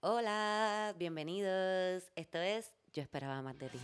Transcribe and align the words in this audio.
Hola, 0.00 0.94
bienvenidos. 0.96 2.04
Esto 2.14 2.38
es 2.38 2.72
Yo 2.92 3.02
esperaba 3.02 3.42
más 3.42 3.58
de 3.58 3.68
ti. 3.68 3.78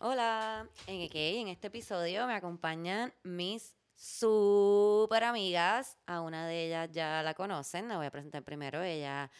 Hola, 0.00 0.68
en, 0.88 1.06
ok, 1.06 1.14
en 1.14 1.46
este 1.46 1.68
episodio 1.68 2.26
me 2.26 2.34
acompañan 2.34 3.14
mis 3.22 3.76
super 3.94 5.22
amigas. 5.22 5.96
A 6.06 6.22
una 6.22 6.48
de 6.48 6.66
ellas 6.66 6.90
ya 6.90 7.22
la 7.22 7.34
conocen, 7.34 7.86
la 7.86 7.98
voy 7.98 8.06
a 8.06 8.10
presentar 8.10 8.42
primero. 8.42 8.82
Ella 8.82 9.30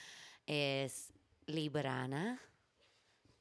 es 0.46 1.12
Librana. 1.46 2.40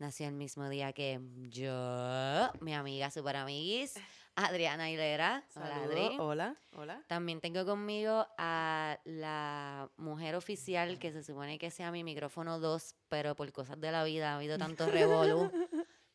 Nació 0.04 0.28
el 0.28 0.34
mismo 0.34 0.68
día 0.68 0.92
que 0.92 1.22
yo, 1.50 2.52
mi 2.60 2.74
amiga 2.74 3.10
super 3.10 3.38
amiguis, 3.38 3.94
Adriana 4.36 4.92
Hilera. 4.92 5.46
Hola, 5.56 5.84
Adri. 5.84 6.18
Hola, 6.20 6.56
hola. 6.75 7.02
También 7.07 7.39
tengo 7.39 7.66
conmigo 7.66 8.28
a 8.38 9.00
la 9.06 9.89
mujer 9.96 10.36
oficial 10.36 11.00
que 11.00 11.14
se 11.14 11.24
supone 11.24 11.58
que 11.58 11.71
sea 11.71 11.89
mi 11.89 12.04
micrófono 12.04 12.60
2, 12.60 12.96
pero 13.08 13.34
por 13.36 13.50
cosas 13.54 13.80
de 13.80 13.94
la 13.94 14.04
vida 14.04 14.34
ha 14.34 14.36
habido 14.36 14.58
tanto 14.58 14.86
revolú. 14.92 15.50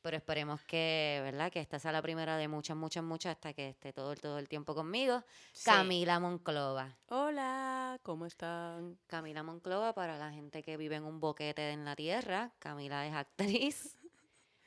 Pero 0.08 0.16
esperemos 0.16 0.62
que, 0.62 1.20
¿verdad? 1.22 1.52
Que 1.52 1.60
esta 1.60 1.78
sea 1.78 1.92
la 1.92 2.00
primera 2.00 2.38
de 2.38 2.48
muchas, 2.48 2.74
muchas, 2.74 3.04
muchas 3.04 3.32
hasta 3.32 3.52
que 3.52 3.68
esté 3.68 3.92
todo, 3.92 4.16
todo 4.16 4.38
el 4.38 4.48
tiempo 4.48 4.74
conmigo. 4.74 5.22
Sí. 5.52 5.66
Camila 5.66 6.18
Monclova. 6.18 6.96
Hola, 7.08 8.00
¿cómo 8.02 8.24
están? 8.24 8.98
Camila 9.06 9.42
Monclova, 9.42 9.92
para 9.92 10.16
la 10.16 10.30
gente 10.30 10.62
que 10.62 10.78
vive 10.78 10.96
en 10.96 11.04
un 11.04 11.20
boquete 11.20 11.72
en 11.72 11.84
la 11.84 11.94
tierra, 11.94 12.54
Camila 12.58 13.06
es 13.06 13.12
actriz. 13.12 13.98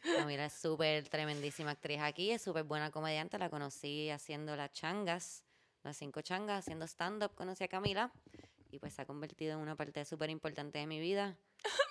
Camila 0.15 0.45
es 0.45 0.53
súper 0.53 1.09
tremendísima 1.09 1.71
actriz 1.71 2.01
aquí, 2.01 2.29
es 2.29 2.43
súper 2.43 2.63
buena 2.65 2.91
comediante. 2.91 3.39
La 3.39 3.49
conocí 3.49 4.11
haciendo 4.11 4.55
las 4.55 4.71
changas, 4.73 5.43
las 5.81 5.97
cinco 5.97 6.21
changas, 6.21 6.59
haciendo 6.59 6.85
stand-up. 6.85 7.33
Conocí 7.33 7.63
a 7.63 7.67
Camila 7.67 8.11
y 8.69 8.77
pues 8.77 8.93
se 8.93 9.01
ha 9.01 9.05
convertido 9.07 9.53
en 9.53 9.59
una 9.59 9.75
parte 9.75 10.05
súper 10.05 10.29
importante 10.29 10.77
de 10.77 10.85
mi 10.85 10.99
vida. 10.99 11.35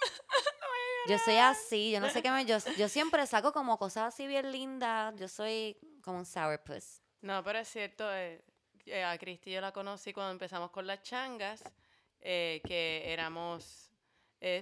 Yo 1.07 1.19
soy 1.19 1.37
así, 1.37 1.91
yo 1.93 2.01
no 2.01 2.11
sé 2.11 2.23
qué 2.23 2.31
me. 2.31 2.45
Yo, 2.45 2.59
yo 2.79 2.89
siempre 2.89 3.27
saco 3.27 3.53
como 3.53 3.79
cosas 3.79 4.15
así 4.15 4.27
bien 4.27 4.53
lindas. 4.53 5.15
Yo 5.17 5.29
soy 5.29 5.77
como 6.03 6.19
un 6.19 6.27
sourpuss. 6.27 7.01
No, 7.23 7.43
pero 7.45 7.59
es 7.59 7.69
cierto, 7.69 8.11
eh, 8.13 8.43
eh, 8.87 9.05
a 9.05 9.17
Cristi 9.19 9.53
yo 9.53 9.61
la 9.61 9.73
conocí 9.73 10.13
cuando 10.13 10.33
empezamos 10.33 10.71
con 10.71 10.87
las 10.87 11.03
changas, 11.03 11.63
eh, 12.21 12.61
que 12.67 13.13
éramos 13.13 13.87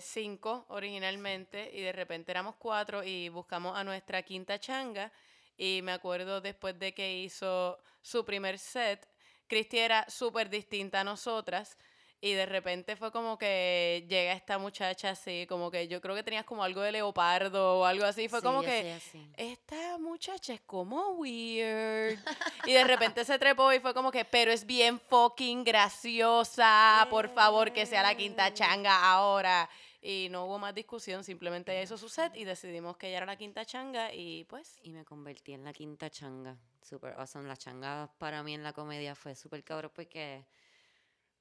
cinco 0.01 0.67
originalmente 0.71 1.71
y 1.73 1.83
de 1.83 1.93
repente 1.93 2.33
éramos 2.33 2.57
cuatro 2.57 3.05
y 3.05 3.29
buscamos 3.29 3.79
a 3.79 3.85
nuestra 3.85 4.25
quinta 4.25 4.59
changa 4.59 5.13
y 5.57 5.83
me 5.83 5.93
acuerdo 5.93 6.41
después 6.41 6.77
de 6.81 6.93
que 6.93 7.19
hizo 7.21 7.79
su 8.03 8.25
primer 8.25 8.59
set, 8.59 9.09
Cristi 9.47 9.79
era 9.79 10.05
súper 10.11 10.51
distinta 10.51 11.01
a 11.01 11.05
nosotras. 11.05 11.79
Y 12.21 12.33
de 12.33 12.47
repente 12.47 12.97
fue 12.97 13.13
como 13.13 13.39
que 13.39 14.05
llega 14.09 14.33
esta 14.33 14.59
muchacha 14.59 15.11
así, 15.11 15.47
como 15.49 15.71
que 15.71 15.87
yo 15.87 16.01
creo 16.01 16.17
que 16.17 16.25
tenías 16.25 16.45
como 16.45 16.65
algo 16.65 16.81
de 16.81 16.91
leopardo 16.91 17.79
o 17.79 17.85
algo 17.85 18.05
así. 18.05 18.29
Fue 18.29 18.41
Sí, 18.41 18.45
como 18.45 18.61
que, 18.63 18.99
esta 19.37 19.99
muchacha 19.99 20.53
es 20.53 20.61
como 20.63 21.11
weird. 21.11 22.19
Y 22.67 22.73
de 22.73 22.85
repente 22.85 23.25
se 23.25 23.39
trepó 23.39 23.73
y 23.73 23.79
fue 23.79 23.95
como 23.95 24.11
que, 24.11 24.25
pero 24.25 24.51
es 24.51 24.67
bien 24.67 24.99
fucking 24.99 25.63
graciosa. 25.63 27.07
Por 27.09 27.29
favor, 27.29 27.73
que 27.73 27.87
sea 27.87 28.03
la 28.03 28.17
quinta 28.17 28.53
changa 28.53 29.13
ahora. 29.13 29.71
Y 30.03 30.29
no 30.31 30.47
hubo 30.47 30.59
más 30.59 30.75
discusión, 30.75 31.23
simplemente 31.23 31.81
hizo 31.83 31.99
su 31.99 32.09
set 32.09 32.35
y 32.37 32.45
decidimos 32.45 32.97
que 32.97 33.09
ella 33.09 33.19
era 33.19 33.27
la 33.27 33.37
quinta 33.37 33.65
changa 33.65 34.13
y 34.13 34.45
pues. 34.45 34.77
Y 34.83 34.91
me 34.91 35.05
convertí 35.05 35.53
en 35.53 35.65
la 35.65 35.73
quinta 35.73 36.11
changa. 36.11 36.57
Super 36.83 37.15
awesome. 37.19 37.49
La 37.49 37.57
changa 37.57 38.11
para 38.19 38.43
mí 38.43 38.55
en 38.55 38.63
la 38.63 38.73
comedia 38.73 39.15
fue 39.15 39.35
súper 39.35 39.63
cabrón 39.63 39.93
porque 39.95 40.45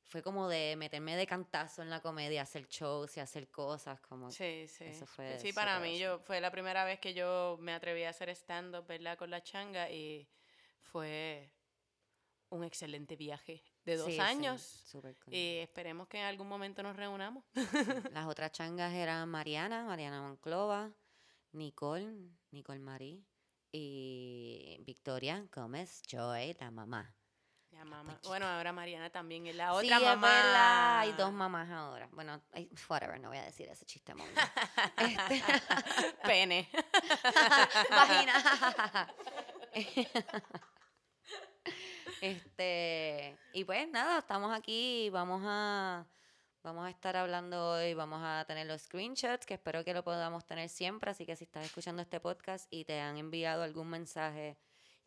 fue 0.08 0.24
como 0.24 0.48
de 0.48 0.76
meterme 0.78 1.18
de 1.18 1.28
cantazo 1.28 1.82
en 1.82 1.90
la 1.90 2.02
comedia, 2.02 2.42
hacer 2.42 2.68
shows 2.68 3.18
y 3.18 3.20
hacer 3.20 3.50
cosas 3.50 4.00
como... 4.00 4.32
Sí, 4.32 4.66
sí. 4.68 4.86
Eso 4.86 5.06
fue 5.06 5.38
sí, 5.38 5.52
para 5.52 5.80
mí 5.80 6.00
yo, 6.00 6.20
fue 6.20 6.40
la 6.40 6.50
primera 6.50 6.86
vez 6.86 7.00
que 7.00 7.14
yo 7.14 7.58
me 7.60 7.74
atreví 7.74 8.04
a 8.04 8.10
hacer 8.10 8.30
stand-up, 8.30 8.88
¿verdad? 8.88 9.18
Con 9.18 9.30
la 9.30 9.44
changa 9.44 9.92
y 9.92 10.30
fue 10.80 11.52
un 12.50 12.64
excelente 12.64 13.18
viaje 13.18 13.62
de 13.84 13.98
dos 13.98 14.08
Sí, 14.08 14.20
años. 14.20 14.96
Y 15.28 15.58
esperemos 15.58 16.08
que 16.08 16.20
en 16.20 16.26
algún 16.26 16.48
momento 16.48 16.82
nos 16.84 16.96
reunamos. 16.96 17.44
Las 18.14 18.28
otras 18.28 18.54
changas 18.54 18.94
eran 18.94 19.28
Mariana, 19.28 19.84
Mariana 19.84 20.22
Monclova, 20.22 20.94
Nicole, 21.52 22.32
Nicole 22.52 22.80
Marí 22.80 23.26
y 23.74 24.78
Victoria 24.86 25.46
Gómez 25.54 26.02
Joy, 26.10 26.56
la 26.60 26.72
mamá. 26.72 27.17
Mamá. 27.86 28.20
Bueno, 28.26 28.46
ahora 28.48 28.72
Mariana 28.74 29.10
también 29.10 29.48
es 29.48 29.56
la 29.56 29.70
sí, 29.80 29.86
otra 29.86 29.98
es 29.98 30.04
mamá. 30.04 30.28
verdad, 30.28 31.00
Hay 31.00 31.12
dos 31.14 31.32
mamás 31.32 31.70
ahora. 31.70 32.08
Bueno, 32.12 32.42
hay- 32.54 32.70
whatever, 32.90 33.20
no 33.20 33.30
voy 33.30 33.38
a 33.38 33.44
decir 33.44 33.68
ese 33.70 33.86
chiste 33.86 34.14
mongo. 34.14 34.30
Este, 34.98 35.44
Pene. 36.24 36.70
Vagina. 37.90 38.34
este, 42.22 43.38
y 43.54 43.64
pues 43.64 43.88
nada, 43.90 44.20
estamos 44.20 44.56
aquí 44.58 45.06
y 45.06 45.10
vamos 45.10 45.42
a 45.46 46.06
vamos 46.64 46.86
a 46.86 46.90
estar 46.90 47.16
hablando 47.16 47.70
hoy, 47.74 47.94
vamos 47.94 48.20
a 48.24 48.44
tener 48.46 48.68
los 48.68 48.82
screenshots 48.82 49.46
que 49.46 49.54
espero 49.54 49.86
que 49.86 49.94
lo 49.94 50.04
podamos 50.04 50.46
tener 50.46 50.68
siempre, 50.68 51.12
así 51.12 51.26
que 51.26 51.36
si 51.38 51.46
estás 51.46 51.64
escuchando 51.66 52.02
este 52.02 52.20
podcast 52.20 52.68
y 52.70 52.84
te 52.84 53.00
han 53.00 53.18
enviado 53.18 53.64
algún 53.64 53.88
mensaje 53.90 54.58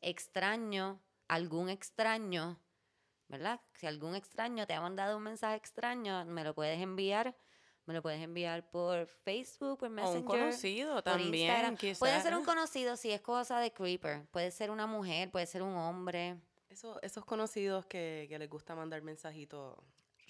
extraño, 0.00 1.03
algún 1.34 1.68
extraño, 1.70 2.60
¿verdad? 3.28 3.60
Si 3.74 3.86
algún 3.86 4.14
extraño 4.14 4.66
te 4.66 4.74
ha 4.74 4.80
mandado 4.80 5.16
un 5.16 5.22
mensaje 5.22 5.56
extraño, 5.56 6.24
me 6.26 6.44
lo 6.44 6.54
puedes 6.54 6.80
enviar. 6.80 7.36
Me 7.86 7.94
lo 7.94 8.02
puedes 8.02 8.20
enviar 8.22 8.70
por 8.70 9.06
Facebook, 9.06 9.78
por 9.78 9.88
O 9.88 9.91
Messenger 9.91 10.20
un 10.20 10.26
conocido 10.26 10.94
por 10.94 11.02
también, 11.02 11.76
quizás. 11.76 11.98
Puede 11.98 12.20
ser 12.20 12.36
un 12.36 12.44
conocido 12.44 12.96
si 12.96 13.10
es 13.10 13.20
cosa 13.20 13.58
de 13.58 13.72
creeper. 13.72 14.26
Puede 14.30 14.50
ser 14.52 14.70
una 14.70 14.86
mujer, 14.86 15.30
puede 15.30 15.46
ser 15.46 15.62
un 15.62 15.74
hombre. 15.74 16.36
Eso- 16.68 17.00
esos 17.02 17.24
conocidos 17.24 17.86
que, 17.86 18.26
que 18.28 18.38
les 18.38 18.48
gusta 18.48 18.74
mandar 18.76 19.02
mensajitos. 19.02 19.76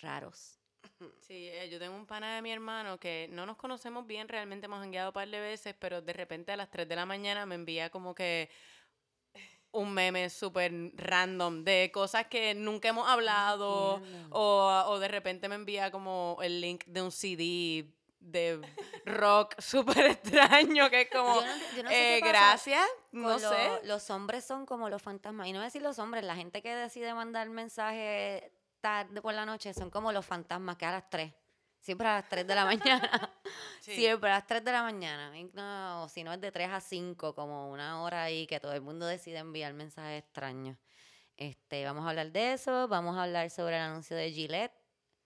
Raros. 0.01 0.57
Sí, 1.21 1.49
eh, 1.49 1.69
yo 1.71 1.79
tengo 1.79 1.95
un 1.97 2.07
pana 2.07 2.35
de 2.37 2.43
mi 2.43 2.51
hermano 2.53 2.99
que 2.99 3.29
no 3.33 3.45
nos 3.47 3.57
conocemos 3.57 4.07
bien, 4.07 4.29
realmente 4.29 4.67
hemos 4.67 4.81
hangueado 4.83 5.11
un 5.11 5.15
par 5.15 5.29
de 5.29 5.41
veces, 5.41 5.75
pero 5.79 6.01
de 6.03 6.13
repente 6.13 6.53
a 6.53 6.57
las 6.57 6.71
3 6.71 6.89
de 6.89 6.97
la 6.97 7.05
mañana 7.07 7.47
me 7.47 7.55
envía 7.55 7.91
como 7.91 8.15
que 8.15 8.49
un 9.73 9.93
meme 9.93 10.29
súper 10.31 10.73
random 10.95 11.63
de 11.65 11.91
cosas 11.93 12.27
que 12.27 12.55
nunca 12.55 12.89
hemos 12.89 13.09
hablado 13.09 14.03
o, 14.31 14.85
o 14.87 14.99
de 14.99 15.09
repente 15.09 15.49
me 15.49 15.55
envía 15.55 15.91
como 15.91 16.39
el 16.43 16.61
link 16.61 16.85
de 16.87 17.03
un 17.03 17.13
CD 17.13 17.87
de 18.19 18.61
rock 19.07 19.59
súper 19.61 20.07
extraño 20.07 20.91
que 20.91 21.03
es 21.03 21.11
como, 21.11 21.37
Yo 21.41 21.47
no, 21.47 21.53
yo 21.77 21.83
no 21.85 21.89
sé 21.91 22.17
eh, 22.17 22.21
gracias, 22.21 22.85
no 23.13 23.31
lo- 23.31 23.39
sé. 23.39 23.71
Los 23.85 24.11
hombres 24.11 24.45
son 24.45 24.67
como 24.67 24.89
los 24.91 25.01
fantasmas. 25.01 25.47
Y 25.47 25.53
no 25.53 25.59
voy 25.59 25.65
a 25.65 25.67
decir 25.69 25.83
los 25.83 25.99
hombres, 25.99 26.25
la 26.25 26.35
gente 26.37 26.61
que 26.63 26.75
decide 26.75 27.15
mandar 27.15 27.49
mensajes 27.49 28.43
tarde 28.81 29.23
por 29.23 29.33
la 29.35 29.47
noche 29.47 29.73
son 29.73 29.89
como 29.91 30.11
los 30.13 30.27
fantasmas 30.27 30.77
que 30.77 30.85
a 30.87 30.91
las 30.93 31.09
3. 31.09 31.33
Siempre 31.81 32.07
a 32.09 32.15
las 32.17 32.29
3 32.29 32.47
de 32.47 32.55
la 32.55 32.65
mañana. 32.67 33.31
Sí. 33.81 33.95
Siempre 33.97 34.31
a 34.31 34.35
las 34.35 34.47
3 34.47 34.63
de 34.65 34.73
la 34.73 34.83
mañana. 34.83 35.33
No, 35.55 36.05
o 36.05 36.09
si 36.09 36.23
no 36.23 36.33
es 36.33 36.41
de 36.41 36.53
3 36.53 36.69
a 36.71 36.81
5, 36.81 37.35
como 37.35 37.71
una 37.71 38.03
hora 38.03 38.23
ahí 38.25 38.47
que 38.47 38.61
todo 38.61 38.73
el 38.73 38.83
mundo 38.83 39.07
decide 39.07 39.39
enviar 39.39 39.73
mensajes 39.73 40.23
extraños. 40.23 40.77
Este, 41.37 41.85
vamos 41.85 42.05
a 42.05 42.11
hablar 42.11 42.31
de 42.31 42.53
eso. 42.53 42.87
Vamos 42.89 43.17
a 43.17 43.23
hablar 43.23 43.49
sobre 43.51 43.77
el 43.77 43.83
anuncio 43.83 44.17
de 44.17 44.31
Gillette, 44.31 44.73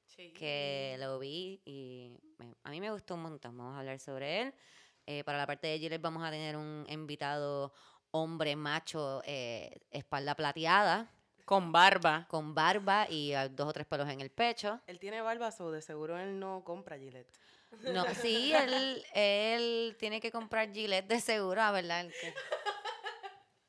Sí. 0.06 0.32
que 0.32 0.97
lo 1.00 1.19
vi 1.19 1.60
y 1.65 2.16
me- 2.38 2.54
a 2.62 2.70
mí 2.70 2.81
me 2.81 2.92
gustó 2.92 3.15
un 3.15 3.22
montón. 3.22 3.59
Vamos 3.59 3.75
a 3.75 3.81
hablar 3.81 3.98
sobre 3.98 4.42
él. 4.42 4.54
Eh, 5.06 5.25
para 5.25 5.36
la 5.38 5.47
parte 5.47 5.66
de 5.66 5.78
Gillette 5.81 6.00
vamos 6.00 6.22
a 6.25 6.31
tener 6.31 6.56
un 6.56 6.86
invitado 6.88 7.72
hombre 8.12 8.54
macho, 8.54 9.21
eh, 9.27 9.80
espalda 9.91 10.36
plateada, 10.36 11.10
Con 11.45 11.72
barba. 11.72 12.27
con 12.30 12.54
barba 12.54 13.06
y 13.10 13.33
dos 13.51 13.68
o 13.68 13.72
tres 13.72 13.86
pelos 13.86 14.09
en 14.09 14.21
el 14.21 14.30
pecho. 14.30 14.80
Él 14.86 15.01
tiene 15.01 15.21
barbas 15.21 15.60
o 15.60 15.72
de 15.72 15.83
seguro 15.83 16.16
él 16.16 16.39
no 16.39 16.62
compra 16.62 16.97
Gillette. 16.97 17.36
No, 17.82 18.04
sí, 18.22 18.53
él, 18.54 19.04
él 19.15 19.97
tiene 19.98 20.21
que 20.21 20.30
comprar 20.30 20.72
Gillette 20.72 21.06
de 21.09 21.21
seguro, 21.21 21.62
a 21.62 21.71
verdad. 21.72 22.00
el 22.03 22.12
que- 22.12 22.34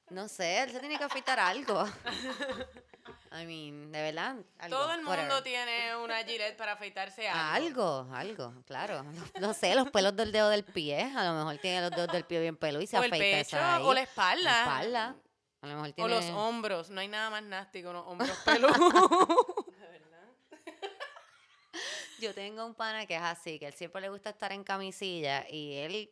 No 0.09 0.27
sé, 0.27 0.63
él 0.63 0.71
se 0.71 0.79
tiene 0.79 0.97
que 0.97 1.03
afeitar 1.03 1.39
algo. 1.39 1.85
I 3.31 3.45
mean, 3.45 3.91
de 3.91 4.01
verdad. 4.01 4.35
algo, 4.59 4.77
Todo 4.77 4.91
el 4.93 5.01
mundo 5.03 5.11
whatever. 5.11 5.43
tiene 5.43 5.95
una 5.97 6.23
Gillette 6.23 6.55
para 6.55 6.73
afeitarse 6.73 7.27
algo. 7.27 8.05
Algo, 8.05 8.15
algo, 8.15 8.63
claro. 8.65 9.03
No, 9.03 9.23
no 9.41 9.53
sé, 9.53 9.75
los 9.75 9.91
pelos 9.91 10.15
del 10.15 10.31
dedo 10.31 10.47
del 10.49 10.63
pie. 10.63 11.11
A 11.15 11.23
lo 11.25 11.33
mejor 11.33 11.57
tiene 11.57 11.81
los 11.81 11.91
dedos 11.91 12.07
del 12.13 12.23
pie 12.23 12.39
bien 12.39 12.55
peludos 12.55 12.85
y 12.85 12.87
se 12.87 12.97
o 12.97 13.03
el 13.03 13.11
afeita 13.11 13.37
pecho, 13.39 13.57
esa 13.57 13.75
ahí. 13.75 13.83
o 13.83 13.93
la 13.93 14.01
espalda. 14.01 14.43
La 14.43 14.59
espalda. 14.61 15.15
A 15.61 15.67
lo 15.67 15.73
mejor 15.75 15.89
O 15.89 15.93
tiene... 15.93 16.09
los 16.15 16.25
hombros. 16.29 16.89
No 16.91 17.01
hay 17.01 17.07
nada 17.09 17.29
más 17.29 17.43
nasty 17.43 17.81
que 17.81 17.87
unos 17.89 18.05
hombros 18.07 18.29
peludos. 18.45 18.77
Yo 22.17 22.33
tengo 22.33 22.65
un 22.65 22.75
pana 22.75 23.05
que 23.05 23.15
es 23.15 23.21
así, 23.21 23.59
que 23.59 23.67
él 23.67 23.73
siempre 23.73 24.01
le 24.01 24.09
gusta 24.09 24.29
estar 24.29 24.51
en 24.51 24.63
camisilla 24.63 25.45
y 25.49 25.73
él 25.75 26.11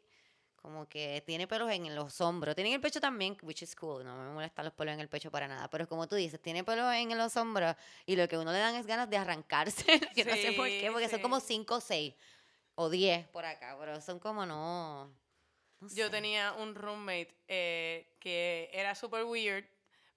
como 0.56 0.88
que 0.88 1.22
tiene 1.26 1.48
pelos 1.48 1.70
en 1.72 1.94
los 1.96 2.20
hombros. 2.22 2.56
Tiene 2.56 2.70
en 2.70 2.76
el 2.76 2.82
pecho 2.82 3.00
también, 3.02 3.38
which 3.42 3.62
is 3.64 3.76
cool. 3.76 4.04
No 4.04 4.16
me 4.18 4.30
molestan 4.34 4.66
los 4.66 4.74
pelos 4.74 4.94
en 4.94 5.00
el 5.02 5.10
pecho 5.10 5.30
para 5.32 5.48
nada. 5.48 5.70
Pero 5.70 5.88
como 5.88 6.08
tú 6.08 6.16
dices, 6.16 6.42
tiene 6.42 6.64
pelos 6.64 6.94
en 6.94 7.18
los 7.18 7.36
hombros 7.38 7.76
y 8.06 8.16
lo 8.16 8.28
que 8.28 8.38
uno 8.38 8.52
le 8.52 8.60
dan 8.60 8.76
es 8.76 8.86
ganas 8.86 9.10
de 9.10 9.18
arrancarse. 9.18 9.84
que 10.16 10.24
no 10.26 10.34
sé 10.36 10.54
por 10.54 10.68
qué, 10.68 10.88
Sí, 10.88 10.90
porque 10.92 11.10
son 11.10 11.20
sí. 11.20 11.22
como 11.22 11.40
5 11.40 11.76
o 11.76 11.82
6 11.82 12.16
o 12.76 12.90
10 12.90 13.28
por 13.30 13.46
acá, 13.46 13.76
pero 13.80 14.00
son 14.02 14.20
como 14.20 14.46
no. 14.46 15.06
no 15.82 15.90
Yo 15.90 16.06
sé. 16.06 16.12
tenía 16.12 16.54
un 16.54 16.76
roommate 16.76 17.36
eh, 17.48 18.16
que 18.20 18.70
era 18.74 18.96
super 18.96 19.26
weird, 19.26 19.66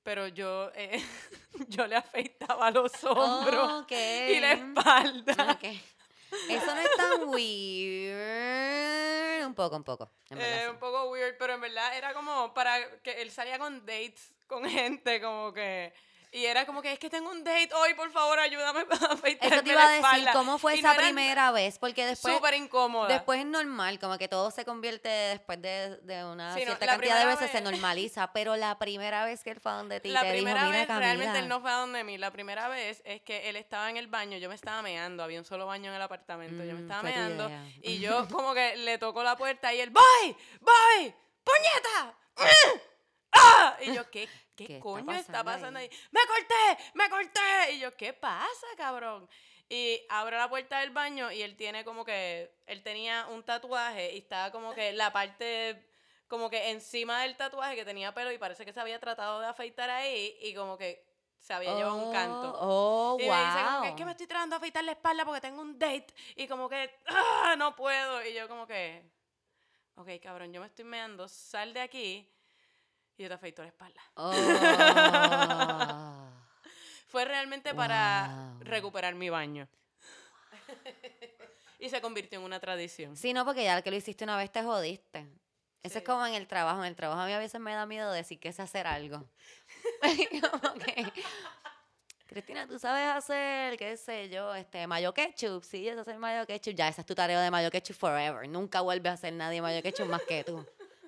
pero 0.07 0.29
yo, 0.29 0.71
eh, 0.77 1.03
yo 1.69 1.85
le 1.89 1.97
afeitaba 1.97 2.71
los 2.71 2.93
hombros 3.03 3.83
Ok. 3.83 3.91
y 3.93 4.39
la 4.41 4.53
espalda. 4.53 5.53
Ok. 5.53 5.65
Eso 6.49 6.75
no 6.75 6.81
es 6.81 6.97
tan 6.97 7.25
weird. 8.27 9.47
Un 9.47 9.55
poco, 9.55 9.77
un 9.77 9.85
poco. 9.85 10.11
En 10.31 10.39
verdad, 10.39 10.59
Eh, 10.59 10.63
sí. 10.65 10.71
un 10.71 10.79
poco 10.79 11.11
weird, 11.11 11.37
pero 11.39 11.55
en 11.55 11.61
verdad 11.61 11.97
era 11.97 12.15
como 12.15 12.55
para 12.55 13.01
que 13.03 13.21
él 13.23 13.31
salía 13.33 13.59
con 13.59 13.81
dates 13.85 14.33
con 14.47 14.65
gente, 14.69 15.21
como 15.21 15.53
que... 15.53 15.93
Y 16.37 16.45
era 16.45 16.67
como 16.67 16.83
que 16.83 16.93
es 16.93 16.99
que 16.99 17.09
tengo 17.09 17.31
un 17.31 17.43
date 17.45 17.71
hoy, 17.73 17.95
por 17.95 18.11
favor, 18.13 18.39
ayúdame 18.39 18.81
a 18.91 19.13
afeitarme 19.15 19.57
Eso 19.57 19.65
te 19.65 19.71
iba 19.71 19.83
a 19.83 19.89
decir, 19.89 20.05
espalda". 20.05 20.33
¿cómo 20.35 20.59
fue 20.59 20.77
Y 20.77 20.79
esa 20.81 20.89
no 20.89 20.95
era 20.95 21.03
primera 21.05 21.51
vez? 21.51 21.79
Porque 21.79 22.05
después, 22.05 22.35
Súper 22.35 22.53
incómoda. 22.55 23.09
después 23.09 23.41
es 23.41 23.47
normal, 23.47 23.99
como 23.99 24.19
que 24.19 24.29
todo 24.29 24.51
se 24.51 24.67
convierte 24.67 25.09
después 25.09 25.63
de, 25.63 25.97
de 26.03 26.25
una 26.25 26.53
Sí, 26.53 26.61
no, 26.61 26.67
cierta 26.67 26.85
la 26.85 26.93
cantidad 26.93 27.19
de 27.21 27.25
veces 27.25 27.51
se 27.51 27.61
vez- 27.61 27.63
normaliza, 27.63 28.33
pero 28.35 28.55
la 28.57 28.79
primera 28.79 29.25
vez 29.25 29.43
que 29.43 29.51
él 29.53 29.61
fue 29.61 29.73
a 29.73 29.77
donde 29.77 29.99
ti 30.01 30.11
la 30.11 30.21
te 30.21 30.27
dijo, 30.33 30.35
primera 30.45 30.65
mira 30.67 30.77
vez, 30.79 30.89
realmente 30.89 31.25
Camila, 31.25 31.39
él 31.39 31.49
no 31.49 31.61
fue 31.63 31.71
a 31.71 31.77
donde 31.77 32.05
mí. 32.05 32.19
La 32.19 32.31
primera 32.31 32.69
vez 32.69 33.01
es 33.07 33.23
que 33.23 33.49
él 33.49 33.57
estaba 33.57 33.89
en 33.89 33.97
el 33.97 34.09
baño, 34.09 34.37
yo 34.37 34.51
me 34.51 34.55
estaba 34.57 34.83
meando, 34.83 35.23
había 35.25 35.39
un 35.39 35.47
solo 35.47 35.65
baño 35.65 35.89
en 35.91 35.97
el 35.97 36.03
apartamento, 36.03 36.63
yo 36.65 36.75
me 36.75 36.81
Mm, 36.81 36.83
estaba 36.83 37.03
meando 37.03 37.51
y 37.83 37.99
yo 38.01 38.29
como 38.29 38.53
que 38.53 38.77
le 38.77 38.99
tocó 38.99 39.23
la 39.23 39.37
puerta 39.39 39.73
y 39.73 39.81
él, 39.81 39.89
¡Voy! 39.89 40.37
¡Voy! 40.61 41.15
¡Puñeta! 41.45 42.15
¡Ah! 43.33 43.77
Y 43.81 43.95
yo, 43.95 44.11
¿qué, 44.11 44.29
qué, 44.57 44.67
¿Qué 44.67 44.73
está 44.75 44.83
coño 44.83 45.13
está 45.13 45.45
pasando 45.45 45.45
pasando 45.45 45.79
ahí? 45.79 45.89
ahí? 45.91 45.99
¡Me 46.11 46.21
corté! 46.27 46.91
¡Me 46.95 47.09
corté! 47.11 47.73
Y 47.75 47.79
yo, 47.81 47.97
¿qué 47.97 48.13
pasa, 48.13 48.67
cabrón? 48.77 49.29
Y 49.69 50.01
abro 50.09 50.37
la 50.37 50.49
puerta 50.49 50.81
del 50.81 50.91
baño 50.91 51.31
y 51.33 51.43
él 51.43 51.57
tiene 51.57 51.85
como 51.85 52.05
que, 52.05 52.53
él 52.67 52.83
tenía 52.83 53.27
un 53.29 53.43
tatuaje 53.45 54.15
y 54.15 54.19
estaba 54.19 54.51
como 54.53 54.73
que 54.75 54.93
la 54.93 55.13
parte, 55.13 55.89
como 56.29 56.49
que 56.51 56.71
encima 56.71 57.23
del 57.23 57.37
tatuaje 57.37 57.75
que 57.77 57.85
tenía 57.85 58.15
pelo 58.15 58.31
y 58.33 58.39
parece 58.39 58.65
que 58.65 58.73
se 58.73 58.81
había 58.81 59.01
tratado 59.01 59.41
de 59.41 59.47
afeitar 59.47 59.91
ahí 59.91 60.37
y 60.41 60.55
como 60.55 60.77
que 60.79 61.05
se 61.39 61.53
había 61.53 61.75
llevado 61.75 61.97
un 61.97 62.13
canto. 62.13 62.55
Oh, 62.61 63.17
Y 63.21 63.25
wow. 63.25 63.35
me 63.35 63.45
dice 63.45 63.65
como 63.65 63.81
que 63.83 63.89
es 63.89 63.95
que 63.95 64.05
me 64.05 64.11
estoy 64.13 64.27
tratando 64.27 64.55
de 64.55 64.59
afeitar 64.59 64.85
la 64.85 64.93
espalda 64.93 65.25
porque 65.25 65.41
tengo 65.41 65.61
un 65.63 65.79
date 65.79 66.15
y 66.37 66.47
como 66.47 66.69
que 66.69 66.99
¡ah! 67.09 67.55
no 67.59 67.75
puedo. 67.75 68.25
Y 68.25 68.35
yo 68.35 68.49
como 68.49 68.67
que, 68.67 69.03
ok, 69.97 70.09
cabrón, 70.23 70.53
yo 70.53 70.61
me 70.61 70.67
estoy 70.69 70.85
meando, 70.85 71.27
sal 71.29 71.73
de 71.75 71.81
aquí 71.81 72.33
y 73.17 73.23
yo 73.23 73.29
te 73.29 73.35
afeito 73.35 73.63
la 73.63 73.69
espalda. 73.69 74.01
Oh. 74.15 74.33
Fue 77.09 77.25
realmente 77.25 77.75
para 77.75 78.55
recuperar 78.61 79.15
mi 79.15 79.31
baño. 79.31 79.69
y 81.79 81.89
se 81.89 82.01
convirtió 82.01 82.39
en 82.39 82.45
una 82.45 82.61
tradición. 82.61 83.17
Sí, 83.17 83.33
no, 83.33 83.45
porque 83.45 83.65
ya 83.65 83.81
que 83.83 83.91
lo 83.91 83.97
hiciste 83.97 84.25
una 84.25 84.37
vez 84.37 84.51
te 84.51 84.63
jodiste. 84.63 85.27
Eso 85.83 85.99
es 85.99 86.05
como 86.05 86.27
en 86.27 86.35
el 86.35 86.47
trabajo. 86.47 86.81
En 86.81 86.89
el 86.89 86.97
trabajo 86.97 87.21
a 87.21 87.27
mí 87.27 87.33
a 87.33 87.39
veces 87.39 87.61
me 87.61 87.73
da 87.73 87.87
miedo 87.87 88.11
decir 88.11 88.41
que 88.41 88.53
sé 88.53 88.63
hacer 88.63 88.87
algo. 88.87 89.25
como 90.51 90.75
que, 90.75 91.13
Cristina, 92.27 92.67
¿tú 92.67 92.79
sabes 92.79 93.07
hacer, 93.07 93.79
qué 93.79 93.97
sé 93.97 94.29
yo, 94.29 94.53
este, 94.55 94.87
mayo 94.89 95.15
ketchup? 95.15 95.63
Sí, 95.63 95.89
es 95.89 95.97
hacer 95.97 96.19
mayo 96.19 96.45
ketchup. 96.45 96.75
Ya, 96.75 96.89
esa 96.89 97.03
es 97.03 97.07
tu 97.07 97.15
tarea 97.15 97.41
de 97.41 97.51
mayo 97.53 97.71
ketchup 97.71 97.97
forever. 97.97 98.49
Nunca 98.49 98.81
vuelve 98.81 99.09
a 99.09 99.13
hacer 99.13 99.33
nadie 99.33 99.63
mayo 99.63 99.81
ketchup 99.81 100.09
más 100.09 100.23
que 100.23 100.43
tú. 100.43 100.67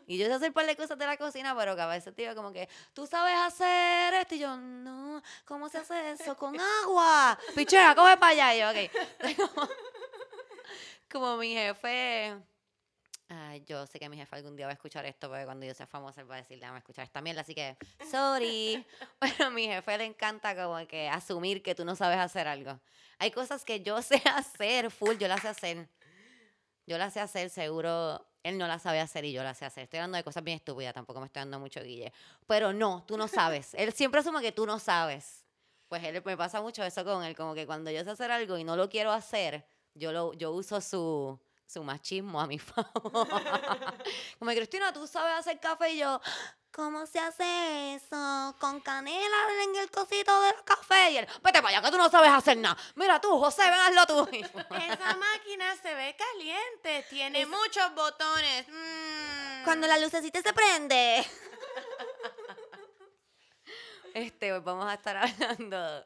Y 0.09 0.17
yo 0.17 0.27
sé 0.27 0.33
hacer 0.33 0.49
un 0.49 0.55
par 0.55 0.65
de 0.65 0.75
cosas 0.75 0.97
de 0.97 1.05
la 1.05 1.19
cocina, 1.19 1.55
pero 1.55 1.77
que 1.77 1.83
a 1.83 1.87
veces 1.87 2.15
te 2.15 2.23
digo 2.23 2.35
como 2.35 2.51
que, 2.51 2.67
¿tú 2.95 3.07
sabes 3.07 3.35
hacer 3.37 4.15
esto? 4.15 4.35
Y 4.37 4.39
yo, 4.39 4.57
no, 4.57 5.23
¿cómo 5.45 5.69
se 5.69 5.77
hace 5.77 6.13
eso? 6.13 6.35
Con 6.35 6.59
agua. 6.59 7.39
Pichea, 7.55 7.95
coge 7.95 8.17
para 8.17 8.49
allá. 8.49 8.73
Yo, 8.73 8.81
ok. 8.81 8.91
como, 11.13 11.37
mi 11.37 11.53
jefe... 11.53 12.35
Ay, 13.29 13.63
yo 13.67 13.87
sé 13.87 13.99
que 13.99 14.09
mi 14.09 14.17
jefe 14.17 14.35
algún 14.35 14.57
día 14.57 14.65
va 14.65 14.73
a 14.73 14.77
escuchar 14.77 15.05
esto, 15.05 15.29
porque 15.29 15.45
cuando 15.45 15.67
yo 15.67 15.75
sea 15.75 15.87
famosa 15.87 16.23
él 16.23 16.31
va 16.31 16.37
a 16.37 16.39
decir, 16.39 16.59
déjame 16.59 16.79
escuchar 16.79 17.05
esta 17.05 17.21
mierda, 17.21 17.43
así 17.43 17.55
que, 17.55 17.77
sorry. 18.11 18.83
Pero 19.21 19.45
a 19.45 19.51
mi 19.51 19.67
jefe 19.67 19.99
le 19.99 20.07
encanta 20.07 20.57
como 20.57 20.87
que 20.87 21.11
asumir 21.11 21.63
que 21.63 21.75
tú 21.75 21.85
no 21.85 21.95
sabes 21.95 22.17
hacer 22.17 22.49
algo. 22.49 22.81
Hay 23.19 23.31
cosas 23.31 23.63
que 23.63 23.83
yo 23.83 24.01
sé 24.01 24.23
hacer, 24.25 24.91
full, 24.91 25.19
yo 25.19 25.29
las 25.29 25.43
sé 25.43 25.49
hacer. 25.49 25.89
Yo 26.87 26.97
las 26.97 27.13
sé 27.13 27.21
hacer, 27.21 27.51
seguro 27.51 28.27
él 28.43 28.58
no 28.58 28.67
las 28.67 28.82
sabe 28.82 29.00
hacer 29.00 29.25
y 29.25 29.32
yo 29.32 29.43
las 29.43 29.58
sé 29.58 29.64
hacer. 29.64 29.85
Estoy 29.85 29.99
hablando 29.99 30.17
de 30.17 30.25
cosas 30.25 30.44
bien 30.44 30.56
estúpidas, 30.56 30.94
tampoco 30.94 31.20
me 31.20 31.26
estoy 31.26 31.40
dando 31.40 31.58
mucho 31.58 31.82
guille. 31.82 32.12
Pero 32.46 32.73
no, 32.73 33.05
tú 33.06 33.17
no 33.17 33.29
sabes. 33.29 33.75
él 33.75 33.93
siempre 33.93 34.20
asume 34.20 34.40
que 34.40 34.52
tú 34.52 34.67
no 34.67 34.79
sabes. 34.79 35.44
Pues 35.88 36.05
él 36.05 36.23
me 36.25 36.37
pasa 36.37 36.61
mucho 36.61 36.85
eso 36.85 37.05
con 37.05 37.25
él, 37.25 37.35
como 37.35 37.55
que 37.55 37.67
cuando 37.67 37.90
yo 37.90 38.05
sé 38.05 38.11
hacer 38.11 38.31
algo 38.31 38.58
y 38.58 38.64
no 38.64 38.76
lo 38.76 38.90
quiero 38.90 39.11
hacer, 39.11 39.67
yo, 39.94 40.12
lo, 40.12 40.35
yo 40.35 40.52
uso 40.52 40.81
su, 40.82 41.40
su 41.67 41.82
machismo 41.82 42.40
a 42.40 42.46
mi 42.46 42.58
favor. 42.58 43.29
como 44.38 44.50
Cristina, 44.50 44.93
tú 44.93 45.06
sabes 45.06 45.38
hacer 45.38 45.58
café 45.61 45.93
y 45.93 45.99
yo, 45.99 46.20
¿cómo 46.73 47.06
se 47.06 47.19
hace 47.19 47.94
eso? 47.94 48.55
Con 48.59 48.81
canela 48.81 49.37
en 49.65 49.76
el 49.76 49.91
cosito 49.91 50.41
del 50.43 50.55
café. 50.65 51.11
Y 51.12 51.17
él, 51.19 51.26
vete 51.43 51.62
para 51.62 51.69
allá 51.76 51.82
que 51.82 51.91
tú 51.91 51.99
no 51.99 52.09
sabes 52.09 52.31
hacer 52.31 52.56
nada. 52.56 52.76
Mira 52.94 53.20
tú, 53.20 53.38
José, 53.38 53.62
ven, 53.62 53.81
hazlo 53.81 54.06
tú. 54.06 54.29
Yo, 54.31 54.47
Esa 54.76 55.17
máquina 55.17 55.76
se 55.76 55.94
ve 55.94 56.17
caliente, 56.17 57.06
tiene 57.11 57.47
muchos 57.47 57.94
botones. 57.94 58.67
mm. 58.69 59.65
Cuando 59.65 59.87
la 59.87 59.99
lucecita 59.99 60.41
se 60.43 60.53
prende. 60.53 61.25
este, 64.14 64.50
pues 64.50 64.64
vamos 64.64 64.87
a 64.88 64.94
estar 64.94 65.17
hablando 65.17 66.05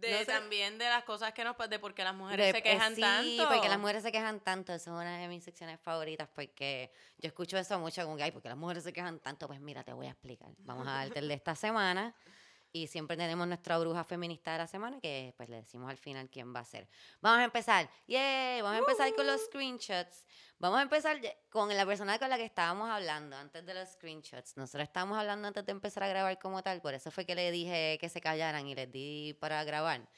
De 0.00 0.10
no 0.12 0.18
sé- 0.18 0.26
también 0.26 0.78
de 0.78 0.84
las 0.88 1.04
cosas 1.04 1.32
que 1.32 1.42
nos 1.44 1.56
de 1.68 1.78
por 1.78 1.94
qué 1.94 2.04
las 2.04 2.14
mujeres 2.14 2.46
de- 2.46 2.52
se 2.52 2.58
eh, 2.58 2.62
quejan 2.62 2.94
sí, 2.94 3.00
tanto. 3.00 3.48
porque 3.52 3.68
las 3.68 3.78
mujeres 3.78 4.02
se 4.02 4.12
quejan 4.12 4.40
tanto. 4.40 4.72
Eso 4.72 4.90
es 4.96 5.02
una 5.02 5.18
de 5.18 5.28
mis 5.28 5.42
secciones 5.44 5.80
favoritas 5.80 6.28
porque 6.34 6.92
yo 7.18 7.28
escucho 7.28 7.58
eso 7.58 7.78
mucho 7.78 8.02
como 8.04 8.16
que, 8.16 8.22
ay, 8.22 8.30
porque 8.30 8.48
las 8.48 8.56
mujeres 8.56 8.84
se 8.84 8.92
quejan 8.92 9.18
tanto. 9.18 9.46
Pues 9.48 9.60
mira, 9.60 9.82
te 9.82 9.92
voy 9.92 10.06
a 10.06 10.10
explicar. 10.10 10.48
Vamos 10.58 10.86
a 10.86 10.92
darte 10.92 11.18
el 11.18 11.28
de 11.28 11.34
esta 11.34 11.54
semana. 11.54 12.14
Y 12.82 12.86
siempre 12.86 13.16
tenemos 13.16 13.46
nuestra 13.48 13.76
bruja 13.78 14.04
feminista 14.04 14.52
de 14.52 14.58
la 14.58 14.66
semana 14.66 15.00
que 15.00 15.34
pues 15.36 15.48
le 15.48 15.56
decimos 15.56 15.90
al 15.90 15.96
final 15.96 16.30
quién 16.30 16.54
va 16.54 16.60
a 16.60 16.64
ser. 16.64 16.88
Vamos 17.20 17.40
a 17.40 17.44
empezar. 17.44 17.90
Yay, 18.06 18.62
vamos 18.62 18.76
a 18.76 18.78
empezar 18.78 19.14
con 19.14 19.26
los 19.26 19.44
screenshots. 19.46 20.26
Vamos 20.58 20.78
a 20.78 20.82
empezar 20.82 21.20
con 21.50 21.74
la 21.76 21.86
persona 21.86 22.18
con 22.18 22.30
la 22.30 22.36
que 22.36 22.44
estábamos 22.44 22.88
hablando 22.88 23.36
antes 23.36 23.64
de 23.66 23.74
los 23.74 23.88
screenshots. 23.90 24.56
Nosotros 24.56 24.84
estábamos 24.84 25.18
hablando 25.18 25.48
antes 25.48 25.64
de 25.64 25.72
empezar 25.72 26.02
a 26.02 26.08
grabar 26.08 26.38
como 26.38 26.62
tal, 26.62 26.80
por 26.80 26.94
eso 26.94 27.10
fue 27.10 27.24
que 27.26 27.34
le 27.34 27.50
dije 27.50 27.98
que 28.00 28.08
se 28.08 28.20
callaran 28.20 28.66
y 28.66 28.74
les 28.74 28.90
di 28.90 29.36
para 29.40 29.62
grabar. 29.64 30.08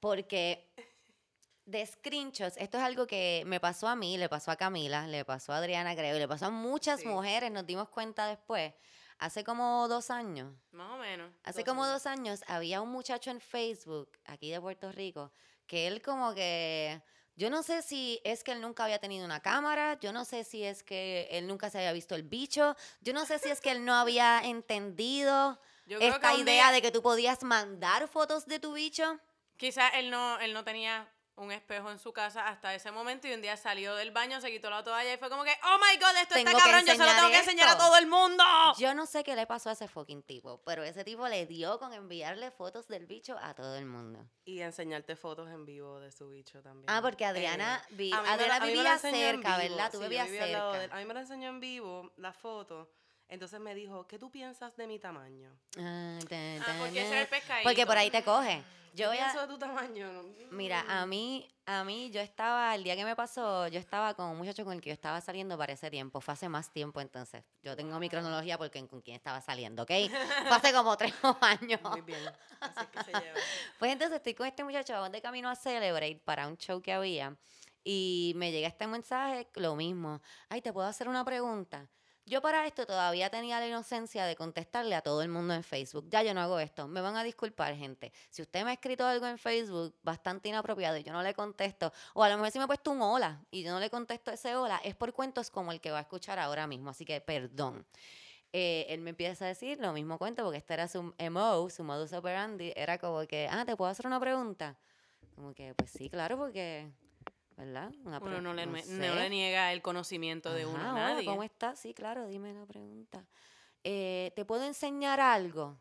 Porque 0.00 0.72
de 1.64 1.86
screenshots, 1.86 2.56
esto 2.56 2.78
es 2.78 2.84
algo 2.84 3.06
que 3.06 3.44
me 3.46 3.60
pasó 3.60 3.86
a 3.88 3.94
mí, 3.96 4.18
le 4.18 4.28
pasó 4.28 4.50
a 4.50 4.56
Camila, 4.56 5.06
le 5.06 5.24
pasó 5.24 5.52
a 5.52 5.58
Adriana, 5.58 5.94
creo, 5.94 6.16
y 6.16 6.18
le 6.18 6.26
pasó 6.26 6.46
a 6.46 6.50
muchas 6.50 7.00
Sí. 7.00 7.06
mujeres, 7.06 7.50
nos 7.52 7.66
dimos 7.66 7.88
cuenta 7.88 8.26
después. 8.26 8.72
Hace 9.20 9.44
como 9.44 9.86
dos 9.86 10.10
años, 10.10 10.50
Más 10.72 10.92
o 10.92 10.96
menos. 10.96 11.30
hace 11.44 11.62
como 11.62 11.86
dos 11.86 12.06
años, 12.06 12.42
había 12.46 12.80
un 12.80 12.90
muchacho 12.90 13.30
en 13.30 13.38
Facebook, 13.38 14.10
aquí 14.24 14.50
de 14.50 14.58
Puerto 14.58 14.90
Rico, 14.92 15.30
que 15.66 15.86
él 15.86 16.00
como 16.00 16.32
que, 16.34 17.02
yo 17.36 17.50
no 17.50 17.62
sé 17.62 17.82
si 17.82 18.18
es 18.24 18.42
que 18.42 18.52
él 18.52 18.62
nunca 18.62 18.84
había 18.84 18.98
tenido 18.98 19.26
una 19.26 19.40
cámara, 19.40 19.98
yo 20.00 20.14
no 20.14 20.24
sé 20.24 20.42
si 20.42 20.64
es 20.64 20.82
que 20.82 21.28
él 21.32 21.46
nunca 21.46 21.68
se 21.68 21.76
había 21.76 21.92
visto 21.92 22.14
el 22.14 22.22
bicho, 22.22 22.74
yo 23.02 23.12
no 23.12 23.26
sé 23.26 23.38
si 23.38 23.50
es 23.50 23.60
que 23.60 23.72
él 23.72 23.84
no 23.84 23.94
había 23.94 24.40
entendido 24.42 25.60
esta 25.86 26.32
idea 26.32 26.68
día- 26.68 26.72
de 26.72 26.80
que 26.80 26.90
tú 26.90 27.02
podías 27.02 27.42
mandar 27.42 28.08
fotos 28.08 28.46
de 28.46 28.58
tu 28.58 28.72
bicho. 28.72 29.20
Quizás 29.58 29.92
él 29.96 30.08
no, 30.08 30.40
él 30.40 30.54
no 30.54 30.64
tenía 30.64 31.06
un 31.40 31.50
espejo 31.52 31.90
en 31.90 31.98
su 31.98 32.12
casa 32.12 32.46
hasta 32.48 32.74
ese 32.74 32.90
momento 32.90 33.26
y 33.26 33.32
un 33.32 33.40
día 33.40 33.56
salió 33.56 33.94
del 33.94 34.10
baño, 34.10 34.40
se 34.40 34.50
quitó 34.50 34.68
la 34.68 34.84
toalla 34.84 35.14
y 35.14 35.16
fue 35.16 35.30
como 35.30 35.42
que, 35.42 35.52
oh 35.64 35.78
my 35.78 35.98
god, 35.98 36.16
esto 36.20 36.34
Tengo 36.34 36.50
está 36.50 36.62
cabrón, 36.62 36.80
yo 36.86 36.92
se 36.92 36.98
lo 36.98 37.14
tengo 37.14 37.28
que 37.30 37.38
enseñar 37.38 37.68
a 37.68 37.72
esto". 37.72 37.82
todo 37.84 37.96
el 37.96 38.06
mundo. 38.06 38.44
Yo 38.78 38.94
no 38.94 39.06
sé 39.06 39.24
qué 39.24 39.34
le 39.34 39.46
pasó 39.46 39.70
a 39.70 39.72
ese 39.72 39.88
fucking 39.88 40.22
tipo, 40.22 40.62
pero 40.64 40.82
ese 40.84 41.02
tipo 41.02 41.26
le 41.28 41.46
dio 41.46 41.78
con 41.78 41.92
enviarle 41.94 42.50
fotos 42.50 42.88
del 42.88 43.06
bicho 43.06 43.38
a 43.40 43.54
todo 43.54 43.76
el 43.76 43.86
mundo. 43.86 44.24
Y 44.44 44.60
enseñarte 44.60 45.16
fotos 45.16 45.48
en 45.50 45.64
vivo 45.64 45.98
de 46.00 46.12
su 46.12 46.28
bicho 46.28 46.62
también. 46.62 46.86
Ah, 46.88 47.00
porque 47.02 47.24
Adriana, 47.24 47.82
Eh, 47.90 47.94
vi- 47.94 48.12
Adriana 48.12 48.60
me 48.60 48.66
vivía 48.72 48.98
cerca, 48.98 49.56
¿verdad? 49.56 49.90
Tú 49.90 49.98
sí, 49.98 50.02
vivías 50.04 50.26
vivía 50.26 50.44
al 50.44 50.52
lado 50.52 50.72
de 50.72 50.76
él. 50.78 50.82
cerca. 50.82 50.96
A 50.96 50.98
mí 51.00 51.04
me 51.06 51.14
lo 51.14 51.20
enseñó 51.20 51.48
en 51.48 51.60
vivo 51.60 52.12
la 52.16 52.32
foto. 52.32 52.90
Entonces 53.30 53.60
me 53.60 53.76
dijo, 53.76 54.08
¿qué 54.08 54.18
tú 54.18 54.28
piensas 54.28 54.76
de 54.76 54.88
mi 54.88 54.98
tamaño? 54.98 55.56
Ah, 55.78 56.18
tan, 56.28 56.60
Ah, 56.62 56.76
porque 56.80 57.00
ese 57.00 57.04
tan, 57.04 57.12
era 57.12 57.20
el 57.22 57.28
pescadito. 57.28 57.68
Porque 57.68 57.86
por 57.86 57.96
ahí 57.96 58.10
te 58.10 58.24
coge. 58.24 58.62
¿Qué 58.90 59.02
Yo 59.02 59.12
pienso 59.12 59.40
de 59.42 59.46
tu 59.46 59.56
tamaño? 59.56 60.24
Mira, 60.50 60.84
a 60.88 61.06
mí, 61.06 61.48
a 61.64 61.84
mí, 61.84 62.10
yo 62.10 62.20
estaba, 62.20 62.74
el 62.74 62.82
día 62.82 62.96
que 62.96 63.04
me 63.04 63.14
pasó, 63.14 63.68
yo 63.68 63.78
estaba 63.78 64.14
con 64.14 64.30
un 64.30 64.36
muchacho 64.36 64.64
con 64.64 64.72
el 64.72 64.80
que 64.80 64.90
yo 64.90 64.94
estaba 64.94 65.20
saliendo 65.20 65.56
para 65.56 65.72
ese 65.72 65.88
tiempo, 65.90 66.20
fue 66.20 66.34
hace 66.34 66.48
más 66.48 66.72
tiempo 66.72 67.00
entonces. 67.00 67.44
Yo 67.62 67.76
tengo 67.76 68.00
mi 68.00 68.08
cronología 68.08 68.58
porque 68.58 68.84
con 68.88 69.00
quién 69.00 69.14
estaba 69.14 69.40
saliendo, 69.40 69.84
¿ok? 69.84 69.92
Fue 70.48 70.56
hace 70.56 70.72
como 70.72 70.96
tres 70.96 71.14
años. 71.40 71.80
Muy 71.82 72.00
bien. 72.00 72.18
Así 72.58 72.80
es 72.80 72.86
que 72.88 73.04
se 73.04 73.12
lleva. 73.12 73.38
Pues 73.78 73.92
entonces 73.92 74.16
estoy 74.16 74.34
con 74.34 74.48
este 74.48 74.64
muchacho, 74.64 74.92
vamos 74.94 75.12
de 75.12 75.22
camino 75.22 75.48
a 75.48 75.54
Celebrate 75.54 76.20
para 76.24 76.48
un 76.48 76.56
show 76.56 76.82
que 76.82 76.92
había. 76.92 77.36
Y 77.84 78.32
me 78.34 78.50
llega 78.50 78.66
este 78.66 78.88
mensaje, 78.88 79.48
lo 79.54 79.76
mismo. 79.76 80.20
Ay, 80.48 80.62
¿te 80.62 80.72
puedo 80.72 80.88
hacer 80.88 81.08
una 81.08 81.24
pregunta? 81.24 81.88
Yo 82.26 82.40
para 82.40 82.66
esto 82.66 82.86
todavía 82.86 83.28
tenía 83.30 83.58
la 83.58 83.66
inocencia 83.66 84.24
de 84.24 84.36
contestarle 84.36 84.94
a 84.94 85.00
todo 85.00 85.22
el 85.22 85.28
mundo 85.28 85.54
en 85.54 85.64
Facebook. 85.64 86.06
Ya 86.10 86.22
yo 86.22 86.32
no 86.32 86.40
hago 86.40 86.60
esto. 86.60 86.86
Me 86.86 87.00
van 87.00 87.16
a 87.16 87.24
disculpar, 87.24 87.74
gente. 87.74 88.12
Si 88.28 88.42
usted 88.42 88.62
me 88.64 88.70
ha 88.70 88.74
escrito 88.74 89.06
algo 89.06 89.26
en 89.26 89.38
Facebook 89.38 89.94
bastante 90.02 90.48
inapropiado 90.48 90.96
y 90.96 91.02
yo 91.02 91.12
no 91.12 91.22
le 91.22 91.34
contesto, 91.34 91.92
o 92.14 92.22
a 92.22 92.28
lo 92.28 92.36
mejor 92.36 92.52
si 92.52 92.58
me 92.58 92.64
ha 92.64 92.68
puesto 92.68 92.92
un 92.92 93.02
hola 93.02 93.40
y 93.50 93.62
yo 93.62 93.72
no 93.72 93.80
le 93.80 93.90
contesto 93.90 94.30
ese 94.30 94.54
hola, 94.54 94.80
es 94.84 94.94
por 94.94 95.12
cuentos 95.12 95.50
como 95.50 95.72
el 95.72 95.80
que 95.80 95.90
va 95.90 95.98
a 95.98 96.02
escuchar 96.02 96.38
ahora 96.38 96.66
mismo. 96.66 96.90
Así 96.90 97.04
que 97.04 97.20
perdón. 97.20 97.84
Eh, 98.52 98.86
él 98.88 99.00
me 99.00 99.10
empieza 99.10 99.44
a 99.44 99.48
decir 99.48 99.78
lo 99.78 99.92
mismo 99.92 100.18
cuento 100.18 100.42
porque 100.42 100.58
este 100.58 100.74
era 100.74 100.88
su 100.88 101.14
MO, 101.30 101.70
su 101.70 101.84
modus 101.84 102.12
operandi. 102.12 102.72
Era 102.76 102.98
como 102.98 103.26
que, 103.26 103.48
ah, 103.50 103.64
¿te 103.64 103.76
puedo 103.76 103.90
hacer 103.90 104.06
una 104.06 104.20
pregunta? 104.20 104.76
Como 105.34 105.54
que, 105.54 105.74
pues 105.74 105.90
sí, 105.90 106.10
claro, 106.10 106.36
porque 106.36 106.90
¿verdad? 107.60 107.92
Una 108.04 108.18
uno 108.18 108.40
no 108.40 108.54
le, 108.54 108.66
no, 108.66 109.14
le, 109.14 109.28
niega 109.28 109.72
el 109.72 109.82
conocimiento 109.82 110.52
de 110.52 110.64
uno 110.64 110.80
a 110.80 110.92
nadie. 110.92 111.26
¿Cómo 111.26 111.42
estás? 111.42 111.78
Sí, 111.78 111.92
claro, 111.92 112.26
dime 112.26 112.54
la 112.54 112.64
pregunta. 112.64 113.26
Eh, 113.84 114.32
¿Te 114.34 114.46
puedo 114.46 114.64
enseñar 114.64 115.20
algo? 115.20 115.78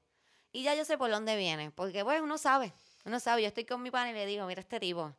Y 0.51 0.63
ya 0.63 0.75
yo 0.75 0.83
sé 0.83 0.97
por 0.97 1.09
dónde 1.09 1.37
viene, 1.37 1.71
porque 1.71 2.03
pues 2.03 2.21
uno 2.21 2.37
sabe, 2.37 2.73
uno 3.05 3.19
sabe, 3.19 3.43
yo 3.43 3.47
estoy 3.47 3.65
con 3.65 3.81
mi 3.81 3.91
pan 3.91 4.09
y 4.09 4.13
le 4.13 4.25
digo, 4.25 4.45
mira 4.45 4.59
este 4.59 4.79
tipo, 4.79 5.15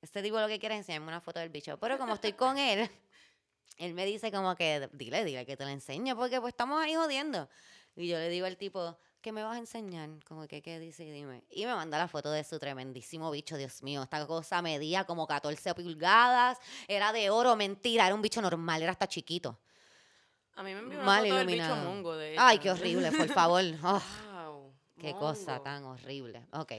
este 0.00 0.22
tipo 0.22 0.40
lo 0.40 0.48
que 0.48 0.58
quiere 0.58 0.76
es 0.76 0.80
enseñarme 0.80 1.08
una 1.08 1.20
foto 1.20 1.40
del 1.40 1.50
bicho, 1.50 1.78
pero 1.78 1.98
como 1.98 2.14
estoy 2.14 2.32
con 2.32 2.56
él, 2.58 2.88
él 3.76 3.94
me 3.94 4.06
dice 4.06 4.32
como 4.32 4.54
que, 4.56 4.88
dile, 4.92 5.24
dile 5.24 5.44
que 5.44 5.56
te 5.56 5.64
la 5.64 5.72
enseño, 5.72 6.16
porque 6.16 6.40
pues 6.40 6.52
estamos 6.52 6.82
ahí 6.82 6.94
jodiendo. 6.94 7.48
Y 7.96 8.08
yo 8.08 8.16
le 8.16 8.28
digo 8.30 8.46
al 8.46 8.56
tipo, 8.56 8.96
¿qué 9.28 9.32
me 9.32 9.44
vas 9.44 9.56
a 9.56 9.58
enseñar? 9.58 10.08
Como 10.26 10.48
que, 10.48 10.62
¿qué 10.62 10.78
dice? 10.78 11.04
Dime. 11.04 11.44
Y 11.50 11.66
me 11.66 11.74
manda 11.74 11.98
la 11.98 12.08
foto 12.08 12.30
de 12.30 12.42
su 12.44 12.58
tremendísimo 12.58 13.30
bicho, 13.30 13.58
Dios 13.58 13.82
mío. 13.82 14.02
Esta 14.02 14.26
cosa 14.26 14.62
medía 14.62 15.04
como 15.04 15.26
14 15.26 15.74
pulgadas, 15.74 16.56
era 16.86 17.12
de 17.12 17.28
oro, 17.28 17.54
mentira, 17.54 18.06
era 18.06 18.14
un 18.14 18.22
bicho 18.22 18.40
normal, 18.40 18.80
era 18.80 18.92
hasta 18.92 19.06
chiquito. 19.06 19.58
A 20.54 20.62
mí 20.62 20.72
me 20.72 20.80
envió 20.80 21.00
una 21.02 21.18
foto 21.18 21.34
del 21.34 21.46
bicho 21.46 21.76
mongo, 21.76 22.16
de 22.16 22.36
Ay, 22.38 22.58
qué 22.58 22.70
horrible, 22.70 23.12
por 23.12 23.28
favor. 23.28 23.62
Oh, 24.50 24.72
qué 24.98 25.12
cosa 25.12 25.62
tan 25.62 25.84
horrible. 25.84 26.46
Ok. 26.52 26.72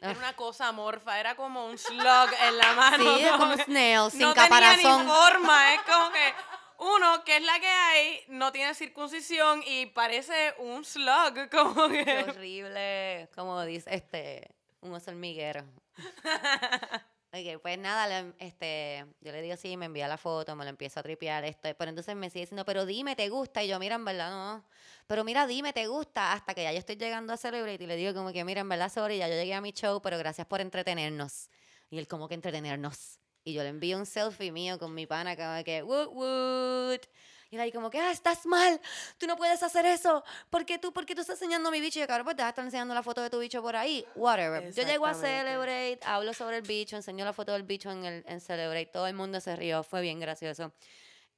Era 0.00 0.18
una 0.18 0.34
cosa 0.34 0.68
amorfa, 0.68 1.20
era 1.20 1.36
como 1.36 1.64
un 1.66 1.78
slug 1.78 2.30
en 2.48 2.58
la 2.58 2.72
mano. 2.74 3.18
Sí, 3.18 3.24
como 3.38 3.52
un 3.52 3.58
snail, 3.58 4.10
sin 4.10 4.20
no 4.22 4.34
caparazón. 4.34 4.82
Tenía 4.82 4.98
ni 4.98 5.08
forma, 5.08 5.74
es 5.74 5.82
como 5.82 6.10
que 6.10 6.34
uno, 6.80 7.24
que 7.24 7.36
es 7.36 7.42
la 7.42 7.60
que 7.60 7.66
hay, 7.66 8.20
no 8.28 8.52
tiene 8.52 8.74
circuncisión 8.74 9.62
y 9.66 9.86
parece 9.86 10.54
un 10.58 10.84
slug, 10.84 11.48
como 11.50 11.88
que... 11.88 12.04
Qué 12.04 12.24
horrible, 12.28 13.28
como 13.34 13.62
dice, 13.64 13.94
este, 13.94 14.50
un 14.80 14.94
oso 14.94 15.10
hormiguero. 15.10 15.62
ok, 17.32 17.60
pues 17.60 17.78
nada, 17.78 18.32
este, 18.38 19.04
yo 19.20 19.30
le 19.30 19.42
digo 19.42 19.56
sí, 19.56 19.76
me 19.76 19.86
envía 19.86 20.08
la 20.08 20.16
foto, 20.16 20.56
me 20.56 20.64
lo 20.64 20.70
empiezo 20.70 21.00
a 21.00 21.02
tripear, 21.02 21.44
esto, 21.44 21.68
pero 21.76 21.90
entonces 21.90 22.16
me 22.16 22.30
sigue 22.30 22.46
diciendo, 22.46 22.64
pero 22.64 22.86
dime, 22.86 23.14
¿te 23.14 23.28
gusta? 23.28 23.62
Y 23.62 23.68
yo, 23.68 23.78
mira, 23.78 23.96
en 23.96 24.06
verdad 24.06 24.30
no, 24.30 24.64
pero 25.06 25.22
mira, 25.22 25.46
dime, 25.46 25.74
¿te 25.74 25.86
gusta? 25.86 26.32
Hasta 26.32 26.54
que 26.54 26.62
ya 26.62 26.72
yo 26.72 26.78
estoy 26.78 26.96
llegando 26.96 27.34
a 27.34 27.36
Celebrate 27.36 27.84
y 27.84 27.86
le 27.86 27.96
digo 27.96 28.14
como 28.14 28.32
que, 28.32 28.42
mira, 28.44 28.62
en 28.62 28.68
verdad, 28.70 28.90
sorry, 28.90 29.18
ya 29.18 29.28
yo 29.28 29.34
llegué 29.34 29.52
a 29.52 29.60
mi 29.60 29.72
show, 29.72 30.00
pero 30.00 30.16
gracias 30.16 30.46
por 30.46 30.62
entretenernos. 30.62 31.50
Y 31.90 31.98
él 31.98 32.08
como 32.08 32.26
que 32.26 32.34
entretenernos. 32.34 33.18
Y 33.44 33.52
yo 33.54 33.62
le 33.62 33.70
envío 33.70 33.96
un 33.96 34.06
selfie 34.06 34.52
mío 34.52 34.78
con 34.78 34.94
mi 34.94 35.06
pana, 35.06 35.36
como 35.36 35.64
que, 35.64 35.82
woot, 35.82 36.08
woot. 36.12 37.06
Y 37.50 37.56
él 37.56 37.62
ahí 37.62 37.72
como 37.72 37.90
que, 37.90 37.98
ah, 37.98 38.12
estás 38.12 38.46
mal, 38.46 38.80
tú 39.18 39.26
no 39.26 39.36
puedes 39.36 39.60
hacer 39.62 39.84
eso. 39.84 40.22
¿Por 40.50 40.64
qué 40.64 40.78
tú, 40.78 40.92
por 40.92 41.04
qué 41.04 41.16
tú 41.16 41.22
estás 41.22 41.34
enseñando 41.34 41.70
mi 41.72 41.80
bicho? 41.80 41.98
Y 41.98 42.02
yo, 42.02 42.06
claro, 42.06 42.22
pues 42.22 42.36
te 42.36 42.42
vas 42.42 42.48
a 42.48 42.50
estar 42.50 42.64
enseñando 42.64 42.94
la 42.94 43.02
foto 43.02 43.22
de 43.22 43.28
tu 43.28 43.40
bicho 43.40 43.60
por 43.60 43.74
ahí. 43.74 44.06
Whatever. 44.14 44.72
Yo 44.72 44.84
llego 44.84 45.06
a 45.06 45.14
Celebrate, 45.14 45.98
hablo 46.04 46.32
sobre 46.32 46.58
el 46.58 46.62
bicho, 46.62 46.94
enseño 46.94 47.24
la 47.24 47.32
foto 47.32 47.52
del 47.52 47.64
bicho 47.64 47.90
en, 47.90 48.04
el, 48.04 48.24
en 48.28 48.40
Celebrate. 48.40 48.86
Todo 48.86 49.08
el 49.08 49.14
mundo 49.14 49.40
se 49.40 49.56
rió, 49.56 49.82
fue 49.82 50.00
bien 50.00 50.20
gracioso. 50.20 50.72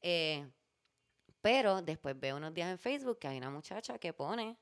Eh, 0.02 0.46
pero 1.40 1.80
después 1.80 2.18
veo 2.20 2.36
unos 2.36 2.52
días 2.52 2.70
en 2.70 2.78
Facebook 2.78 3.18
que 3.18 3.28
hay 3.28 3.38
una 3.38 3.50
muchacha 3.50 3.98
que 3.98 4.12
pone 4.12 4.58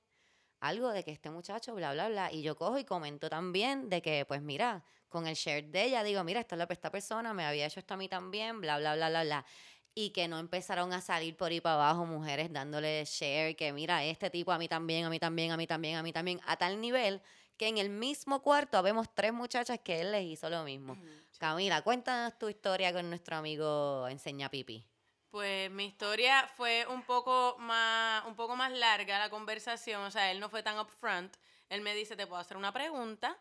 algo 0.61 0.91
de 0.91 1.03
que 1.05 1.11
este 1.11 1.31
muchacho, 1.31 1.75
bla, 1.75 1.93
bla, 1.93 2.09
bla. 2.09 2.33
Y 2.33 2.43
yo 2.43 2.57
cojo 2.57 2.79
y 2.79 2.85
comento 2.85 3.29
también 3.29 3.89
de 3.89 4.01
que, 4.03 4.25
pues 4.27 4.43
mira, 4.43 4.85
con 5.09 5.27
el 5.27 5.35
share 5.35 5.67
de 5.67 5.85
ella, 5.85 6.05
digo, 6.05 6.23
mira, 6.23 6.41
esta 6.41 6.55
es 6.55 6.59
la 6.59 6.67
esta 6.71 6.91
persona, 6.91 7.35
me 7.35 7.45
había 7.45 7.67
hecho 7.67 7.81
esto 7.81 7.95
a 7.95 7.97
mí 7.97 8.09
también, 8.09 8.61
bla, 8.61 8.79
bla, 8.79 8.95
bla, 8.95 9.09
bla, 9.09 9.25
bla. 9.25 9.47
Y 9.95 10.11
que 10.11 10.29
no 10.29 10.39
empezaron 10.39 10.93
a 10.93 11.01
salir 11.01 11.37
por 11.37 11.51
ahí 11.51 11.61
para 11.61 11.75
abajo 11.75 12.07
mujeres 12.07 12.53
dándole 12.53 13.05
share, 13.05 13.57
que 13.57 13.73
mira, 13.73 14.05
este 14.05 14.31
tipo 14.31 14.53
a 14.53 14.59
mí 14.59 14.69
también, 14.69 15.05
a 15.05 15.11
mí 15.11 15.19
también, 15.19 15.51
a 15.51 15.57
mí 15.57 15.67
también, 15.67 15.97
a 15.97 16.03
mí 16.03 16.13
también, 16.13 16.41
a 16.47 16.57
tal 16.57 16.81
nivel 16.81 17.21
que 17.57 17.69
en 17.69 17.77
el 17.77 17.91
mismo 17.91 18.41
cuarto 18.41 18.83
vemos 18.83 19.09
tres 19.15 19.35
muchachas 19.35 19.81
que 19.81 20.01
él 20.01 20.13
les 20.13 20.25
hizo 20.25 20.49
lo 20.49 20.65
mismo. 20.65 20.97
Camila, 21.39 21.83
cuéntanos 21.83 22.39
tu 22.39 22.49
historia 22.49 22.91
con 22.91 23.09
nuestro 23.11 23.37
amigo 23.37 24.09
Enseña 24.09 24.49
Pipi. 24.49 24.90
Pues 25.31 25.71
mi 25.71 25.87
historia 25.87 26.51
fue 26.57 26.87
un 26.89 27.03
poco 27.03 27.57
más, 27.61 28.25
un 28.27 28.35
poco 28.35 28.57
más 28.57 28.73
larga 28.73 29.19
la 29.19 29.31
conversación, 29.31 30.03
o 30.03 30.11
sea, 30.11 30.31
él 30.31 30.41
no 30.41 30.49
fue 30.49 30.63
tan 30.63 30.79
upfront. 30.79 31.37
Él 31.69 31.83
me 31.83 31.95
dice, 31.95 32.17
te 32.17 32.27
puedo 32.27 32.41
hacer 32.41 32.57
una 32.57 32.73
pregunta. 32.73 33.37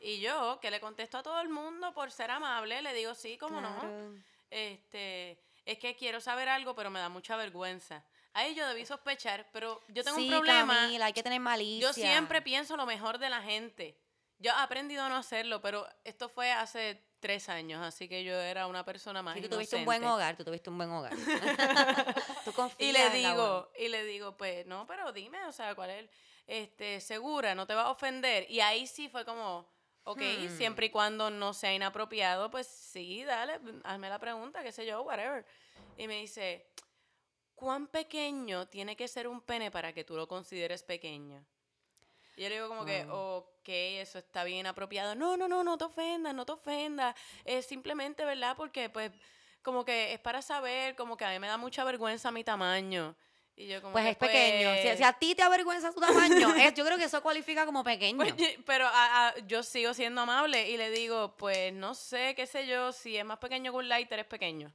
Y 0.00 0.20
yo, 0.20 0.58
que 0.60 0.70
le 0.70 0.80
contesto 0.80 1.18
a 1.18 1.22
todo 1.22 1.40
el 1.40 1.48
mundo 1.48 1.92
por 1.92 2.10
ser 2.10 2.30
amable, 2.30 2.80
le 2.82 2.94
digo, 2.94 3.14
sí, 3.14 3.36
cómo 3.36 3.60
no. 3.60 4.14
Este, 4.50 5.38
es 5.64 5.78
que 5.78 5.96
quiero 5.96 6.20
saber 6.20 6.48
algo, 6.48 6.74
pero 6.74 6.90
me 6.90 7.00
da 7.00 7.08
mucha 7.08 7.36
vergüenza. 7.36 8.02
Ahí 8.32 8.54
yo 8.54 8.66
debí 8.66 8.84
sospechar, 8.84 9.46
pero 9.52 9.80
yo 9.88 10.02
tengo 10.02 10.16
un 10.16 10.28
problema. 10.28 10.74
Camila, 10.74 11.06
hay 11.06 11.12
que 11.12 11.22
tener 11.22 11.40
malicia. 11.40 11.88
Yo 11.88 11.92
siempre 11.92 12.42
pienso 12.42 12.76
lo 12.76 12.84
mejor 12.86 13.18
de 13.18 13.28
la 13.30 13.42
gente. 13.42 13.96
Yo 14.38 14.50
he 14.50 14.54
aprendido 14.54 15.02
a 15.04 15.08
no 15.08 15.16
hacerlo, 15.16 15.60
pero 15.62 15.86
esto 16.02 16.28
fue 16.28 16.50
hace 16.50 17.00
tres 17.24 17.48
años, 17.48 17.82
así 17.82 18.06
que 18.06 18.22
yo 18.22 18.34
era 18.34 18.66
una 18.66 18.84
persona 18.84 19.22
más. 19.22 19.38
Y 19.38 19.40
tú 19.40 19.48
tuviste 19.48 19.76
un 19.76 19.86
buen 19.86 20.04
hogar, 20.04 20.36
tú 20.36 20.44
tuviste 20.44 20.68
un 20.68 20.76
buen 20.76 20.90
hogar. 20.90 21.14
tú 22.44 22.52
confías 22.52 22.90
y 22.90 22.92
le 22.92 23.08
digo, 23.08 23.72
y 23.78 23.88
le 23.88 24.04
digo, 24.04 24.36
pues 24.36 24.66
no, 24.66 24.86
pero 24.86 25.10
dime, 25.10 25.42
o 25.46 25.52
sea, 25.52 25.74
cuál 25.74 25.88
es, 25.88 26.10
este, 26.46 27.00
segura, 27.00 27.54
no 27.54 27.66
te 27.66 27.74
va 27.74 27.84
a 27.84 27.90
ofender. 27.90 28.44
Y 28.50 28.60
ahí 28.60 28.86
sí 28.86 29.08
fue 29.08 29.24
como, 29.24 29.66
ok, 30.02 30.20
hmm. 30.20 30.56
siempre 30.58 30.86
y 30.86 30.90
cuando 30.90 31.30
no 31.30 31.54
sea 31.54 31.72
inapropiado, 31.72 32.50
pues 32.50 32.66
sí, 32.66 33.24
dale, 33.24 33.58
hazme 33.84 34.10
la 34.10 34.18
pregunta, 34.18 34.62
qué 34.62 34.70
sé 34.70 34.84
yo, 34.84 35.00
whatever. 35.00 35.46
Y 35.96 36.06
me 36.06 36.20
dice, 36.20 36.66
¿cuán 37.54 37.86
pequeño 37.86 38.68
tiene 38.68 38.96
que 38.96 39.08
ser 39.08 39.28
un 39.28 39.40
pene 39.40 39.70
para 39.70 39.94
que 39.94 40.04
tú 40.04 40.14
lo 40.14 40.28
consideres 40.28 40.82
pequeño? 40.82 41.42
Y 42.36 42.42
yo 42.42 42.50
le 42.50 42.56
digo 42.56 42.68
como 42.68 42.84
que, 42.84 43.06
ok, 43.08 43.53
eso 43.68 44.18
está 44.18 44.44
bien 44.44 44.66
apropiado. 44.66 45.14
No, 45.14 45.36
no, 45.36 45.48
no, 45.48 45.64
no 45.64 45.78
te 45.78 45.84
ofendas, 45.84 46.34
no 46.34 46.44
te 46.44 46.52
ofendas. 46.52 47.14
Es 47.44 47.66
simplemente, 47.66 48.24
¿verdad? 48.24 48.56
Porque 48.56 48.88
pues 48.90 49.10
como 49.62 49.84
que 49.84 50.12
es 50.12 50.20
para 50.20 50.42
saber, 50.42 50.94
como 50.94 51.16
que 51.16 51.24
a 51.24 51.30
mí 51.30 51.38
me 51.38 51.46
da 51.46 51.56
mucha 51.56 51.84
vergüenza 51.84 52.30
mi 52.30 52.44
tamaño. 52.44 53.16
Y 53.56 53.68
yo 53.68 53.80
como 53.80 53.92
pues 53.92 54.06
es 54.06 54.16
pequeño. 54.16 54.96
Si, 54.96 55.02
a 55.02 55.12
ti 55.12 55.34
te 55.34 55.42
avergüenza 55.42 55.92
tu 55.92 56.00
tamaño, 56.00 56.54
yo 56.74 56.84
creo 56.84 56.98
que 56.98 57.04
eso 57.04 57.22
cualifica 57.22 57.64
como 57.64 57.84
pequeño. 57.84 58.18
Pues, 58.36 58.58
pero 58.66 58.86
a, 58.92 59.34
yo 59.46 59.62
sigo 59.62 59.94
siendo 59.94 60.22
amable 60.22 60.70
y 60.70 60.76
le 60.76 60.90
digo, 60.90 61.36
pues 61.36 61.72
no 61.72 61.94
sé, 61.94 62.34
qué 62.34 62.46
sé 62.46 62.66
yo, 62.66 62.92
si 62.92 63.16
es 63.16 63.24
más 63.24 63.38
pequeño 63.38 63.72
que 63.72 63.78
un 63.78 63.88
lighter, 63.88 64.18
es 64.18 64.26
pequeño. 64.26 64.72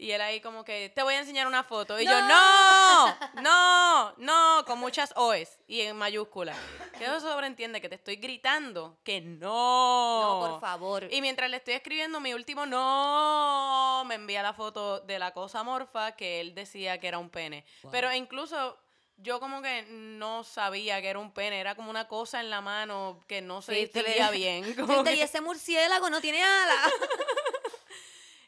Y 0.00 0.12
él 0.12 0.20
ahí 0.22 0.40
como 0.40 0.64
que, 0.64 0.90
te 0.94 1.02
voy 1.02 1.12
a 1.12 1.18
enseñar 1.18 1.46
una 1.46 1.62
foto. 1.62 2.00
Y 2.00 2.06
yo, 2.06 2.22
no, 2.22 3.16
no, 3.42 4.14
no, 4.16 4.64
con 4.64 4.78
muchas 4.78 5.12
O's 5.14 5.58
y 5.66 5.82
en 5.82 5.94
mayúscula. 5.94 6.56
Que 6.96 7.04
eso 7.04 7.20
sobreentiende 7.20 7.82
que 7.82 7.90
te 7.90 7.96
estoy 7.96 8.16
gritando 8.16 8.96
que 9.04 9.20
no. 9.20 10.22
No, 10.22 10.48
por 10.48 10.60
favor. 10.62 11.06
Y 11.10 11.20
mientras 11.20 11.50
le 11.50 11.58
estoy 11.58 11.74
escribiendo 11.74 12.18
mi 12.18 12.32
último 12.32 12.64
no, 12.64 14.02
me 14.06 14.14
envía 14.14 14.42
la 14.42 14.54
foto 14.54 15.00
de 15.00 15.18
la 15.18 15.32
cosa 15.32 15.62
morfa 15.64 16.12
que 16.12 16.40
él 16.40 16.54
decía 16.54 16.98
que 16.98 17.08
era 17.08 17.18
un 17.18 17.28
pene. 17.28 17.66
Pero 17.90 18.10
incluso 18.10 18.78
yo 19.22 19.38
como 19.38 19.60
que 19.60 19.82
no 19.90 20.44
sabía 20.44 21.00
que 21.02 21.08
era 21.08 21.18
un 21.18 21.32
pene, 21.32 21.60
era 21.60 21.74
como 21.74 21.90
una 21.90 22.08
cosa 22.08 22.40
en 22.40 22.48
la 22.48 22.62
mano 22.62 23.20
que 23.26 23.42
no 23.42 23.60
se 23.60 23.74
distinguía 23.74 24.30
bien. 24.30 24.64
Y 25.14 25.20
ese 25.20 25.40
murciélago 25.42 26.08
no 26.08 26.20
tiene 26.20 26.42
alas. 26.42 26.90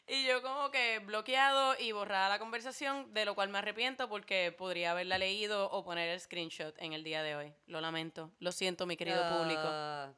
Y 0.05 0.25
yo 0.27 0.41
como 0.41 0.69
que 0.69 0.99
bloqueado 0.99 1.75
y 1.79 1.93
borrada 1.93 2.29
la 2.29 2.39
conversación, 2.39 3.13
de 3.13 3.23
lo 3.25 3.35
cual 3.35 3.49
me 3.49 3.59
arrepiento 3.59 4.09
porque 4.09 4.51
podría 4.51 4.91
haberla 4.91 5.17
leído 5.17 5.69
o 5.71 5.83
poner 5.85 6.09
el 6.09 6.19
screenshot 6.19 6.75
en 6.79 6.93
el 6.93 7.03
día 7.03 7.23
de 7.23 7.35
hoy. 7.35 7.53
Lo 7.67 7.79
lamento. 7.79 8.31
Lo 8.39 8.51
siento, 8.51 8.85
mi 8.85 8.97
querido 8.97 9.21
público. 9.29 9.61
Ah. 9.63 10.13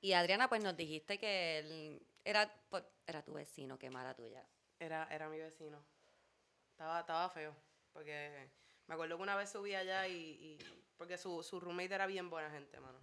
Y 0.00 0.12
Adriana, 0.12 0.48
pues 0.48 0.62
nos 0.62 0.76
dijiste 0.76 1.18
que 1.18 1.58
él 1.60 2.06
era, 2.24 2.52
pues, 2.68 2.84
era 3.06 3.22
tu 3.22 3.32
vecino, 3.32 3.78
qué 3.78 3.88
mala 3.88 4.14
tuya. 4.14 4.44
Era, 4.78 5.08
era 5.10 5.28
mi 5.28 5.38
vecino. 5.38 5.82
Estaba, 6.72 7.00
estaba 7.00 7.30
feo. 7.30 7.56
Porque 7.92 8.50
me 8.88 8.94
acuerdo 8.94 9.16
que 9.16 9.22
una 9.22 9.36
vez 9.36 9.50
subí 9.50 9.74
allá 9.74 10.08
y, 10.08 10.14
y 10.14 10.58
porque 10.96 11.16
su, 11.16 11.42
su 11.42 11.60
roommate 11.60 11.94
era 11.94 12.06
bien 12.06 12.28
buena 12.28 12.50
gente, 12.50 12.78
mano. 12.80 12.98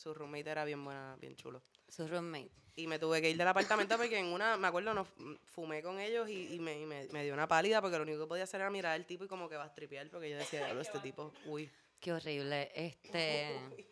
Su 0.00 0.14
roommate 0.14 0.48
era 0.48 0.64
bien 0.64 0.82
buena, 0.82 1.14
bien 1.20 1.36
chulo. 1.36 1.62
Su 1.86 2.08
roommate. 2.08 2.50
Y 2.74 2.86
me 2.86 2.98
tuve 2.98 3.20
que 3.20 3.28
ir 3.28 3.36
del 3.36 3.46
apartamento 3.46 3.98
porque 3.98 4.18
en 4.18 4.26
una, 4.26 4.56
me 4.56 4.68
acuerdo, 4.68 4.94
no, 4.94 5.04
fumé 5.44 5.82
con 5.82 6.00
ellos 6.00 6.30
y, 6.30 6.58
me, 6.58 6.86
me, 6.86 7.22
dio 7.22 7.34
una 7.34 7.46
pálida 7.46 7.82
porque 7.82 7.98
lo 7.98 8.04
único 8.04 8.20
que 8.20 8.26
podía 8.26 8.44
hacer 8.44 8.62
era 8.62 8.70
mirar 8.70 8.92
al 8.92 9.04
tipo 9.04 9.24
y 9.24 9.28
como 9.28 9.46
que 9.46 9.56
va 9.56 9.64
a 9.64 9.74
tripear 9.74 10.08
porque 10.08 10.30
yo 10.30 10.38
decía, 10.38 10.70
este 10.80 11.00
tipo, 11.00 11.34
uy. 11.44 11.70
Qué 12.00 12.14
horrible. 12.14 12.72
Este. 12.74 13.58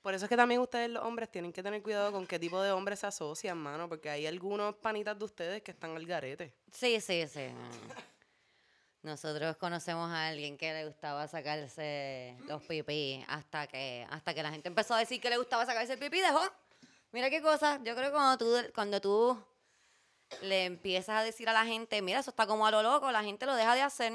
Por 0.00 0.14
eso 0.14 0.24
es 0.24 0.30
que 0.30 0.36
también 0.36 0.62
ustedes 0.62 0.88
los 0.88 1.04
hombres 1.04 1.30
tienen 1.30 1.52
que 1.52 1.62
tener 1.62 1.82
cuidado 1.82 2.10
con 2.10 2.26
qué 2.26 2.38
tipo 2.38 2.62
de 2.62 2.72
hombres 2.72 3.00
se 3.00 3.06
asocian, 3.06 3.58
mano, 3.58 3.90
porque 3.90 4.08
hay 4.08 4.26
algunos 4.26 4.74
panitas 4.76 5.18
de 5.18 5.26
ustedes 5.26 5.62
que 5.62 5.72
están 5.72 5.94
al 5.94 6.06
garete. 6.06 6.54
Sí, 6.72 6.98
sí, 7.02 7.28
sí. 7.28 7.48
Nosotros 9.02 9.56
conocemos 9.56 10.10
a 10.10 10.28
alguien 10.28 10.56
que 10.56 10.72
le 10.72 10.86
gustaba 10.86 11.26
sacarse 11.26 12.36
los 12.46 12.62
pipí 12.62 13.24
hasta 13.26 13.66
que, 13.66 14.06
hasta 14.08 14.32
que 14.32 14.42
la 14.44 14.52
gente 14.52 14.68
empezó 14.68 14.94
a 14.94 14.98
decir 14.98 15.20
que 15.20 15.28
le 15.28 15.38
gustaba 15.38 15.66
sacarse 15.66 15.94
el 15.94 15.98
pipí, 15.98 16.20
dejó. 16.20 16.40
Mira 17.10 17.28
qué 17.28 17.42
cosa. 17.42 17.80
Yo 17.82 17.96
creo 17.96 18.10
que 18.10 18.12
cuando 18.12 18.38
tú, 18.38 18.72
cuando 18.72 19.00
tú 19.00 19.44
le 20.42 20.66
empiezas 20.66 21.16
a 21.16 21.22
decir 21.24 21.48
a 21.48 21.52
la 21.52 21.66
gente, 21.66 22.00
mira, 22.00 22.20
eso 22.20 22.30
está 22.30 22.46
como 22.46 22.64
a 22.64 22.70
lo 22.70 22.80
loco, 22.80 23.10
la 23.10 23.24
gente 23.24 23.44
lo 23.44 23.56
deja 23.56 23.74
de 23.74 23.82
hacer. 23.82 24.12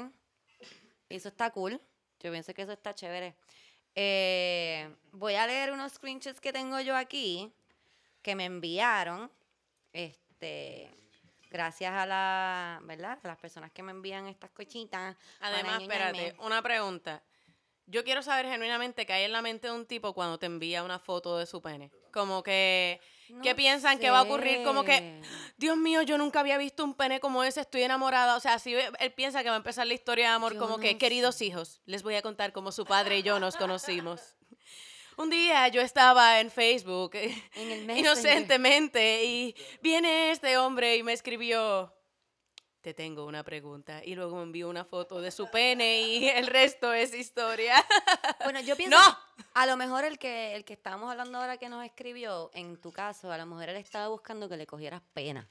Y 1.10 1.16
eso 1.16 1.28
está 1.28 1.50
cool. 1.50 1.78
Yo 2.20 2.30
pienso 2.30 2.54
que 2.54 2.62
eso 2.62 2.72
está 2.72 2.94
chévere. 2.94 3.34
Eh, 3.94 4.90
voy 5.12 5.34
a 5.34 5.46
leer 5.46 5.70
unos 5.70 5.92
screenshots 5.92 6.40
que 6.40 6.52
tengo 6.52 6.80
yo 6.80 6.96
aquí 6.96 7.52
que 8.22 8.34
me 8.34 8.46
enviaron. 8.46 9.30
Este, 9.92 10.90
gracias 11.50 11.92
a 11.92 12.06
la, 12.06 12.80
¿verdad? 12.82 13.18
A 13.22 13.28
las 13.28 13.38
personas 13.38 13.70
que 13.72 13.82
me 13.82 13.92
envían 13.92 14.26
estas 14.26 14.50
cochitas. 14.50 15.16
Además, 15.40 15.82
espérate, 15.82 16.36
una 16.40 16.62
pregunta. 16.62 17.22
Yo 17.86 18.04
quiero 18.04 18.22
saber 18.22 18.46
genuinamente 18.46 19.06
qué 19.06 19.14
hay 19.14 19.24
en 19.24 19.32
la 19.32 19.40
mente 19.40 19.68
de 19.68 19.72
un 19.72 19.86
tipo 19.86 20.12
cuando 20.12 20.38
te 20.38 20.44
envía 20.44 20.82
una 20.84 20.98
foto 20.98 21.38
de 21.38 21.46
su 21.46 21.62
pene. 21.62 21.90
Como 22.12 22.42
que, 22.42 23.00
¿qué 23.42 23.54
piensan 23.54 23.98
que 23.98 24.10
va 24.10 24.18
a 24.18 24.22
ocurrir? 24.22 24.62
Como 24.62 24.84
que. 24.84 25.22
Dios 25.56 25.76
mío, 25.76 26.02
yo 26.02 26.18
nunca 26.18 26.40
había 26.40 26.58
visto 26.58 26.84
un 26.84 26.92
pene 26.94 27.18
como 27.18 27.44
ese, 27.44 27.62
estoy 27.62 27.82
enamorada. 27.82 28.36
O 28.36 28.40
sea, 28.40 28.58
si 28.58 28.74
él 28.74 29.12
piensa 29.14 29.42
que 29.42 29.48
va 29.48 29.54
a 29.54 29.58
empezar 29.58 29.86
la 29.86 29.94
historia 29.94 30.28
de 30.28 30.34
amor, 30.34 30.52
Yo 30.52 30.60
como 30.60 30.76
no 30.76 30.82
que, 30.82 30.98
queridos 30.98 31.40
hijos, 31.40 31.80
les 31.86 32.02
voy 32.02 32.16
a 32.16 32.22
contar 32.22 32.52
cómo 32.52 32.72
su 32.72 32.84
padre 32.84 33.18
y 33.18 33.22
yo 33.22 33.40
nos 33.40 33.56
conocimos. 33.56 34.37
Un 35.18 35.30
día 35.30 35.66
yo 35.66 35.80
estaba 35.80 36.38
en 36.38 36.48
Facebook 36.48 37.10
En 37.56 37.72
el 37.72 37.84
Messenger. 37.84 37.98
inocentemente 37.98 39.24
y 39.24 39.54
viene 39.82 40.30
este 40.30 40.56
hombre 40.58 40.96
y 40.96 41.02
me 41.02 41.12
escribió, 41.12 41.92
te 42.80 42.94
tengo 42.94 43.26
una 43.26 43.42
pregunta. 43.42 44.00
Y 44.04 44.14
luego 44.14 44.36
me 44.36 44.44
envió 44.44 44.68
una 44.68 44.84
foto 44.84 45.20
de 45.20 45.32
su 45.32 45.50
pene 45.50 46.02
y 46.02 46.28
el 46.28 46.46
resto 46.46 46.92
es 46.92 47.12
historia. 47.14 47.74
Bueno, 48.44 48.60
yo 48.60 48.76
pienso 48.76 48.96
¡No! 48.96 49.04
que 49.36 49.44
a 49.54 49.66
lo 49.66 49.76
mejor 49.76 50.04
el 50.04 50.20
que 50.20 50.54
el 50.54 50.64
que 50.64 50.74
estábamos 50.74 51.10
hablando 51.10 51.38
ahora 51.38 51.56
que 51.56 51.68
nos 51.68 51.84
escribió, 51.84 52.50
en 52.54 52.80
tu 52.80 52.92
caso, 52.92 53.32
a 53.32 53.36
lo 53.38 53.44
mejor 53.44 53.68
él 53.70 53.76
estaba 53.76 54.06
buscando 54.06 54.48
que 54.48 54.56
le 54.56 54.66
cogieras 54.68 55.02
pena. 55.12 55.48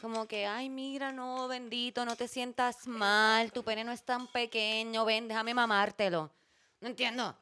Como 0.00 0.26
que, 0.26 0.46
ay, 0.46 0.70
mira, 0.70 1.12
no, 1.12 1.46
bendito, 1.46 2.06
no 2.06 2.16
te 2.16 2.26
sientas 2.26 2.86
mal, 2.86 3.52
tu 3.52 3.62
pene 3.62 3.84
no 3.84 3.92
es 3.92 4.02
tan 4.02 4.28
pequeño, 4.28 5.04
ven, 5.04 5.28
déjame 5.28 5.52
mamártelo. 5.52 6.30
No 6.80 6.88
entiendo. 6.88 7.36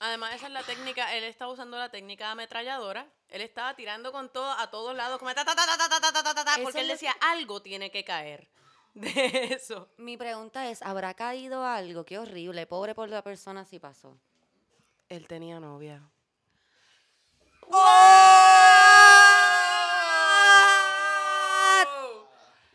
Además, 0.00 0.34
esa 0.34 0.46
es 0.46 0.52
la 0.52 0.62
técnica. 0.62 1.14
Él 1.14 1.24
estaba 1.24 1.52
usando 1.52 1.78
la 1.78 1.90
técnica 1.90 2.30
ametralladora. 2.30 3.06
Él 3.28 3.40
estaba 3.40 3.74
tirando 3.74 4.12
con 4.12 4.30
todo 4.30 4.50
a 4.52 4.70
todos 4.70 4.94
lados, 4.94 5.18
como 5.18 5.34
ta, 5.34 5.44
ta, 5.44 5.56
ta, 5.56 5.66
porque 6.62 6.80
él 6.80 6.88
decía 6.88 7.16
algo 7.20 7.60
tiene 7.60 7.90
que 7.90 8.04
caer 8.04 8.48
de 8.94 9.48
eso. 9.52 9.88
Mi 9.96 10.16
pregunta 10.16 10.68
es, 10.70 10.82
¿habrá 10.82 11.14
caído 11.14 11.64
algo? 11.64 12.04
Qué 12.04 12.18
horrible, 12.18 12.66
pobre 12.66 12.94
por 12.94 13.08
la 13.08 13.22
persona 13.22 13.64
si 13.64 13.78
pasó. 13.78 14.18
Él 15.08 15.26
tenía 15.28 15.60
novia. 15.60 16.02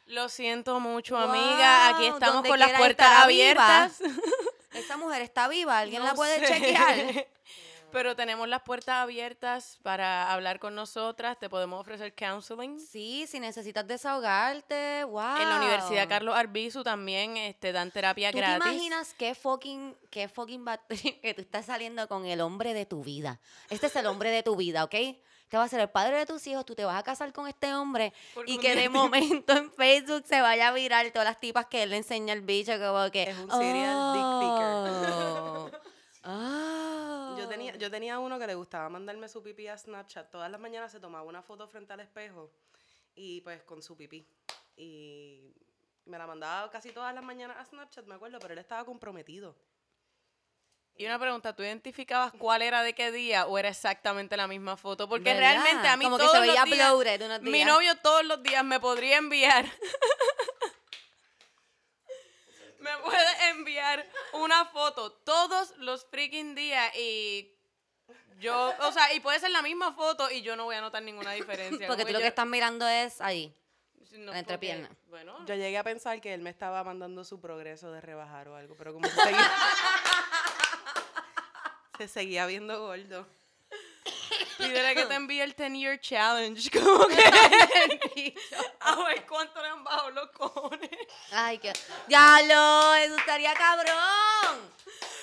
Lo 0.06 0.28
siento 0.30 0.80
mucho, 0.80 1.18
amiga. 1.18 1.90
Aquí 1.90 2.06
estamos 2.06 2.46
con 2.46 2.60
las 2.60 2.74
puertas 2.74 3.24
abiertas. 3.24 4.00
Esa 4.82 4.98
mujer 4.98 5.22
está 5.22 5.48
viva, 5.48 5.80
¿alguien 5.80 6.04
la 6.04 6.14
puede 6.14 6.40
sé. 6.40 6.54
chequear? 6.54 7.28
Pero 7.92 8.16
tenemos 8.16 8.48
las 8.48 8.62
puertas 8.62 8.96
abiertas 8.96 9.78
para 9.84 10.32
hablar 10.32 10.60
con 10.60 10.76
nosotras. 10.76 11.38
Te 11.38 11.50
podemos 11.50 11.82
ofrecer 11.82 12.16
counseling. 12.16 12.80
Sí, 12.80 13.26
si 13.28 13.40
necesitas 13.40 13.86
desahogarte, 13.86 15.04
wow. 15.04 15.38
En 15.42 15.50
la 15.50 15.58
Universidad 15.58 16.08
Carlos 16.08 16.36
Arbizu 16.36 16.84
también 16.84 17.36
este, 17.36 17.74
dan 17.74 17.92
terapia 17.92 18.32
¿Tú 18.32 18.38
gratis. 18.38 18.64
te 18.64 18.70
imaginas 18.70 19.14
qué 19.14 19.36
fucking, 19.36 19.98
qué 20.10 20.30
fucking 20.30 20.66
que 21.22 21.34
tú 21.34 21.42
estás 21.42 21.66
saliendo 21.66 22.08
con 22.08 22.26
el 22.26 22.40
hombre 22.40 22.74
de 22.74 22.86
tu 22.86 23.04
vida? 23.04 23.42
Este 23.70 23.88
es 23.88 23.96
el 23.98 24.06
hombre 24.06 24.32
de 24.32 24.42
tu 24.42 24.56
vida, 24.56 24.86
¿ok? 24.86 24.96
Este 25.52 25.58
va 25.58 25.66
a 25.66 25.68
ser 25.68 25.82
el 25.82 25.90
padre 25.90 26.18
de 26.18 26.26
tus 26.26 26.48
hijos, 26.48 26.66
tú 26.66 26.76
te 26.76 26.86
vas 26.86 26.98
a 26.98 27.04
casar 27.04 27.34
con 27.34 27.46
este 27.46 27.74
hombre 27.74 28.14
Porque 28.34 28.54
y 28.54 28.58
que 28.58 28.74
de 28.74 28.88
momento 28.88 29.52
en 29.52 29.70
Facebook 29.70 30.24
se 30.26 30.40
vaya 30.40 30.70
a 30.70 30.72
virar 30.72 31.12
todas 31.12 31.28
las 31.28 31.42
tipas 31.42 31.66
que 31.66 31.84
él 31.84 31.90
le 31.90 31.98
enseña 31.98 32.32
el 32.32 32.40
bicho 32.40 32.72
como 32.80 33.12
que... 33.12 33.24
Es 33.24 33.38
un 33.38 33.52
serial 33.52 34.14
dick 34.14 34.24
oh, 34.24 35.70
ah. 36.24 37.36
Yo 37.38 37.50
tenía, 37.50 37.76
yo 37.76 37.92
tenía 37.92 38.18
uno 38.20 38.40
que 38.40 38.48
le 38.48 38.56
gustaba 38.56 38.88
mandarme 38.88 39.28
su 39.28 39.44
pipí 39.44 39.68
a 39.68 39.78
Snapchat. 39.78 40.32
Todas 40.32 40.50
las 40.50 40.62
mañanas 40.62 40.90
se 40.90 41.02
tomaba 41.02 41.26
una 41.26 41.42
foto 41.42 41.68
frente 41.68 41.92
al 41.92 42.00
espejo 42.00 42.50
y 43.14 43.42
pues 43.42 43.62
con 43.64 43.82
su 43.82 43.98
pipí. 43.98 44.26
Y 44.78 45.54
me 46.06 46.18
la 46.18 46.28
mandaba 46.28 46.72
casi 46.72 46.94
todas 46.94 47.14
las 47.14 47.26
mañanas 47.26 47.58
a 47.58 47.66
Snapchat, 47.66 48.06
me 48.06 48.16
acuerdo, 48.16 48.40
pero 48.40 48.54
él 48.54 48.60
estaba 48.60 48.86
comprometido. 48.86 49.58
Y 50.98 51.06
una 51.06 51.18
pregunta, 51.18 51.56
¿tú 51.56 51.64
identificabas 51.64 52.32
cuál 52.38 52.62
era 52.62 52.84
de 52.84 52.94
qué 52.94 53.12
día 53.12 53.48
o 53.48 53.58
era 53.58 53.70
exactamente 53.70 54.38
la 54.38 54.48
misma 54.48 54.78
foto? 54.78 55.10
Porque 55.10 55.34
¿Verdad? 55.34 55.54
realmente 55.64 55.88
a 55.88 55.98
mí 55.98 56.06
Como 56.06 56.18
que 56.18 56.24
todos 56.24 56.36
se 56.36 56.42
veía 56.42 56.66
los 56.66 57.04
días, 57.04 57.22
unos 57.22 57.42
mi 57.42 57.64
novio 57.64 57.96
todos 57.98 58.24
los 58.26 58.44
días 58.44 58.64
me 58.64 58.80
podría 58.80 59.18
enviar, 59.18 59.66
me 62.80 62.90
puede 63.04 63.50
enviar 63.50 64.06
una 64.34 64.66
foto 64.66 65.12
todos 65.12 65.74
los 65.78 66.06
freaking 66.06 66.56
días 66.56 66.92
y 66.96 67.52
yo, 68.40 68.74
o 68.82 68.92
sea, 68.92 69.14
y 69.14 69.20
puede 69.20 69.40
ser 69.40 69.52
la 69.52 69.62
misma 69.62 69.94
foto 69.94 70.30
y 70.32 70.42
yo 70.42 70.56
no 70.56 70.66
voy 70.66 70.76
a 70.76 70.82
notar 70.82 71.04
ninguna 71.04 71.32
diferencia. 71.32 71.88
Porque 71.88 72.06
tú 72.06 72.12
lo 72.12 72.20
yo- 72.20 72.24
que 72.24 72.28
estás 72.28 72.48
mirando 72.48 72.88
es 72.88 73.22
ahí. 73.22 73.56
no, 74.14 74.34
entrepierna. 74.34 74.88
porque, 74.88 75.02
Bueno, 75.10 75.46
Yo 75.46 75.56
llegué 75.56 75.78
a 75.78 75.84
pensar 75.84 76.20
que 76.22 76.34
él 76.34 76.42
me 76.42 76.50
estaba 76.50 76.84
mandando 76.84 77.24
su 77.24 77.40
progreso 77.40 77.92
de 77.92 78.02
rebajar 78.02 78.48
o 78.50 78.56
algo, 78.56 78.76
pero 78.76 78.94
como 78.94 79.08
se 79.08 79.16
seguía, 79.16 79.52
se 82.08 82.14
seguía 82.14 82.46
viendo 82.46 82.80
gordo. 82.80 83.28
pídele 84.58 84.96
que 84.96 85.06
te 85.06 85.14
envíe 85.14 85.42
el 85.42 85.54
10 85.54 85.74
year 85.74 86.00
challenge, 86.00 86.70
como 86.80 87.08
que 87.08 87.24
a 88.80 88.96
ver 89.04 89.26
cuánto 89.28 89.62
le 89.62 89.68
han 89.70 89.84
bajado 89.84 90.12
los 90.12 90.30
cojones. 90.32 90.90
Ay, 91.32 91.58
que. 91.60 91.72
¡Diablo! 92.08 92.96
¡Eso 92.96 93.16
estaría 93.18 93.54
cabrón! 93.54 94.72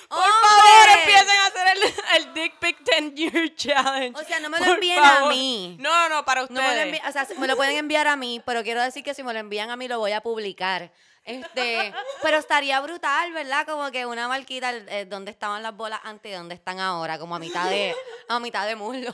Por 0.07 0.17
favor, 0.17 0.99
empiecen 0.99 1.29
a 1.29 1.45
hacer 1.45 1.67
el, 1.77 2.23
el 2.25 2.33
Dick 2.33 2.57
Pic 2.59 2.77
10 2.83 3.13
Year 3.15 3.55
Challenge. 3.55 4.19
O 4.19 4.23
sea, 4.25 4.39
no 4.39 4.49
me 4.49 4.57
lo 4.57 4.65
Por 4.65 4.73
envíen 4.75 5.03
a 5.03 5.25
mí. 5.27 5.77
No, 5.79 6.09
no, 6.09 6.15
no, 6.15 6.25
para 6.25 6.41
No 6.41 6.47
ustedes. 6.47 6.67
me 6.67 6.75
lo 6.85 6.91
envi- 6.97 7.07
o 7.07 7.11
sea, 7.11 7.27
me 7.37 7.47
lo 7.47 7.55
pueden 7.55 7.77
enviar 7.77 8.07
a 8.07 8.15
mí, 8.15 8.41
pero 8.45 8.63
quiero 8.63 8.81
decir 8.81 9.03
que 9.03 9.13
si 9.13 9.21
me 9.21 9.33
lo 9.33 9.39
envían 9.39 9.69
a 9.69 9.75
mí 9.75 9.87
lo 9.87 9.99
voy 9.99 10.13
a 10.13 10.21
publicar. 10.21 10.91
Este, 11.29 11.93
pero 12.23 12.37
estaría 12.37 12.81
brutal, 12.81 13.31
¿verdad? 13.33 13.63
Como 13.67 13.91
que 13.91 14.07
una 14.07 14.27
marquita 14.27 14.73
eh, 14.73 15.05
donde 15.05 15.29
estaban 15.29 15.61
las 15.61 15.75
bolas 15.75 15.99
antes 16.03 16.31
y 16.31 16.35
donde 16.35 16.55
están 16.55 16.79
ahora, 16.79 17.19
como 17.19 17.35
a 17.35 17.39
mitad 17.39 17.69
de 17.69 17.95
a 18.27 18.39
mitad 18.39 18.65
de 18.65 18.75
muslo. 18.75 19.13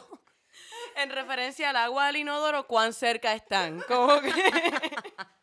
En 0.96 1.10
referencia 1.10 1.72
al 1.72 1.76
agua 1.76 2.08
del 2.08 2.16
inodoro, 2.18 2.68
¿cuán 2.68 2.94
cerca 2.94 3.34
están? 3.34 3.82
Como 3.82 4.22
que... 4.22 4.32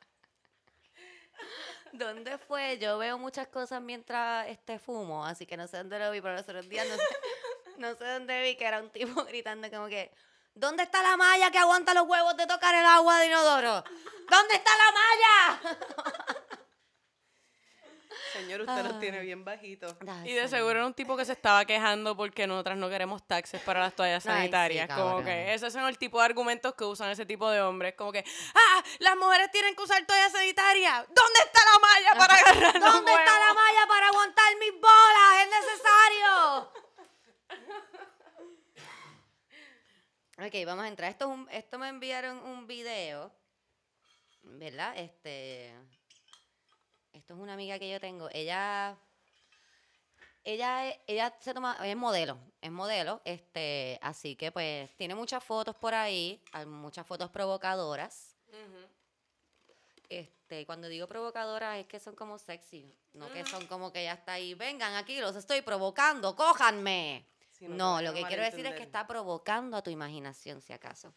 ¿Dónde 1.92 2.38
fue? 2.38 2.78
Yo 2.78 2.96
veo 2.96 3.18
muchas 3.18 3.48
cosas 3.48 3.82
mientras 3.82 4.48
este 4.48 4.78
fumo, 4.78 5.26
así 5.26 5.44
que 5.44 5.58
no 5.58 5.66
sé 5.66 5.76
dónde 5.76 5.98
lo 5.98 6.10
vi, 6.10 6.22
pero 6.22 6.36
los 6.36 6.42
otros 6.44 6.66
días 6.70 6.88
no 6.88 6.96
sé, 6.96 7.02
no 7.76 7.94
sé 7.94 8.04
dónde 8.06 8.40
vi 8.40 8.56
que 8.56 8.64
era 8.64 8.80
un 8.80 8.88
tipo 8.88 9.24
gritando 9.26 9.70
como 9.70 9.88
que 9.88 10.10
¿Dónde 10.54 10.82
está 10.82 11.02
la 11.02 11.16
malla 11.16 11.50
que 11.50 11.58
aguanta 11.58 11.94
los 11.94 12.06
huevos 12.06 12.36
de 12.36 12.46
tocar 12.46 12.74
el 12.74 12.84
agua 12.84 13.18
de 13.20 13.26
inodoro? 13.26 13.84
¿Dónde 14.28 14.54
está 14.54 14.70
la 14.76 14.92
malla? 14.92 15.78
Señor, 18.32 18.60
usted 18.62 18.82
los 18.84 18.98
tiene 19.00 19.18
Ay. 19.18 19.26
bien 19.26 19.44
bajitos. 19.44 19.94
Y 20.24 20.32
de 20.32 20.48
seguro 20.48 20.70
era 20.72 20.86
un 20.86 20.94
tipo 20.94 21.16
que 21.16 21.24
se 21.24 21.32
estaba 21.32 21.64
quejando 21.64 22.16
porque 22.16 22.46
nosotras 22.46 22.76
no 22.78 22.88
queremos 22.88 23.26
taxes 23.26 23.60
para 23.62 23.80
las 23.80 23.94
toallas 23.94 24.24
Ay, 24.26 24.32
sí, 24.32 24.38
sanitarias. 24.38 24.88
como 24.88 25.04
cabrón. 25.08 25.24
que 25.24 25.54
esos 25.54 25.72
son 25.72 25.86
el 25.86 25.98
tipo 25.98 26.18
de 26.18 26.24
argumentos 26.26 26.74
que 26.74 26.84
usan 26.84 27.10
ese 27.10 27.26
tipo 27.26 27.50
de 27.50 27.60
hombres. 27.60 27.94
Como 27.94 28.12
que, 28.12 28.24
ah, 28.54 28.82
las 29.00 29.16
mujeres 29.16 29.50
tienen 29.50 29.74
que 29.76 29.82
usar 29.82 30.04
toallas 30.06 30.32
sanitarias. 30.32 31.06
¿Dónde 31.08 31.40
está 31.44 31.60
la 31.72 31.78
malla 31.78 32.12
para 32.18 32.34
agarrar 32.34 32.74
los 32.80 32.92
¿Dónde 32.92 33.12
está 33.12 33.24
la 33.38 33.46
huevos?" 33.46 33.54
malla 33.62 33.86
para 33.88 34.08
aguantar 34.08 34.56
mis 34.58 34.72
bolas? 34.72 35.42
¡Es 35.42 35.48
necesario! 35.50 36.72
Ok, 40.38 40.54
vamos 40.66 40.84
a 40.84 40.88
entrar. 40.88 41.10
Esto, 41.10 41.26
es 41.26 41.30
un- 41.38 41.48
esto 41.52 41.78
me 41.78 41.88
enviaron 41.88 42.38
un 42.38 42.66
video, 42.66 43.32
¿verdad? 44.42 44.94
Este, 44.96 45.72
esto 47.12 47.34
es 47.34 47.40
una 47.40 47.54
amiga 47.54 47.78
que 47.78 47.90
yo 47.90 48.00
tengo. 48.00 48.28
Ella, 48.32 48.96
ella, 50.44 50.88
es- 50.88 50.98
ella 51.06 51.34
se 51.40 51.54
toma, 51.54 51.76
es 51.86 51.96
modelo, 51.96 52.38
es 52.60 52.70
modelo, 52.70 53.20
este, 53.24 53.98
así 54.02 54.36
que 54.36 54.50
pues 54.52 54.90
tiene 54.96 55.14
muchas 55.14 55.42
fotos 55.44 55.76
por 55.76 55.94
ahí, 55.94 56.42
hay 56.52 56.66
muchas 56.66 57.06
fotos 57.06 57.30
provocadoras. 57.30 58.36
Este, 60.08 60.66
cuando 60.66 60.88
digo 60.88 61.06
provocadoras 61.06 61.78
es 61.78 61.86
que 61.86 61.98
son 61.98 62.14
como 62.14 62.38
sexy, 62.38 62.94
no 63.14 63.32
que 63.32 63.46
son 63.46 63.66
como 63.66 63.92
que 63.92 64.04
ya 64.04 64.12
está 64.12 64.34
ahí, 64.34 64.52
vengan 64.54 64.94
aquí, 64.94 65.20
los 65.20 65.36
estoy 65.36 65.62
provocando, 65.62 66.36
cójanme. 66.36 67.24
Si 67.52 67.66
No, 67.68 68.02
lo 68.02 68.12
que 68.12 68.20
quiero 68.28 68.42
decir 68.42 68.66
es 68.66 68.72
que 68.74 68.82
está 68.82 69.06
provocando 69.06 69.76
a 69.78 69.82
tu 69.82 69.90
imaginación, 69.90 70.60
si 70.60 70.72
acaso. 70.74 71.14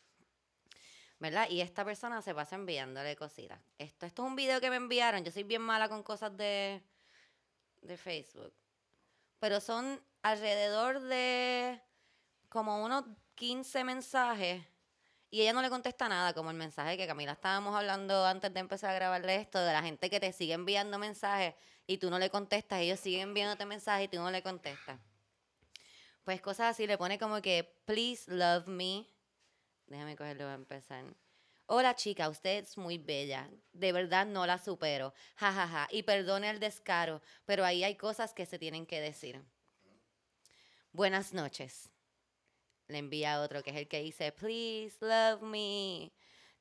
¿Verdad? 1.19 1.49
Y 1.49 1.62
esta 1.62 1.86
persona 1.86 2.21
se 2.21 2.36
pasa 2.36 2.56
enviándole 2.56 3.15
cositas. 3.15 3.60
Esto, 3.78 4.06
esto 4.06 4.23
es 4.23 4.28
un 4.28 4.36
video 4.36 4.60
que 4.60 4.69
me 4.69 4.75
enviaron. 4.75 5.23
Yo 5.23 5.32
soy 5.32 5.43
bien 5.43 5.62
mala 5.62 5.88
con 5.88 6.04
cosas 6.04 6.36
de, 6.36 6.82
de 7.82 7.97
Facebook. 7.97 8.54
Pero 9.39 9.62
son 9.62 10.01
alrededor 10.21 10.99
de 11.01 11.82
como 12.49 12.84
unos 12.84 13.06
15 13.36 13.84
mensajes. 13.84 14.63
Y 15.30 15.41
ella 15.41 15.54
no 15.54 15.62
le 15.62 15.69
contesta 15.69 16.08
nada, 16.08 16.34
como 16.34 16.51
el 16.51 16.56
mensaje 16.58 16.97
que 16.97 17.08
Camila 17.08 17.34
estábamos 17.34 17.75
hablando 17.75 18.25
antes 18.25 18.54
de 18.54 18.60
empezar 18.60 18.91
a 18.91 18.93
grabarle 18.95 19.36
esto, 19.36 19.60
de 19.60 19.73
la 19.73 19.84
gente 19.84 20.10
que 20.10 20.19
te 20.19 20.32
sigue 20.32 20.54
enviando 20.54 20.97
mensajes 20.97 21.56
y 21.88 21.97
tú 21.97 22.10
no 22.10 22.19
le 22.19 22.30
contestas, 22.30 22.80
ellos 22.80 22.99
siguen 22.99 23.30
enviándote 23.30 23.65
mensajes 23.65 24.06
y 24.06 24.08
tú 24.08 24.17
no 24.17 24.32
le 24.32 24.41
contestas. 24.41 24.99
Pues 26.23 26.41
cosas 26.41 26.71
así, 26.71 26.88
le 26.88 26.97
pone 26.97 27.19
como 27.19 27.41
que, 27.41 27.78
please 27.86 28.32
love 28.32 28.67
me. 28.67 29.06
Déjame 29.87 30.15
cogerlo 30.15 30.47
a 30.47 30.53
empezar. 30.53 31.05
Hola 31.67 31.95
chica, 31.95 32.29
usted 32.29 32.63
es 32.63 32.77
muy 32.77 32.97
bella. 32.97 33.49
De 33.73 33.91
verdad 33.91 34.25
no 34.25 34.45
la 34.45 34.57
supero. 34.57 35.13
Ja, 35.35 35.51
ja, 35.51 35.67
ja. 35.67 35.87
Y 35.91 36.03
perdone 36.03 36.49
el 36.49 36.59
descaro, 36.59 37.21
pero 37.45 37.65
ahí 37.65 37.83
hay 37.83 37.95
cosas 37.95 38.33
que 38.33 38.45
se 38.45 38.59
tienen 38.59 38.85
que 38.85 39.01
decir. 39.01 39.41
Buenas 40.91 41.33
noches. 41.33 41.89
Le 42.87 42.99
envía 42.99 43.41
otro 43.41 43.63
que 43.63 43.71
es 43.71 43.77
el 43.77 43.87
que 43.87 44.01
dice, 44.01 44.31
please 44.31 44.97
love 45.01 45.41
me. 45.41 46.11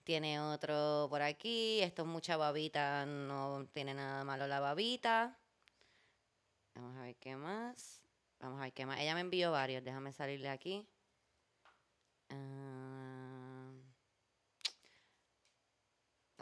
Tiene 0.05 0.41
otro 0.41 1.07
por 1.11 1.23
aquí. 1.23 1.81
Esto 1.83 2.03
es 2.03 2.09
mucha 2.09 2.37
babita, 2.37 3.07
no 3.07 3.67
tiene 3.73 3.95
nada 3.95 4.25
malo 4.25 4.47
la 4.47 4.61
babita. 4.61 5.39
Vamos 6.75 6.97
a 6.97 7.03
ver 7.03 7.17
qué 7.17 7.37
más. 7.37 8.03
Vamos 8.41 8.59
a 8.59 8.65
ver 8.65 8.73
qué 8.73 8.87
más. 8.87 9.01
Ella 9.01 9.15
me 9.15 9.21
envió 9.21 9.53
varios. 9.53 9.85
Déjame 9.85 10.13
salirle 10.13 10.49
aquí. 10.49 10.87
Ah, 12.31 12.74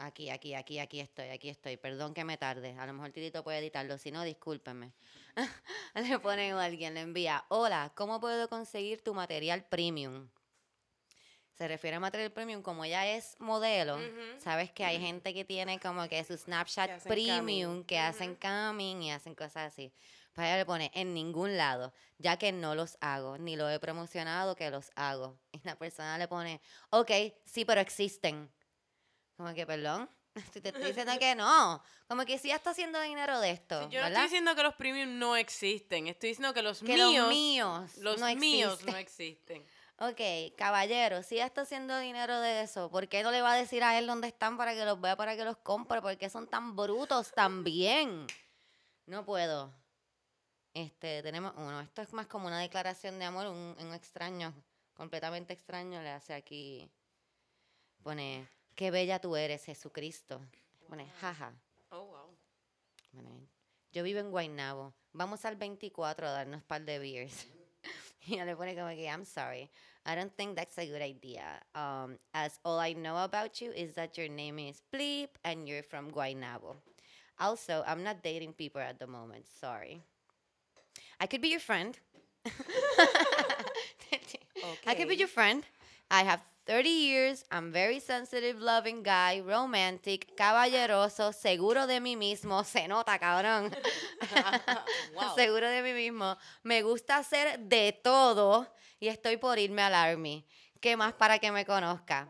aquí, 0.05 0.29
aquí, 0.29 0.53
aquí, 0.55 0.79
aquí 0.79 0.99
estoy, 0.99 1.29
aquí 1.29 1.49
estoy. 1.49 1.77
Perdón 1.77 2.13
que 2.13 2.23
me 2.23 2.37
tarde. 2.37 2.75
A 2.77 2.85
lo 2.85 2.93
mejor 2.93 3.11
Titito 3.11 3.43
puede 3.43 3.59
editarlo. 3.59 3.97
Si 3.97 4.11
no, 4.11 4.23
discúlpenme. 4.23 4.93
le 5.95 6.19
pone 6.19 6.51
alguien, 6.51 6.93
le 6.93 7.01
envía. 7.01 7.45
Hola, 7.49 7.91
¿cómo 7.95 8.19
puedo 8.19 8.49
conseguir 8.49 9.01
tu 9.01 9.13
material 9.13 9.65
premium? 9.65 10.29
Se 11.57 11.67
refiere 11.67 11.97
a 11.97 11.99
material 11.99 12.31
premium 12.31 12.63
como 12.63 12.83
ella 12.83 13.05
es 13.15 13.35
modelo. 13.39 13.99
Sabes 14.39 14.71
que 14.71 14.85
hay 14.85 14.99
gente 14.99 15.33
que 15.33 15.45
tiene 15.45 15.79
como 15.79 16.07
que 16.09 16.23
su 16.23 16.35
Snapchat 16.35 17.03
premium, 17.03 17.83
que 17.83 17.99
hacen 17.99 18.35
camming 18.35 19.03
y 19.03 19.11
hacen 19.11 19.35
cosas 19.35 19.71
así. 19.71 19.93
Pues 20.33 20.47
ella 20.47 20.57
le 20.57 20.65
pone 20.65 20.89
en 20.95 21.13
ningún 21.13 21.55
lado, 21.57 21.93
ya 22.17 22.37
que 22.37 22.51
no 22.51 22.73
los 22.73 22.97
hago, 23.01 23.37
ni 23.37 23.55
lo 23.55 23.69
he 23.69 23.79
promocionado 23.79 24.55
que 24.55 24.71
los 24.71 24.91
hago. 24.95 25.37
Y 25.51 25.61
la 25.63 25.77
persona 25.77 26.17
le 26.17 26.27
pone, 26.27 26.59
ok, 26.89 27.11
sí, 27.45 27.65
pero 27.65 27.81
existen. 27.81 28.51
Como 29.37 29.53
que, 29.53 29.65
perdón, 29.65 30.09
Si 30.53 30.61
te 30.61 30.69
estoy 30.69 30.85
diciendo 30.85 31.13
que 31.19 31.35
no. 31.35 31.81
Como 32.07 32.25
que 32.25 32.37
sí 32.37 32.51
está 32.51 32.71
haciendo 32.71 32.99
dinero 33.01 33.39
de 33.39 33.51
esto, 33.51 33.89
Yo 33.89 34.01
no 34.01 34.07
estoy 34.07 34.23
diciendo 34.23 34.55
que 34.55 34.63
los 34.63 34.75
premium 34.75 35.17
no 35.17 35.35
existen. 35.35 36.07
Estoy 36.07 36.29
diciendo 36.29 36.53
que 36.53 36.61
los 36.61 36.79
que 36.79 36.95
míos. 36.95 37.15
los 37.17 37.29
míos 37.29 37.97
los 37.97 38.19
no 38.19 38.35
míos 38.35 38.73
existen. 38.73 38.93
no 38.93 38.99
existen. 38.99 39.65
Ok, 39.99 40.55
caballero, 40.57 41.21
si 41.23 41.35
ella 41.35 41.45
está 41.45 41.61
haciendo 41.61 41.97
dinero 41.99 42.39
de 42.41 42.61
eso, 42.61 42.89
¿por 42.89 43.07
qué 43.07 43.23
no 43.23 43.31
le 43.31 43.41
va 43.41 43.53
a 43.53 43.55
decir 43.55 43.83
a 43.83 43.97
él 43.97 44.07
dónde 44.07 44.27
están 44.27 44.57
para 44.57 44.73
que 44.73 44.83
los 44.85 44.99
vea, 44.99 45.15
para 45.15 45.35
que 45.37 45.45
los 45.45 45.57
compre? 45.57 46.01
¿Por 46.01 46.17
qué 46.17 46.29
son 46.29 46.47
tan 46.47 46.75
brutos 46.75 47.31
también? 47.31 48.25
No 49.05 49.23
puedo. 49.23 49.71
Este, 50.73 51.21
tenemos 51.21 51.53
uno. 51.55 51.79
Esto 51.81 52.01
es 52.01 52.11
más 52.11 52.25
como 52.25 52.47
una 52.47 52.59
declaración 52.59 53.19
de 53.19 53.25
amor. 53.25 53.47
Un, 53.47 53.75
un 53.79 53.93
extraño, 53.93 54.53
completamente 54.95 55.53
extraño, 55.53 56.01
le 56.01 56.09
hace 56.09 56.33
aquí. 56.33 56.89
Pone, 58.01 58.47
qué 58.75 58.91
bella 58.91 59.19
tú 59.19 59.35
eres, 59.35 59.65
Jesucristo. 59.65 60.41
Pone, 60.87 61.09
jaja. 61.21 61.53
Oh, 61.89 62.05
wow. 62.05 62.37
Pone, 63.11 63.47
yo 63.91 64.03
vivo 64.03 64.19
en 64.19 64.31
Guaynabo. 64.31 64.93
Vamos 65.13 65.45
al 65.45 65.55
24 65.55 66.27
a 66.27 66.31
darnos 66.31 66.61
un 66.61 66.67
par 66.67 66.81
de 66.81 66.99
beers. 66.99 67.47
Y 68.25 68.41
le 68.41 68.55
pone 68.55 68.73
como 68.73 68.87
que, 68.95 69.05
I'm 69.05 69.25
sorry. 69.25 69.69
I 70.05 70.15
don't 70.15 70.33
think 70.35 70.55
that's 70.55 70.77
a 70.77 70.85
good 70.85 71.01
idea. 71.01 71.43
Um, 71.75 72.17
as 72.33 72.57
all 72.63 72.79
I 72.79 72.93
know 72.93 73.17
about 73.17 73.59
you 73.59 73.71
is 73.71 73.95
that 73.95 74.17
your 74.17 74.29
name 74.29 74.59
is 74.59 74.81
Bleep 74.93 75.27
and 75.43 75.67
you're 75.67 75.83
from 75.83 76.09
Guaynabo. 76.09 76.77
Also, 77.39 77.83
I'm 77.85 78.01
not 78.03 78.23
dating 78.23 78.53
people 78.53 78.79
at 78.81 78.97
the 78.99 79.07
moment. 79.07 79.45
Sorry. 79.59 80.01
I 81.19 81.27
could 81.27 81.41
be 81.41 81.49
your 81.49 81.59
friend. 81.59 81.99
I 84.85 84.95
could 84.95 85.09
be 85.09 85.15
your 85.15 85.27
friend. 85.27 85.65
I 86.09 86.23
have 86.23 86.41
30 86.65 86.89
years. 86.89 87.45
I'm 87.51 87.71
very 87.71 87.99
sensitive, 87.99 88.59
loving 88.59 89.03
guy, 89.03 89.41
romantic, 89.41 90.33
caballeroso, 90.35 91.33
seguro 91.33 91.87
de 91.87 91.99
mí 91.99 92.15
mismo. 92.15 92.63
Se 92.65 92.87
nota, 92.87 93.19
cabrón. 93.19 93.75
Wow. 95.13 95.35
Seguro 95.35 95.69
de 95.69 95.83
mí 95.83 95.93
mismo. 95.93 96.37
Me 96.63 96.81
gusta 96.81 97.17
hacer 97.17 97.59
de 97.59 97.91
todo 97.91 98.67
y 98.99 99.09
estoy 99.09 99.37
por 99.37 99.59
irme 99.59 99.83
al 99.83 99.93
army. 99.93 100.45
¿Qué 100.79 100.97
más 100.97 101.13
para 101.13 101.37
que 101.37 101.51
me 101.51 101.65
conozca? 101.65 102.27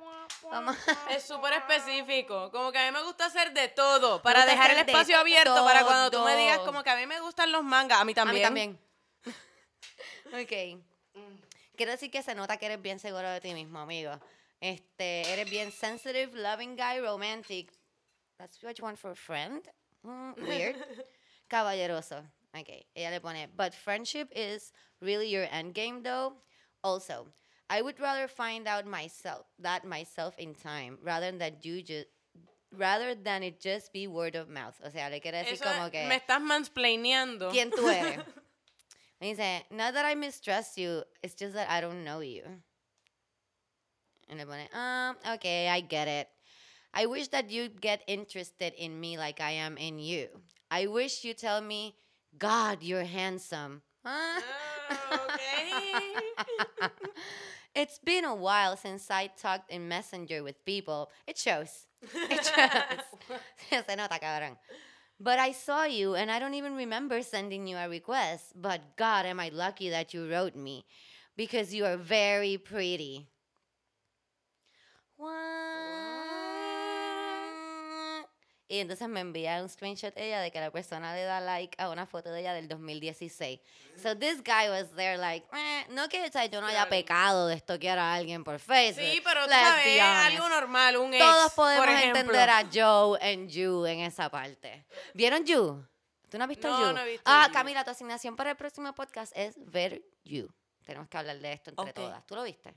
Vamos. 0.52 0.76
Es 1.10 1.24
súper 1.24 1.54
específico. 1.54 2.52
Como 2.52 2.72
que 2.72 2.80
a 2.80 2.92
mí 2.92 2.98
me 2.98 3.04
gusta 3.04 3.26
hacer 3.26 3.54
de 3.54 3.70
todo. 3.70 4.22
Para 4.22 4.46
dejar 4.46 4.72
el 4.72 4.80
espacio 4.80 5.18
abierto 5.18 5.64
para 5.64 5.84
cuando 5.84 6.12
tú 6.12 6.24
me 6.26 6.36
digas 6.36 6.60
como 6.60 6.84
que 6.84 6.90
a 6.90 6.96
mí 6.96 7.06
me 7.06 7.20
gustan 7.22 7.52
los 7.52 7.64
mangas. 7.64 8.02
A 8.02 8.06
mí 8.06 8.14
también. 8.14 8.46
A 8.46 8.50
mí 8.50 8.78
también. 8.78 8.80
ok. 10.78 10.84
Quiero 11.76 11.92
decir 11.92 12.12
que 12.12 12.22
se 12.22 12.36
nota 12.36 12.58
que 12.58 12.66
eres 12.68 12.82
bien 12.82 13.00
seguro 13.00 13.30
de 13.30 13.40
ti 13.42 13.54
mismo, 13.54 13.80
amigo. 13.80 14.20
Este, 14.62 15.24
eres 15.34 15.50
bien 15.50 15.72
sensitive, 15.72 16.34
loving 16.36 16.76
guy, 16.76 17.00
romantic. 17.00 17.72
That's 18.38 18.62
what 18.64 18.78
you 18.78 18.84
want 18.86 18.98
for 19.00 19.12
a 19.12 19.16
friend? 19.16 19.62
Mm, 20.06 20.48
weird. 20.48 20.76
Caballeroso. 21.50 22.24
Okay. 22.56 22.86
Ella 22.96 23.16
le 23.16 23.20
pone, 23.20 23.48
but 23.56 23.74
friendship 23.74 24.30
is 24.36 24.72
really 25.02 25.28
your 25.30 25.48
end 25.52 25.74
game 25.74 26.04
though. 26.04 26.34
Also, 26.84 27.28
I 27.70 27.82
would 27.82 28.00
rather 28.00 28.28
find 28.28 28.68
out 28.68 28.86
myself 28.86 29.48
that 29.60 29.84
myself 29.86 30.38
in 30.38 30.54
time 30.54 30.98
rather 31.04 31.32
than 31.32 31.56
you 31.64 31.82
just 31.82 32.08
rather 32.78 33.16
than 33.16 33.44
it 33.44 33.60
just 33.60 33.92
be 33.94 34.08
word 34.08 34.36
of 34.36 34.50
mouth. 34.50 34.80
O 34.86 34.90
sea, 34.90 35.10
le 35.10 35.20
quiere 35.20 35.44
decir 35.44 35.54
Eso 35.54 35.64
como 35.64 35.90
que 35.90 36.06
me 36.08 36.20
estás 36.20 36.42
mansplaineando. 36.42 37.50
quién 37.52 37.72
tú 37.72 37.88
eres. 37.88 38.20
Y 39.24 39.30
dice, 39.30 39.64
not 39.72 39.94
that 39.94 40.06
I 40.06 40.16
mistrust 40.16 40.78
you, 40.78 41.02
it's 41.22 41.34
just 41.34 41.54
that 41.54 41.70
I 41.70 41.80
don't 41.80 42.04
know 42.04 42.20
you. 42.20 42.44
Y 44.30 44.36
le 44.36 44.46
pone, 44.46 44.68
um, 44.74 45.16
okay, 45.36 45.70
I 45.70 45.80
get 45.80 46.10
it. 46.10 46.28
I 46.94 47.06
wish 47.06 47.30
that 47.30 47.50
you'd 47.50 47.80
get 47.80 48.04
interested 48.06 48.74
in 48.78 49.00
me 49.00 49.18
like 49.18 49.40
I 49.40 49.52
am 49.52 49.78
in 49.78 49.98
you. 49.98 50.28
I 50.70 50.88
wish 50.88 51.24
you 51.24 51.34
tell 51.34 51.62
me, 51.62 51.96
God, 52.38 52.84
you're 52.84 53.06
handsome. 53.06 53.82
Huh? 54.04 54.42
Ah, 54.90 55.22
ok. 55.26 56.92
It's 57.76 57.98
been 57.98 58.26
a 58.26 58.36
while 58.36 58.78
since 58.78 59.10
I 59.10 59.28
talked 59.28 59.72
in 59.72 59.88
Messenger 59.88 60.44
with 60.44 60.64
people. 60.64 61.10
It 61.26 61.38
shows. 61.38 61.88
It 62.14 62.46
shows. 62.46 63.40
Se 63.88 63.96
nota, 63.96 64.20
cabrón. 64.20 64.58
But 65.20 65.40
I 65.40 65.52
saw 65.52 65.86
you 65.86 66.16
and 66.16 66.30
I 66.30 66.40
don't 66.40 66.54
even 66.54 66.76
remember 66.76 67.22
sending 67.22 67.68
you 67.68 67.78
a 67.78 67.90
request. 67.90 68.54
But 68.56 68.98
God, 68.98 69.26
am 69.26 69.40
I 69.40 69.50
lucky 69.50 69.90
that 69.90 70.14
you 70.14 70.30
wrote 70.30 70.56
me 70.56 70.86
because 71.36 71.74
you 71.74 71.86
are 71.86 71.98
very 71.98 72.58
pretty. 72.58 73.30
What? 75.18 75.63
Y 78.70 78.80
entonces 78.80 79.08
me 79.10 79.20
envía 79.20 79.62
un 79.62 79.68
screenshot 79.70 80.14
ella 80.18 80.40
de 80.40 80.50
que 80.52 80.60
la 80.60 80.72
persona 80.72 81.14
le 81.14 81.24
da 81.24 81.42
like 81.42 81.76
a 81.82 81.90
una 81.90 82.06
foto 82.08 82.32
de 82.32 82.40
ella 82.40 82.54
del 82.54 82.68
2016. 82.70 83.60
So 84.02 84.18
this 84.18 84.42
guy 84.42 84.70
was 84.70 84.90
there 84.96 85.18
like, 85.18 85.46
"Eh", 85.54 85.86
no 85.90 86.08
que 86.10 86.24
o 86.26 86.32
sea, 86.32 86.46
yo 86.46 86.62
no 86.62 86.68
haya 86.68 86.88
pecado 86.90 87.48
de 87.48 87.56
estoquear 87.56 88.00
a 88.00 88.14
alguien 88.16 88.44
por 88.44 88.60
Facebook. 88.60 89.04
Sí, 89.04 89.22
pero 89.24 89.44
tú 89.44 89.50
Let's 89.50 89.60
sabes, 89.62 89.84
be 89.86 89.98
es 89.98 90.04
honest. 90.04 90.26
algo 90.32 90.50
normal, 90.50 90.98
un 90.98 91.14
ex, 91.14 91.24
Todos 91.24 91.54
podemos 91.54 91.88
entender 91.88 92.50
a 92.50 92.64
Joe 92.74 93.20
en 93.22 93.50
You 93.50 93.86
en 93.86 94.00
esa 94.00 94.30
parte. 94.30 94.86
¿Vieron 95.14 95.46
You? 95.46 95.86
¿Tú 96.30 96.38
no 96.38 96.46
has 96.46 96.50
visto 96.50 96.68
No, 96.70 96.80
You? 96.88 96.94
no 96.94 97.02
he 97.02 97.10
visto 97.12 97.24
ah, 97.26 97.46
You. 97.48 97.54
Camila, 97.54 97.84
tu 97.84 97.92
asignación 97.92 98.36
para 98.36 98.52
el 98.52 98.56
próximo 98.58 98.92
podcast 98.96 99.34
es 99.36 99.54
ver 99.58 100.02
You. 100.24 100.48
Tenemos 100.84 101.10
que 101.10 101.18
hablar 101.18 101.38
de 101.38 101.54
esto 101.54 101.70
entre 101.70 101.94
todas. 101.94 102.26
¿Tú 102.26 102.36
lo 102.36 102.44
viste? 102.44 102.74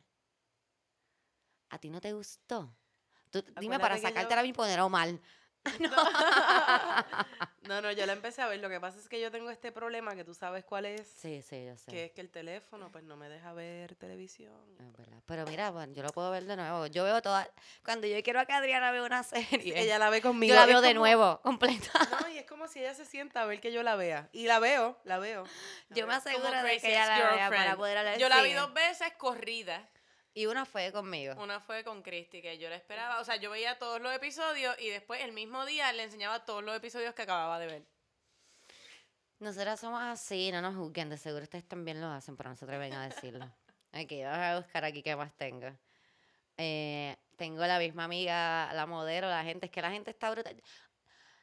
¿A 1.70 1.78
ti 1.78 1.90
no 1.90 2.00
te 2.00 2.12
gustó? 2.12 2.76
Tú- 3.30 3.44
dime 3.60 3.78
para 3.78 3.96
que 3.96 4.02
yo- 4.02 4.08
sacártela 4.08 4.42
bien 4.42 4.54
y 4.54 4.56
ponerlo 4.56 4.88
mal. 4.88 5.20
No, 7.66 7.80
no, 7.80 7.90
yo 7.90 8.06
la 8.06 8.12
empecé 8.12 8.42
a 8.42 8.46
ver. 8.46 8.60
Lo 8.60 8.68
que 8.68 8.78
pasa 8.78 8.96
es 8.96 9.08
que 9.08 9.20
yo 9.20 9.32
tengo 9.32 9.50
este 9.50 9.72
problema 9.72 10.14
que 10.14 10.22
tú 10.22 10.34
sabes 10.34 10.64
cuál 10.64 10.84
es. 10.86 11.04
Sí, 11.20 11.42
sí, 11.42 11.64
yo 11.66 11.76
sé. 11.76 11.90
Que 11.90 12.04
es 12.04 12.12
que 12.12 12.20
el 12.20 12.30
teléfono 12.30 12.92
pues 12.92 13.02
no 13.02 13.16
me 13.16 13.28
deja 13.28 13.52
ver 13.54 13.96
televisión. 13.96 14.54
Es 14.78 14.92
verdad. 14.96 15.18
Pero 15.26 15.44
mira, 15.46 15.72
bueno, 15.72 15.92
yo 15.92 16.04
lo 16.04 16.10
puedo 16.10 16.30
ver 16.30 16.44
de 16.44 16.54
nuevo. 16.54 16.86
Yo 16.86 17.02
veo 17.02 17.20
toda. 17.22 17.50
Cuando 17.84 18.06
yo 18.06 18.22
quiero 18.22 18.38
a 18.38 18.46
que 18.46 18.52
Adriana 18.52 18.92
vea 18.92 19.02
una 19.02 19.24
serie, 19.24 19.80
Ella 19.82 19.98
la 19.98 20.10
ve 20.10 20.22
conmigo. 20.22 20.54
yo 20.54 20.60
la 20.60 20.66
veo 20.66 20.80
de 20.80 20.90
como- 20.90 21.00
nuevo, 21.00 21.40
completa. 21.42 21.90
No, 22.20 22.28
y 22.28 22.38
es 22.38 22.46
como 22.46 22.68
si 22.68 22.78
ella 22.78 22.94
se 22.94 23.04
sienta 23.04 23.42
a 23.42 23.46
ver 23.46 23.60
que 23.60 23.72
yo 23.72 23.82
la 23.82 23.96
vea. 23.96 24.28
Y 24.30 24.46
la 24.46 24.60
veo, 24.60 25.00
la 25.02 25.18
veo. 25.18 25.42
la 25.88 25.96
Yo 25.96 26.06
me 26.06 26.12
veo. 26.12 26.18
Aseguro 26.18 26.62
de 26.62 26.78
que 26.80 26.88
ella 26.90 27.06
la 27.18 27.30
vea 27.34 27.50
para 27.50 27.76
poder 27.76 27.98
hablar. 27.98 28.18
Yo 28.18 28.28
la 28.28 28.42
vi 28.42 28.52
dos 28.52 28.72
veces 28.74 29.12
corrida. 29.18 29.88
Y 30.36 30.44
una 30.44 30.66
fue 30.66 30.92
conmigo. 30.92 31.34
Una 31.42 31.60
fue 31.60 31.82
con 31.82 32.02
Christy, 32.02 32.42
que 32.42 32.58
yo 32.58 32.68
la 32.68 32.76
esperaba. 32.76 33.20
O 33.20 33.24
sea, 33.24 33.36
yo 33.36 33.50
veía 33.50 33.78
todos 33.78 34.02
los 34.02 34.14
episodios 34.14 34.76
y 34.78 34.90
después 34.90 35.22
el 35.22 35.32
mismo 35.32 35.64
día 35.64 35.90
le 35.94 36.02
enseñaba 36.02 36.44
todos 36.44 36.62
los 36.62 36.76
episodios 36.76 37.14
que 37.14 37.22
acababa 37.22 37.58
de 37.58 37.66
ver. 37.66 37.86
Nosotras 39.38 39.80
somos 39.80 40.02
así, 40.02 40.52
no 40.52 40.60
nos 40.60 40.76
juzguen. 40.76 41.08
De 41.08 41.16
seguro 41.16 41.44
ustedes 41.44 41.66
también 41.66 42.02
lo 42.02 42.08
hacen, 42.08 42.36
pero 42.36 42.50
no 42.50 42.56
se 42.56 42.66
atreven 42.66 42.92
a 42.92 43.08
decirlo. 43.08 43.50
Ok, 43.94 44.12
vamos 44.24 44.38
a 44.38 44.58
buscar 44.58 44.84
aquí 44.84 45.02
qué 45.02 45.16
más 45.16 45.34
tengo. 45.38 45.68
Eh, 46.58 47.16
tengo 47.36 47.64
la 47.64 47.78
misma 47.78 48.04
amiga, 48.04 48.70
la 48.74 48.84
modelo, 48.84 49.30
la 49.30 49.42
gente. 49.42 49.66
Es 49.66 49.72
que 49.72 49.80
la 49.80 49.90
gente 49.90 50.10
está 50.10 50.30
brutal. 50.30 50.62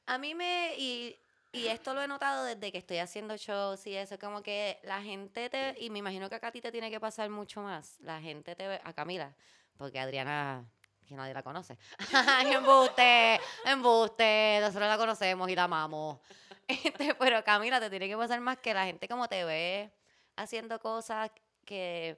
A 0.06 0.20
mí 0.20 0.36
me. 0.36 0.76
Y, 0.78 1.20
y 1.54 1.68
esto 1.68 1.94
lo 1.94 2.02
he 2.02 2.08
notado 2.08 2.44
desde 2.46 2.72
que 2.72 2.80
estoy 2.80 2.98
haciendo 2.98 3.38
shows 3.38 3.86
y 3.88 3.96
eso. 3.96 4.18
Como 4.20 4.42
que 4.42 4.80
la 4.84 5.02
gente 5.02 5.50
te. 5.50 5.76
Y 5.80 5.90
me 5.90 6.00
imagino 6.00 6.28
que 6.28 6.36
acá 6.36 6.48
a 6.48 6.52
ti 6.52 6.60
te 6.62 6.72
tiene 6.72 6.90
que 6.90 7.00
pasar 7.00 7.30
mucho 7.30 7.62
más. 7.62 8.00
La 8.02 8.20
gente 8.20 8.56
te 8.56 8.68
ve. 8.68 8.82
A 8.84 8.92
Camila. 8.94 9.34
Porque 9.78 10.00
Adriana. 10.00 10.66
Que 11.08 11.16
nadie 11.16 11.34
la 11.34 11.44
conoce. 11.44 11.78
Embuste, 12.46 13.40
embuste. 13.66 14.58
Nosotros 14.62 14.88
la 14.88 14.98
conocemos 14.98 15.50
y 15.50 15.56
la 15.56 15.66
amamos. 15.66 16.20
Este, 16.66 17.14
pero 17.16 17.44
Camila, 17.44 17.78
te 17.82 17.90
tiene 17.90 18.08
que 18.08 18.16
pasar 18.16 18.40
más 18.40 18.58
que 18.58 18.74
la 18.74 18.86
gente 18.86 19.10
como 19.10 19.28
te 19.28 19.44
ve 19.44 19.92
haciendo 20.38 20.80
cosas 20.80 21.30
que 21.66 22.18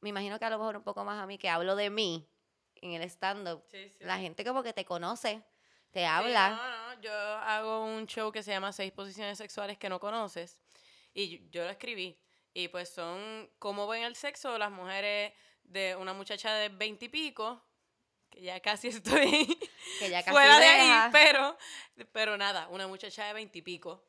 me 0.00 0.10
imagino 0.10 0.38
que 0.38 0.44
a 0.44 0.50
lo 0.50 0.58
mejor 0.58 0.76
un 0.76 0.84
poco 0.84 1.04
más 1.04 1.20
a 1.20 1.26
mí, 1.26 1.38
que 1.38 1.48
hablo 1.48 1.74
de 1.74 1.90
mí 1.90 2.26
en 2.76 2.92
el 2.92 3.02
stand-up. 3.02 3.64
Sí, 3.68 3.88
sí. 3.88 4.04
La 4.04 4.18
gente 4.18 4.44
como 4.44 4.62
que 4.62 4.72
te 4.72 4.84
conoce, 4.84 5.42
te 5.92 6.00
Sí, 6.00 6.04
habla. 6.04 6.50
no, 6.50 6.94
no, 6.94 7.00
Yo 7.02 7.12
hago 7.12 7.84
un 7.84 8.06
show 8.06 8.30
que 8.32 8.42
se 8.42 8.50
llama 8.50 8.72
Seis 8.72 8.92
posiciones 8.92 9.38
sexuales 9.38 9.78
que 9.78 9.88
no 9.88 9.98
conoces. 10.00 10.58
Y 11.14 11.28
yo, 11.38 11.44
yo 11.50 11.64
lo 11.64 11.70
escribí. 11.70 12.18
Y 12.52 12.68
pues 12.68 12.88
son 12.90 13.50
cómo 13.58 13.86
ven 13.86 14.02
el 14.04 14.16
sexo 14.16 14.58
las 14.58 14.70
mujeres 14.70 15.32
de 15.64 15.94
una 15.96 16.12
muchacha 16.12 16.52
de 16.54 16.68
veintipico, 16.68 17.62
que 18.28 18.42
ya 18.42 18.60
casi 18.60 18.88
estoy 18.88 19.58
que 19.98 20.10
ya 20.10 20.20
casi 20.22 20.30
fuera 20.32 20.58
de 20.58 20.66
ahí, 20.66 21.10
pero, 21.12 21.56
pero 22.12 22.36
nada, 22.36 22.66
una 22.68 22.86
muchacha 22.88 23.26
de 23.26 23.32
veintipico, 23.34 24.04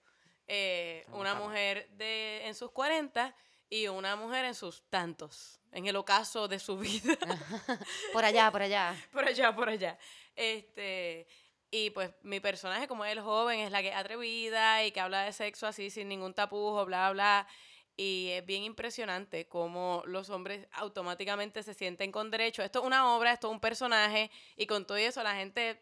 eh, 0.48 1.06
una 1.12 1.30
estamos. 1.32 1.50
mujer 1.50 1.88
de 1.91 2.46
en 2.48 2.56
sus 2.56 2.72
cuarenta 2.72 3.36
y 3.70 3.88
una 3.88 4.15
mujer 4.15 4.46
en 4.46 4.56
sus 4.56 4.84
tantos, 4.89 5.60
en 5.72 5.86
el 5.88 5.96
ocaso 5.96 6.48
de 6.48 6.58
su 6.60 6.78
vida. 6.80 7.15
Por 8.13 8.26
allá, 8.26 8.52
por 8.52 8.62
allá. 8.63 8.96
por 9.12 9.24
allá, 9.26 9.56
por 9.56 9.70
allá. 9.70 9.98
Este, 10.36 11.28
y 11.71 11.89
pues 11.91 12.12
mi 12.21 12.41
personaje, 12.41 12.88
como 12.88 13.05
es 13.05 13.13
el 13.13 13.21
joven, 13.21 13.62
es 13.62 13.71
la 13.71 13.81
que 13.81 13.89
es 13.89 13.95
atrevida 13.95 14.84
y 14.84 14.91
que 14.91 14.99
habla 14.99 15.23
de 15.23 15.31
sexo 15.31 15.67
así 15.67 15.89
sin 15.89 16.10
ningún 16.10 16.34
tapujo, 16.34 16.86
bla, 16.86 17.10
bla. 17.12 17.47
Y 17.95 18.29
es 18.31 18.45
bien 18.45 18.63
impresionante 18.63 19.47
cómo 19.47 20.03
los 20.05 20.29
hombres 20.29 20.67
automáticamente 20.73 21.63
se 21.63 21.73
sienten 21.73 22.12
con 22.12 22.29
derecho. 22.29 22.62
Esto 22.62 22.79
es 22.79 22.86
una 22.86 23.15
obra, 23.15 23.31
esto 23.31 23.47
es 23.47 23.53
un 23.53 23.60
personaje, 23.62 24.29
y 24.57 24.65
con 24.65 24.86
todo 24.86 24.97
eso 24.97 25.23
la 25.23 25.36
gente 25.36 25.81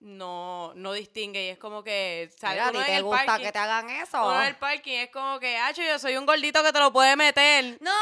no, 0.00 0.72
no 0.74 0.92
distingue. 0.92 1.46
Y 1.46 1.48
es 1.48 1.58
como 1.58 1.82
que 1.82 2.30
sale 2.36 2.56
Mira, 2.56 2.66
¿a 2.66 2.70
uno 2.70 2.80
en 2.80 2.86
te 2.86 2.96
el 2.96 3.02
gusta 3.04 3.24
parking, 3.26 3.44
que 3.46 3.52
te 3.52 3.58
hagan 3.58 3.90
eso? 3.90 4.26
uno 4.26 4.42
en 4.42 4.48
el 4.48 4.56
parking 4.56 4.92
es 4.92 5.10
como 5.10 5.38
que, 5.40 5.56
hacho, 5.56 5.82
yo 5.82 5.98
soy 5.98 6.16
un 6.16 6.26
gordito 6.26 6.62
que 6.62 6.72
te 6.72 6.78
lo 6.80 6.92
puede 6.92 7.16
meter. 7.16 7.78
No, 7.80 7.92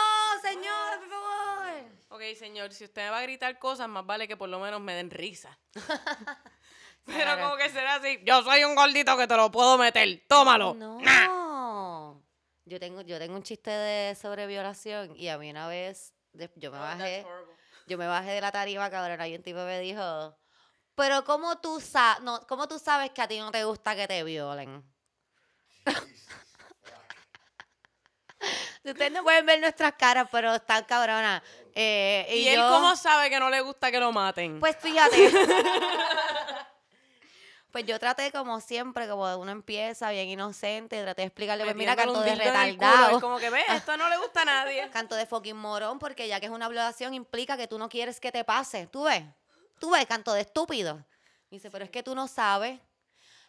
señor, 0.43 0.99
por 1.01 1.09
favor. 1.09 1.85
Ok, 2.09 2.23
señor, 2.37 2.73
si 2.73 2.85
usted 2.85 3.03
me 3.03 3.11
va 3.11 3.19
a 3.19 3.23
gritar 3.23 3.59
cosas, 3.59 3.89
más 3.89 4.07
vale 4.07 4.27
que 4.27 4.37
por 4.37 4.49
lo 4.49 4.59
menos 4.59 4.81
me 4.81 4.95
den 4.95 5.11
risa. 5.11 5.57
Pero 7.07 7.39
como 7.39 7.57
que 7.57 7.71
será 7.71 7.95
así, 7.95 8.21
yo 8.25 8.43
soy 8.43 8.65
un 8.65 8.75
gordito 8.75 9.17
que 9.17 9.27
te 9.27 9.37
lo 9.37 9.51
puedo 9.51 9.79
meter, 9.79 10.23
tómalo. 10.29 10.75
No. 10.75 12.23
Yo 12.65 12.81
tengo, 12.81 13.03
yo 13.03 13.19
tengo 13.19 13.37
un 13.37 13.45
chiste 13.45 13.71
de 13.71 14.15
sobre 14.17 14.47
violación 14.47 15.15
y 15.17 15.29
a 15.29 15.39
mí 15.39 15.51
una 15.51 15.69
vez 15.69 16.13
yo 16.57 16.73
me 16.73 16.79
bajé, 16.79 17.25
yo 17.87 17.97
me 17.97 18.09
bajé 18.09 18.33
de 18.33 18.41
la 18.41 18.51
tarima, 18.51 18.91
cabrón, 18.91 19.25
y 19.25 19.37
un 19.37 19.43
tipo 19.43 19.61
me 19.61 19.79
dijo, 19.79 20.37
pero 20.97 21.25
cómo 21.25 21.59
tú 21.59 21.81
sabes, 21.81 22.23
no, 22.23 22.45
cómo 22.49 22.67
tú 22.67 22.79
sabes 22.81 23.11
que 23.11 23.23
a 23.23 23.29
ti 23.29 23.39
no 23.39 23.53
te 23.53 23.63
gusta 23.65 23.95
que 23.95 24.09
te 24.09 24.25
violen. 24.25 24.83
Ustedes 28.85 29.13
no 29.13 29.23
pueden 29.23 29.47
ver 29.47 29.61
nuestras 29.61 29.93
caras, 29.93 30.29
pero 30.31 30.55
están 30.55 30.85
cabronas. 30.85 31.43
Eh, 31.75 32.27
¿Y, 32.31 32.35
y 32.37 32.49
él 32.49 32.61
cómo 32.61 32.97
sabe 32.97 33.31
que 33.31 33.39
no 33.39 33.51
le 33.51 33.61
gusta 33.61 33.91
que 33.91 34.01
lo 34.01 34.13
maten? 34.13 34.61
Pues 34.61 34.77
fíjate. 34.77 35.31
pues 37.77 37.85
yo 37.85 37.99
traté 37.99 38.33
como 38.33 38.59
siempre, 38.63 39.07
como 39.07 39.37
uno 39.37 39.53
empieza 39.53 40.09
bien 40.11 40.31
inocente, 40.31 41.03
traté 41.03 41.21
de 41.21 41.27
explicarle, 41.27 41.63
pues 41.65 41.77
mira, 41.77 41.95
canto 41.95 42.23
de 42.23 42.33
culo, 42.33 42.43
retardado. 42.43 43.21
Como 43.21 43.37
que 43.37 43.51
ve, 43.51 43.61
esto 43.69 43.99
no 43.99 44.09
le 44.09 44.17
gusta 44.17 44.41
a 44.41 44.45
nadie. 44.47 44.89
Canto 44.93 45.15
de 45.15 45.27
fucking 45.27 45.59
morón, 45.59 45.99
porque 45.99 46.27
ya 46.27 46.41
que 46.41 46.47
es 46.47 46.53
una 46.53 46.71
violación 46.71 47.13
implica 47.13 47.59
que 47.59 47.69
tú 47.69 47.79
no 47.79 47.91
quieres 47.91 48.19
que 48.19 48.33
te 48.33 48.45
pase. 48.45 48.87
¿Tú 48.87 49.03
ves? 49.03 49.25
¿Tú 49.79 49.91
ves? 49.91 50.07
Canto 50.07 50.33
de 50.33 50.41
estúpido. 50.41 50.95
Me 51.51 51.59
dice, 51.59 51.71
pero 51.71 51.85
es 51.85 51.91
que 51.91 52.03
tú 52.03 52.15
no 52.15 52.29
sabes. 52.29 52.81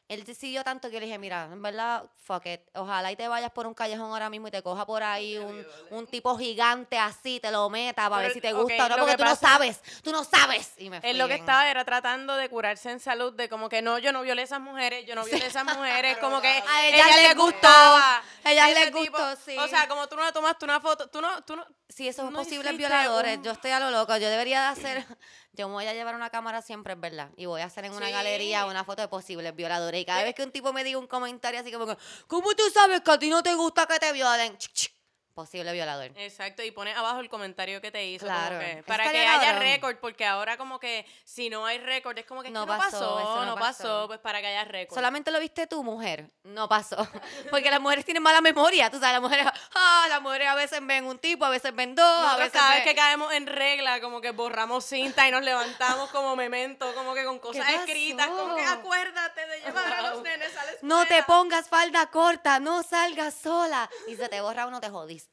Él 0.10 0.24
decidió 0.24 0.64
tanto 0.64 0.90
que 0.90 1.02
le 1.02 1.06
dije, 1.06 1.18
mira, 1.18 1.50
en 1.52 1.62
verdad, 1.62 2.06
fuck 2.24 2.46
it. 2.46 2.62
Ojalá 2.76 3.12
y 3.12 3.18
te 3.18 3.28
vayas 3.28 3.52
por 3.52 3.68
un 3.68 3.74
callejón 3.74 4.10
ahora 4.10 4.30
mismo 4.30 4.48
y 4.48 4.52
te 4.52 4.62
coja 4.64 4.86
por 4.86 5.04
ahí 5.04 5.38
un, 5.38 5.68
un 5.90 6.08
tipo 6.08 6.38
gigante 6.38 6.98
así, 6.98 7.42
te 7.42 7.52
lo 7.52 7.70
meta 7.70 8.10
para 8.10 8.22
ver 8.24 8.32
si 8.32 8.40
te 8.40 8.54
gusta 8.54 8.86
o 8.86 8.90
no, 8.90 8.96
porque 9.00 9.12
que 9.12 9.18
tú 9.18 9.26
no 9.26 9.36
sabes. 9.36 9.82
Tú 10.04 10.12
no 10.14 10.24
sabes. 10.24 10.72
Y 10.78 10.90
me 10.90 11.02
fui 11.02 11.10
Él 11.10 11.18
lo 11.18 11.28
que 11.28 11.34
estaba 11.36 11.70
era 11.70 11.84
tratando 11.84 12.36
de 12.38 12.48
curarse 12.50 12.90
en 12.90 13.02
salud, 13.02 13.34
de 13.34 13.50
como 13.50 13.68
que 13.68 13.82
no, 13.82 13.98
yo 14.00 14.14
no 14.14 14.22
violé 14.22 14.44
a 14.44 14.46
esas 14.46 14.62
mujeres, 14.62 15.06
yo 15.06 15.14
no 15.14 15.26
violé 15.26 15.44
a 15.44 15.48
esas 15.50 15.66
mujeres, 15.66 16.18
como 16.22 16.40
que 16.40 16.48
A 16.68 16.88
ellas 16.88 17.08
ella 17.08 17.28
les 17.28 17.36
gustaba. 17.36 18.24
a 18.46 18.52
ellas 18.54 18.70
ese 18.70 18.80
les 18.86 18.94
gustó, 18.94 19.36
sí. 19.46 19.58
O 19.58 19.68
sea, 19.68 19.90
como 19.90 20.08
tú 20.08 20.16
no 20.16 20.32
tomaste 20.32 20.64
una 20.64 20.80
foto, 20.80 21.10
tú 21.10 21.20
no, 21.20 21.44
tú 21.44 21.58
no, 21.58 21.66
Sí, 21.90 22.08
esos 22.08 22.30
no 22.32 22.40
posibles 22.40 22.78
violadores. 22.78 23.38
un- 23.38 23.44
Yo 23.44 23.52
estoy 23.52 23.72
a 23.72 23.80
lo 23.80 23.90
loco. 23.92 24.16
Yo 24.18 24.30
debería 24.30 24.62
de 24.62 24.68
hacer. 24.68 25.06
Yo 25.58 25.68
me 25.68 25.74
voy 25.74 25.88
a 25.88 25.94
llevar 25.94 26.14
una 26.14 26.30
cámara 26.30 26.62
siempre, 26.62 26.94
es 26.94 27.00
verdad. 27.00 27.32
Y 27.36 27.48
voy 27.48 27.62
a 27.62 27.66
hacer 27.66 27.84
en 27.86 27.94
una 27.94 28.06
Sí. 28.06 28.12
galería 28.12 28.66
una 28.68 28.84
foto 28.84 29.02
de 29.02 29.08
posibles 29.08 29.56
violadores. 29.56 30.00
Y 30.02 30.06
cada 30.06 30.22
Eh. 30.22 30.26
vez 30.26 30.36
que 30.36 30.44
un 30.44 30.52
tipo 30.52 30.72
me 30.72 30.84
diga 30.84 31.00
un 31.00 31.08
comentario 31.08 31.60
así 31.60 31.72
como, 31.72 31.98
¿cómo 32.28 32.54
tú 32.54 32.64
sabes 32.72 33.02
que 33.02 33.12
a 33.12 33.18
ti 33.18 33.30
no 33.30 33.42
te 33.42 33.56
gusta 33.56 33.88
que 33.88 33.98
te 33.98 34.12
violen? 34.14 34.56
Chic, 34.60 34.72
chic. 34.74 34.97
Posible 35.38 35.72
violador. 35.72 36.10
Exacto, 36.16 36.64
y 36.64 36.72
pone 36.72 36.96
abajo 36.96 37.20
el 37.20 37.30
comentario 37.30 37.80
que 37.80 37.92
te 37.92 38.04
hizo. 38.08 38.26
Claro. 38.26 38.58
Que, 38.58 38.82
para 38.88 39.12
que 39.12 39.28
haya 39.28 39.60
récord, 39.60 39.98
porque 39.98 40.26
ahora 40.26 40.58
como 40.58 40.80
que 40.80 41.06
si 41.26 41.48
no 41.48 41.64
hay 41.64 41.78
récord, 41.78 42.18
es 42.18 42.26
como 42.26 42.42
que 42.42 42.48
es 42.48 42.54
No 42.56 42.66
que 42.66 42.72
no 42.72 42.78
pasó, 42.80 42.90
pasó, 43.00 43.20
eso 43.20 43.46
no 43.46 43.54
pasó. 43.54 43.84
pasó. 43.84 44.08
pues 44.08 44.20
para 44.20 44.42
que 44.42 44.48
haya 44.48 44.64
récord. 44.66 44.96
Solamente 44.96 45.30
lo 45.30 45.40
viste 45.40 45.68
tu 45.68 45.84
mujer. 45.84 46.32
No 46.44 46.68
pasó. 46.68 46.98
Porque 47.52 47.70
las 47.70 47.80
mujeres 47.80 48.04
tienen 48.04 48.24
mala 48.24 48.42
memoria. 48.42 48.90
Tú 48.90 48.98
sabes, 49.00 49.14
las 49.14 49.22
mujeres, 49.22 49.46
ah, 49.76 50.08
las 50.10 50.20
mujeres 50.24 50.48
a 50.48 50.56
veces 50.56 50.80
ven 50.82 51.06
un 51.06 51.20
tipo, 51.20 51.46
a 51.46 51.52
veces 51.52 51.76
ven 51.76 51.94
dos, 51.94 52.04
a 52.04 52.22
Nosotros 52.24 52.40
veces 52.40 52.52
cada 52.60 52.74
vez 52.74 52.84
que 52.84 52.96
caemos 52.96 53.32
en 53.32 53.46
regla, 53.46 54.02
como 54.02 54.20
que 54.22 54.32
borramos 54.32 54.86
cinta 54.86 55.28
y 55.28 55.32
nos 55.32 55.44
levantamos 55.44 56.10
como 56.10 56.36
memento, 56.36 56.92
como 56.96 57.14
que 57.14 57.24
con 57.26 57.38
cosas 57.38 57.64
pasó? 57.64 57.78
escritas, 57.78 58.26
como 58.26 58.56
que 58.56 58.64
acuérdate 58.64 59.46
de 59.46 59.60
llevar 59.60 59.94
a 59.94 60.02
los 60.10 60.24
nenes 60.24 60.58
a 60.58 60.66
la 60.66 60.72
No 60.82 60.98
te 61.06 61.20
escuela". 61.20 61.26
pongas 61.28 61.68
falda 61.70 62.08
corta, 62.08 62.60
no 62.60 62.82
salgas 62.82 63.36
sola. 63.36 63.88
Y 64.08 64.16
se 64.16 64.28
te 64.30 64.42
borra 64.42 64.66
uno, 64.66 64.80
te 64.82 64.90
jodiste. 64.90 65.27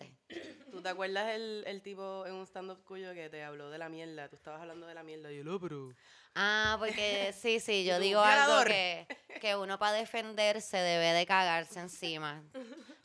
¿Tú 0.70 0.82
te 0.82 0.88
acuerdas 0.88 1.34
el, 1.34 1.62
el 1.66 1.82
tipo 1.82 2.26
en 2.26 2.34
un 2.34 2.46
stand-up 2.46 2.82
cuyo 2.84 3.14
que 3.14 3.28
te 3.28 3.44
habló 3.44 3.70
de 3.70 3.78
la 3.78 3.88
mierda? 3.88 4.28
Tú 4.28 4.36
estabas 4.36 4.60
hablando 4.60 4.86
de 4.86 4.94
la 4.94 5.04
mierda 5.04 5.30
y 5.32 5.38
yo, 5.38 5.44
no, 5.44 5.60
pero... 5.60 5.94
Ah, 6.34 6.76
porque 6.80 7.32
sí, 7.40 7.60
sí, 7.60 7.84
yo 7.84 8.00
digo 8.00 8.20
algo 8.20 8.64
que, 8.64 9.06
que 9.40 9.54
uno 9.54 9.78
para 9.78 9.92
defenderse 9.92 10.76
debe 10.76 11.12
de 11.12 11.26
cagarse 11.26 11.78
encima. 11.78 12.42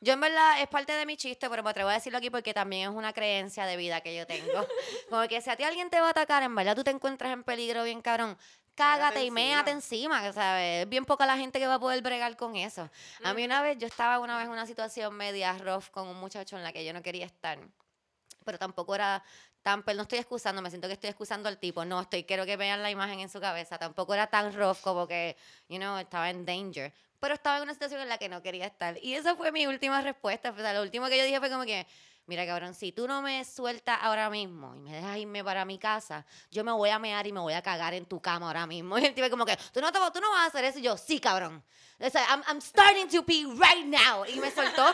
Yo 0.02 0.14
en 0.14 0.22
verdad 0.22 0.62
es 0.62 0.68
parte 0.70 0.94
de 0.94 1.06
mi 1.06 1.18
chiste, 1.18 1.50
pero 1.50 1.62
me 1.62 1.70
atrevo 1.70 1.90
a 1.90 1.94
decirlo 1.94 2.18
aquí 2.18 2.30
porque 2.30 2.54
también 2.54 2.90
es 2.90 2.96
una 2.96 3.12
creencia 3.12 3.66
de 3.66 3.76
vida 3.76 4.02
que 4.02 4.16
yo 4.16 4.26
tengo. 4.26 4.66
Como 5.10 5.28
que 5.28 5.42
si 5.42 5.50
a 5.50 5.58
ti 5.58 5.64
alguien 5.64 5.90
te 5.90 6.00
va 6.00 6.08
a 6.08 6.12
atacar, 6.12 6.42
en 6.42 6.56
verdad 6.56 6.76
tú 6.76 6.84
te 6.84 6.92
encuentras 6.92 7.34
en 7.34 7.44
peligro 7.44 7.84
bien 7.84 8.02
cabrón. 8.02 8.38
Cágate 8.80 9.26
y 9.26 9.30
méate 9.30 9.72
encima, 9.72 10.32
¿sabes? 10.32 10.84
Es 10.84 10.90
bien 10.90 11.04
poca 11.04 11.26
la 11.26 11.38
gente 11.38 11.60
que 11.60 11.68
va 11.68 11.76
a 11.76 11.80
poder 11.80 12.02
bregar 12.02 12.38
con 12.38 12.56
eso. 12.56 12.90
A 13.24 13.34
mí 13.34 13.44
una 13.44 13.62
vez, 13.62 13.78
yo 13.78 13.86
estaba 13.86 14.20
una 14.20 14.38
vez 14.38 14.46
en 14.46 14.52
una 14.52 14.66
situación 14.66 15.16
media 15.16 15.58
rough 15.58 15.90
con 15.92 16.08
un 16.08 16.18
muchacho 16.18 16.56
en 16.56 16.64
la 16.64 16.72
que 16.72 16.86
yo 16.86 16.94
no 16.94 17.02
quería 17.02 17.26
estar 17.26 17.60
pero 18.46 18.58
tampoco 18.58 18.96
era 18.96 19.24
tan, 19.62 19.84
pero 19.84 19.98
no 19.98 20.04
estoy 20.04 20.18
excusando, 20.18 20.62
me 20.62 20.70
siento 20.70 20.88
que 20.88 20.94
estoy 20.94 21.10
excusando 21.10 21.50
al 21.50 21.60
tipo, 21.60 21.86
no, 21.86 22.02
estoy, 22.02 22.24
quiero 22.24 22.46
que 22.46 22.58
vean 22.58 22.82
la 22.82 22.90
imagen 22.90 23.20
en 23.20 23.30
su 23.30 23.40
cabeza, 23.40 23.78
tampoco 23.78 24.14
era 24.16 24.26
tan 24.28 24.54
rough 24.54 24.80
como 24.82 25.08
que, 25.08 25.36
you 25.68 25.78
know, 25.78 25.98
estaba 25.98 26.32
en 26.32 26.46
danger, 26.46 26.92
pero 27.20 27.36
estaba 27.36 27.58
en 27.58 27.64
una 27.64 27.74
situación 27.74 28.02
en 28.02 28.10
la 28.10 28.18
que 28.18 28.28
no 28.28 28.42
quería 28.42 28.66
estar. 28.66 28.98
Y 29.04 29.14
esa 29.14 29.36
fue 29.36 29.52
mi 29.52 29.68
última 29.68 30.02
respuesta, 30.02 30.50
o 30.50 30.56
sea, 30.56 30.74
lo 30.74 30.82
último 30.82 31.08
que 31.10 31.18
yo 31.18 31.24
dije 31.26 31.40
fue 31.40 31.52
como 31.52 31.66
que, 31.66 31.86
mira 32.30 32.46
cabrón, 32.46 32.74
si 32.74 32.92
tú 32.94 33.08
no 33.08 33.22
me 33.22 33.44
sueltas 33.44 34.00
ahora 34.02 34.30
mismo 34.30 34.74
y 34.76 34.80
me 34.80 34.94
dejas 34.94 35.18
irme 35.18 35.44
para 35.44 35.66
mi 35.66 35.78
casa, 35.78 36.26
yo 36.52 36.64
me 36.64 36.72
voy 36.72 36.90
a 36.92 37.00
mear 37.00 37.28
y 37.28 37.34
me 37.34 37.40
voy 37.42 37.54
a 37.54 37.62
cagar 37.62 37.94
en 37.94 38.06
tu 38.06 38.22
cama 38.22 38.48
ahora 38.48 38.66
mismo. 38.66 38.98
Y 39.00 39.06
el 39.06 39.14
tipo 39.14 39.30
como 39.30 39.46
que, 39.46 39.58
tú 39.74 39.82
no, 39.82 39.92
te- 39.92 40.00
tú 40.14 40.22
no 40.22 40.30
vas 40.32 40.44
a 40.44 40.46
hacer 40.46 40.64
eso. 40.64 40.80
Y 40.80 40.84
yo, 40.84 40.96
sí, 40.96 41.20
cabrón. 41.20 41.62
I'm, 42.00 42.42
I'm 42.48 42.62
starting 42.62 43.10
to 43.10 43.26
pee 43.26 43.46
right 43.46 43.86
now. 43.86 44.24
Y 44.26 44.40
me 44.40 44.50
soltó. 44.52 44.86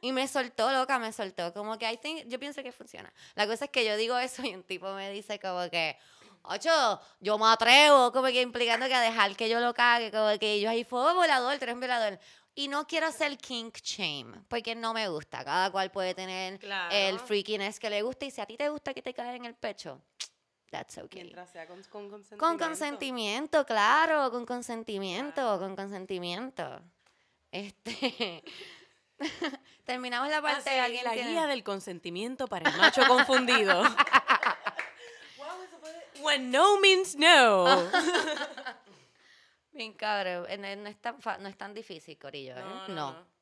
Y 0.00 0.12
me 0.12 0.28
soltó, 0.28 0.70
loca, 0.72 0.98
me 0.98 1.12
soltó. 1.12 1.52
Como 1.52 1.76
que 1.78 1.90
I 1.90 1.96
think, 1.96 2.26
yo 2.28 2.38
pienso 2.38 2.62
que 2.62 2.72
funciona. 2.72 3.12
La 3.34 3.46
cosa 3.46 3.64
es 3.66 3.70
que 3.70 3.84
yo 3.84 3.96
digo 3.96 4.16
eso 4.18 4.42
y 4.44 4.54
un 4.54 4.62
tipo 4.62 4.92
me 4.94 5.10
dice 5.10 5.38
como 5.40 5.68
que, 5.70 5.98
ocho, 6.42 7.00
yo 7.20 7.38
me 7.38 7.46
atrevo, 7.46 8.12
como 8.12 8.26
que 8.28 8.42
implicando 8.42 8.86
que 8.86 8.94
a 8.94 9.00
dejar 9.00 9.34
que 9.34 9.48
yo 9.48 9.60
lo 9.60 9.72
cague, 9.74 10.10
como 10.10 10.38
que 10.38 10.60
yo 10.60 10.70
ahí 10.70 10.84
fuego 10.84 11.14
volador, 11.14 11.58
tres 11.58 11.74
volador. 11.74 12.18
Y 12.56 12.68
no 12.68 12.86
quiero 12.86 13.06
hacer 13.08 13.36
kink 13.36 13.78
shame, 13.82 14.40
porque 14.48 14.74
no 14.76 14.94
me 14.94 15.08
gusta. 15.08 15.44
Cada 15.44 15.70
cual 15.72 15.90
puede 15.90 16.14
tener 16.14 16.52
el 16.54 16.58
Claro. 16.60 17.18
freakiness 17.26 17.80
que 17.80 17.90
le 17.90 18.02
guste. 18.02 18.26
Y 18.26 18.30
si 18.30 18.40
a 18.40 18.46
ti 18.46 18.56
te 18.56 18.68
gusta 18.68 18.94
que 18.94 19.02
te 19.02 19.12
caiga 19.12 19.34
en 19.34 19.44
el 19.44 19.54
pecho, 19.54 20.00
that's 20.70 20.98
okay. 20.98 21.22
Mientras 21.22 21.50
sea 21.50 21.66
con, 21.66 21.82
con 21.84 22.08
consentimiento. 22.10 22.46
Con 22.46 22.58
consentimiento, 22.58 23.66
claro, 23.66 24.30
con 24.30 24.46
consentimiento, 24.46 25.58
con 25.58 25.74
consentimiento. 25.74 26.80
Este. 27.50 28.44
Terminamos 29.84 30.28
la 30.28 30.40
parte 30.42 30.60
Así, 30.70 30.70
de 30.70 30.80
alguien 30.80 31.04
la 31.04 31.12
tiene- 31.12 31.30
guía 31.30 31.46
del 31.46 31.62
consentimiento 31.64 32.46
para 32.46 32.70
el 32.70 32.76
macho 32.76 33.02
confundido. 33.08 33.82
When 36.22 36.50
no 36.50 36.78
means 36.80 37.14
no. 37.16 37.66
Bien 39.74 39.92
cabrón. 39.92 40.46
eh, 40.48 40.56
No, 40.76 40.88
es 40.88 40.96
tan 41.00 41.20
fa- 41.20 41.38
no 41.38 41.48
es 41.48 41.56
tan 41.58 41.74
difícil, 41.74 42.16
Corillo, 42.18 42.56
¿eh? 42.56 42.62
No, 42.62 42.88
No. 42.88 42.88
no, 42.88 43.12
no. 43.12 43.34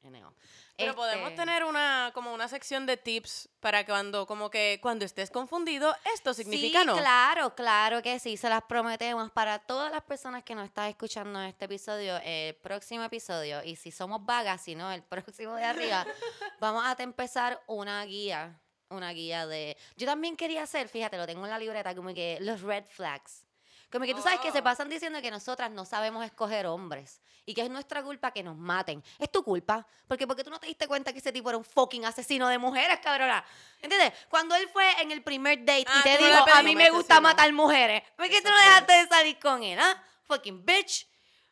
No. 0.00 0.32
Pero 0.76 0.94
podemos 0.94 1.30
Este, 1.30 1.42
tener 1.42 1.64
una 1.64 2.12
como 2.14 2.32
una 2.32 2.46
sección 2.46 2.86
de 2.86 2.96
tips 2.96 3.48
para 3.58 3.82
que 3.84 3.90
cuando 3.90 4.26
como 4.26 4.48
que 4.48 4.78
cuando 4.80 5.04
estés 5.04 5.28
confundido 5.28 5.94
esto 6.14 6.32
significa 6.32 6.80
sí, 6.82 6.86
no. 6.86 6.96
claro, 6.96 7.54
claro 7.56 8.00
que 8.00 8.18
sí, 8.20 8.36
se 8.36 8.48
las 8.48 8.62
prometemos 8.62 9.30
para 9.32 9.58
todas 9.58 9.90
las 9.90 10.02
personas 10.02 10.44
que 10.44 10.54
nos 10.54 10.66
están 10.66 10.88
escuchando 10.88 11.40
en 11.42 11.48
este 11.48 11.64
episodio, 11.64 12.16
el 12.22 12.54
próximo 12.54 13.02
episodio, 13.02 13.62
y 13.64 13.74
si 13.74 13.90
somos 13.90 14.24
vagas, 14.24 14.62
si 14.62 14.76
no, 14.76 14.90
el 14.92 15.02
próximo 15.02 15.56
de 15.56 15.64
arriba, 15.64 16.06
vamos 16.60 16.84
a 16.86 16.94
empezar 17.02 17.60
una 17.66 18.02
guía, 18.04 18.58
una 18.90 19.10
guía 19.10 19.48
de... 19.48 19.76
Yo 19.96 20.06
también 20.06 20.36
quería 20.36 20.62
hacer, 20.62 20.88
fíjate, 20.88 21.16
lo 21.18 21.26
tengo 21.26 21.44
en 21.44 21.50
la 21.50 21.58
libreta, 21.58 21.92
como 21.96 22.14
que 22.14 22.38
los 22.40 22.62
red 22.62 22.84
flags. 22.86 23.44
Como 23.90 24.04
que 24.04 24.14
tú 24.14 24.20
sabes 24.20 24.40
que 24.40 24.52
se 24.52 24.58
Oh. 24.58 24.62
pasan 24.64 24.88
diciendo 24.90 25.22
que 25.22 25.30
nosotras 25.30 25.70
no 25.70 25.84
sabemos 25.86 26.24
escoger 26.24 26.66
hombres 26.66 27.22
y 27.46 27.54
que 27.54 27.62
es 27.62 27.70
nuestra 27.70 28.02
culpa 28.02 28.30
que 28.32 28.42
nos 28.42 28.54
maten. 28.56 29.02
Es 29.18 29.32
tu 29.32 29.42
culpa, 29.42 29.86
porque 30.06 30.26
porque 30.26 30.44
tú 30.44 30.50
no 30.50 30.58
te 30.60 30.66
diste 30.66 30.86
cuenta 30.86 31.12
que 31.12 31.20
ese 31.20 31.32
tipo 31.32 31.48
era 31.48 31.56
un 31.56 31.64
fucking 31.64 32.04
asesino 32.04 32.48
de 32.48 32.58
mujeres, 32.58 32.98
cabrona. 33.02 33.42
¿Entiendes? 33.80 34.12
Cuando 34.28 34.54
él 34.56 34.68
fue 34.70 35.00
en 35.00 35.10
el 35.10 35.22
primer 35.22 35.60
date 35.64 35.86
Ah, 35.88 36.00
y 36.00 36.02
te 36.02 36.18
dijo, 36.18 36.44
a 36.52 36.62
mí 36.62 36.76
me 36.76 36.90
gusta 36.90 37.14
asesino". 37.14 37.20
matar 37.28 37.52
mujeres, 37.54 38.02
¿por 38.16 38.28
qué 38.28 38.42
tú 38.42 38.50
no 38.50 38.56
dejaste 38.58 38.92
de 38.92 39.08
salir 39.08 39.38
con 39.38 39.62
él, 39.62 39.78
ah? 39.80 40.02
Fucking 40.24 40.64
bitch. 40.66 41.08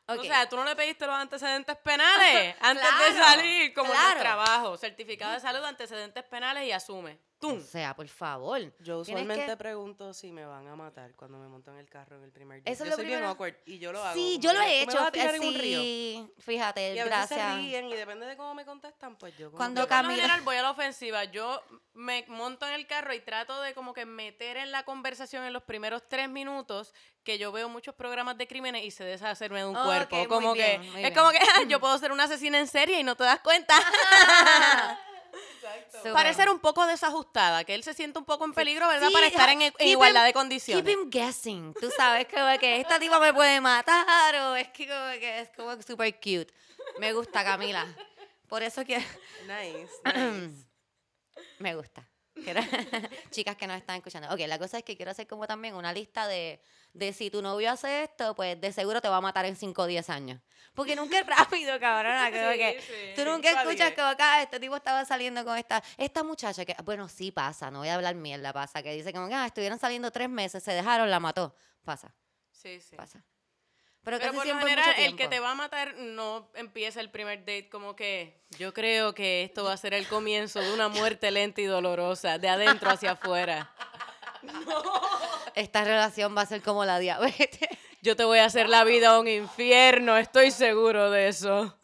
Ok. 0.08 0.18
O 0.20 0.22
sea, 0.24 0.48
tú 0.48 0.54
no 0.56 0.64
le 0.64 0.76
pediste 0.76 1.04
los 1.06 1.16
antecedentes 1.16 1.76
penales 1.78 2.54
antes 2.60 2.84
de 2.84 3.14
Claro, 3.14 3.24
salir, 3.24 3.74
como 3.74 3.92
en 3.92 3.98
el 3.98 4.04
claro. 4.04 4.20
trabajo. 4.20 4.76
Certificado 4.76 5.32
de 5.32 5.40
salud, 5.40 5.64
antecedentes 5.64 6.22
penales 6.24 6.64
y 6.64 6.70
asume. 6.72 7.18
O 7.40 7.60
sea, 7.60 7.94
por 7.94 8.08
favor. 8.08 8.60
Yo 8.80 9.00
usualmente 9.00 9.46
que- 9.46 9.56
pregunto 9.56 10.12
si 10.14 10.32
me 10.32 10.44
van 10.46 10.66
a 10.68 10.74
matar 10.76 11.14
cuando 11.14 11.38
me 11.38 11.48
monto 11.48 11.70
en 11.70 11.78
el 11.78 11.88
carro 11.88 12.16
en 12.16 12.24
el 12.24 12.32
primer 12.32 12.62
día. 12.62 12.72
Eso 12.72 12.84
es 12.84 12.88
yo 12.88 12.90
lo 12.92 12.96
soy 12.96 13.04
bien 13.06 13.18
primero- 13.18 13.30
awkward 13.32 13.54
y 13.66 13.78
yo 13.78 13.92
lo 13.92 14.02
hago. 14.02 14.14
Sí, 14.14 14.38
yo 14.40 14.52
lo 14.52 14.60
he 14.60 14.64
¿tú 14.64 14.68
me 14.68 14.82
hecho. 14.82 14.98
vas 14.98 15.08
a 15.08 15.12
tirar 15.12 15.34
eh, 15.34 15.36
en 15.36 15.42
un 15.44 15.54
río? 15.54 15.80
sí, 15.80 16.32
fíjate, 16.38 16.80
Y 16.94 16.98
a 16.98 17.04
veces 17.04 17.06
gracias. 17.06 17.54
se 17.54 17.56
ríen 17.60 17.86
y 17.88 17.94
depende 17.94 18.26
de 18.26 18.36
cómo 18.36 18.54
me 18.54 18.64
contestan, 18.64 19.16
pues 19.16 19.36
yo 19.36 19.46
como 19.50 19.58
Cuando 19.58 19.82
Yo 19.82 19.88
Camila- 19.88 20.14
general 20.16 20.40
voy 20.42 20.56
a 20.56 20.62
la 20.62 20.70
ofensiva. 20.70 21.24
Yo 21.24 21.62
me 21.94 22.24
monto 22.28 22.66
en 22.66 22.74
el 22.74 22.86
carro 22.86 23.12
y 23.14 23.20
trato 23.20 23.60
de 23.62 23.74
como 23.74 23.92
que 23.94 24.06
meter 24.06 24.56
en 24.56 24.72
la 24.72 24.84
conversación 24.84 25.44
en 25.44 25.52
los 25.52 25.62
primeros 25.62 26.02
tres 26.08 26.28
minutos 26.28 26.94
que 27.22 27.38
yo 27.38 27.50
veo 27.52 27.68
muchos 27.68 27.94
programas 27.94 28.38
de 28.38 28.46
crímenes 28.46 28.84
y 28.84 28.90
se 28.90 29.02
deshacerme 29.04 29.58
de 29.60 29.66
un 29.66 29.74
cuerpo. 29.74 30.28
Como 30.28 30.52
bien, 30.52 30.80
que 30.82 30.90
muy 30.90 31.02
es 31.04 31.10
bien. 31.10 31.14
como 31.14 31.30
que 31.30 31.38
yo 31.68 31.80
puedo 31.80 31.96
ser 31.98 32.12
una 32.12 32.24
asesina 32.24 32.58
en 32.58 32.66
serie 32.68 33.00
y 33.00 33.02
no 33.02 33.16
te 33.16 33.24
das 33.24 33.40
cuenta. 33.40 33.74
Parecer 36.12 36.48
un 36.50 36.58
poco 36.60 36.86
desajustada, 36.86 37.64
que 37.64 37.74
él 37.74 37.82
se 37.82 37.94
siente 37.94 38.18
un 38.18 38.24
poco 38.24 38.44
en 38.44 38.52
peligro, 38.52 38.88
¿verdad? 38.88 39.08
Sí, 39.08 39.14
Para 39.14 39.26
estar 39.26 39.48
en, 39.50 39.62
en 39.62 39.72
keep 39.72 39.86
igualdad 39.88 40.22
him- 40.22 40.26
de 40.26 40.32
condiciones. 40.32 40.84
Keep 40.84 40.92
him 40.98 41.10
guessing. 41.10 41.74
Tú 41.80 41.90
sabes 41.96 42.26
como 42.32 42.58
que 42.58 42.80
esta 42.80 42.98
tipa 42.98 43.18
me 43.20 43.32
puede 43.34 43.60
matar 43.60 44.34
o 44.36 44.56
es 44.56 44.68
que 44.68 44.86
como 44.86 45.10
que 45.20 45.40
es 45.40 45.50
como 45.56 45.80
super 45.82 46.14
cute. 46.16 46.48
Me 46.98 47.12
gusta, 47.12 47.42
Camila. 47.44 47.86
Por 48.48 48.62
eso 48.62 48.84
que 48.84 48.98
Nice, 48.98 49.88
nice. 50.04 50.66
me 51.58 51.74
gusta. 51.74 52.08
Chicas 53.30 53.56
que 53.56 53.66
nos 53.66 53.76
están 53.78 53.96
escuchando. 53.96 54.28
Ok, 54.32 54.40
la 54.46 54.58
cosa 54.58 54.78
es 54.78 54.84
que 54.84 54.96
quiero 54.96 55.10
hacer 55.10 55.26
como 55.26 55.46
también 55.46 55.74
una 55.74 55.92
lista 55.92 56.26
de, 56.28 56.60
de 56.96 57.12
si 57.12 57.30
tu 57.30 57.42
novio 57.42 57.70
hace 57.70 58.04
esto, 58.04 58.34
pues 58.34 58.60
de 58.60 58.72
seguro 58.72 59.00
te 59.00 59.08
va 59.08 59.16
a 59.18 59.20
matar 59.20 59.44
en 59.44 59.56
5 59.56 59.82
o 59.82 59.86
10 59.86 60.08
años. 60.10 60.40
Porque 60.74 60.96
nunca 60.96 61.18
es 61.20 61.26
rápido, 61.26 61.78
cabrona. 61.78 62.30
Como 62.30 62.52
Sí, 62.52 62.58
que 62.58 62.80
sí. 62.82 63.12
tú 63.22 63.24
nunca 63.30 63.50
escuchas 63.50 63.92
que 63.92 64.00
acá 64.00 64.42
este 64.42 64.58
tipo 64.60 64.76
estaba 64.76 65.04
saliendo 65.04 65.44
con 65.44 65.56
esta, 65.58 65.82
esta 65.96 66.22
muchacha 66.22 66.64
que, 66.64 66.74
bueno, 66.84 67.08
sí 67.08 67.30
pasa, 67.32 67.70
no 67.70 67.80
voy 67.80 67.88
a 67.88 67.94
hablar 67.94 68.14
mierda, 68.14 68.52
pasa, 68.52 68.82
que 68.82 68.92
dice 68.94 69.12
como 69.12 69.28
que 69.28 69.34
ah, 69.34 69.46
estuvieron 69.46 69.78
saliendo 69.78 70.10
tres 70.10 70.28
meses, 70.28 70.62
se 70.62 70.72
dejaron, 70.72 71.10
la 71.10 71.20
mató. 71.20 71.54
Pasa, 71.84 72.14
Sí, 72.50 72.80
sí. 72.80 72.96
pasa. 72.96 73.24
Pero, 74.02 74.18
Pero 74.20 74.34
por 74.34 74.46
lo 74.46 74.58
general, 74.58 74.94
el 74.98 75.16
que 75.16 75.26
te 75.26 75.40
va 75.40 75.50
a 75.50 75.54
matar 75.56 75.94
no 75.96 76.48
empieza 76.54 77.00
el 77.00 77.10
primer 77.10 77.40
date 77.40 77.68
como 77.68 77.96
que 77.96 78.40
yo 78.56 78.72
creo 78.72 79.12
que 79.14 79.42
esto 79.42 79.64
va 79.64 79.72
a 79.72 79.76
ser 79.76 79.94
el 79.94 80.06
comienzo 80.06 80.60
de 80.60 80.72
una 80.72 80.88
muerte 80.88 81.30
lenta 81.32 81.60
y 81.60 81.64
dolorosa, 81.64 82.38
de 82.38 82.48
adentro 82.48 82.88
hacia 82.90 83.12
afuera. 83.12 83.68
Esta 85.54 85.84
relación 85.84 86.36
va 86.36 86.42
a 86.42 86.46
ser 86.46 86.62
como 86.62 86.84
la 86.84 86.98
diabetes. 86.98 87.68
Yo 88.02 88.16
te 88.16 88.24
voy 88.24 88.38
a 88.38 88.44
hacer 88.44 88.68
la 88.68 88.84
vida 88.84 89.18
un 89.18 89.28
infierno, 89.28 90.16
estoy 90.16 90.50
seguro 90.50 91.10
de 91.10 91.28
eso. 91.28 91.78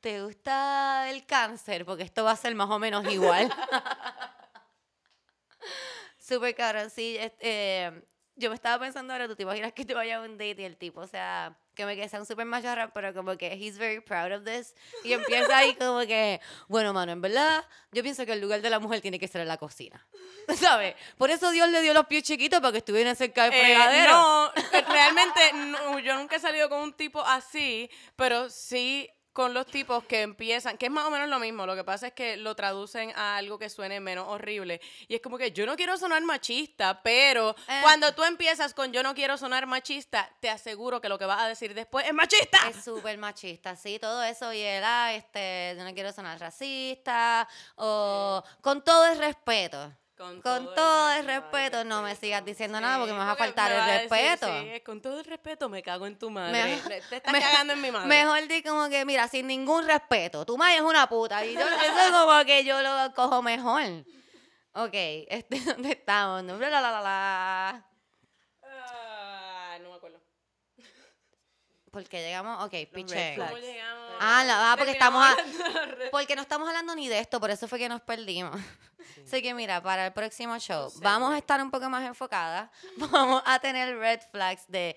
¿Te 0.00 0.22
gusta 0.22 1.10
el 1.10 1.26
cáncer? 1.26 1.84
Porque 1.84 2.04
esto 2.04 2.24
va 2.24 2.32
a 2.32 2.36
ser 2.36 2.54
más 2.54 2.70
o 2.70 2.78
menos 2.78 3.10
igual. 3.12 3.48
Súper 6.18 6.54
cabrón, 6.54 6.90
sí. 6.90 7.16
este, 7.18 8.06
yo 8.36 8.50
me 8.50 8.54
estaba 8.54 8.78
pensando 8.78 9.12
ahora, 9.12 9.26
tú 9.26 9.34
te 9.34 9.42
imaginas 9.42 9.72
que 9.72 9.84
te 9.84 9.94
vaya 9.94 10.18
a 10.18 10.22
un 10.22 10.38
date 10.38 10.62
y 10.62 10.64
el 10.64 10.76
tipo, 10.76 11.00
o 11.00 11.06
sea, 11.06 11.58
que 11.78 11.86
me 11.86 11.94
que 11.96 12.08
sea 12.08 12.18
un 12.18 12.26
súper 12.26 12.44
macharrán, 12.44 12.90
pero 12.92 13.14
como 13.14 13.36
que 13.38 13.52
he's 13.54 13.78
very 13.78 14.00
proud 14.00 14.32
of 14.32 14.44
this. 14.44 14.74
Y 15.04 15.12
empieza 15.12 15.56
ahí 15.58 15.74
como 15.76 16.00
que, 16.00 16.40
bueno, 16.66 16.92
mano, 16.92 17.12
en 17.12 17.20
verdad, 17.22 17.64
yo 17.92 18.02
pienso 18.02 18.26
que 18.26 18.32
el 18.32 18.40
lugar 18.40 18.60
de 18.60 18.68
la 18.68 18.80
mujer 18.80 19.00
tiene 19.00 19.18
que 19.20 19.28
ser 19.28 19.40
en 19.42 19.48
la 19.48 19.56
cocina. 19.58 20.04
¿Sabes? 20.60 20.96
Por 21.16 21.30
eso 21.30 21.50
Dios 21.52 21.68
le 21.68 21.80
dio 21.80 21.94
los 21.94 22.06
pies 22.06 22.24
chiquitos 22.24 22.60
para 22.60 22.72
que 22.72 22.78
estuvieran 22.78 23.14
cerca 23.14 23.44
del 23.44 23.52
Eh, 23.54 23.60
fregadero. 23.62 24.10
no, 24.12 24.52
eh, 24.56 24.84
realmente 24.88 25.52
no, 25.52 25.98
yo 26.00 26.16
nunca 26.16 26.36
he 26.36 26.40
salido 26.40 26.68
con 26.68 26.80
un 26.80 26.92
tipo 26.94 27.22
así, 27.22 27.88
pero 28.16 28.50
sí 28.50 29.08
con 29.38 29.54
los 29.54 29.66
tipos 29.66 30.02
que 30.02 30.22
empiezan, 30.22 30.76
que 30.76 30.86
es 30.86 30.90
más 30.90 31.04
o 31.04 31.12
menos 31.12 31.28
lo 31.28 31.38
mismo, 31.38 31.64
lo 31.64 31.76
que 31.76 31.84
pasa 31.84 32.08
es 32.08 32.12
que 32.12 32.36
lo 32.36 32.56
traducen 32.56 33.12
a 33.14 33.36
algo 33.36 33.56
que 33.56 33.70
suene 33.70 34.00
menos 34.00 34.26
horrible. 34.26 34.80
Y 35.06 35.14
es 35.14 35.20
como 35.20 35.38
que 35.38 35.52
yo 35.52 35.64
no 35.64 35.76
quiero 35.76 35.96
sonar 35.96 36.20
machista, 36.24 37.00
pero 37.04 37.54
Eh. 37.68 37.78
cuando 37.80 38.12
tú 38.16 38.24
empiezas 38.24 38.74
con 38.74 38.92
yo 38.92 39.04
no 39.04 39.14
quiero 39.14 39.36
sonar 39.38 39.66
machista, 39.66 40.28
te 40.40 40.50
aseguro 40.50 41.00
que 41.00 41.08
lo 41.08 41.20
que 41.20 41.24
vas 41.24 41.40
a 41.40 41.46
decir 41.46 41.72
después 41.72 42.04
es 42.04 42.14
machista. 42.14 42.58
Es 42.68 42.82
súper 42.84 43.16
machista, 43.16 43.76
sí, 43.76 44.00
todo 44.00 44.24
eso. 44.24 44.52
Y 44.52 44.60
él, 44.60 44.82
ah, 44.84 45.12
este, 45.14 45.76
yo 45.78 45.84
no 45.84 45.94
quiero 45.94 46.12
sonar 46.12 46.40
racista. 46.40 47.46
O 47.76 48.42
con 48.60 48.82
todo 48.82 49.06
el 49.06 49.18
respeto. 49.18 49.92
Con, 50.18 50.42
todo, 50.42 51.12
el 51.12 51.24
respeto, 51.26 51.84
no 51.84 52.02
me 52.02 52.16
sigas 52.16 52.44
diciendo 52.44 52.80
nada 52.80 52.98
porque 52.98 53.12
me 53.12 53.20
vas 53.20 53.28
a 53.34 53.36
faltar 53.36 53.70
el 53.70 53.84
decir, 53.86 54.10
respeto. 54.10 54.48
sí, 54.48 54.80
con 54.80 55.00
todo 55.00 55.20
el 55.20 55.24
respeto 55.24 55.68
me 55.68 55.80
cago 55.80 56.08
en 56.08 56.18
tu 56.18 56.28
madre. 56.28 56.80
Me- 56.88 56.98
te 56.98 56.98
estás 57.16 57.32
me- 57.32 57.38
cagando 57.40 57.74
en 57.74 57.80
mi 57.80 57.92
madre. 57.92 58.08
Mejor 58.08 58.48
di 58.48 58.60
como 58.64 58.88
que, 58.88 59.04
mira, 59.04 59.28
sin 59.28 59.46
ningún 59.46 59.86
respeto, 59.86 60.44
tu 60.44 60.58
madre 60.58 60.76
es 60.78 60.82
una 60.82 61.08
puta. 61.08 61.46
Y 61.46 61.54
yo, 61.54 61.60
eso 61.60 62.00
es 62.00 62.10
como 62.10 62.44
que 62.44 62.64
yo 62.64 62.82
lo 62.82 63.14
cojo 63.14 63.42
mejor. 63.42 63.82
Ok, 64.72 64.90
este, 64.92 65.60
¿dónde 65.60 65.92
estamos? 65.92 66.42
Bla, 66.58 66.68
la, 66.68 66.80
la, 66.80 66.90
la, 66.90 67.00
la. 67.00 67.86
Ah, 68.64 69.78
no 69.80 69.90
me 69.90 69.94
acuerdo. 69.96 70.20
Porque 71.90 72.20
llegamos, 72.22 72.62
ok, 72.64 72.70
red 72.72 72.88
piche. 72.92 73.36
Ah, 74.20 74.44
la- 74.44 74.72
ah, 74.72 74.76
porque 74.76 74.92
estamos 74.92 75.24
a- 75.24 75.36
Porque 76.10 76.34
no 76.36 76.42
estamos 76.42 76.68
hablando 76.68 76.94
ni 76.94 77.08
de 77.08 77.18
esto, 77.18 77.40
por 77.40 77.50
eso 77.50 77.66
fue 77.68 77.78
que 77.78 77.88
nos 77.88 78.00
perdimos. 78.00 78.60
Sí. 79.14 79.22
Así 79.26 79.42
que 79.42 79.54
mira, 79.54 79.82
para 79.82 80.06
el 80.06 80.12
próximo 80.12 80.58
show 80.58 80.90
sé, 80.90 80.98
vamos 81.02 81.32
a 81.32 81.38
estar 81.38 81.60
un 81.62 81.70
poco 81.70 81.88
más 81.88 82.04
enfocadas. 82.06 82.70
Vamos 82.96 83.42
a 83.46 83.58
tener 83.58 83.96
red 83.98 84.20
flags 84.30 84.64
de 84.68 84.96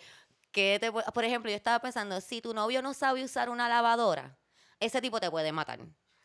que 0.52 0.78
te 0.82 0.92
por 0.92 1.24
ejemplo, 1.24 1.50
yo 1.50 1.56
estaba 1.56 1.80
pensando, 1.80 2.20
si 2.20 2.42
tu 2.42 2.54
novio 2.54 2.82
no 2.82 2.94
sabe 2.94 3.24
usar 3.24 3.50
una 3.50 3.70
lavadora, 3.70 4.36
ese 4.80 5.02
tipo 5.02 5.20
te 5.20 5.30
puede 5.32 5.52
matar. 5.52 5.80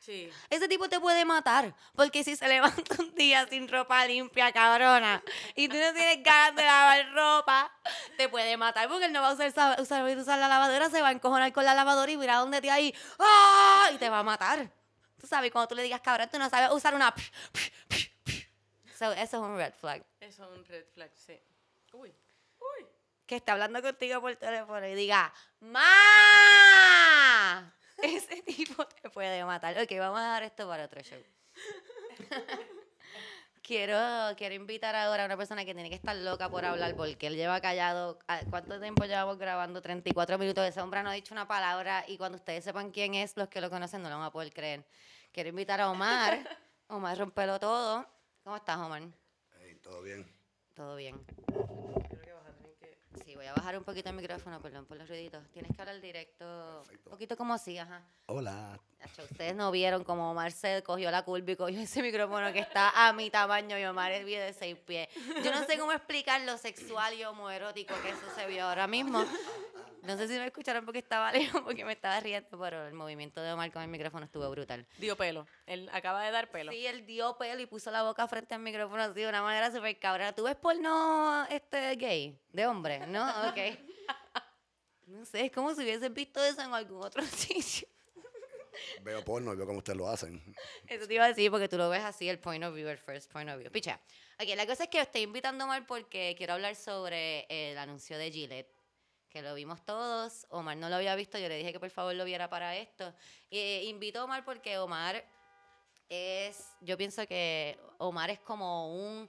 Sí. 0.07 0.31
Ese 0.51 0.69
tipo 0.69 0.89
te 0.89 1.01
puede 1.01 1.25
matar, 1.25 1.75
porque 1.97 2.23
si 2.23 2.37
se 2.37 2.47
levanta 2.47 2.95
un 3.01 3.13
día 3.17 3.45
sin 3.49 3.67
ropa 3.67 4.07
limpia, 4.07 4.53
cabrona, 4.53 5.21
y 5.57 5.67
tú 5.69 5.75
no 5.77 5.93
tienes 5.93 6.23
ganas 6.23 6.55
de 6.55 6.63
lavar 6.63 7.13
ropa, 7.13 7.73
te 8.17 8.29
puede 8.29 8.57
matar, 8.57 8.89
porque 8.89 9.07
él 9.07 9.13
no 9.13 9.21
va 9.21 9.31
a 9.31 9.33
usar, 9.33 9.49
usar, 9.81 10.17
usar 10.17 10.39
la 10.39 10.47
lavadora, 10.47 10.89
se 10.91 11.03
va 11.03 11.09
a 11.09 11.11
encojonar 11.11 11.53
con 11.53 11.65
la 11.65 11.75
lavadora 11.75 12.13
y 12.13 12.17
mira 12.17 12.37
dónde 12.37 12.61
te 12.61 12.71
ahí, 12.71 12.95
¡ah! 13.19 13.91
y 13.93 13.99
te 13.99 14.09
va 14.09 14.21
a 14.21 14.23
matar. 14.23 14.71
tú 15.21 15.27
sabes, 15.27 15.51
cuando 15.51 15.67
tú 15.67 15.75
le 15.75 15.83
digas, 15.83 16.01
cabrón, 16.03 16.29
tú 16.31 16.39
no 16.39 16.49
sabes 16.49 16.71
usar 16.71 16.95
una... 16.95 17.13
So, 18.95 19.11
eso 19.11 19.37
es 19.37 19.43
un 19.43 19.57
red 19.57 19.75
flag. 19.75 20.07
Eso 20.21 20.45
es 20.45 20.57
un 20.57 20.65
red 20.67 20.87
flag, 20.95 21.11
sí. 21.17 21.37
Uy. 21.93 22.15
Que 23.27 23.35
está 23.35 23.55
hablando 23.55 23.83
contigo 23.83 24.21
por 24.21 24.37
teléfono 24.37 24.87
y 24.87 24.95
diga, 24.95 25.35
¡Ma! 25.59 25.83
Ese 28.03 28.43
tipo 28.43 28.87
te 28.87 29.11
puede 29.11 29.45
matar. 29.45 29.77
Ok, 29.79 29.91
vamos 29.99 30.21
a 30.21 30.29
dar 30.29 30.43
esto 30.43 30.69
para 30.69 30.85
otro 30.85 31.01
show. 31.03 31.19
quiero, 33.63 33.99
quiero 34.37 34.55
invitar 34.55 34.95
ahora 34.95 35.25
a 35.25 35.27
una 35.27 35.37
persona 35.37 35.65
que 35.65 35.75
tiene 35.75 35.89
que 35.89 35.97
estar 35.97 36.15
loca 36.15 36.49
por 36.49 36.65
hablar 36.65 36.95
porque 36.95 37.27
él 37.27 37.37
lleva 37.37 37.61
callado. 37.61 38.19
ah, 38.29 38.41
¿Cuánto 38.49 38.79
tiempo 38.81 39.05
llevamos 39.05 39.39
grabando? 39.39 39.81
34 39.83 40.39
minutos. 40.39 40.65
Ese 40.65 40.81
hombre 40.81 41.03
no 41.03 41.11
ha 41.11 41.15
dicho 41.15 41.35
una 41.35 41.49
palabra 41.49 42.05
y 42.07 42.17
cuando 42.17 42.37
ustedes 42.37 42.65
sepan 42.65 42.91
quién 42.91 43.15
es, 43.15 43.37
los 43.37 43.49
que 43.49 43.61
lo 43.61 43.71
conocen 43.71 44.03
no 44.03 44.09
lo 44.11 44.19
van 44.19 44.27
a 44.27 44.31
poder 44.31 44.53
creer. 44.53 44.85
Quiero 45.33 45.49
invitar 45.49 45.81
a 45.81 45.91
Omar. 45.91 46.39
Omar, 46.89 47.19
rompelo 47.19 47.59
todo. 47.59 48.07
¿Cómo 48.45 48.57
estás, 48.57 48.77
Omar? 48.79 49.03
Hey, 49.59 49.79
¿todo 49.83 50.03
bien? 50.03 50.25
Todo 50.75 50.97
bien. 50.97 51.19
Creo 51.25 52.23
que 52.23 52.33
vas 52.33 52.47
a 52.47 52.53
tener 52.53 52.77
que... 52.77 52.99
Sí, 53.25 53.35
voy 53.35 53.47
a 53.47 53.55
bajar 53.55 53.77
un 53.79 53.85
poquito 53.85 54.09
el 54.09 54.17
micrófono, 54.17 54.61
perdón 54.61 54.87
por 54.87 54.97
los 54.97 55.09
ruiditos. 55.09 55.43
Tienes 55.53 55.75
que 55.75 55.83
hablar 55.83 56.01
directo. 56.01 56.83
Perfecto. 56.85 57.09
Un 57.09 57.11
poquito 57.13 57.37
como 57.37 57.55
así, 57.55 57.79
ajá. 57.79 58.03
Hola. 58.27 58.79
Acho, 59.01 59.23
Ustedes 59.25 59.55
no 59.55 59.71
vieron 59.71 60.05
como 60.05 60.31
Omar 60.31 60.53
se 60.53 60.83
cogió 60.83 61.11
la 61.11 61.23
curva 61.23 61.51
y 61.53 61.57
cogió 61.57 61.81
ese 61.81 62.03
micrófono 62.03 62.53
que 62.53 62.61
está 62.61 63.09
a 63.09 63.13
mi 63.13 63.31
tamaño 63.31 63.79
y 63.79 63.85
Omar 63.85 64.13
es 64.13 64.25
bien 64.25 64.41
de 64.41 64.53
seis 64.53 64.77
pies. 64.77 65.09
Yo 65.45 65.53
no 65.53 65.65
sé 65.65 65.79
cómo 65.79 65.93
explicar 65.93 66.41
lo 66.43 66.59
sexual 66.59 67.15
y 67.15 67.25
homoerótico 67.25 67.95
que 68.03 68.11
eso 68.11 68.27
se 68.35 68.47
vio 68.47 68.65
ahora 68.65 68.87
mismo. 68.87 69.25
No 70.07 70.17
sé 70.17 70.29
si 70.29 70.35
me 70.35 70.47
escucharon 70.47 70.85
porque 70.85 71.01
estaba 71.01 71.33
lejos, 71.33 71.63
porque 71.63 71.85
me 71.85 71.93
estaba 71.93 72.21
riendo, 72.21 72.59
pero 72.59 72.87
el 72.87 72.95
movimiento 72.95 73.41
de 73.41 73.53
Omar 73.53 73.73
con 73.73 73.83
el 73.83 73.89
micrófono 73.89 74.25
estuvo 74.25 74.49
brutal. 74.51 74.87
Dio 74.99 75.17
pelo. 75.17 75.47
Él 75.67 75.89
acaba 75.93 76.25
de 76.25 76.31
dar 76.31 76.51
pelo. 76.51 76.73
Sí, 76.73 76.87
él 76.87 77.05
dio 77.07 77.37
pelo 77.37 77.61
y 77.61 77.67
puso 77.67 77.91
la 77.91 78.03
boca 78.03 78.27
frente 78.29 78.55
al 78.55 78.61
micrófono 78.61 79.03
así 79.03 79.21
de 79.21 79.29
una 79.29 79.43
manera 79.43 79.71
súper 79.73 79.99
cabrona. 79.99 80.33
¿Tú 80.33 80.45
ves 80.45 80.57
porno 80.57 81.45
este, 81.51 81.97
gay? 81.97 82.39
De 82.53 82.67
hombre, 82.67 83.07
¿no? 83.07 83.27
Ok. 83.47 83.59
No 85.07 85.25
sé, 85.25 85.47
es 85.47 85.53
como 85.53 85.73
si 85.73 85.83
hubiesen 85.83 86.13
visto 86.13 86.43
eso 86.43 86.63
en 86.63 86.75
algún 86.75 87.03
otro 87.03 87.23
sitio. 87.25 87.89
Veo 89.03 89.25
porno 89.25 89.53
y 89.53 89.57
veo 89.57 89.67
cómo 89.67 89.79
ustedes 89.79 89.97
lo 89.97 90.09
hacen. 90.09 90.43
Eso 90.87 91.07
te 91.07 91.15
iba 91.15 91.25
a 91.25 91.29
decir 91.29 91.51
porque 91.51 91.69
tú 91.69 91.79
lo 91.79 91.89
ves 91.89 92.03
así, 92.03 92.29
el 92.29 92.39
point 92.39 92.65
of 92.65 92.75
view, 92.75 92.89
el 92.89 92.99
first 92.99 93.31
point 93.33 93.49
of 93.49 93.59
view. 93.59 93.71
Picha. 93.71 94.01
Ok, 94.39 94.49
la 94.55 94.67
cosa 94.67 94.85
es 94.85 94.91
que 94.91 95.01
estoy 95.01 95.23
invitando 95.23 95.65
a 95.65 95.67
Omar 95.67 95.87
porque 95.87 96.35
quiero 96.37 96.55
hablar 96.55 96.77
sobre 96.77 97.47
el 97.49 97.79
anuncio 97.79 98.19
de 98.19 98.31
Gillette, 98.31 98.76
que 99.37 99.43
lo 99.43 99.55
vimos 99.55 99.85
todos. 99.85 100.47
Omar 100.49 100.79
no 100.79 100.89
lo 100.89 100.97
había 100.97 101.15
visto, 101.15 101.39
yo 101.39 101.49
le 101.49 101.59
dije 101.59 101.71
que 101.71 101.79
por 101.79 101.91
favor 101.91 102.15
lo 102.15 102.25
viera 102.25 102.49
para 102.49 102.75
esto. 102.75 103.13
Y 103.51 103.83
invito 103.89 104.21
a 104.21 104.25
Omar 104.25 104.47
porque 104.47 104.79
Omar 104.79 105.23
es, 106.09 106.73
yo 106.81 106.97
pienso 106.97 107.27
que 107.27 107.79
Omar 107.99 108.31
es 108.31 108.41
como 108.41 108.97
un 108.97 109.29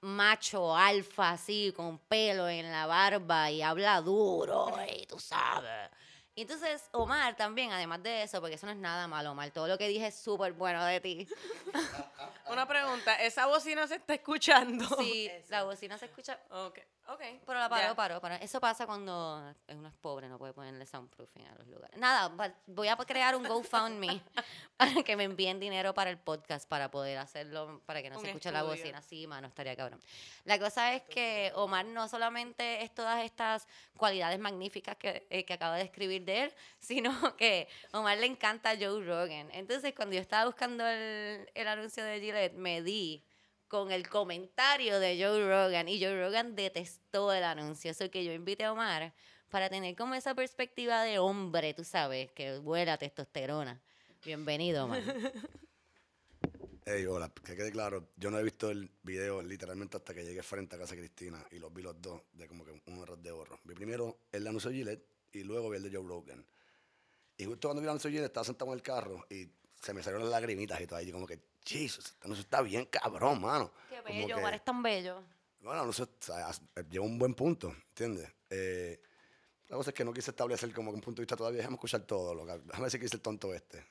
macho 0.00 0.76
alfa 0.76 1.30
así, 1.30 1.72
con 1.76 1.98
pelo 1.98 2.48
en 2.48 2.72
la 2.72 2.86
barba 2.86 3.50
y 3.52 3.62
habla 3.62 4.00
duro, 4.00 4.66
y 5.00 5.06
tú 5.06 5.20
sabes. 5.20 5.90
Y 6.34 6.42
entonces 6.42 6.88
Omar 6.90 7.36
también, 7.36 7.70
además 7.70 8.02
de 8.02 8.24
eso, 8.24 8.40
porque 8.40 8.56
eso 8.56 8.66
no 8.66 8.72
es 8.72 8.78
nada 8.78 9.06
malo, 9.06 9.30
Omar, 9.30 9.52
todo 9.52 9.68
lo 9.68 9.78
que 9.78 9.86
dije 9.86 10.08
es 10.08 10.16
súper 10.16 10.54
bueno 10.54 10.84
de 10.84 11.00
ti. 11.00 11.28
Una 12.50 12.66
pregunta, 12.66 13.14
¿esa 13.22 13.46
bocina 13.46 13.86
se 13.86 13.94
está 13.94 14.14
escuchando? 14.14 14.84
Sí, 14.98 15.30
la 15.48 15.62
bocina 15.62 15.96
se 15.98 16.06
escucha, 16.06 16.36
Ok, 16.50 16.80
ok. 17.08 17.20
pero 17.46 17.58
la 17.58 17.68
paró, 17.68 17.82
Ya. 17.88 17.94
paró, 17.94 18.20
paró. 18.20 18.34
Eso 18.36 18.60
pasa 18.60 18.86
cuando 18.86 19.54
uno 19.68 19.88
es 19.88 19.94
pobre, 19.94 20.28
no 20.28 20.38
puede 20.38 20.52
ponerle 20.52 20.86
soundproofing 20.86 21.46
a 21.46 21.54
los 21.56 21.66
lugares. 21.68 21.98
Nada, 21.98 22.32
voy 22.66 22.88
a 22.88 22.96
crear 22.96 23.34
un 23.36 23.44
GoFundMe 23.44 24.20
para 24.76 25.02
que 25.02 25.16
me 25.16 25.24
envíen 25.24 25.58
dinero 25.60 25.94
para 25.94 26.10
el 26.10 26.18
podcast 26.18 26.68
para 26.68 26.90
poder 26.90 27.18
hacerlo, 27.18 27.80
para 27.86 28.02
que 28.02 28.10
no 28.10 28.16
Un 28.16 28.22
se 28.22 28.28
escuche 28.30 28.50
la 28.50 28.60
estudio. 28.60 28.76
bocina. 28.78 29.02
Sí, 29.02 29.26
mano, 29.26 29.48
estaría 29.48 29.76
cabrón. 29.76 30.00
La 30.44 30.58
cosa 30.58 30.94
es 30.94 31.02
que 31.02 31.52
Omar 31.54 31.86
no 31.86 32.08
solamente 32.08 32.82
es 32.82 32.94
todas 32.94 33.24
estas 33.24 33.66
cualidades 33.96 34.38
magníficas 34.38 34.96
que, 34.96 35.26
eh, 35.30 35.44
que 35.44 35.52
acabo 35.54 35.74
de 35.74 35.82
escribir 35.82 36.24
de 36.24 36.44
él, 36.44 36.54
sino 36.78 37.10
que 37.36 37.68
Omar 37.92 38.18
le 38.18 38.26
encanta 38.26 38.74
Joe 38.78 39.04
Rogan. 39.04 39.48
Entonces, 39.52 39.94
cuando 39.94 40.14
yo 40.14 40.20
estaba 40.20 40.44
buscando 40.46 40.86
el, 40.86 41.48
el 41.54 41.68
anuncio 41.68 42.04
de 42.04 42.20
Gillette, 42.20 42.54
me 42.54 42.82
di 42.82 43.24
con 43.68 43.92
el 43.92 44.08
comentario 44.08 44.98
de 45.00 45.20
Joe 45.20 45.46
Rogan 45.46 45.88
y 45.88 46.02
Joe 46.02 46.20
Rogan 46.24 46.54
detestó 46.54 47.32
el 47.32 47.44
anuncio. 47.44 47.90
Eso 47.90 48.10
que 48.10 48.24
yo 48.24 48.32
invité 48.32 48.64
a 48.64 48.72
Omar 48.72 49.12
para 49.50 49.68
tener 49.68 49.96
como 49.96 50.14
esa 50.14 50.34
perspectiva 50.34 51.02
de 51.02 51.18
hombre, 51.18 51.74
tú 51.74 51.84
sabes, 51.84 52.30
que 52.32 52.58
vuela 52.58 52.98
testosterona. 52.98 53.80
Bienvenido, 54.24 54.84
Omar. 54.84 55.02
Hey, 56.88 57.04
hola, 57.04 57.32
que 57.44 57.56
quede 57.56 57.72
claro, 57.72 58.10
yo 58.16 58.30
no 58.30 58.38
he 58.38 58.44
visto 58.44 58.70
el 58.70 58.88
video 59.02 59.42
literalmente 59.42 59.96
hasta 59.96 60.14
que 60.14 60.24
llegué 60.24 60.40
frente 60.44 60.76
a 60.76 60.78
casa 60.78 60.94
de 60.94 61.00
Cristina 61.00 61.44
y 61.50 61.58
los 61.58 61.74
vi 61.74 61.82
los 61.82 62.00
dos 62.00 62.22
de 62.32 62.46
como 62.46 62.64
que 62.64 62.80
un 62.86 62.98
error 62.98 63.18
de 63.18 63.30
ahorro. 63.30 63.58
Vi 63.64 63.74
primero 63.74 64.20
el 64.30 64.46
anuncio 64.46 64.70
de 64.70 64.76
Gillette 64.76 65.04
y 65.32 65.42
luego 65.42 65.68
vi 65.68 65.78
el 65.78 65.82
de 65.82 65.96
Joe 65.96 66.06
Rogan. 66.06 66.46
Y 67.36 67.44
justo 67.44 67.66
cuando 67.66 67.80
vi 67.80 67.86
el 67.86 67.90
anuncio 67.90 68.08
de 68.08 68.12
Gillette 68.12 68.30
estaba 68.30 68.44
sentado 68.44 68.70
en 68.70 68.76
el 68.76 68.82
carro 68.84 69.26
y 69.28 69.48
se 69.82 69.94
me 69.94 70.00
salieron 70.00 70.30
las 70.30 70.30
lagrimitas 70.30 70.80
y 70.80 70.86
todo 70.86 71.00
ahí, 71.00 71.10
como 71.10 71.26
que, 71.26 71.40
Jesus, 71.66 72.14
anuncio 72.22 72.42
está 72.42 72.62
bien 72.62 72.84
cabrón, 72.86 73.40
mano. 73.40 73.72
Qué 73.88 74.00
bello, 74.00 74.36
que- 74.36 74.54
es 74.54 74.64
tan 74.64 74.82
bello. 74.82 75.22
Bueno, 75.60 75.84
no 75.84 75.92
sé, 75.92 76.04
o 76.04 76.08
sea, 76.20 76.46
as- 76.48 76.62
eh, 76.76 76.84
lleva 76.88 77.04
un 77.04 77.18
buen 77.18 77.34
punto, 77.34 77.74
¿entiendes? 77.88 78.32
Eh, 78.50 79.00
la 79.68 79.76
cosa 79.76 79.90
es 79.90 79.94
que 79.94 80.04
no 80.04 80.12
quise 80.12 80.30
establecer 80.30 80.72
como 80.72 80.92
que 80.92 80.94
un 80.96 81.00
punto 81.00 81.20
de 81.20 81.24
vista 81.24 81.34
todavía. 81.36 81.58
Déjame 81.58 81.74
escuchar 81.74 82.02
todo. 82.02 82.34
Lo 82.34 82.46
que, 82.46 82.52
déjame 82.58 82.84
decir 82.84 83.00
que 83.00 83.06
hice 83.06 83.16
el 83.16 83.22
tonto 83.22 83.52
este. 83.52 83.84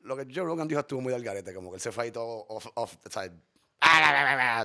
Lo 0.00 0.16
que 0.16 0.24
Joe 0.24 0.44
Rogan 0.44 0.66
dijo 0.68 0.80
estuvo 0.80 1.00
muy 1.02 1.12
al 1.12 1.22
garete, 1.22 1.52
como 1.52 1.70
que 1.70 1.74
él 1.76 1.80
se 1.82 1.92
fue 1.92 2.04
ahí 2.04 2.10
todo 2.12 2.46
off, 2.48 2.66
off, 2.74 2.96
o 3.04 3.10
sea, 3.10 3.30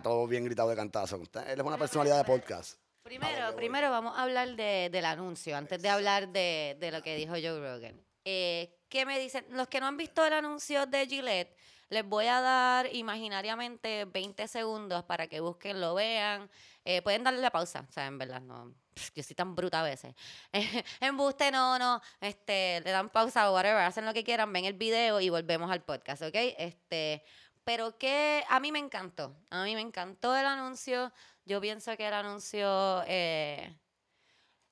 todo 0.01 0.27
bien 0.27 0.45
gritado 0.45 0.69
de 0.69 0.75
cantazo. 0.75 1.17
Él 1.17 1.59
es 1.59 1.65
una 1.65 1.77
personalidad 1.77 2.17
de 2.19 2.23
podcast. 2.23 2.79
Primero, 3.01 3.53
primero 3.55 3.89
vamos 3.91 4.17
a 4.17 4.23
hablar 4.23 4.55
de- 4.55 4.89
del 4.89 5.03
anuncio, 5.05 5.57
antes 5.57 5.81
de 5.81 5.89
hablar 5.89 6.29
de, 6.29 6.77
de 6.79 6.91
lo 6.91 7.01
que 7.03 7.15
dijo 7.17 7.33
Joe 7.33 7.59
Rogan. 7.59 7.99
Eh, 8.23 8.79
¿Qué 8.87 9.05
me 9.05 9.19
dicen? 9.19 9.45
Los 9.49 9.67
que 9.67 9.79
no 9.81 9.87
han 9.87 9.97
visto 9.97 10.23
el 10.25 10.31
anuncio 10.33 10.85
de 10.85 11.05
Gillette, 11.07 11.53
les 11.93 12.05
voy 12.05 12.25
a 12.27 12.41
dar 12.41 12.93
imaginariamente 12.93 14.05
20 14.05 14.47
segundos 14.47 15.03
para 15.03 15.27
que 15.27 15.39
busquen, 15.39 15.79
lo 15.79 15.93
vean. 15.95 16.49
Eh, 16.83 17.01
pueden 17.01 17.23
darle 17.23 17.39
la 17.39 17.51
pausa, 17.51 17.85
o 17.87 17.91
sea, 17.91 18.09
verdad, 18.11 18.41
no. 18.41 18.73
Yo 19.15 19.23
soy 19.23 19.35
tan 19.35 19.55
bruta 19.55 19.79
a 19.79 19.83
veces. 19.83 20.13
Embuste, 20.99 21.51
no, 21.51 21.79
no. 21.79 22.01
Este, 22.19 22.81
le 22.81 22.91
dan 22.91 23.09
pausa 23.09 23.49
o 23.49 23.53
whatever, 23.53 23.81
hacen 23.83 24.05
lo 24.05 24.13
que 24.13 24.23
quieran, 24.23 24.51
ven 24.51 24.65
el 24.65 24.73
video 24.73 25.21
y 25.21 25.29
volvemos 25.29 25.71
al 25.71 25.83
podcast, 25.83 26.23
¿ok? 26.23 26.35
Este, 26.57 27.23
pero 27.63 27.97
que 27.97 28.43
a 28.49 28.59
mí 28.59 28.71
me 28.71 28.79
encantó. 28.79 29.35
A 29.49 29.63
mí 29.63 29.75
me 29.75 29.81
encantó 29.81 30.35
el 30.35 30.45
anuncio. 30.45 31.11
Yo 31.45 31.61
pienso 31.61 31.95
que 31.95 32.07
el 32.07 32.13
anuncio. 32.13 33.03
eh, 33.07 33.75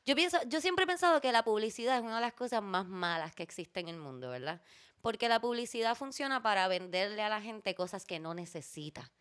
yo, 0.06 0.16
pienso, 0.16 0.38
yo 0.48 0.60
siempre 0.62 0.84
he 0.84 0.88
pensado 0.88 1.22
que 1.22 1.32
la 1.32 1.44
publicidad 1.44 1.98
es 1.98 2.04
una 2.04 2.16
de 2.16 2.22
las 2.22 2.34
cosas 2.34 2.62
más 2.62 2.88
malas 2.88 3.34
que 3.36 3.44
existen 3.44 3.88
en 3.88 3.96
el 3.96 4.02
mundo, 4.02 4.30
¿verdad? 4.30 4.62
Porque 5.02 5.30
la 5.30 5.40
publicidad 5.40 5.96
funciona 5.96 6.42
para 6.42 6.68
venderle 6.68 7.22
a 7.24 7.30
la 7.30 7.42
gente 7.42 7.76
cosas 7.76 8.06
que 8.06 8.20
no 8.20 8.34
necesita, 8.34 9.12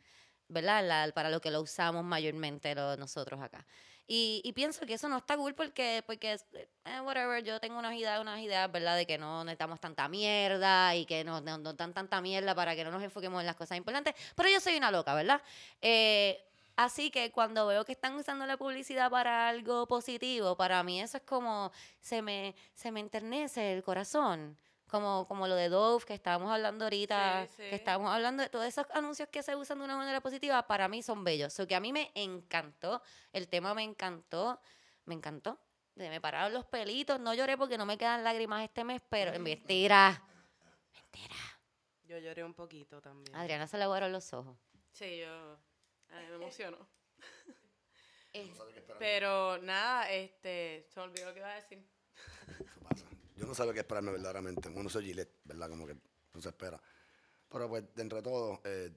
¿verdad? 0.49 0.85
La- 0.87 1.13
para 1.15 1.31
lo 1.31 1.41
que 1.41 1.51
lo 1.51 1.61
usamos 1.63 2.05
mayormente 2.05 2.75
lo- 2.75 2.97
nosotros 2.97 3.41
acá. 3.41 3.67
Y, 4.07 4.41
y 4.45 4.53
pienso 4.53 4.85
que 4.87 4.95
eso 4.95 5.09
no 5.09 5.19
está 5.19 5.37
cool 5.37 5.55
porque, 5.55 6.03
porque 6.05 6.33
eh, 6.85 7.01
whatever, 7.03 7.45
yo 7.45 7.61
tengo 7.61 7.79
unas 7.79 7.95
ideas, 7.95 8.21
unas 8.21 8.41
ideas, 8.41 8.71
¿verdad? 8.73 8.97
De 8.97 9.07
que 9.07 9.19
no 9.19 9.45
necesitamos 9.45 9.79
tanta 9.81 10.09
mierda 10.09 10.97
y 10.97 11.07
que 11.07 11.23
no, 11.23 11.41
no, 11.41 11.59
no 11.59 11.73
dan 11.75 11.95
tanta 11.95 12.21
mierda 12.21 12.55
para 12.55 12.75
que 12.75 12.83
no 12.85 12.91
nos 12.91 13.03
enfoquemos 13.05 13.41
en 13.41 13.47
las 13.47 13.55
cosas 13.57 13.79
importantes. 13.79 14.15
Pero 14.35 14.49
yo 14.49 14.59
soy 14.61 14.77
una 14.77 14.91
loca, 14.91 15.15
¿verdad? 15.15 15.41
Eh, 15.81 16.45
Así 16.77 17.11
que 17.11 17.31
cuando 17.31 17.67
veo 17.67 17.85
que 17.85 17.93
están 17.93 18.15
usando 18.15 18.47
la 18.47 18.57
publicidad 18.57 19.11
para 19.11 19.49
algo 19.51 19.87
positivo, 19.87 20.57
para 20.57 20.83
mí 20.83 21.01
eso 21.03 21.19
es 21.19 21.23
como 21.25 21.71
se 22.01 22.23
me, 22.23 22.55
se 22.75 22.91
me 22.91 23.01
enternece 23.01 23.75
el 23.75 23.83
corazón. 23.83 24.57
Como, 24.91 25.27
como 25.29 25.47
lo 25.47 25.55
de 25.55 25.69
Dove, 25.69 26.05
que 26.05 26.15
estábamos 26.15 26.51
hablando 26.51 26.85
ahorita, 26.85 27.47
Sí, 27.47 27.53
sí. 27.57 27.63
que 27.71 27.77
estábamos 27.77 28.13
hablando 28.13 28.43
de 28.43 28.49
todos 28.49 28.65
esos 28.65 28.87
anuncios 28.93 29.29
que 29.29 29.43
se 29.43 29.55
usan 29.55 29.79
de 29.79 29.85
una 29.85 29.97
manera 29.97 30.21
positiva, 30.21 30.67
para 30.67 30.89
mí 30.89 31.03
son 31.03 31.23
bellos. 31.23 31.53
So 31.53 31.67
que 31.67 31.77
a 31.77 31.81
mí 31.81 31.93
me 31.93 32.11
encantó, 32.15 33.01
el 33.33 33.49
tema 33.49 33.73
me 33.75 33.85
encantó, 33.85 34.61
me 35.05 35.15
encantó. 35.15 35.59
Me 35.95 36.21
pararon 36.21 36.55
los 36.55 36.65
pelitos, 36.65 37.21
no 37.21 37.35
lloré 37.35 37.57
porque 37.59 37.77
no 37.77 37.85
me 37.85 37.99
quedan 37.99 38.25
lágrimas 38.25 38.65
este 38.65 38.85
mes, 38.85 39.03
pero 39.09 39.39
mentira, 39.39 40.23
mentira. 40.95 41.37
Yo 42.05 42.19
lloré 42.19 42.43
un 42.43 42.55
poquito 42.55 43.01
también. 43.03 43.37
Adriana 43.37 43.67
se 43.67 43.77
le 43.77 43.85
aguaron 43.85 44.11
los 44.11 44.33
ojos. 44.33 44.57
Sí, 44.93 45.19
yo 45.19 45.59
ay, 46.11 46.27
me 46.31 46.35
emociono. 46.37 46.79
Eh, 48.33 48.49
Pero 49.01 49.59
nada, 49.59 50.09
este, 50.09 50.87
se 50.89 51.01
me 51.01 51.07
olvidó 51.07 51.27
lo 51.27 51.33
que 51.35 51.41
iba 51.41 51.51
a 51.51 51.55
decir. 51.57 51.85
Yo 53.41 53.47
no 53.47 53.55
sabía 53.55 53.73
qué 53.73 53.81
esperarme 53.81 54.13
verdaderamente. 54.13 54.69
Uno 54.69 54.91
soy 54.91 55.07
Gillette, 55.07 55.41
¿verdad? 55.45 55.71
Como 55.71 55.87
que 55.87 55.95
no 56.35 56.43
se 56.43 56.51
espera. 56.51 56.79
Pero 57.49 57.69
pues, 57.71 57.85
dentro 57.95 58.19
de 58.19 58.23
todo, 58.23 58.61
eh, 58.65 58.93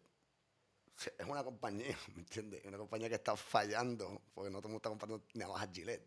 es 1.17 1.25
una 1.25 1.45
compañía, 1.45 1.97
¿me 2.13 2.19
entiendes? 2.19 2.65
Una 2.65 2.77
compañía 2.77 3.07
que 3.07 3.15
está 3.15 3.37
fallando 3.37 4.21
porque 4.33 4.51
no 4.51 4.59
todo 4.59 4.67
el 4.67 4.73
mundo 4.73 4.77
está 4.79 4.89
comprando 4.89 5.23
navajas 5.35 5.69
Gillette, 5.71 6.05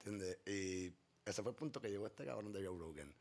¿entiendes? 0.00 0.38
Y 0.46 0.92
ese 1.24 1.42
fue 1.42 1.52
el 1.52 1.56
punto 1.56 1.80
que 1.80 1.88
llegó 1.88 2.06
este 2.06 2.26
cabrón 2.26 2.52
de 2.52 2.62
Joe 2.62 2.78
Rogan. 2.78 3.14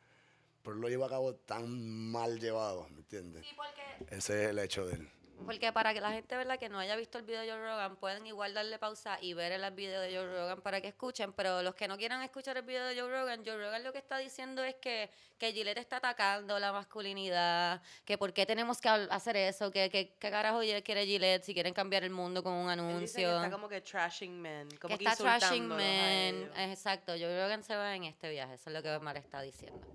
pero 0.62 0.76
lo 0.76 0.90
lleva 0.90 1.06
a 1.06 1.10
cabo 1.10 1.34
tan 1.34 2.12
mal 2.12 2.38
llevado, 2.38 2.90
¿me 2.90 2.98
entiendes? 2.98 3.48
Sí, 3.48 3.56
porque 3.56 4.16
Ese 4.16 4.44
es 4.44 4.50
el 4.50 4.60
hecho 4.60 4.86
de 4.86 4.96
él. 4.96 5.10
Porque 5.46 5.72
para 5.72 5.94
que 5.94 6.02
la 6.02 6.12
gente 6.12 6.36
verdad 6.36 6.58
que 6.58 6.70
no 6.70 6.80
haya 6.80 6.96
visto 6.96 7.18
el 7.18 7.24
video 7.24 7.42
de 7.42 7.50
Joe 7.50 7.60
Rogan, 7.60 7.96
pueden 7.98 8.26
igual 8.28 8.54
darle 8.54 8.78
pausa 8.80 9.18
y 9.22 9.34
ver 9.34 9.52
el 9.52 9.72
video 9.72 10.02
de 10.02 10.16
Joe 10.16 10.26
Rogan 10.26 10.62
para 10.62 10.82
que 10.82 10.88
escuchen. 10.88 11.34
Pero 11.34 11.62
los 11.62 11.76
que 11.76 11.88
no 11.88 11.98
quieran 11.98 12.22
escuchar 12.22 12.58
el 12.58 12.64
video 12.64 12.86
de 12.86 13.00
Joe 13.00 13.10
Rogan, 13.10 13.44
Joe 13.46 13.58
Rogan 13.58 13.84
lo 13.84 13.92
que 13.92 13.98
está 14.00 14.18
diciendo 14.18 14.64
es 14.64 14.76
que, 14.76 15.10
que 15.38 15.52
Gillette 15.52 15.80
está 15.80 15.98
atacando 15.98 16.58
la 16.60 16.72
masculinidad, 16.72 17.82
que 18.06 18.18
por 18.18 18.34
qué 18.34 18.46
tenemos 18.46 18.80
que 18.80 18.90
hacer 18.90 19.36
eso, 19.38 19.72
que, 19.72 19.90
que, 19.90 20.14
que 20.14 20.32
carajo 20.32 20.60
quiere 20.84 21.06
Gillette 21.06 21.44
si 21.44 21.54
quieren 21.54 21.74
cambiar 21.74 22.04
el 22.04 22.12
mundo 22.12 22.44
con 22.44 22.54
un 22.54 22.68
dice 22.68 23.20
que 23.22 23.26
anuncio. 23.26 23.36
está 23.38 23.52
como 23.52 23.68
que 23.68 23.82
trashing 23.82 24.42
men, 24.42 24.70
como 24.80 24.98
que 24.98 25.04
que, 25.04 25.10
está 25.10 25.24
trashing 25.24 25.68
men. 25.68 26.52
Exacto, 26.56 27.14
Joe 27.14 27.44
Rogan 27.44 27.64
se 27.64 27.76
va 27.76 27.96
en 27.96 28.06
este 28.06 28.30
viaje, 28.30 28.56
eso 28.56 28.70
es 28.70 28.76
lo 28.76 28.82
que 28.84 28.90
Omar 28.92 29.18
está 29.18 29.42
diciendo. 29.42 29.88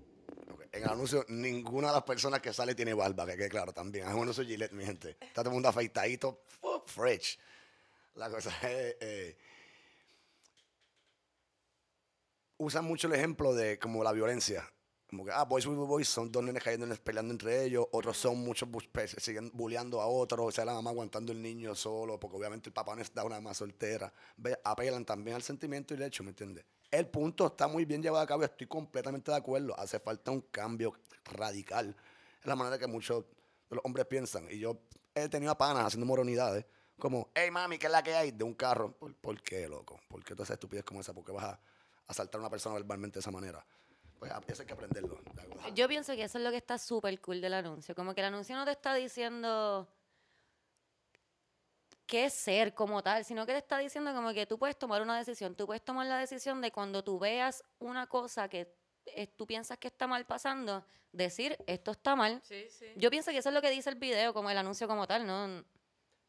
En 0.77 0.83
el 0.83 0.89
anuncio, 0.89 1.25
ninguna 1.29 1.87
de 1.87 1.93
las 1.93 2.03
personas 2.03 2.39
que 2.39 2.53
sale 2.53 2.75
tiene 2.75 2.93
barba, 2.93 3.25
que 3.25 3.35
quede 3.35 3.49
claro 3.49 3.73
también. 3.73 4.07
Es 4.07 4.13
un 4.13 4.21
anuncio 4.21 4.45
Gillette, 4.45 4.73
mi 4.73 4.85
gente. 4.85 5.17
Está 5.19 5.41
todo 5.41 5.49
el 5.49 5.53
mundo 5.53 5.69
afeitadito, 5.69 6.43
fresh. 6.85 7.39
La 8.15 8.29
cosa 8.29 8.49
es. 8.61 8.95
eh, 8.99 9.37
usan 12.57 12.85
mucho 12.85 13.07
el 13.07 13.13
ejemplo 13.13 13.53
de 13.53 13.79
como 13.79 14.03
la 14.03 14.11
violencia. 14.11 14.71
Como 15.09 15.23
que, 15.23 15.31
ah, 15.31 15.45
Boys 15.45 15.65
with 15.65 15.77
Boys 15.77 16.09
son 16.09 16.31
dos 16.31 16.43
nenes 16.43 16.61
cayendo, 16.61 16.93
peleando 16.97 17.33
entre 17.33 17.63
ellos. 17.63 17.87
Otros 17.91 18.17
son 18.17 18.37
muchos, 18.39 18.67
siguen 19.17 19.49
bulleando 19.53 20.01
a 20.01 20.07
otros. 20.07 20.47
O 20.47 20.51
sea, 20.51 20.65
la 20.65 20.73
mamá 20.73 20.89
aguantando 20.89 21.31
el 21.31 21.41
niño 21.41 21.73
solo, 21.75 22.19
porque 22.19 22.37
obviamente 22.37 22.69
el 22.69 22.73
papá 22.73 22.95
no 22.95 23.01
está 23.01 23.23
una 23.23 23.35
mamá 23.37 23.53
soltera. 23.53 24.13
Apelan 24.63 25.05
también 25.05 25.35
al 25.35 25.43
sentimiento 25.43 25.93
y 25.93 25.97
el 25.97 26.03
hecho, 26.03 26.23
¿me 26.23 26.29
entiendes? 26.29 26.65
El 26.91 27.07
punto 27.07 27.47
está 27.47 27.67
muy 27.67 27.85
bien 27.85 28.01
llevado 28.01 28.23
a 28.23 28.27
cabo, 28.27 28.43
estoy 28.43 28.67
completamente 28.67 29.29
de 29.31 29.37
acuerdo. 29.37 29.77
Hace 29.77 29.99
falta 29.99 30.31
un 30.31 30.41
cambio 30.41 30.93
radical. 31.25 31.95
Es 32.39 32.45
la 32.45 32.55
manera 32.55 32.77
que 32.77 32.87
muchos 32.87 33.25
de 33.69 33.75
los 33.75 33.83
hombres 33.85 34.05
piensan. 34.05 34.47
Y 34.49 34.59
yo 34.59 34.77
he 35.13 35.27
tenido 35.27 35.51
a 35.51 35.57
panas 35.57 35.85
haciendo 35.85 36.05
moronidades. 36.05 36.65
Como, 36.97 37.29
hey 37.35 37.51
mami, 37.51 37.77
¿qué 37.77 37.87
es 37.87 37.91
la 37.91 38.01
que 38.01 38.15
hay? 38.15 38.31
De 38.31 38.43
un 38.43 38.53
carro. 38.53 38.91
¿Por, 38.93 39.13
por 39.15 39.41
qué, 39.41 39.67
loco? 39.67 39.99
¿Por 40.07 40.23
qué 40.23 40.33
tú 40.35 40.43
haces 40.43 40.53
estupidez 40.53 40.83
como 40.85 41.01
esa? 41.01 41.13
¿Por 41.13 41.23
qué 41.25 41.31
vas 41.31 41.43
a 41.45 41.59
asaltar 42.07 42.39
a 42.39 42.43
una 42.43 42.49
persona 42.49 42.75
verbalmente 42.75 43.15
de 43.15 43.19
esa 43.19 43.31
manera? 43.31 43.63
Pues 44.17 44.31
a- 44.31 44.41
eso 44.47 44.61
hay 44.61 44.65
que 44.67 44.73
aprenderlo. 44.73 45.19
Yo 45.75 45.87
pienso 45.87 46.15
que 46.15 46.23
eso 46.23 46.37
es 46.39 46.43
lo 46.43 46.49
que 46.51 46.57
está 46.57 46.77
súper 46.79 47.19
cool 47.21 47.41
del 47.41 47.53
anuncio. 47.53 47.93
Como 47.93 48.15
que 48.15 48.21
el 48.21 48.27
anuncio 48.27 48.55
no 48.55 48.65
te 48.65 48.71
está 48.71 48.95
diciendo 48.95 49.87
qué 52.07 52.29
ser 52.29 52.73
como 52.73 53.03
tal, 53.03 53.23
sino 53.25 53.45
que 53.45 53.51
te 53.51 53.57
está 53.59 53.77
diciendo 53.77 54.13
como 54.13 54.33
que 54.33 54.45
tú 54.47 54.57
puedes 54.57 54.77
tomar 54.79 55.01
una 55.01 55.17
decisión. 55.17 55.55
Tú 55.55 55.65
puedes 55.67 55.83
tomar 55.83 56.07
la 56.07 56.17
decisión 56.17 56.61
de 56.61 56.71
cuando 56.71 57.03
tú 57.03 57.19
veas 57.19 57.63
una 57.79 58.07
cosa 58.07 58.47
que 58.49 58.73
eh, 59.05 59.27
tú 59.27 59.45
piensas 59.45 59.77
que 59.77 59.87
está 59.89 60.07
mal 60.07 60.25
pasando, 60.25 60.85
decir 61.11 61.57
esto 61.67 61.91
está 61.91 62.15
mal. 62.15 62.41
Sí, 62.43 62.67
sí. 62.69 62.87
Yo 62.95 63.09
pienso 63.09 63.31
que 63.31 63.37
eso 63.37 63.49
es 63.49 63.55
lo 63.55 63.61
que 63.61 63.69
dice 63.69 63.89
el 63.89 63.95
video, 63.95 64.33
como 64.33 64.49
el 64.49 64.57
anuncio 64.57 64.87
como 64.87 65.05
tal, 65.05 65.27
¿no? 65.27 65.63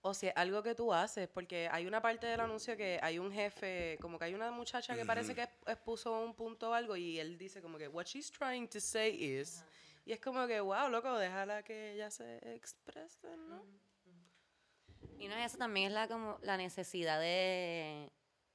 O 0.00 0.14
si 0.14 0.28
es 0.28 0.32
algo 0.36 0.62
que 0.62 0.74
tú 0.76 0.92
haces, 0.92 1.28
porque 1.28 1.68
hay 1.72 1.86
una 1.86 2.00
parte 2.00 2.26
del 2.28 2.40
anuncio 2.40 2.76
que 2.76 3.00
hay 3.02 3.18
un 3.18 3.32
jefe, 3.32 3.98
como 4.00 4.16
que 4.18 4.26
hay 4.26 4.34
una 4.34 4.50
muchacha 4.52 4.94
que 4.94 5.04
parece 5.04 5.34
que 5.34 5.42
exp- 5.42 5.72
expuso 5.72 6.20
un 6.20 6.34
punto 6.34 6.70
o 6.70 6.72
algo 6.72 6.94
y 6.96 7.18
él 7.18 7.36
dice 7.36 7.60
como 7.60 7.78
que, 7.78 7.88
what 7.88 8.06
she's 8.06 8.30
trying 8.30 8.68
to 8.68 8.80
say 8.80 9.10
is, 9.20 9.64
y 10.04 10.12
es 10.12 10.20
como 10.20 10.46
que, 10.46 10.60
wow, 10.60 10.88
loco, 10.88 11.18
déjala 11.18 11.64
que 11.64 11.92
ella 11.94 12.10
se 12.12 12.38
exprese, 12.54 13.36
¿no? 13.36 13.62
Y 15.18 15.28
no 15.28 15.34
es 15.34 15.46
eso, 15.46 15.58
también 15.58 15.88
es 15.88 15.92
la, 15.92 16.08
como, 16.08 16.38
la 16.42 16.56
necesidad 16.56 17.20
de, 17.20 18.10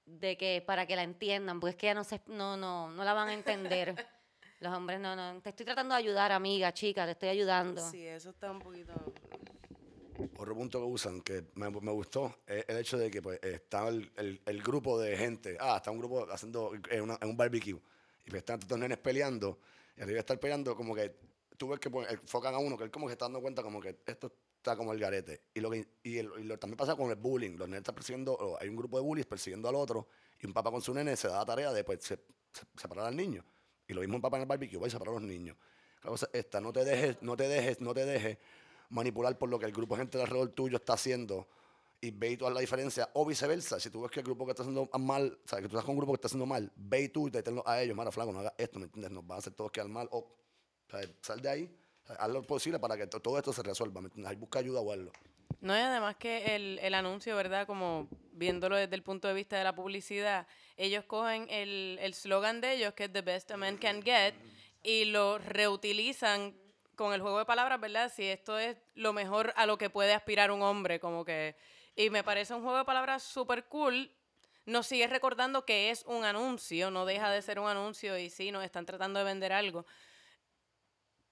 de 0.06 0.38
que, 0.38 0.64
para 0.66 0.86
que 0.86 0.96
la 0.96 1.04
entiendan, 1.04 1.60
porque 1.60 1.72
es 1.72 1.76
que 1.78 1.88
ya 1.88 1.94
no, 1.94 2.04
se, 2.04 2.22
no, 2.28 2.56
no, 2.58 2.90
no 2.92 3.04
la 3.04 3.14
van 3.14 3.30
a 3.30 3.34
entender. 3.34 3.96
Los 4.60 4.74
hombres 4.74 5.00
no, 5.02 5.14
no, 5.16 5.42
te 5.42 5.50
estoy 5.50 5.66
tratando 5.66 5.94
de 5.94 6.00
ayudar, 6.00 6.32
amiga, 6.32 6.74
chica, 6.74 7.04
te 7.06 7.12
estoy 7.12 7.30
ayudando. 7.30 7.82
Sí, 7.92 8.06
eso 8.06 8.30
está 8.30 8.50
un 8.52 8.60
poquito... 8.60 8.94
Otro 10.38 10.56
punto 10.56 10.80
que 10.80 10.86
usan 10.86 11.22
que 11.22 11.44
me, 11.56 11.70
me 11.70 11.92
gustó 11.92 12.38
es 12.46 12.64
el 12.68 12.78
hecho 12.78 12.98
de 12.98 13.10
que 13.10 13.22
pues, 13.22 13.40
está 13.44 13.88
el, 13.90 14.12
el- 14.16 14.42
el 14.46 14.62
grupo 14.62 15.00
de 15.00 15.18
gente. 15.18 15.58
Ah, 15.60 15.78
está 15.78 15.90
un 15.92 15.98
grupo 15.98 16.28
haciendo 16.32 16.72
eh, 16.92 17.02
una- 17.02 17.18
en 17.20 17.30
un 17.30 17.36
barbecue. 17.36 17.72
Y 18.26 18.30
pues 18.30 18.36
están 18.42 18.60
estos 18.60 18.78
nenes 18.78 19.00
peleando. 19.00 19.60
Y 19.98 20.02
arriba 20.02 20.20
estar 20.20 20.40
peleando, 20.40 20.76
como 20.76 20.94
que 20.96 21.16
tú 21.58 21.68
ves 21.70 21.80
que 21.80 21.90
pues, 21.90 22.10
enfocan 22.12 22.54
a 22.54 22.60
uno, 22.60 22.78
que 22.78 22.84
él 22.86 22.92
como 22.92 23.08
que 23.08 23.14
está 23.14 23.26
dando 23.26 23.42
cuenta 23.42 23.64
como 23.64 23.82
que 23.82 23.98
esto 24.06 24.32
está 24.64 24.78
como 24.78 24.94
el 24.94 25.00
garete. 25.00 25.44
Y 25.54 25.60
lo 25.60 25.70
que 25.70 25.86
y, 26.04 26.18
el- 26.18 26.32
y 26.40 26.44
lo, 26.44 26.58
también 26.58 26.78
pasa 26.78 26.96
con 26.96 27.10
el 27.10 27.18
bullying. 27.18 27.58
Los 27.58 27.68
nenes 27.68 27.82
están 27.82 27.96
persiguiendo, 27.96 28.58
hay 28.60 28.70
un 28.70 28.78
grupo 28.78 28.98
de 28.98 29.04
bullies 29.04 29.26
persiguiendo 29.26 29.68
al 29.68 29.76
otro. 29.76 30.08
Y 30.40 30.48
un 30.48 30.54
papá 30.54 30.72
con 30.72 30.82
su 30.82 30.94
nene 30.94 31.16
se 31.18 31.28
da 31.28 31.40
la 31.40 31.46
tarea 31.46 31.72
de 31.74 31.84
pues, 31.84 32.04
se- 32.04 32.18
se- 32.54 32.66
separar 32.78 33.06
al 33.08 33.16
niño. 33.16 33.44
Y 33.88 33.94
lo 33.94 34.00
mismo 34.00 34.16
un 34.16 34.22
papá 34.22 34.38
en 34.38 34.44
el 34.44 34.48
barbecue, 34.48 34.80
va 34.80 34.88
a 34.88 34.90
separar 34.90 35.16
a 35.16 35.20
los 35.20 35.28
niños. 35.28 35.58
La 36.04 36.10
cosa 36.10 36.28
es 36.32 36.40
esta, 36.40 36.60
no 36.62 36.72
te 36.74 36.84
dejes, 36.86 37.18
no 37.22 37.36
te 37.36 37.48
dejes, 37.48 37.82
no 37.82 37.94
te 37.94 38.06
dejes 38.06 38.38
manipular 38.90 39.38
por 39.38 39.50
lo 39.50 39.60
que 39.60 39.66
el 39.66 39.74
grupo 39.74 39.96
de 39.96 40.02
gente 40.02 40.18
de 40.18 40.24
alrededor 40.24 40.50
tuyo 40.50 40.78
está 40.78 40.94
haciendo 40.94 41.48
y 42.02 42.12
ve 42.12 42.32
y 42.32 42.38
tú 42.38 42.46
haz 42.46 42.54
la 42.54 42.60
diferencia, 42.60 43.10
o 43.14 43.26
viceversa, 43.26 43.80
si 43.80 43.90
tú 43.90 44.02
ves 44.02 44.12
que 44.12 44.20
el 44.20 44.26
grupo 44.26 44.46
que 44.46 44.52
está 44.52 44.64
haciendo 44.64 44.90
mal, 45.00 45.40
o 45.46 45.48
sea, 45.48 45.60
que 45.60 45.70
tú 45.70 45.76
estás 45.76 45.86
con 45.86 45.92
un 45.92 45.98
grupo 45.98 46.12
que 46.12 46.18
está 46.18 46.28
haciendo 46.28 46.46
mal, 46.46 46.70
ve 46.76 47.04
y 47.04 47.10
tú 47.10 47.28
y 47.30 47.32
deténlo 47.32 47.64
a 47.66 47.82
ellos, 47.82 47.96
mara 47.96 48.12
flaco, 48.12 48.34
no 48.34 48.40
hagas 48.40 48.54
esto, 48.58 48.78
¿me 48.80 48.86
entiendes? 48.86 49.12
Nos 49.12 49.26
van 49.26 49.38
a 49.38 49.40
hacer 49.40 49.54
todos 49.54 49.72
quedar 49.72 49.88
mal, 49.88 50.10
o, 50.12 50.18
o 50.20 50.36
sea, 50.90 51.00
sal 51.22 51.42
de 51.42 51.50
ahí, 51.50 51.78
haz 52.18 52.30
lo 52.30 52.44
posible 52.44 52.80
para 52.80 52.98
que 52.98 53.08
to- 53.08 53.20
todo 53.20 53.38
esto 53.38 53.54
se 53.54 53.64
resuelva, 53.64 54.02
busca 54.38 54.60
ayuda 54.60 54.82
o 54.82 54.92
hazlo. 54.92 55.12
No, 55.62 55.78
y 55.78 55.80
además 55.80 56.16
que 56.18 56.56
el, 56.56 56.80
el 56.82 56.94
anuncio, 56.94 57.36
¿verdad? 57.36 57.66
Como 57.66 58.10
viéndolo 58.34 58.76
desde 58.76 58.96
el 58.96 59.04
punto 59.04 59.28
de 59.28 59.34
vista 59.34 59.58
de 59.58 59.64
la 59.64 59.74
publicidad, 59.74 60.46
ellos 60.76 61.06
cogen 61.06 61.48
el 61.50 61.98
el 62.02 62.14
slogan 62.14 62.60
de 62.60 62.74
ellos, 62.74 62.94
que 62.94 63.06
es 63.06 63.14
The 63.14 63.22
Best 63.22 63.52
a 63.52 63.58
Man 63.58 63.78
Can 63.78 64.02
Get, 64.04 64.34
y 64.82 65.06
lo 65.06 65.38
reutilizan 65.38 66.54
con 66.96 67.14
el 67.14 67.22
juego 67.22 67.40
de 67.40 67.46
palabras, 67.46 67.80
¿verdad? 67.80 68.12
Si 68.14 68.24
esto 68.24 68.60
es 68.60 68.78
lo 68.96 69.14
mejor 69.14 69.54
a 69.56 69.66
lo 69.66 69.78
que 69.78 69.90
puede 69.90 70.14
aspirar 70.14 70.52
un 70.52 70.62
hombre, 70.62 71.00
como 71.00 71.24
que... 71.26 71.56
Y 71.96 72.10
me 72.10 72.24
parece 72.24 72.54
un 72.54 72.62
juego 72.62 72.78
de 72.80 72.86
palabras 72.86 73.24
súper 73.24 73.66
cool. 73.66 74.12
Nos 74.66 74.88
sigue 74.88 75.08
recordando 75.08 75.66
que 75.66 75.90
es 75.90 76.04
un 76.06 76.24
anuncio, 76.24 76.92
no 76.92 77.06
deja 77.06 77.30
de 77.30 77.42
ser 77.42 77.60
un 77.60 77.68
anuncio 77.68 78.18
y 78.18 78.30
sí, 78.30 78.52
nos 78.52 78.64
están 78.64 78.86
tratando 78.86 79.20
de 79.20 79.26
vender 79.26 79.54
algo 79.54 79.86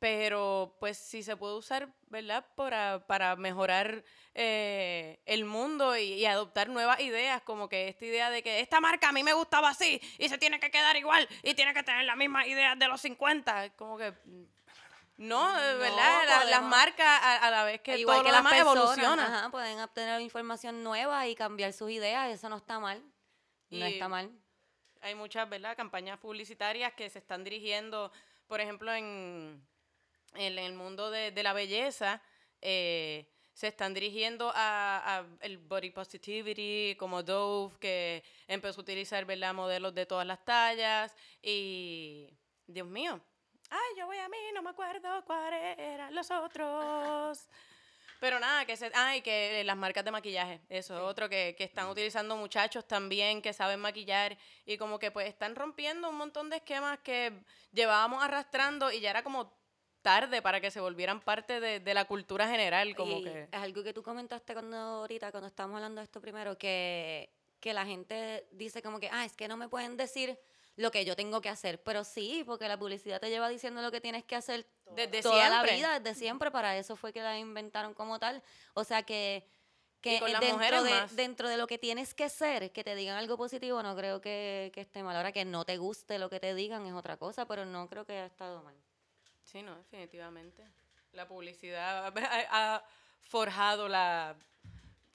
pero 0.01 0.75
pues 0.79 0.97
si 0.97 1.21
se 1.21 1.37
puede 1.37 1.53
usar, 1.55 1.87
¿verdad? 2.07 2.43
Para, 2.55 3.05
para 3.05 3.35
mejorar 3.35 4.03
eh, 4.33 5.21
el 5.27 5.45
mundo 5.45 5.95
y, 5.95 6.13
y 6.13 6.25
adoptar 6.25 6.69
nuevas 6.69 6.99
ideas, 7.01 7.43
como 7.43 7.69
que 7.69 7.87
esta 7.87 8.05
idea 8.05 8.31
de 8.31 8.41
que 8.41 8.61
esta 8.61 8.79
marca 8.81 9.09
a 9.09 9.11
mí 9.11 9.21
me 9.23 9.33
gustaba 9.33 9.69
así 9.69 10.01
y 10.17 10.27
se 10.27 10.39
tiene 10.39 10.59
que 10.59 10.71
quedar 10.71 10.97
igual 10.97 11.29
y 11.43 11.53
tiene 11.53 11.75
que 11.75 11.83
tener 11.83 12.03
las 12.05 12.17
mismas 12.17 12.47
ideas 12.47 12.79
de 12.79 12.87
los 12.87 12.99
50, 12.99 13.69
como 13.75 13.95
que... 13.99 14.11
No, 15.17 15.53
No, 15.53 15.77
¿verdad? 15.77 16.21
La- 16.27 16.45
las 16.45 16.63
marcas 16.63 17.05
a, 17.21 17.35
a 17.45 17.51
la 17.51 17.63
vez 17.63 17.79
que 17.81 17.95
Igual 17.99 18.17
todo 18.17 18.25
que 18.25 18.31
lo 18.31 18.41
las 18.41 18.51
personas, 18.51 18.75
evoluciona. 18.97 19.37
ajá, 19.37 19.49
pueden 19.51 19.79
obtener 19.81 20.19
información 20.19 20.83
nueva 20.83 21.27
y 21.27 21.35
cambiar 21.35 21.73
sus 21.73 21.91
ideas, 21.91 22.31
eso 22.31 22.49
no 22.49 22.57
está 22.57 22.79
mal. 22.79 23.03
No 23.69 23.85
está 23.85 24.07
mal. 24.09 24.31
hay 25.01 25.13
muchas, 25.13 25.47
¿verdad? 25.47 25.77
Campañas 25.77 26.17
publicitarias 26.17 26.91
que 26.93 27.07
se 27.11 27.19
están 27.19 27.43
dirigiendo, 27.43 28.11
por 28.47 28.61
ejemplo, 28.61 28.91
en, 28.91 29.63
en 30.35 30.57
el 30.57 30.73
mundo 30.73 31.11
de, 31.11 31.31
de 31.31 31.43
la 31.43 31.53
belleza, 31.53 32.21
eh, 32.61 33.27
se 33.53 33.67
están 33.67 33.93
dirigiendo 33.93 34.51
a, 34.55 35.19
a 35.19 35.25
el 35.41 35.57
body 35.57 35.91
positivity, 35.91 36.95
como 36.97 37.21
Dove, 37.21 37.77
que 37.79 38.23
empezó 38.47 38.79
a 38.79 38.83
utilizar, 38.83 39.25
¿verdad? 39.25 39.53
Modelos 39.53 39.93
de 39.93 40.05
todas 40.05 40.25
las 40.25 40.43
tallas 40.43 41.15
y, 41.41 42.29
Dios 42.65 42.87
mío, 42.87 43.19
ay, 43.69 43.97
yo 43.97 44.05
voy 44.05 44.17
a 44.17 44.29
mí, 44.29 44.37
no 44.53 44.61
me 44.61 44.69
acuerdo 44.69 45.23
cuáles 45.25 45.77
eran 45.77 46.15
los 46.15 46.31
otros. 46.31 47.47
Pero 48.19 48.39
nada, 48.39 48.65
que 48.65 48.77
se, 48.77 48.91
ah, 48.93 49.15
y 49.15 49.21
que 49.21 49.61
eh, 49.61 49.63
las 49.63 49.75
marcas 49.75 50.05
de 50.05 50.11
maquillaje, 50.11 50.61
eso 50.69 50.95
es 50.95 51.01
otro 51.01 51.27
que, 51.27 51.55
que 51.57 51.63
están 51.63 51.89
utilizando 51.89 52.37
muchachos 52.37 52.87
también 52.87 53.41
que 53.41 53.51
saben 53.51 53.79
maquillar 53.79 54.37
y 54.65 54.77
como 54.77 54.99
que 54.99 55.09
pues 55.09 55.27
están 55.27 55.55
rompiendo 55.55 56.07
un 56.09 56.17
montón 56.17 56.49
de 56.49 56.57
esquemas 56.57 56.99
que 56.99 57.33
llevábamos 57.71 58.23
arrastrando 58.23 58.91
y 58.91 58.99
ya 58.99 59.09
era 59.09 59.23
como 59.23 59.60
tarde 60.01 60.41
para 60.41 60.59
que 60.61 60.71
se 60.71 60.79
volvieran 60.79 61.19
parte 61.21 61.59
de, 61.59 61.79
de 61.79 61.93
la 61.93 62.05
cultura 62.05 62.47
general, 62.47 62.95
como 62.95 63.19
Y 63.19 63.23
que... 63.23 63.43
Es 63.51 63.59
algo 63.59 63.83
que 63.83 63.93
tú 63.93 64.03
comentaste 64.03 64.53
cuando 64.53 64.77
ahorita, 64.77 65.31
cuando 65.31 65.47
estábamos 65.47 65.77
hablando 65.77 65.99
de 66.01 66.05
esto 66.05 66.19
primero, 66.21 66.57
que, 66.57 67.29
que 67.59 67.73
la 67.73 67.85
gente 67.85 68.47
dice 68.51 68.81
como 68.81 68.99
que, 68.99 69.09
ah, 69.11 69.25
es 69.25 69.35
que 69.35 69.47
no 69.47 69.57
me 69.57 69.69
pueden 69.69 69.97
decir 69.97 70.37
lo 70.75 70.91
que 70.91 71.05
yo 71.05 71.15
tengo 71.15 71.41
que 71.41 71.49
hacer. 71.49 71.81
Pero 71.83 72.03
sí, 72.03 72.43
porque 72.45 72.67
la 72.67 72.77
publicidad 72.77 73.19
te 73.19 73.29
lleva 73.29 73.49
diciendo 73.49 73.81
lo 73.81 73.91
que 73.91 74.01
tienes 74.01 74.23
que 74.23 74.35
hacer 74.35 74.65
Desde 74.95 75.21
toda 75.21 75.47
siempre. 75.47 75.71
la 75.71 75.75
vida, 75.75 75.99
desde 75.99 76.19
siempre. 76.19 76.51
Para 76.51 76.77
eso 76.77 76.95
fue 76.95 77.13
que 77.13 77.21
la 77.21 77.37
inventaron 77.37 77.93
como 77.93 78.19
tal. 78.19 78.41
O 78.73 78.83
sea 78.83 79.03
que, 79.03 79.45
que 80.01 80.19
dentro, 80.39 80.83
de, 80.83 80.89
más. 80.89 81.15
dentro 81.15 81.49
de 81.49 81.57
lo 81.57 81.67
que 81.67 81.77
tienes 81.77 82.13
que 82.13 82.29
ser, 82.29 82.71
que 82.71 82.83
te 82.83 82.95
digan 82.95 83.17
algo 83.17 83.37
positivo, 83.37 83.83
no 83.83 83.95
creo 83.95 84.21
que, 84.21 84.71
que 84.73 84.81
esté 84.81 85.03
mal. 85.03 85.15
Ahora 85.15 85.31
que 85.31 85.45
no 85.45 85.65
te 85.65 85.77
guste 85.77 86.17
lo 86.17 86.29
que 86.29 86.39
te 86.39 86.55
digan 86.55 86.85
es 86.85 86.93
otra 86.93 87.17
cosa, 87.17 87.45
pero 87.45 87.65
no 87.65 87.87
creo 87.87 88.05
que 88.05 88.13
haya 88.13 88.25
estado 88.25 88.63
mal. 88.63 88.75
Sí, 89.43 89.61
no, 89.61 89.75
definitivamente. 89.75 90.63
La 91.11 91.27
publicidad 91.27 92.13
ha, 92.15 92.83
forjado 93.21 93.87
la 93.87 94.35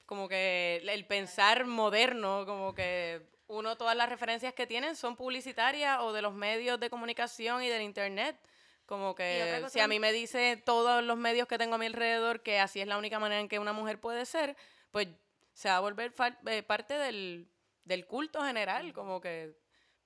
como 0.05 0.29
que 0.29 0.81
el 0.87 1.05
pensar 1.05 1.65
moderno, 1.65 2.45
como 2.45 2.73
que 2.73 3.27
uno 3.47 3.75
todas 3.77 3.95
las 3.95 4.09
referencias 4.09 4.53
que 4.53 4.65
tienen 4.65 4.95
son 4.95 5.15
publicitarias 5.15 5.99
o 6.01 6.13
de 6.13 6.21
los 6.21 6.33
medios 6.33 6.79
de 6.79 6.89
comunicación 6.89 7.61
y 7.63 7.67
del 7.67 7.81
internet. 7.81 8.37
Como 8.85 9.15
que 9.15 9.65
si 9.69 9.81
a 9.81 9.87
mí 9.87 9.99
me 9.99 10.13
dice 10.13 10.55
todos 10.65 11.03
los 11.03 11.17
medios 11.17 11.47
que 11.47 11.57
tengo 11.57 11.75
a 11.75 11.77
mi 11.77 11.87
alrededor 11.87 12.41
que 12.41 12.59
así 12.59 12.79
es 12.79 12.87
la 12.87 12.97
única 12.97 13.19
manera 13.19 13.41
en 13.41 13.49
que 13.49 13.59
una 13.59 13.73
mujer 13.73 13.99
puede 13.99 14.25
ser, 14.25 14.55
pues 14.91 15.09
se 15.53 15.67
va 15.67 15.77
a 15.77 15.81
volver 15.81 16.13
eh, 16.45 16.63
parte 16.63 16.93
del, 16.93 17.49
del 17.83 18.05
culto 18.05 18.43
general, 18.43 18.93
como 18.93 19.19
que... 19.19 19.57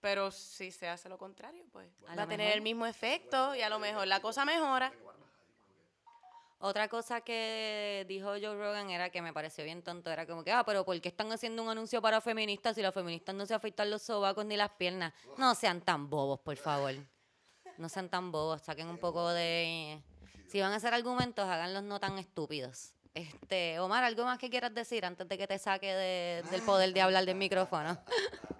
Pero 0.02 0.32
si 0.32 0.72
se 0.72 0.88
hace 0.88 1.08
lo 1.10 1.18
contrario, 1.18 1.64
pues 1.72 1.88
va 2.08 2.24
a 2.24 2.28
tener 2.28 2.39
mejor. 2.39 2.54
el 2.58 2.62
mismo 2.62 2.86
efecto 2.88 3.54
y 3.56 3.62
a 3.62 3.70
lo 3.70 3.78
mejor 3.80 4.08
la 4.08 4.20
cosa 4.20 4.43
mejora. 4.45 4.91
Otra 6.64 6.88
cosa 6.88 7.22
que 7.22 8.06
dijo 8.08 8.30
Joe 8.30 8.56
Rogan 8.56 8.89
era 8.91 9.10
que 9.10 9.22
me 9.22 9.34
pareció 9.34 9.64
bien 9.64 9.82
tonto. 9.82 10.12
Era 10.12 10.28
como 10.28 10.43
que, 10.43 10.52
ah, 10.52 10.64
pero 10.64 10.86
¿por 10.86 10.99
qué 11.02 11.10
están 11.10 11.32
haciendo 11.32 11.64
un 11.64 11.70
anuncio 11.70 12.02
para 12.02 12.22
feministas 12.22 12.76
si 12.76 12.82
las 12.84 12.93
feministas 12.93 13.34
no 13.34 13.45
se 13.47 13.56
afeitan 13.56 13.89
los 13.89 14.02
sobacos 14.04 14.45
ni 14.45 14.58
las 14.58 14.70
piernas? 14.72 15.12
No 15.38 15.56
sean 15.56 15.82
tan 15.82 16.08
bobos, 16.10 16.39
por 16.39 16.56
favor. 16.58 16.93
No 17.78 17.89
sean 17.89 18.10
tan 18.10 18.32
bobos. 18.32 18.62
Saquen 18.62 18.88
un 18.89 18.99
poco 18.99 19.30
de... 19.30 20.02
Si 20.49 20.60
van 20.62 20.72
a 20.72 20.76
hacer 20.76 20.93
argumentos, 20.93 21.45
háganlos 21.45 21.82
no 21.84 21.99
tan 21.99 22.20
estúpidos. 22.20 22.93
Este, 23.16 23.80
Omar, 23.80 24.04
¿algo 24.04 24.24
más 24.26 24.38
que 24.38 24.49
quieras 24.49 24.74
decir 24.74 25.04
antes 25.06 25.28
de 25.28 25.38
que 25.38 25.47
te 25.47 25.58
saque 25.58 25.93
de- 25.93 26.43
del 26.52 26.62
poder 26.62 26.93
de 26.93 27.02
hablar 27.02 27.26
del 27.26 27.36
micrófono? 27.36 27.97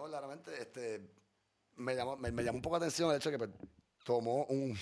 No, 0.00 0.06
claramente, 0.06 0.50
este, 0.58 1.10
me 1.76 1.94
llamó, 1.94 2.16
me, 2.16 2.32
me 2.32 2.42
llamó 2.42 2.56
un 2.56 2.62
poco 2.62 2.76
la 2.76 2.86
atención 2.86 3.10
el 3.10 3.18
hecho 3.18 3.30
de 3.30 3.36
que 3.36 3.46
pues, 3.46 3.50
tomó 4.02 4.46
un 4.46 4.74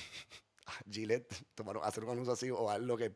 Gillette, 0.91 1.35
tomaron, 1.57 1.83
hacer 1.85 2.05
un 2.05 2.11
anuncio 2.11 2.33
así 2.35 2.51
o 2.53 2.71
algo 2.71 2.97
que 2.97 3.13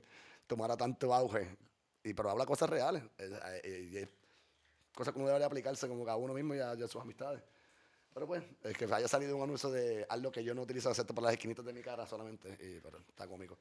tomara 0.49 0.77
tanto 0.77 1.15
auge, 1.15 1.57
y, 2.03 2.13
pero 2.13 2.31
habla 2.31 2.45
cosas 2.45 2.69
reales, 2.69 3.05
eh, 3.19 3.61
eh, 3.63 3.89
y 3.93 3.97
es 3.99 4.09
cosas 4.97 5.15
que 5.15 5.21
uno 5.21 5.29
debería 5.29 5.47
aplicarse 5.47 5.87
como 5.87 6.05
que 6.05 6.11
a 6.11 6.17
uno 6.17 6.35
mismo 6.35 6.57
y 6.57 6.59
a, 6.59 6.75
y 6.75 6.83
a 6.83 6.89
sus 6.89 7.01
amistades. 7.01 7.41
Pero 8.13 8.27
pues, 8.27 8.43
es 8.65 8.77
que 8.77 8.85
haya 8.93 9.07
salido 9.07 9.37
un 9.37 9.45
anuncio 9.45 9.71
de 9.71 10.05
algo 10.09 10.33
que 10.33 10.43
yo 10.43 10.55
no 10.57 10.63
utilizo 10.63 10.91
excepto 10.91 11.15
para 11.15 11.27
las 11.27 11.35
esquinitas 11.35 11.65
de 11.65 11.73
mi 11.73 11.83
cara 11.83 12.05
solamente, 12.05 12.59
y, 12.61 12.81
pero 12.81 12.99
está 12.99 13.29
cómico. 13.29 13.57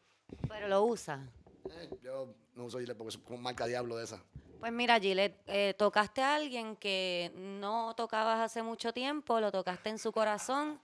Pero 0.48 0.68
lo 0.68 0.84
usa. 0.84 1.30
Eh, 1.70 1.90
yo 2.02 2.34
no 2.56 2.66
uso 2.66 2.80
Gillette 2.80 2.98
porque 2.98 3.16
es 3.16 3.18
como 3.20 3.38
marca 3.38 3.68
diablo 3.68 3.98
de 3.98 4.06
esa. 4.06 4.20
Pues 4.62 4.72
mira, 4.72 5.00
Gillette, 5.00 5.42
eh, 5.48 5.74
tocaste 5.76 6.22
a 6.22 6.36
alguien 6.36 6.76
que 6.76 7.32
no 7.36 7.96
tocabas 7.96 8.40
hace 8.40 8.62
mucho 8.62 8.94
tiempo, 8.94 9.40
lo 9.40 9.52
tocaste 9.52 9.90
en 9.90 9.98
su 9.98 10.12
corazón. 10.12 10.80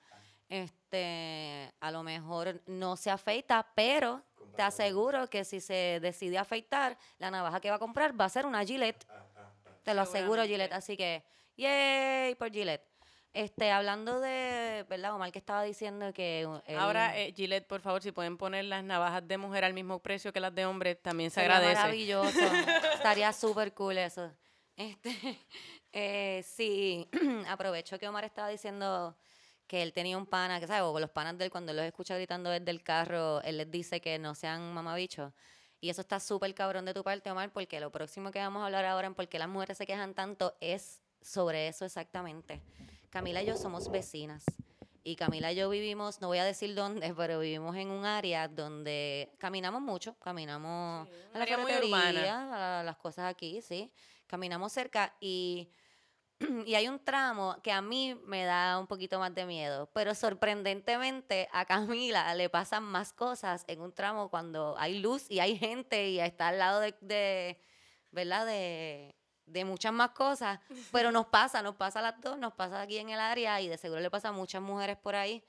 Este, 0.50 1.72
a 1.80 1.92
lo 1.92 2.02
mejor 2.02 2.60
no 2.66 2.96
se 2.96 3.12
afeita, 3.12 3.68
pero 3.76 4.24
te 4.56 4.64
aseguro 4.64 5.30
que 5.30 5.46
si 5.46 5.62
se 5.62 6.00
decide 6.02 6.40
afeitar, 6.40 6.98
la 7.20 7.30
navaja 7.30 7.60
que 7.60 7.70
va 7.70 7.76
a 7.76 7.80
comprar 7.80 8.20
va 8.20 8.26
a 8.26 8.30
ser 8.30 8.48
una 8.48 8.66
Gillette. 8.66 9.06
Te 9.84 9.94
lo 9.94 10.02
aseguro. 10.02 10.44
Gillette. 10.44 10.74
Así 10.74 10.98
que, 10.98 11.24
yay 11.56 12.34
por 12.34 12.52
Gillette. 12.52 12.97
Este, 13.38 13.70
hablando 13.70 14.20
de, 14.20 14.84
¿verdad, 14.90 15.14
Omar, 15.14 15.32
que 15.32 15.38
estaba 15.38 15.62
diciendo 15.62 16.12
que... 16.12 16.48
uh, 16.48 16.60
Ahora, 16.76 17.16
eh, 17.20 17.32
Gillette, 17.36 17.68
por 17.68 17.82
favor, 17.82 18.02
si 18.02 18.12
pueden 18.12 18.36
poner 18.36 18.66
las 18.66 18.84
navajas 18.84 19.28
de 19.28 19.38
mujer 19.38 19.64
al 19.64 19.76
mismo 19.76 20.00
precio 20.00 20.34
que 20.34 20.40
las 20.40 20.56
de 20.56 20.66
hombre, 20.66 20.96
también 20.96 21.30
se 21.30 21.42
agradece. 21.42 21.76
maravilloso. 21.76 22.40
Estaría 22.96 23.32
súper 23.34 23.76
cool 23.76 24.00
eso. 24.00 24.32
Este, 24.76 25.12
eh, 25.94 26.44
sí, 26.48 27.08
aprovecho 27.48 28.00
que 28.00 28.08
Omar 28.08 28.24
estaba 28.24 28.50
diciendo 28.50 29.16
que 29.68 29.84
él 29.84 29.94
tenía 29.94 30.18
un 30.18 30.26
pana, 30.26 30.60
que 30.60 30.66
sabes, 30.66 30.82
o 30.82 31.00
los 31.00 31.12
panas 31.12 31.38
de 31.38 31.46
él, 31.46 31.52
cuando 31.52 31.74
él 31.74 31.78
los 31.78 31.86
escucha 31.86 32.16
gritando 32.16 32.50
desde 32.50 32.72
el 32.72 32.82
carro, 32.82 33.44
él 33.44 33.58
les 33.58 33.70
dice 33.70 34.02
que 34.02 34.18
no 34.18 34.34
sean 34.34 34.74
mamabichos. 34.74 35.32
Y 35.80 35.92
eso 35.92 36.02
está 36.02 36.20
súper 36.20 36.56
cabrón 36.56 36.86
de 36.86 36.96
tu 36.96 37.04
parte, 37.04 37.30
Omar, 37.30 37.52
porque 37.52 37.80
lo 37.80 37.92
próximo 37.92 38.32
que 38.32 38.40
vamos 38.40 38.64
a 38.64 38.66
hablar 38.66 38.86
ahora 38.86 39.06
en 39.06 39.14
por 39.14 39.28
qué 39.28 39.38
las 39.38 39.48
mujeres 39.48 39.78
se 39.78 39.86
quejan 39.86 40.16
tanto 40.16 40.58
es 40.60 41.04
sobre 41.22 41.68
eso 41.68 41.86
exactamente. 41.86 42.64
Camila 43.18 43.42
y 43.42 43.48
yo 43.48 43.58
somos 43.58 43.90
vecinas. 43.90 44.46
Y 45.04 45.16
Camila 45.16 45.52
y 45.52 45.56
yo 45.56 45.72
vivimos, 45.72 46.22
no 46.22 46.28
voy 46.28 46.38
a 46.38 46.46
decir 46.46 46.76
dónde, 46.76 47.12
pero 47.18 47.40
vivimos 47.40 47.76
en 47.76 47.90
un 47.90 48.06
área 48.06 48.48
donde 48.48 49.34
caminamos 49.40 49.82
mucho, 49.82 50.14
caminamos 50.20 51.08
Sí, 51.08 51.16
a 51.34 51.40
la 51.40 51.48
ferretería, 51.48 52.80
a 52.80 52.84
las 52.84 52.96
cosas 52.98 53.26
aquí, 53.26 53.60
sí. 53.64 53.92
Caminamos 54.28 54.72
cerca 54.72 55.16
y, 55.20 55.72
y 56.68 56.76
hay 56.76 56.88
un 56.88 57.04
tramo 57.04 57.58
que 57.64 57.72
a 57.72 57.82
mí 57.82 58.14
me 58.28 58.46
da 58.46 58.78
un 58.80 58.86
poquito 58.86 59.18
más 59.18 59.34
de 59.34 59.48
miedo, 59.48 59.90
pero 59.96 60.14
sorprendentemente 60.14 61.50
a 61.52 61.66
Camila 61.66 62.36
le 62.36 62.50
pasan 62.50 62.84
más 62.84 63.14
cosas 63.14 63.64
en 63.66 63.82
un 63.82 63.94
tramo 63.94 64.30
cuando 64.30 64.76
hay 64.78 65.00
luz 65.00 65.26
y 65.32 65.40
hay 65.40 65.58
gente 65.58 66.08
y 66.08 66.20
está 66.20 66.50
al 66.50 66.60
lado 66.60 66.82
de, 66.82 66.96
de 67.02 67.60
¿verdad? 68.12 68.46
De, 68.46 69.17
de 69.48 69.66
muchas 69.66 69.92
más 69.94 70.12
cosas, 70.12 70.60
pero 70.92 71.12
nos 71.12 71.26
pasa, 71.28 71.64
nos 71.64 71.76
pasa 71.76 72.00
a 72.00 72.02
las 72.04 72.22
dos, 72.22 72.38
nos 72.38 72.54
pasa 72.54 72.82
aquí 72.82 72.98
en 73.00 73.10
el 73.10 73.20
área 73.20 73.60
y 73.62 73.68
de 73.68 73.78
seguro 73.78 74.00
le 74.02 74.12
pasa 74.12 74.30
a 74.30 74.32
muchas 74.32 74.62
mujeres 74.62 74.98
por 74.98 75.16
ahí 75.16 75.44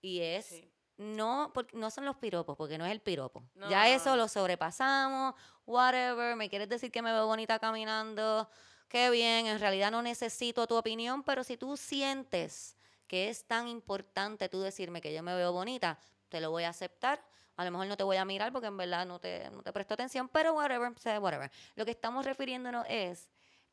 y 0.00 0.20
es 0.20 0.46
Sí. 0.46 0.72
no, 0.96 1.50
porque 1.52 1.76
no 1.76 1.90
son 1.90 2.04
los 2.06 2.16
piropos, 2.16 2.56
porque 2.56 2.78
no 2.78 2.86
es 2.86 2.92
el 2.92 3.00
piropo. 3.00 3.44
No, 3.54 3.68
ya 3.68 3.80
no, 3.80 3.86
eso 3.86 4.10
no. 4.10 4.16
lo 4.16 4.28
sobrepasamos, 4.28 5.34
whatever, 5.66 6.36
me 6.36 6.48
quieres 6.48 6.68
decir 6.68 6.90
que 6.90 7.02
me 7.02 7.12
veo 7.12 7.26
bonita 7.26 7.58
caminando, 7.58 8.48
qué 8.88 9.10
bien, 9.10 9.46
en 9.46 9.58
realidad 9.58 9.90
no 9.90 10.02
necesito 10.02 10.66
tu 10.66 10.76
opinión, 10.76 11.22
pero 11.22 11.44
si 11.44 11.56
tú 11.56 11.76
sientes 11.76 12.76
que 13.06 13.28
es 13.28 13.46
tan 13.46 13.68
importante 13.68 14.48
tú 14.48 14.60
decirme 14.62 15.00
que 15.02 15.12
yo 15.12 15.22
me 15.22 15.34
veo 15.34 15.52
bonita, 15.52 15.98
te 16.28 16.40
lo 16.40 16.50
voy 16.50 16.64
a 16.64 16.70
aceptar. 16.70 17.22
A 17.56 17.64
lo 17.66 17.70
mejor 17.70 17.86
no 17.86 17.96
te 17.98 18.02
voy 18.04 18.16
a 18.16 18.24
mirar 18.24 18.50
porque 18.52 18.68
en 18.68 18.76
verdad 18.78 19.04
no 19.04 19.18
te, 19.18 19.50
no 19.50 19.62
te 19.62 19.70
presto 19.72 19.92
atención, 19.92 20.28
pero 20.30 20.54
whatever, 20.54 20.92
whatever. 21.20 21.50
Lo 21.74 21.84
que 21.84 21.90
estamos 21.90 22.24
refiriéndonos 22.24 22.86
es 22.88 23.28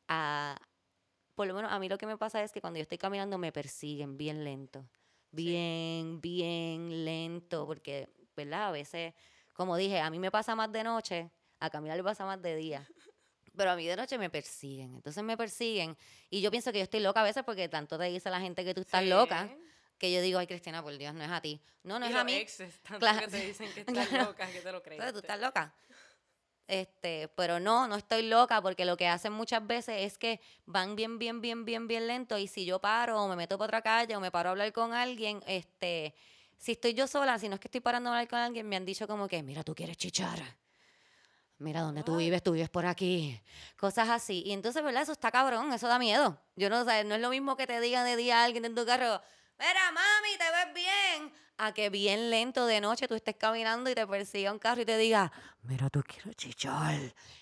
a, 0.10 0.60
por 1.36 1.48
lo 1.48 1.54
menos 1.54 1.72
a 1.72 1.80
mí 1.80 1.88
lo 1.88 1.98
que 1.98 2.06
me 2.06 2.18
pasa 2.18 2.44
es 2.44 2.52
que 2.52 2.60
cuando 2.60 2.78
yo 2.78 2.82
estoy 2.82 2.98
caminando 2.98 3.38
me 3.38 3.52
persiguen 3.54 4.18
bien 4.18 4.44
lento. 4.44 4.86
Bien, 5.32 6.20
bien 6.20 7.06
lento, 7.06 7.66
porque, 7.68 8.10
¿verdad? 8.36 8.70
A 8.70 8.72
veces, 8.72 9.14
como 9.54 9.78
dije, 9.78 10.00
a 10.02 10.10
mí 10.10 10.20
me 10.20 10.32
pasa 10.32 10.56
más 10.56 10.72
de 10.72 10.84
noche, 10.84 11.30
a 11.60 11.70
Camila 11.70 11.96
le 11.96 12.04
pasa 12.04 12.26
más 12.26 12.42
de 12.42 12.56
día. 12.56 12.86
Pero 13.56 13.72
a 13.72 13.76
mí 13.76 13.86
de 13.86 13.96
noche 13.96 14.18
me 14.18 14.30
persiguen. 14.30 14.96
Entonces 14.96 15.24
me 15.24 15.38
persiguen. 15.38 15.96
Y 16.30 16.42
yo 16.42 16.50
pienso 16.50 16.72
que 16.72 16.80
yo 16.80 16.84
estoy 16.84 17.00
loca 17.02 17.22
a 17.22 17.24
veces 17.24 17.44
porque 17.44 17.68
tanto 17.70 17.98
te 17.98 18.06
dice 18.06 18.30
la 18.30 18.40
gente 18.40 18.64
que 18.66 18.74
tú 18.74 18.82
estás 18.82 19.02
Sí. 19.04 19.10
loca, 19.10 19.50
que 19.98 20.12
yo 20.14 20.22
digo, 20.22 20.40
ay, 20.40 20.48
Cristina, 20.48 20.82
por 20.82 20.98
Dios, 20.98 21.14
no 21.14 21.24
es 21.24 21.30
a 21.30 21.42
ti. 21.42 21.62
No, 21.84 22.00
no 22.00 22.06
Y 22.06 22.10
es 22.10 22.16
a 22.16 22.20
los 22.20 22.26
mí. 22.26 22.34
exes, 22.36 22.80
tanto 22.82 23.00
Claro. 23.00 23.20
que 23.20 23.28
te 23.28 23.46
dicen 23.46 23.72
que 23.74 23.82
estás 24.08 24.12
loca, 24.14 24.50
que 24.52 24.62
te 24.62 24.72
lo 24.72 24.82
crees. 24.82 25.00
Entonces, 25.00 25.14
tú 25.14 25.20
estás 25.20 25.40
loca. 25.40 25.74
Este, 26.70 27.28
pero 27.30 27.60
no, 27.60 27.88
no 27.88 27.96
estoy 27.96 28.28
loca 28.28 28.62
porque 28.62 28.86
lo 28.86 28.96
que 28.96 29.08
hacen 29.08 29.34
muchas 29.34 29.66
veces 29.66 29.96
es 30.02 30.20
que 30.20 30.40
van 30.68 30.96
bien, 30.96 31.18
bien, 31.18 31.42
bien, 31.42 31.66
bien, 31.66 31.88
bien 31.88 32.06
lento 32.06 32.38
y 32.38 32.46
si 32.46 32.64
yo 32.64 32.78
paro 32.78 33.24
o 33.24 33.28
me 33.28 33.36
meto 33.36 33.58
por 33.58 33.66
otra 33.66 33.82
calle 33.82 34.16
o 34.16 34.20
me 34.20 34.30
paro 34.30 34.50
a 34.50 34.52
hablar 34.52 34.72
con 34.72 34.94
alguien, 34.94 35.42
este, 35.48 36.14
si 36.60 36.74
estoy 36.74 36.94
yo 36.94 37.08
sola, 37.08 37.40
si 37.40 37.50
no 37.50 37.56
es 37.56 37.60
que 37.60 37.70
estoy 37.70 37.82
parando 37.82 38.12
a 38.12 38.14
hablar 38.14 38.28
con 38.28 38.38
alguien, 38.38 38.70
me 38.70 38.76
han 38.76 38.86
dicho 38.86 39.08
como 39.08 39.28
que, 39.28 39.42
mira, 39.42 39.64
tú 39.64 39.74
quieres 39.74 39.98
chichar. 39.98 40.40
Mira 41.58 41.82
dónde 41.82 42.04
tú 42.04 42.18
vives, 42.18 42.44
tú 42.44 42.52
vives 42.52 42.70
por 42.70 42.86
aquí. 42.86 43.42
Cosas 43.76 44.08
así. 44.08 44.44
Y 44.46 44.52
entonces, 44.52 44.84
¿verdad? 44.84 45.02
Eso 45.02 45.14
está 45.14 45.32
cabrón, 45.32 45.74
eso 45.74 45.88
da 45.88 45.98
miedo. 45.98 46.40
Yo 46.56 46.70
no 46.70 46.86
sé, 46.86 47.04
no 47.04 47.16
es 47.16 47.22
lo 47.22 47.32
mismo 47.32 47.58
que 47.58 47.66
te 47.66 47.82
diga 47.82 48.04
de 48.04 48.16
día 48.16 48.44
alguien 48.44 48.64
en 48.66 48.76
tu 48.76 48.86
carro, 48.86 49.20
mira, 49.58 49.92
mami, 49.92 50.38
te 50.38 50.52
ves 50.52 50.74
bien. 50.76 51.34
A 51.62 51.74
que 51.74 51.90
bien 51.90 52.30
lento 52.30 52.66
de 52.66 52.80
noche 52.80 53.06
tú 53.10 53.16
estés 53.16 53.36
caminando 53.36 53.90
y 53.90 53.96
te 53.96 54.08
persiga 54.08 54.52
un 54.54 54.60
carro 54.60 54.82
y 54.82 54.86
te 54.86 54.98
diga, 54.98 55.30
mira, 55.64 55.90
tú 55.90 56.02
quiero 56.08 56.32
chichar. 56.34 56.96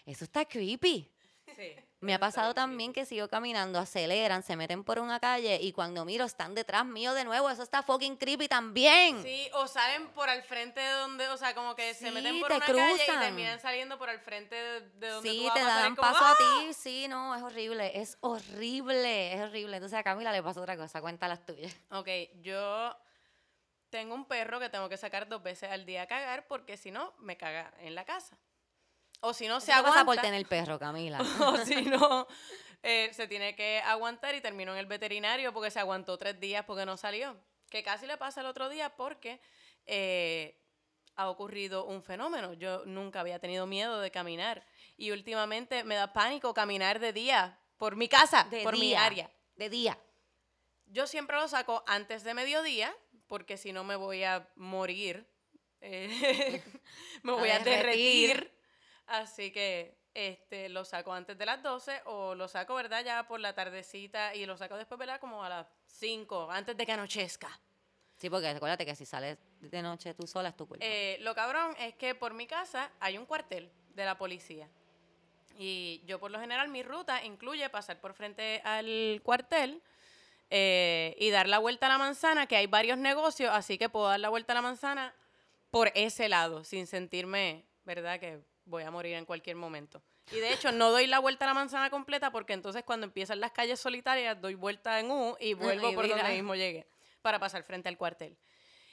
Eso 0.07 0.23
está 0.23 0.43
creepy. 0.43 1.07
Sí, 1.55 1.75
Me 1.99 2.13
ha 2.15 2.19
pasado 2.19 2.53
también 2.55 2.93
creepy. 2.93 3.09
que 3.09 3.15
sigo 3.15 3.27
caminando, 3.27 3.77
aceleran, 3.79 4.41
se 4.41 4.55
meten 4.55 4.83
por 4.83 4.97
una 4.99 5.19
calle 5.19 5.59
y 5.61 5.71
cuando 5.71 6.03
miro 6.03 6.25
están 6.25 6.55
detrás 6.55 6.83
mío 6.83 7.13
de 7.13 7.25
nuevo. 7.25 7.47
Eso 7.49 7.61
está 7.61 7.83
fucking 7.83 8.15
creepy 8.17 8.47
también. 8.47 9.21
Sí, 9.21 9.47
o 9.53 9.67
salen 9.67 10.07
por 10.09 10.29
al 10.29 10.41
frente 10.41 10.79
de 10.79 10.91
donde, 10.93 11.27
o 11.29 11.37
sea, 11.37 11.53
como 11.53 11.75
que 11.75 11.93
se 11.93 12.09
meten 12.11 12.39
por 12.41 12.51
una 12.51 12.59
calle 12.59 12.93
y 12.95 12.97
cruzan. 12.97 13.19
terminan 13.21 13.59
saliendo 13.59 13.99
por 13.99 14.09
al 14.09 14.19
frente 14.19 14.55
de, 14.55 14.81
de 14.81 15.09
donde 15.09 15.29
Sí, 15.29 15.37
tú 15.37 15.45
vas 15.45 15.53
te 15.53 15.59
a 15.61 15.65
dan 15.67 15.95
como, 15.95 16.07
paso 16.11 16.25
a 16.25 16.31
¡ah! 16.31 16.35
ti. 16.37 16.73
Sí, 16.73 17.07
no, 17.07 17.35
es 17.35 17.43
horrible. 17.43 17.91
Es 18.01 18.17
horrible, 18.21 19.33
es 19.33 19.41
horrible. 19.41 19.77
Entonces 19.77 19.97
a 19.99 20.03
Camila 20.03 20.31
le 20.31 20.41
pasa 20.41 20.59
otra 20.59 20.75
cosa. 20.75 21.01
Cuenta 21.01 21.27
las 21.27 21.45
tuyas. 21.45 21.71
Ok, 21.91 22.07
yo 22.41 22.95
tengo 23.89 24.15
un 24.15 24.25
perro 24.25 24.59
que 24.59 24.69
tengo 24.69 24.89
que 24.89 24.97
sacar 24.97 25.27
dos 25.27 25.41
veces 25.43 25.71
al 25.71 25.85
día 25.85 26.03
a 26.03 26.07
cagar 26.07 26.47
porque 26.47 26.77
si 26.77 26.91
no, 26.91 27.13
me 27.19 27.37
caga 27.37 27.73
en 27.79 27.95
la 27.95 28.05
casa. 28.05 28.37
O 29.21 29.33
si 29.33 29.47
no, 29.47 29.59
se 29.59 29.71
Eso 29.71 29.81
te 29.81 29.83
pasa 29.83 30.05
por 30.05 30.13
aguanta. 30.13 30.21
tener 30.21 30.45
perro, 30.45 30.77
Camila. 30.77 31.19
o 31.39 31.57
si 31.57 31.83
no, 31.83 32.27
eh, 32.83 33.09
se 33.13 33.27
tiene 33.27 33.55
que 33.55 33.79
aguantar 33.79 34.35
y 34.35 34.41
terminó 34.41 34.73
en 34.73 34.79
el 34.79 34.85
veterinario 34.85 35.53
porque 35.53 35.71
se 35.71 35.79
aguantó 35.79 36.17
tres 36.17 36.39
días 36.39 36.65
porque 36.65 36.85
no 36.85 36.97
salió. 36.97 37.35
Que 37.69 37.83
casi 37.83 38.05
le 38.05 38.17
pasa 38.17 38.41
el 38.41 38.47
otro 38.47 38.69
día 38.69 38.95
porque 38.95 39.41
eh, 39.85 40.61
ha 41.15 41.29
ocurrido 41.29 41.85
un 41.85 42.03
fenómeno. 42.03 42.53
Yo 42.53 42.85
nunca 42.85 43.21
había 43.21 43.39
tenido 43.39 43.65
miedo 43.65 43.99
de 43.99 44.11
caminar 44.11 44.63
y 44.97 45.11
últimamente 45.11 45.83
me 45.83 45.95
da 45.95 46.13
pánico 46.13 46.53
caminar 46.53 46.99
de 46.99 47.13
día 47.13 47.59
por 47.77 47.95
mi 47.95 48.07
casa, 48.07 48.45
De 48.49 48.63
por 48.63 48.77
mi 48.77 48.93
área. 48.93 49.29
De 49.55 49.69
día. 49.69 49.97
Yo 50.85 51.07
siempre 51.07 51.35
lo 51.35 51.47
saco 51.47 51.83
antes 51.87 52.23
de 52.23 52.33
mediodía 52.33 52.95
porque 53.27 53.57
si 53.57 53.71
no 53.73 53.83
me 53.83 53.95
voy 53.95 54.23
a 54.23 54.47
morir. 54.55 55.27
eh, 55.81 56.61
me 57.23 57.33
A 57.33 57.35
voy 57.35 57.49
a 57.49 57.59
derretir. 57.59 58.27
derretir. 58.37 58.57
Así 59.07 59.51
que 59.51 59.97
este, 60.13 60.69
lo 60.69 60.83
saco 60.83 61.13
antes 61.13 61.37
de 61.37 61.45
las 61.45 61.61
12 61.61 62.01
o 62.05 62.35
lo 62.35 62.47
saco, 62.47 62.75
¿verdad? 62.75 63.03
Ya 63.05 63.27
por 63.27 63.39
la 63.39 63.53
tardecita 63.53 64.33
y 64.35 64.45
lo 64.45 64.57
saco 64.57 64.75
después, 64.75 64.97
¿verdad? 64.99 65.19
Como 65.19 65.43
a 65.43 65.49
las 65.49 65.67
5, 65.85 66.49
antes 66.51 66.75
de 66.75 66.85
que 66.85 66.91
anochezca. 66.91 67.59
Sí, 68.17 68.29
porque 68.29 68.47
acuérdate 68.47 68.85
que 68.85 68.95
si 68.95 69.05
sales 69.05 69.37
de 69.61 69.81
noche 69.81 70.13
tú 70.15 70.25
sola 70.25 70.49
es 70.49 70.57
tu 70.57 70.67
culpa. 70.67 70.83
Eh, 70.83 71.17
lo 71.21 71.35
cabrón 71.35 71.75
es 71.79 71.93
que 71.95 72.15
por 72.15 72.33
mi 72.33 72.47
casa 72.47 72.91
hay 72.99 73.17
un 73.17 73.25
cuartel 73.27 73.71
de 73.93 74.05
la 74.05 74.17
policía. 74.17 74.67
Y 75.59 76.01
yo 76.05 76.19
por 76.19 76.31
lo 76.31 76.39
general 76.39 76.67
mi 76.69 76.83
ruta 76.83 77.23
incluye 77.23 77.69
pasar 77.69 77.99
por 77.99 78.13
frente 78.13 78.61
al 78.63 79.21
cuartel 79.23 79.81
eh, 80.49 81.15
y 81.19 81.29
dar 81.29 81.47
la 81.47 81.59
vuelta 81.59 81.87
a 81.87 81.89
la 81.89 81.97
manzana, 81.97 82.47
que 82.47 82.55
hay 82.55 82.67
varios 82.67 82.97
negocios, 82.97 83.51
así 83.53 83.77
que 83.77 83.89
puedo 83.89 84.07
dar 84.07 84.19
la 84.19 84.29
vuelta 84.29 84.53
a 84.53 84.55
la 84.55 84.61
manzana 84.61 85.13
por 85.71 85.91
ese 85.95 86.29
lado, 86.29 86.63
sin 86.63 86.87
sentirme, 86.87 87.65
¿verdad? 87.85 88.19
Que 88.19 88.39
voy 88.65 88.83
a 88.83 88.91
morir 88.91 89.15
en 89.15 89.25
cualquier 89.25 89.55
momento. 89.55 90.01
Y 90.31 90.37
de 90.37 90.53
hecho 90.53 90.71
no 90.71 90.91
doy 90.91 91.07
la 91.07 91.19
vuelta 91.19 91.45
a 91.45 91.49
la 91.49 91.53
manzana 91.53 91.89
completa 91.89 92.31
porque 92.31 92.53
entonces 92.53 92.83
cuando 92.83 93.05
empiezan 93.05 93.39
las 93.39 93.51
calles 93.51 93.79
solitarias 93.79 94.39
doy 94.41 94.55
vuelta 94.55 94.99
en 94.99 95.09
U 95.09 95.37
y 95.39 95.53
vuelvo 95.53 95.89
y 95.89 95.95
por 95.95 96.07
donde 96.07 96.33
mismo 96.33 96.53
llegué 96.55 96.85
para 97.21 97.39
pasar 97.39 97.63
frente 97.63 97.87
al 97.89 97.97
cuartel. 97.97 98.37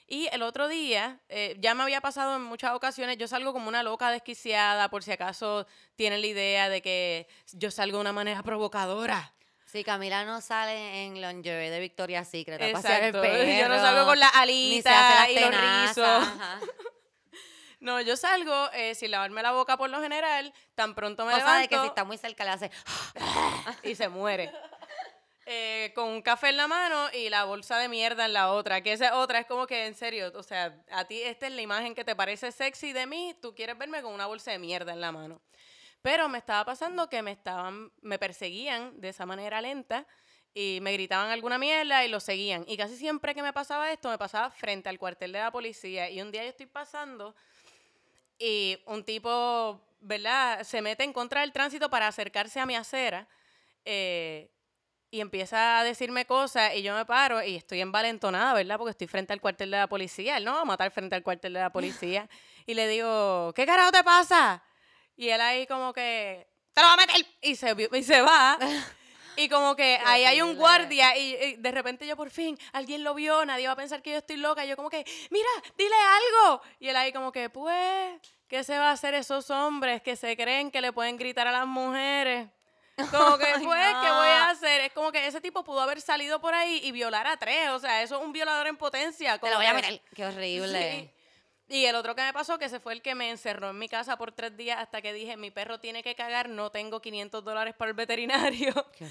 Y 0.06 0.28
el 0.32 0.42
otro 0.42 0.68
día, 0.68 1.20
eh, 1.28 1.56
ya 1.60 1.74
me 1.74 1.82
había 1.82 2.00
pasado 2.00 2.36
en 2.36 2.42
muchas 2.42 2.74
ocasiones, 2.74 3.16
yo 3.16 3.26
salgo 3.26 3.52
como 3.52 3.68
una 3.68 3.82
loca 3.82 4.10
desquiciada, 4.10 4.90
por 4.90 5.02
si 5.02 5.12
acaso 5.12 5.66
tienen 5.96 6.20
la 6.20 6.26
idea 6.26 6.68
de 6.68 6.82
que 6.82 7.26
yo 7.52 7.70
salgo 7.70 7.96
de 7.96 8.02
una 8.02 8.12
manera 8.12 8.42
provocadora. 8.42 9.32
Sí, 9.74 9.82
Camila 9.82 10.24
no 10.24 10.40
sale 10.40 11.04
en 11.04 11.20
lingerie 11.20 11.68
de 11.68 11.80
Victoria's 11.80 12.28
Secret 12.28 12.62
a 12.62 12.72
pasear 12.72 13.02
el 13.02 13.08
Exacto. 13.08 13.22
perro. 13.22 13.44
Yo 13.60 13.68
no 13.68 13.74
salgo 13.74 14.04
con 14.06 14.20
la 14.20 14.30
ni 14.46 14.80
se 14.80 14.88
hace 14.88 15.18
alita 15.18 15.40
y 15.40 15.42
los 15.42 15.50
tenazas, 15.50 15.88
rizos. 15.96 16.28
ajá. 16.28 16.60
No, 17.80 18.00
yo 18.00 18.16
salgo 18.16 18.70
eh, 18.72 18.94
sin 18.94 19.10
lavarme 19.10 19.42
la 19.42 19.52
boca 19.52 19.76
por 19.76 19.90
lo 19.90 20.00
general, 20.00 20.54
tan 20.74 20.94
pronto 20.94 21.26
me 21.26 21.32
Cosa 21.32 21.44
levanto 21.44 21.60
de 21.60 21.68
que 21.68 21.78
si 21.82 21.86
está 21.88 22.04
muy 22.04 22.16
cerca 22.16 22.44
le 22.44 22.50
hace... 22.50 22.70
y 23.82 23.94
se 23.94 24.08
muere. 24.08 24.50
Eh, 25.44 25.92
con 25.94 26.08
un 26.08 26.22
café 26.22 26.48
en 26.48 26.56
la 26.56 26.66
mano 26.66 27.08
y 27.12 27.28
la 27.28 27.44
bolsa 27.44 27.76
de 27.76 27.88
mierda 27.90 28.24
en 28.24 28.32
la 28.32 28.52
otra, 28.52 28.80
que 28.80 28.92
esa 28.92 29.18
otra 29.18 29.40
es 29.40 29.46
como 29.46 29.66
que 29.66 29.86
en 29.86 29.94
serio, 29.94 30.32
o 30.34 30.42
sea, 30.42 30.82
a 30.92 31.04
ti 31.04 31.20
esta 31.20 31.46
es 31.46 31.52
la 31.52 31.60
imagen 31.60 31.94
que 31.94 32.04
te 32.04 32.16
parece 32.16 32.52
sexy 32.52 32.94
de 32.94 33.06
mí, 33.06 33.36
tú 33.42 33.54
quieres 33.54 33.76
verme 33.76 34.00
con 34.00 34.14
una 34.14 34.24
bolsa 34.24 34.52
de 34.52 34.58
mierda 34.60 34.94
en 34.94 35.02
la 35.02 35.12
mano. 35.12 35.42
Pero 36.04 36.28
me 36.28 36.36
estaba 36.36 36.66
pasando 36.66 37.08
que 37.08 37.22
me 37.22 37.30
estaban, 37.30 37.90
me 38.02 38.18
perseguían 38.18 39.00
de 39.00 39.08
esa 39.08 39.24
manera 39.24 39.62
lenta 39.62 40.06
y 40.52 40.78
me 40.82 40.92
gritaban 40.92 41.30
alguna 41.30 41.56
mierda 41.56 42.04
y 42.04 42.08
lo 42.08 42.20
seguían. 42.20 42.62
Y 42.68 42.76
casi 42.76 42.98
siempre 42.98 43.34
que 43.34 43.40
me 43.40 43.54
pasaba 43.54 43.90
esto, 43.90 44.10
me 44.10 44.18
pasaba 44.18 44.50
frente 44.50 44.90
al 44.90 44.98
cuartel 44.98 45.32
de 45.32 45.38
la 45.38 45.50
policía. 45.50 46.10
Y 46.10 46.20
un 46.20 46.30
día 46.30 46.42
yo 46.42 46.50
estoy 46.50 46.66
pasando 46.66 47.34
y 48.38 48.76
un 48.84 49.02
tipo, 49.02 49.80
¿verdad? 50.00 50.62
Se 50.64 50.82
mete 50.82 51.04
en 51.04 51.14
contra 51.14 51.40
del 51.40 51.52
tránsito 51.52 51.88
para 51.88 52.06
acercarse 52.06 52.60
a 52.60 52.66
mi 52.66 52.76
acera 52.76 53.26
eh, 53.86 54.50
y 55.10 55.22
empieza 55.22 55.78
a 55.78 55.84
decirme 55.84 56.26
cosas 56.26 56.74
y 56.74 56.82
yo 56.82 56.94
me 56.94 57.06
paro 57.06 57.42
y 57.42 57.56
estoy 57.56 57.80
envalentonada, 57.80 58.52
¿verdad? 58.52 58.76
Porque 58.76 58.90
estoy 58.90 59.06
frente 59.06 59.32
al 59.32 59.40
cuartel 59.40 59.70
de 59.70 59.78
la 59.78 59.88
policía. 59.88 60.36
Él 60.36 60.44
no 60.44 60.52
va 60.52 60.60
a 60.60 60.66
matar 60.66 60.90
frente 60.90 61.16
al 61.16 61.22
cuartel 61.22 61.54
de 61.54 61.60
la 61.60 61.72
policía. 61.72 62.28
y 62.66 62.74
le 62.74 62.88
digo, 62.88 63.54
¿qué 63.54 63.64
carajo 63.64 63.90
te 63.90 64.04
pasa? 64.04 64.62
Y 65.16 65.28
él 65.28 65.40
ahí 65.40 65.66
como 65.66 65.92
que, 65.92 66.46
¡te 66.72 66.80
lo 66.80 66.88
va 66.88 66.94
a 66.94 66.96
meter! 66.96 67.26
Y 67.40 67.56
se, 67.56 67.74
y 67.92 68.02
se 68.02 68.20
va. 68.20 68.58
Y 69.36 69.48
como 69.48 69.74
que 69.74 69.98
ahí 70.04 70.24
hay 70.24 70.40
un 70.42 70.56
guardia 70.56 71.16
y, 71.16 71.34
y 71.34 71.56
de 71.56 71.70
repente 71.72 72.06
yo 72.06 72.16
por 72.16 72.30
fin, 72.30 72.58
alguien 72.72 73.02
lo 73.02 73.14
vio, 73.14 73.44
nadie 73.44 73.66
va 73.66 73.72
a 73.72 73.76
pensar 73.76 74.02
que 74.02 74.12
yo 74.12 74.18
estoy 74.18 74.36
loca. 74.36 74.64
Y 74.64 74.68
yo 74.68 74.76
como 74.76 74.90
que, 74.90 75.04
mira, 75.30 75.48
dile 75.76 75.94
algo. 75.96 76.62
Y 76.78 76.88
él 76.88 76.96
ahí 76.96 77.12
como 77.12 77.32
que, 77.32 77.50
pues, 77.50 78.20
¿qué 78.48 78.62
se 78.64 78.78
va 78.78 78.90
a 78.90 78.92
hacer 78.92 79.14
esos 79.14 79.50
hombres 79.50 80.02
que 80.02 80.16
se 80.16 80.36
creen 80.36 80.70
que 80.70 80.80
le 80.80 80.92
pueden 80.92 81.16
gritar 81.16 81.46
a 81.46 81.52
las 81.52 81.66
mujeres? 81.66 82.48
Como 83.10 83.36
que, 83.38 83.46
Ay, 83.54 83.64
pues, 83.64 83.86
¿qué 84.02 84.10
voy 84.10 84.28
a 84.28 84.50
hacer? 84.50 84.80
Es 84.82 84.92
como 84.92 85.10
que 85.10 85.26
ese 85.26 85.40
tipo 85.40 85.64
pudo 85.64 85.80
haber 85.80 86.00
salido 86.00 86.40
por 86.40 86.54
ahí 86.54 86.80
y 86.84 86.92
violar 86.92 87.26
a 87.26 87.36
tres. 87.36 87.70
O 87.70 87.80
sea, 87.80 88.02
eso 88.02 88.18
es 88.18 88.24
un 88.24 88.32
violador 88.32 88.68
en 88.68 88.76
potencia. 88.76 89.34
Te 89.34 89.40
como 89.40 89.52
lo 89.52 89.58
voy 89.58 89.66
a 89.66 89.74
meter. 89.74 90.00
Qué 90.14 90.26
horrible. 90.26 90.92
Sí. 90.92 91.13
Y 91.68 91.86
el 91.86 91.96
otro 91.96 92.14
que 92.14 92.22
me 92.22 92.32
pasó, 92.32 92.58
que 92.58 92.66
ese 92.66 92.78
fue 92.78 92.92
el 92.92 93.00
que 93.00 93.14
me 93.14 93.30
encerró 93.30 93.70
en 93.70 93.78
mi 93.78 93.88
casa 93.88 94.18
por 94.18 94.32
tres 94.32 94.56
días 94.56 94.78
hasta 94.78 95.00
que 95.00 95.12
dije, 95.12 95.36
mi 95.36 95.50
perro 95.50 95.80
tiene 95.80 96.02
que 96.02 96.14
cagar, 96.14 96.48
no 96.48 96.70
tengo 96.70 97.00
500 97.00 97.42
dólares 97.42 97.74
para 97.74 97.90
el 97.90 97.96
veterinario. 97.96 98.74
Qué. 98.98 99.08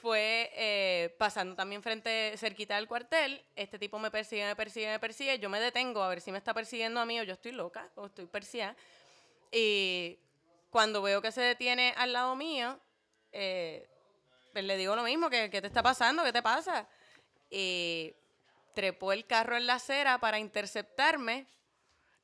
Fue 0.00 0.50
eh, 0.54 1.14
pasando 1.18 1.54
también 1.54 1.82
frente, 1.82 2.34
cerquita 2.36 2.76
del 2.76 2.86
cuartel. 2.86 3.44
Este 3.54 3.78
tipo 3.78 3.98
me 3.98 4.10
persigue, 4.10 4.46
me 4.46 4.56
persigue, 4.56 4.88
me 4.88 4.98
persigue. 4.98 5.38
Yo 5.38 5.50
me 5.50 5.60
detengo 5.60 6.02
a 6.02 6.08
ver 6.08 6.22
si 6.22 6.32
me 6.32 6.38
está 6.38 6.54
persiguiendo 6.54 7.00
a 7.00 7.06
mí 7.06 7.20
o 7.20 7.22
yo 7.22 7.34
estoy 7.34 7.52
loca 7.52 7.90
o 7.96 8.06
estoy 8.06 8.26
persiguiendo. 8.26 8.76
Y 9.52 10.18
cuando 10.70 11.02
veo 11.02 11.20
que 11.20 11.32
se 11.32 11.42
detiene 11.42 11.92
al 11.98 12.14
lado 12.14 12.34
mío, 12.34 12.78
eh, 13.32 13.86
pues 14.52 14.64
le 14.64 14.76
digo 14.78 14.96
lo 14.96 15.02
mismo, 15.02 15.28
que 15.28 15.50
¿qué 15.50 15.60
te 15.60 15.66
está 15.66 15.82
pasando? 15.82 16.24
¿Qué 16.24 16.32
te 16.32 16.42
pasa? 16.42 16.88
Y 17.50 18.14
trepó 18.74 19.12
el 19.12 19.26
carro 19.26 19.56
en 19.56 19.66
la 19.66 19.74
acera 19.74 20.18
para 20.18 20.38
interceptarme 20.38 21.46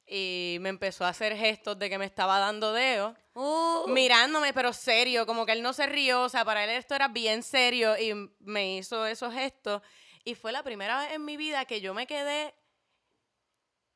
y 0.06 0.58
me 0.60 0.68
empezó 0.68 1.04
a 1.04 1.08
hacer 1.08 1.36
gestos 1.36 1.78
de 1.78 1.90
que 1.90 1.98
me 1.98 2.04
estaba 2.04 2.38
dando 2.38 2.72
dedo, 2.72 3.14
Uh, 3.38 3.86
mirándome, 3.88 4.54
pero 4.54 4.72
serio, 4.72 5.26
como 5.26 5.44
que 5.44 5.52
él 5.52 5.62
no 5.62 5.74
se 5.74 5.86
rió, 5.86 6.22
o 6.22 6.28
sea, 6.30 6.42
para 6.44 6.64
él 6.64 6.70
esto 6.70 6.94
era 6.94 7.08
bien 7.08 7.42
serio 7.42 7.94
y 7.98 8.14
me 8.40 8.76
hizo 8.78 9.04
esos 9.04 9.34
gestos. 9.34 9.82
Y 10.24 10.34
fue 10.34 10.52
la 10.52 10.62
primera 10.62 10.98
vez 11.00 11.12
en 11.12 11.22
mi 11.24 11.36
vida 11.36 11.66
que 11.66 11.82
yo 11.82 11.92
me 11.92 12.06
quedé, 12.06 12.54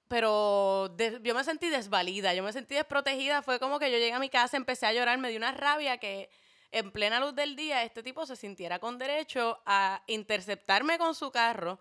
pero 0.08 0.88
de- 0.96 1.20
yo 1.22 1.34
me 1.34 1.44
sentí 1.44 1.68
desvalida, 1.68 2.34
yo 2.34 2.42
me 2.42 2.52
sentí 2.52 2.74
desprotegida. 2.74 3.42
Fue 3.42 3.58
como 3.61 3.78
que 3.78 3.90
yo 3.90 3.98
llegué 3.98 4.12
a 4.12 4.18
mi 4.18 4.28
casa, 4.28 4.56
empecé 4.56 4.86
a 4.86 4.92
llorar, 4.92 5.16
me 5.18 5.28
dio 5.28 5.38
una 5.38 5.52
rabia 5.52 5.98
que 5.98 6.28
en 6.72 6.90
plena 6.90 7.20
luz 7.20 7.34
del 7.34 7.56
día 7.56 7.82
este 7.82 8.02
tipo 8.02 8.26
se 8.26 8.36
sintiera 8.36 8.78
con 8.78 8.98
derecho 8.98 9.62
a 9.66 10.02
interceptarme 10.06 10.98
con 10.98 11.14
su 11.14 11.30
carro, 11.30 11.80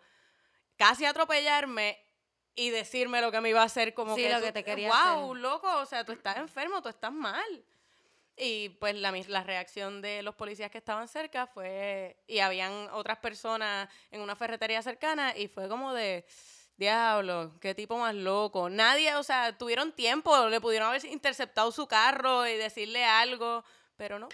casi 0.78 1.06
atropellarme 1.06 2.00
y 2.56 2.70
decirme 2.72 3.22
lo 3.22 3.32
que 3.32 3.40
me 3.42 3.50
iba 3.50 3.62
a 3.62 3.66
hacer 3.66 3.94
como 3.94 4.16
Sí, 4.16 4.24
que 4.24 4.30
lo 4.30 4.40
tú- 4.40 4.46
que 4.46 4.52
te 4.52 4.64
quería 4.64 4.90
wow, 4.90 5.32
hacer". 5.32 5.42
loco, 5.42 5.78
o 5.78 5.86
sea, 5.86 6.04
tú 6.04 6.12
estás 6.12 6.38
enfermo, 6.38 6.82
tú 6.82 6.90
estás 6.90 7.12
mal. 7.12 7.64
Y 8.42 8.70
pues 8.80 8.96
la, 8.96 9.12
la 9.28 9.44
reacción 9.44 10.02
de 10.02 10.22
los 10.24 10.34
policías 10.36 10.72
que 10.72 10.78
estaban 10.78 11.08
cerca 11.10 11.46
fue, 11.48 12.18
y 12.28 12.40
habían 12.40 12.90
otras 12.94 13.18
personas 13.18 13.90
en 14.12 14.22
una 14.22 14.36
ferretería 14.36 14.82
cercana, 14.82 15.36
y 15.38 15.48
fue 15.50 15.68
como 15.68 15.94
de, 15.94 16.26
diablo, 16.78 17.58
qué 17.60 17.76
tipo 17.76 17.98
más 17.98 18.16
loco. 18.16 18.70
Nadie, 18.70 19.14
o 19.16 19.24
sea, 19.24 19.58
tuvieron 19.58 19.92
tiempo, 19.92 20.48
le 20.48 20.62
pudieron 20.62 20.88
haber 20.88 21.04
interceptado 21.06 21.72
su 21.74 21.88
carro 21.88 22.48
y 22.48 22.56
decirle 22.56 23.04
algo, 23.04 23.64
pero 23.98 24.20
no, 24.20 24.30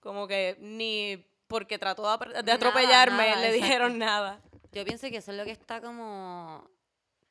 como 0.00 0.26
que 0.26 0.56
ni 0.60 1.22
porque 1.46 1.78
trató 1.78 2.04
de 2.16 2.26
de 2.28 2.42
Nada, 2.42 2.54
atropellarme 2.54 3.28
nada, 3.28 3.40
le 3.40 3.46
exacto. 3.48 3.62
dijeron 3.66 3.98
nada. 3.98 4.40
Yo 4.72 4.84
pienso 4.86 5.08
que 5.10 5.18
eso 5.18 5.30
es 5.32 5.36
lo 5.36 5.44
que 5.44 5.50
está 5.50 5.82
como 5.82 6.68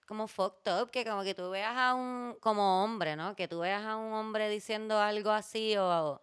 como 0.05 0.27
fucked 0.27 0.81
up, 0.81 0.91
que 0.91 1.05
como 1.05 1.23
que 1.23 1.33
tú 1.33 1.49
veas 1.49 1.75
a 1.75 1.93
un, 1.93 2.37
como 2.39 2.83
hombre, 2.83 3.15
¿no? 3.15 3.35
Que 3.35 3.47
tú 3.47 3.59
veas 3.59 3.83
a 3.83 3.95
un 3.95 4.13
hombre 4.13 4.49
diciendo 4.49 4.99
algo 4.99 5.31
así 5.31 5.75
o, 5.77 6.21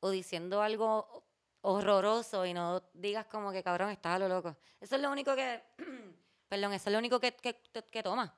o 0.00 0.10
diciendo 0.10 0.62
algo 0.62 1.24
horroroso 1.62 2.44
y 2.46 2.54
no 2.54 2.82
digas 2.92 3.26
como 3.26 3.52
que 3.52 3.62
cabrón, 3.62 3.90
estás 3.90 4.16
a 4.16 4.18
lo 4.18 4.28
loco. 4.28 4.56
Eso 4.80 4.96
es 4.96 5.02
lo 5.02 5.10
único 5.10 5.34
que, 5.34 5.62
perdón, 6.48 6.72
eso 6.72 6.88
es 6.88 6.92
lo 6.92 6.98
único 6.98 7.20
que, 7.20 7.32
que, 7.34 7.60
que 7.90 8.02
toma. 8.02 8.34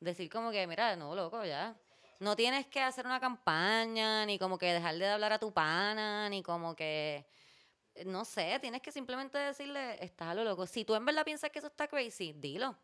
Decir 0.00 0.28
como 0.30 0.50
que, 0.50 0.66
mira, 0.66 0.96
no, 0.96 1.14
loco, 1.14 1.44
ya. 1.44 1.76
No 2.20 2.36
tienes 2.36 2.66
que 2.66 2.80
hacer 2.80 3.06
una 3.06 3.20
campaña, 3.20 4.24
ni 4.26 4.38
como 4.38 4.58
que 4.58 4.72
dejar 4.72 4.96
de 4.96 5.08
hablar 5.08 5.32
a 5.32 5.38
tu 5.38 5.52
pana, 5.52 6.28
ni 6.28 6.42
como 6.42 6.74
que 6.74 7.26
no 8.04 8.24
sé, 8.24 8.58
tienes 8.60 8.82
que 8.82 8.90
simplemente 8.90 9.38
decirle, 9.38 10.02
estás 10.04 10.28
a 10.28 10.34
lo 10.34 10.44
loco. 10.44 10.66
Si 10.66 10.84
tú 10.84 10.94
en 10.94 11.04
verdad 11.04 11.24
piensas 11.24 11.50
que 11.50 11.60
eso 11.60 11.68
está 11.68 11.86
crazy, 11.86 12.32
dilo. 12.32 12.76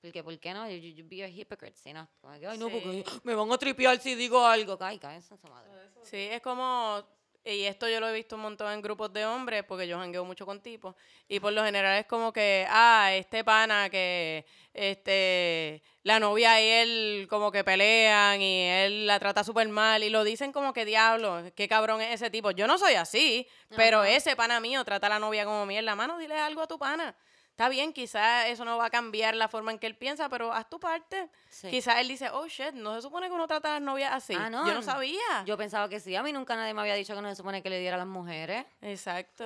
Porque, 0.00 0.22
¿por 0.22 0.38
qué 0.38 0.52
no? 0.54 0.68
You, 0.70 0.76
you- 0.76 0.94
you 0.94 1.04
be 1.08 1.24
a 1.24 1.28
hypocrite, 1.28 1.76
si 1.76 1.92
no. 1.92 2.08
Como 2.20 2.38
que, 2.38 2.46
Ay, 2.46 2.58
no, 2.58 2.68
porque 2.70 3.04
me 3.24 3.34
van 3.34 3.50
a 3.50 3.58
tripear 3.58 3.98
si 4.00 4.14
digo 4.14 4.44
algo. 4.46 4.76
Ay, 4.80 4.98
cállense 4.98 5.34
en 5.34 5.40
su 5.40 5.48
madre. 5.48 5.70
Sí, 6.04 6.16
es 6.30 6.40
como, 6.40 7.02
y 7.44 7.64
esto 7.64 7.88
yo 7.88 7.98
lo 7.98 8.08
he 8.08 8.12
visto 8.12 8.36
un 8.36 8.42
montón 8.42 8.72
en 8.72 8.80
grupos 8.80 9.12
de 9.12 9.26
hombres, 9.26 9.64
porque 9.64 9.88
yo 9.88 9.98
jangueo 9.98 10.24
mucho 10.24 10.46
con 10.46 10.60
tipos, 10.60 10.94
y 11.26 11.40
por 11.40 11.52
lo 11.52 11.64
general 11.64 11.98
es 11.98 12.06
como 12.06 12.32
que, 12.32 12.64
ah, 12.68 13.10
este 13.14 13.42
pana 13.42 13.90
que, 13.90 14.46
este, 14.72 15.82
la 16.04 16.20
novia 16.20 16.60
y 16.62 16.64
él 16.68 17.26
como 17.28 17.50
que 17.50 17.64
pelean 17.64 18.40
y 18.40 18.62
él 18.64 19.06
la 19.06 19.18
trata 19.18 19.42
súper 19.44 19.68
mal, 19.68 20.02
y 20.04 20.10
lo 20.10 20.22
dicen 20.24 20.52
como 20.52 20.72
que, 20.72 20.84
diablo, 20.84 21.42
qué 21.56 21.66
cabrón 21.68 22.00
es 22.00 22.14
ese 22.14 22.30
tipo. 22.30 22.50
Yo 22.52 22.66
no 22.66 22.78
soy 22.78 22.94
así, 22.94 23.46
pero 23.74 24.04
ese 24.04 24.36
pana 24.36 24.60
mío 24.60 24.84
trata 24.84 25.06
a 25.08 25.10
la 25.10 25.18
novia 25.18 25.44
como 25.44 25.66
mierda. 25.66 25.94
Mano, 25.96 26.18
dile 26.18 26.34
algo 26.38 26.62
a 26.62 26.66
tu 26.68 26.78
pana. 26.78 27.16
Está 27.58 27.68
bien, 27.70 27.92
quizás 27.92 28.46
eso 28.46 28.64
no 28.64 28.78
va 28.78 28.84
a 28.84 28.90
cambiar 28.90 29.34
la 29.34 29.48
forma 29.48 29.72
en 29.72 29.80
que 29.80 29.88
él 29.88 29.96
piensa, 29.96 30.28
pero 30.28 30.52
haz 30.52 30.70
tu 30.70 30.78
parte. 30.78 31.28
Sí. 31.48 31.68
Quizás 31.70 31.96
él 31.98 32.06
dice, 32.06 32.30
oh 32.30 32.46
shit, 32.46 32.70
no 32.72 32.94
se 32.94 33.02
supone 33.02 33.26
que 33.26 33.32
uno 33.32 33.48
trata 33.48 33.70
a 33.70 33.72
las 33.72 33.82
novias 33.82 34.12
así. 34.12 34.32
Ah, 34.38 34.48
no, 34.48 34.64
Yo 34.64 34.74
no 34.74 34.80
sabía. 34.80 35.42
Yo 35.44 35.56
pensaba 35.56 35.88
que 35.88 35.98
sí. 35.98 36.14
A 36.14 36.22
mí 36.22 36.32
nunca 36.32 36.54
nadie 36.54 36.72
me 36.72 36.82
había 36.82 36.94
dicho 36.94 37.16
que 37.16 37.20
no 37.20 37.28
se 37.28 37.34
supone 37.34 37.60
que 37.60 37.68
le 37.68 37.80
diera 37.80 37.96
a 37.96 37.98
las 37.98 38.06
mujeres. 38.06 38.64
Exacto. 38.80 39.44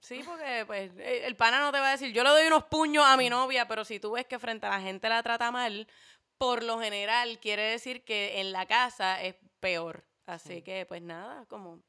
Sí, 0.00 0.22
porque 0.26 0.64
pues 0.66 0.92
eh, 0.98 1.22
el 1.24 1.36
pana 1.36 1.58
no 1.60 1.72
te 1.72 1.80
va 1.80 1.88
a 1.88 1.92
decir, 1.92 2.12
yo 2.12 2.22
le 2.22 2.28
doy 2.28 2.46
unos 2.48 2.64
puños 2.64 3.02
a 3.06 3.16
mi 3.16 3.30
novia, 3.30 3.66
pero 3.66 3.82
si 3.86 3.98
tú 3.98 4.12
ves 4.12 4.26
que 4.26 4.38
frente 4.38 4.66
a 4.66 4.68
la 4.68 4.80
gente 4.82 5.08
la 5.08 5.22
trata 5.22 5.50
mal, 5.50 5.88
por 6.36 6.62
lo 6.62 6.78
general 6.80 7.38
quiere 7.38 7.62
decir 7.62 8.04
que 8.04 8.42
en 8.42 8.52
la 8.52 8.66
casa 8.66 9.22
es 9.22 9.36
peor. 9.60 10.04
Así 10.26 10.56
Sí. 10.56 10.62
que 10.62 10.84
pues 10.84 11.00
nada, 11.00 11.46
como 11.46 11.80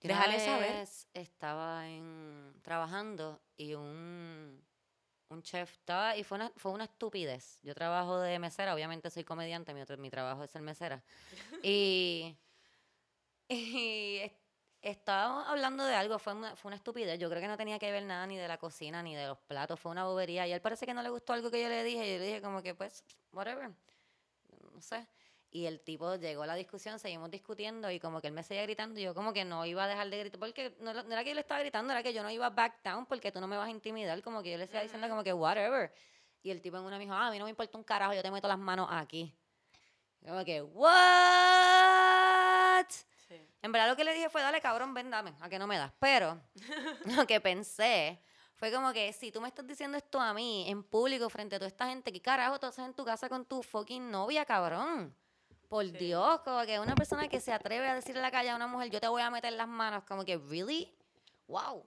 déjale 0.00 0.40
saber. 0.40 0.72
vez 0.72 1.08
estaba 1.12 1.86
en, 1.88 2.54
trabajando 2.62 3.42
y 3.58 3.74
un, 3.74 4.66
un 5.30 5.42
chef, 5.42 5.72
estaba, 5.72 6.16
y 6.16 6.24
fue 6.24 6.36
una, 6.38 6.52
fue 6.56 6.72
una 6.72 6.84
estupidez. 6.84 7.60
Yo 7.62 7.74
trabajo 7.74 8.18
de 8.20 8.38
mesera, 8.38 8.74
obviamente 8.74 9.10
soy 9.10 9.24
comediante, 9.24 9.74
mi, 9.74 9.82
mi 9.98 10.10
trabajo 10.10 10.44
es 10.44 10.50
ser 10.50 10.62
mesera. 10.62 11.04
y, 11.62 12.36
y 13.48 14.16
es- 14.18 14.32
estábamos 14.82 15.46
hablando 15.48 15.84
de 15.84 15.94
algo, 15.94 16.18
fue 16.18 16.34
una, 16.34 16.56
fue 16.56 16.68
una 16.70 16.76
estupidez. 16.76 17.18
Yo 17.18 17.28
creo 17.28 17.40
que 17.42 17.48
no 17.48 17.56
tenía 17.56 17.78
que 17.78 17.90
ver 17.92 18.04
nada 18.04 18.26
ni 18.26 18.36
de 18.36 18.48
la 18.48 18.58
cocina 18.58 19.02
ni 19.02 19.14
de 19.16 19.26
los 19.26 19.38
platos, 19.38 19.78
fue 19.80 19.90
una 19.92 20.04
bobería. 20.04 20.46
Y 20.46 20.52
él 20.52 20.60
parece 20.60 20.86
que 20.86 20.94
no 20.94 21.02
le 21.02 21.10
gustó 21.10 21.32
algo 21.32 21.50
que 21.50 21.62
yo 21.62 21.68
le 21.68 21.82
dije. 21.84 22.06
Y 22.08 22.12
yo 22.14 22.18
le 22.18 22.26
dije, 22.26 22.42
como 22.42 22.62
que, 22.62 22.74
pues, 22.74 23.04
whatever. 23.32 23.70
No 24.74 24.80
sé. 24.80 25.08
Y 25.50 25.64
el 25.64 25.80
tipo 25.80 26.16
llegó 26.16 26.42
a 26.42 26.46
la 26.46 26.54
discusión, 26.54 26.98
seguimos 26.98 27.30
discutiendo 27.30 27.90
y 27.90 27.98
como 27.98 28.20
que 28.20 28.26
él 28.26 28.34
me 28.34 28.42
seguía 28.42 28.64
gritando 28.64 29.00
y 29.00 29.04
yo 29.04 29.14
como 29.14 29.32
que 29.32 29.46
no 29.46 29.64
iba 29.64 29.84
a 29.84 29.88
dejar 29.88 30.10
de 30.10 30.18
gritar 30.18 30.38
porque 30.38 30.76
no, 30.80 30.92
no 30.92 31.10
era 31.10 31.24
que 31.24 31.30
yo 31.30 31.34
le 31.34 31.40
estaba 31.40 31.60
gritando, 31.60 31.90
era 31.90 32.02
que 32.02 32.12
yo 32.12 32.22
no 32.22 32.30
iba 32.30 32.50
back 32.50 32.82
down 32.82 33.06
porque 33.06 33.32
tú 33.32 33.40
no 33.40 33.46
me 33.46 33.56
vas 33.56 33.68
a 33.68 33.70
intimidar, 33.70 34.20
como 34.22 34.42
que 34.42 34.50
yo 34.52 34.58
le 34.58 34.64
estaba 34.64 34.82
diciendo 34.82 35.08
como 35.08 35.24
que 35.24 35.32
whatever. 35.32 35.90
Y 36.42 36.50
el 36.50 36.60
tipo 36.60 36.76
en 36.76 36.84
una 36.84 36.98
me 36.98 37.04
dijo, 37.04 37.14
ah, 37.14 37.28
a 37.28 37.30
mí 37.30 37.38
no 37.38 37.44
me 37.44 37.50
importa 37.50 37.78
un 37.78 37.84
carajo, 37.84 38.12
yo 38.12 38.22
te 38.22 38.30
meto 38.30 38.46
las 38.46 38.58
manos 38.58 38.88
aquí. 38.90 39.34
Como 40.24 40.44
que, 40.44 40.60
what? 40.62 40.88
Sí. 43.26 43.40
En 43.62 43.72
verdad 43.72 43.88
lo 43.88 43.96
que 43.96 44.04
le 44.04 44.12
dije 44.12 44.28
fue, 44.28 44.42
dale 44.42 44.60
cabrón, 44.60 44.92
ven, 44.92 45.10
dame, 45.10 45.34
a 45.40 45.48
que 45.48 45.58
no 45.58 45.66
me 45.66 45.78
das. 45.78 45.92
Pero 45.98 46.38
lo 47.16 47.26
que 47.26 47.40
pensé 47.40 48.20
fue 48.54 48.70
como 48.70 48.92
que 48.92 49.12
si 49.12 49.32
tú 49.32 49.40
me 49.40 49.48
estás 49.48 49.66
diciendo 49.66 49.96
esto 49.96 50.20
a 50.20 50.34
mí 50.34 50.68
en 50.68 50.82
público 50.82 51.30
frente 51.30 51.56
a 51.56 51.58
toda 51.58 51.68
esta 51.68 51.86
gente, 51.86 52.12
¿qué 52.12 52.20
carajo 52.20 52.60
tú 52.60 52.66
haces 52.66 52.84
en 52.84 52.92
tu 52.92 53.04
casa 53.04 53.28
con 53.28 53.46
tu 53.46 53.62
fucking 53.62 54.10
novia, 54.10 54.44
cabrón? 54.44 55.16
Por 55.68 55.84
Sí. 55.84 55.92
Dios, 55.92 56.40
como 56.40 56.64
que 56.64 56.80
una 56.80 56.94
persona 56.94 57.28
que 57.28 57.40
se 57.40 57.52
atreve 57.52 57.86
a 57.88 57.94
decirle 57.94 58.20
en 58.20 58.22
la 58.22 58.30
calle 58.30 58.50
a 58.50 58.56
una 58.56 58.66
mujer, 58.66 58.90
yo 58.90 59.00
te 59.00 59.08
voy 59.08 59.22
a 59.22 59.30
meter 59.30 59.52
las 59.52 59.68
manos, 59.68 60.04
como 60.04 60.24
que, 60.24 60.36
¿really? 60.38 60.96
Wow. 61.46 61.84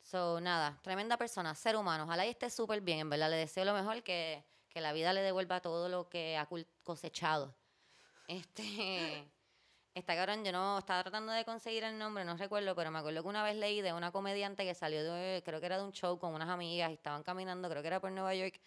So, 0.00 0.40
nada, 0.40 0.78
tremenda 0.82 1.16
persona, 1.16 1.54
ser 1.54 1.76
humano. 1.76 2.04
Ojalá 2.04 2.26
y 2.26 2.30
esté 2.30 2.50
súper 2.50 2.80
bien, 2.80 3.00
en 3.00 3.10
verdad. 3.10 3.30
Le 3.30 3.36
deseo 3.36 3.64
lo 3.64 3.74
mejor, 3.74 4.02
que, 4.02 4.44
que 4.68 4.80
la 4.80 4.92
vida 4.92 5.12
le 5.12 5.20
devuelva 5.22 5.60
todo 5.60 5.88
lo 5.88 6.08
que 6.08 6.36
ha 6.36 6.48
cosechado. 6.82 7.54
Este. 8.26 9.30
Está 9.92 10.14
cabrón, 10.14 10.44
yo 10.44 10.52
no 10.52 10.78
estaba 10.78 11.02
tratando 11.02 11.32
de 11.32 11.44
conseguir 11.44 11.82
el 11.82 11.98
nombre, 11.98 12.24
no 12.24 12.36
recuerdo, 12.36 12.76
pero 12.76 12.92
me 12.92 13.00
acuerdo 13.00 13.22
que 13.22 13.28
una 13.28 13.42
vez 13.42 13.56
leí 13.56 13.80
de 13.82 13.92
una 13.92 14.12
comediante 14.12 14.64
que 14.64 14.72
salió 14.72 15.02
de, 15.02 15.42
creo 15.44 15.58
que 15.58 15.66
era 15.66 15.78
de 15.78 15.84
un 15.84 15.90
show 15.92 16.16
con 16.16 16.32
unas 16.32 16.48
amigas 16.48 16.90
y 16.90 16.94
estaban 16.94 17.24
caminando, 17.24 17.68
creo 17.68 17.82
que 17.82 17.88
era 17.88 18.00
por 18.00 18.12
Nueva 18.12 18.32
York, 18.32 18.60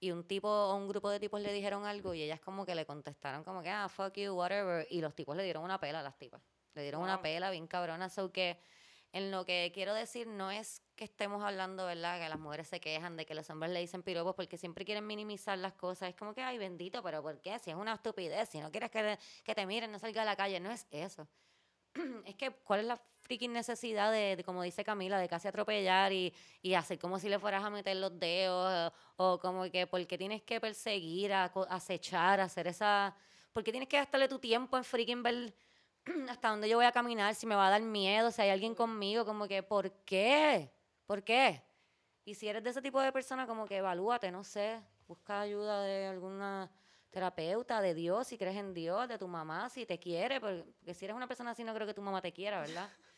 y 0.00 0.10
un 0.12 0.24
tipo 0.26 0.48
o 0.48 0.74
un 0.76 0.88
grupo 0.88 1.10
de 1.10 1.20
tipos 1.20 1.40
le 1.40 1.52
dijeron 1.52 1.84
algo 1.84 2.14
y 2.14 2.22
ellas 2.22 2.40
como 2.40 2.64
que 2.66 2.74
le 2.74 2.86
contestaron 2.86 3.44
como 3.44 3.62
que, 3.62 3.70
ah, 3.70 3.88
fuck 3.88 4.14
you, 4.14 4.32
whatever, 4.34 4.86
y 4.90 5.00
los 5.00 5.14
tipos 5.14 5.36
le 5.36 5.44
dieron 5.44 5.64
una 5.64 5.80
pela 5.80 6.00
a 6.00 6.02
las 6.02 6.18
tipas. 6.18 6.42
Le 6.74 6.82
dieron 6.82 7.02
una 7.02 7.20
pela 7.22 7.50
bien 7.50 7.66
cabrona, 7.66 8.08
so 8.08 8.32
que 8.32 8.60
en 9.12 9.30
lo 9.30 9.44
que 9.44 9.70
quiero 9.74 9.94
decir 9.94 10.26
no 10.26 10.50
es 10.50 10.82
que 10.94 11.04
estemos 11.04 11.42
hablando, 11.42 11.86
¿verdad? 11.86 12.20
Que 12.20 12.28
las 12.28 12.38
mujeres 12.38 12.68
se 12.68 12.80
quejan 12.80 13.16
de 13.16 13.24
que 13.26 13.34
los 13.34 13.48
hombres 13.50 13.72
le 13.72 13.80
dicen 13.80 14.02
piropos 14.02 14.34
porque 14.34 14.58
siempre 14.58 14.84
quieren 14.84 15.06
minimizar 15.06 15.56
las 15.58 15.74
cosas. 15.74 16.10
Es 16.10 16.14
como 16.16 16.34
que, 16.34 16.42
ay, 16.42 16.58
bendito, 16.58 17.02
pero 17.02 17.22
¿por 17.22 17.40
qué? 17.40 17.58
Si 17.58 17.70
es 17.70 17.76
una 17.76 17.94
estupidez, 17.94 18.50
si 18.50 18.60
no 18.60 18.70
quieres 18.70 18.90
que, 18.90 19.02
te- 19.02 19.18
que 19.44 19.54
te 19.54 19.66
miren, 19.66 19.90
no 19.90 19.98
salga 19.98 20.22
a 20.22 20.24
la 20.26 20.36
calle. 20.36 20.60
No 20.60 20.70
es 20.70 20.86
eso. 20.90 21.26
es 22.26 22.34
que, 22.36 22.52
¿cuál 22.52 22.80
es 22.80 22.86
la 22.86 23.02
freaking 23.28 23.52
necesidad 23.52 24.10
de, 24.10 24.36
de, 24.36 24.42
como 24.42 24.62
dice 24.62 24.82
Camila, 24.82 25.18
de 25.18 25.28
casi 25.28 25.46
atropellar 25.48 26.12
y, 26.12 26.32
y 26.62 26.72
hacer 26.72 26.98
como 26.98 27.18
si 27.18 27.28
le 27.28 27.38
fueras 27.38 27.62
a 27.62 27.68
meter 27.68 27.96
los 27.96 28.18
dedos? 28.18 28.92
O, 29.16 29.32
o 29.34 29.38
como 29.38 29.70
que, 29.70 29.86
¿por 29.86 30.04
qué 30.06 30.16
tienes 30.16 30.42
que 30.42 30.60
perseguir, 30.60 31.32
a, 31.32 31.44
acechar, 31.68 32.40
hacer 32.40 32.66
esa... 32.66 33.14
¿Por 33.52 33.62
qué 33.62 33.70
tienes 33.70 33.88
que 33.88 33.98
gastarle 33.98 34.28
tu 34.28 34.38
tiempo 34.38 34.78
en 34.78 34.84
freaking 34.84 35.22
ver 35.22 35.54
hasta 36.30 36.48
dónde 36.48 36.70
yo 36.70 36.78
voy 36.78 36.86
a 36.86 36.92
caminar, 36.92 37.34
si 37.34 37.46
me 37.46 37.54
va 37.54 37.66
a 37.66 37.70
dar 37.70 37.82
miedo, 37.82 38.30
si 38.30 38.40
hay 38.40 38.50
alguien 38.50 38.74
conmigo, 38.74 39.26
como 39.26 39.46
que, 39.46 39.62
¿por 39.62 39.90
qué? 40.04 40.72
¿Por 41.04 41.22
qué? 41.22 41.62
Y 42.24 42.34
si 42.34 42.48
eres 42.48 42.64
de 42.64 42.70
ese 42.70 42.80
tipo 42.80 43.00
de 43.00 43.12
persona, 43.12 43.46
como 43.46 43.66
que 43.66 43.76
evalúate, 43.76 44.30
no 44.30 44.42
sé, 44.42 44.80
busca 45.06 45.40
ayuda 45.42 45.82
de 45.82 46.06
alguna 46.06 46.70
terapeuta, 47.10 47.80
de 47.80 47.94
Dios, 47.94 48.26
si 48.26 48.38
crees 48.38 48.56
en 48.56 48.74
Dios, 48.74 49.08
de 49.08 49.18
tu 49.18 49.28
mamá, 49.28 49.68
si 49.68 49.86
te 49.86 49.98
quiere, 49.98 50.40
porque 50.40 50.64
porque 50.78 50.94
si 50.94 51.04
eres 51.04 51.16
una 51.16 51.26
persona 51.26 51.50
así, 51.50 51.64
no 51.64 51.74
creo 51.74 51.86
que 51.86 51.94
tu 51.94 52.02
mamá 52.02 52.20
te 52.22 52.32
quiera, 52.32 52.60
¿verdad? 52.60 52.88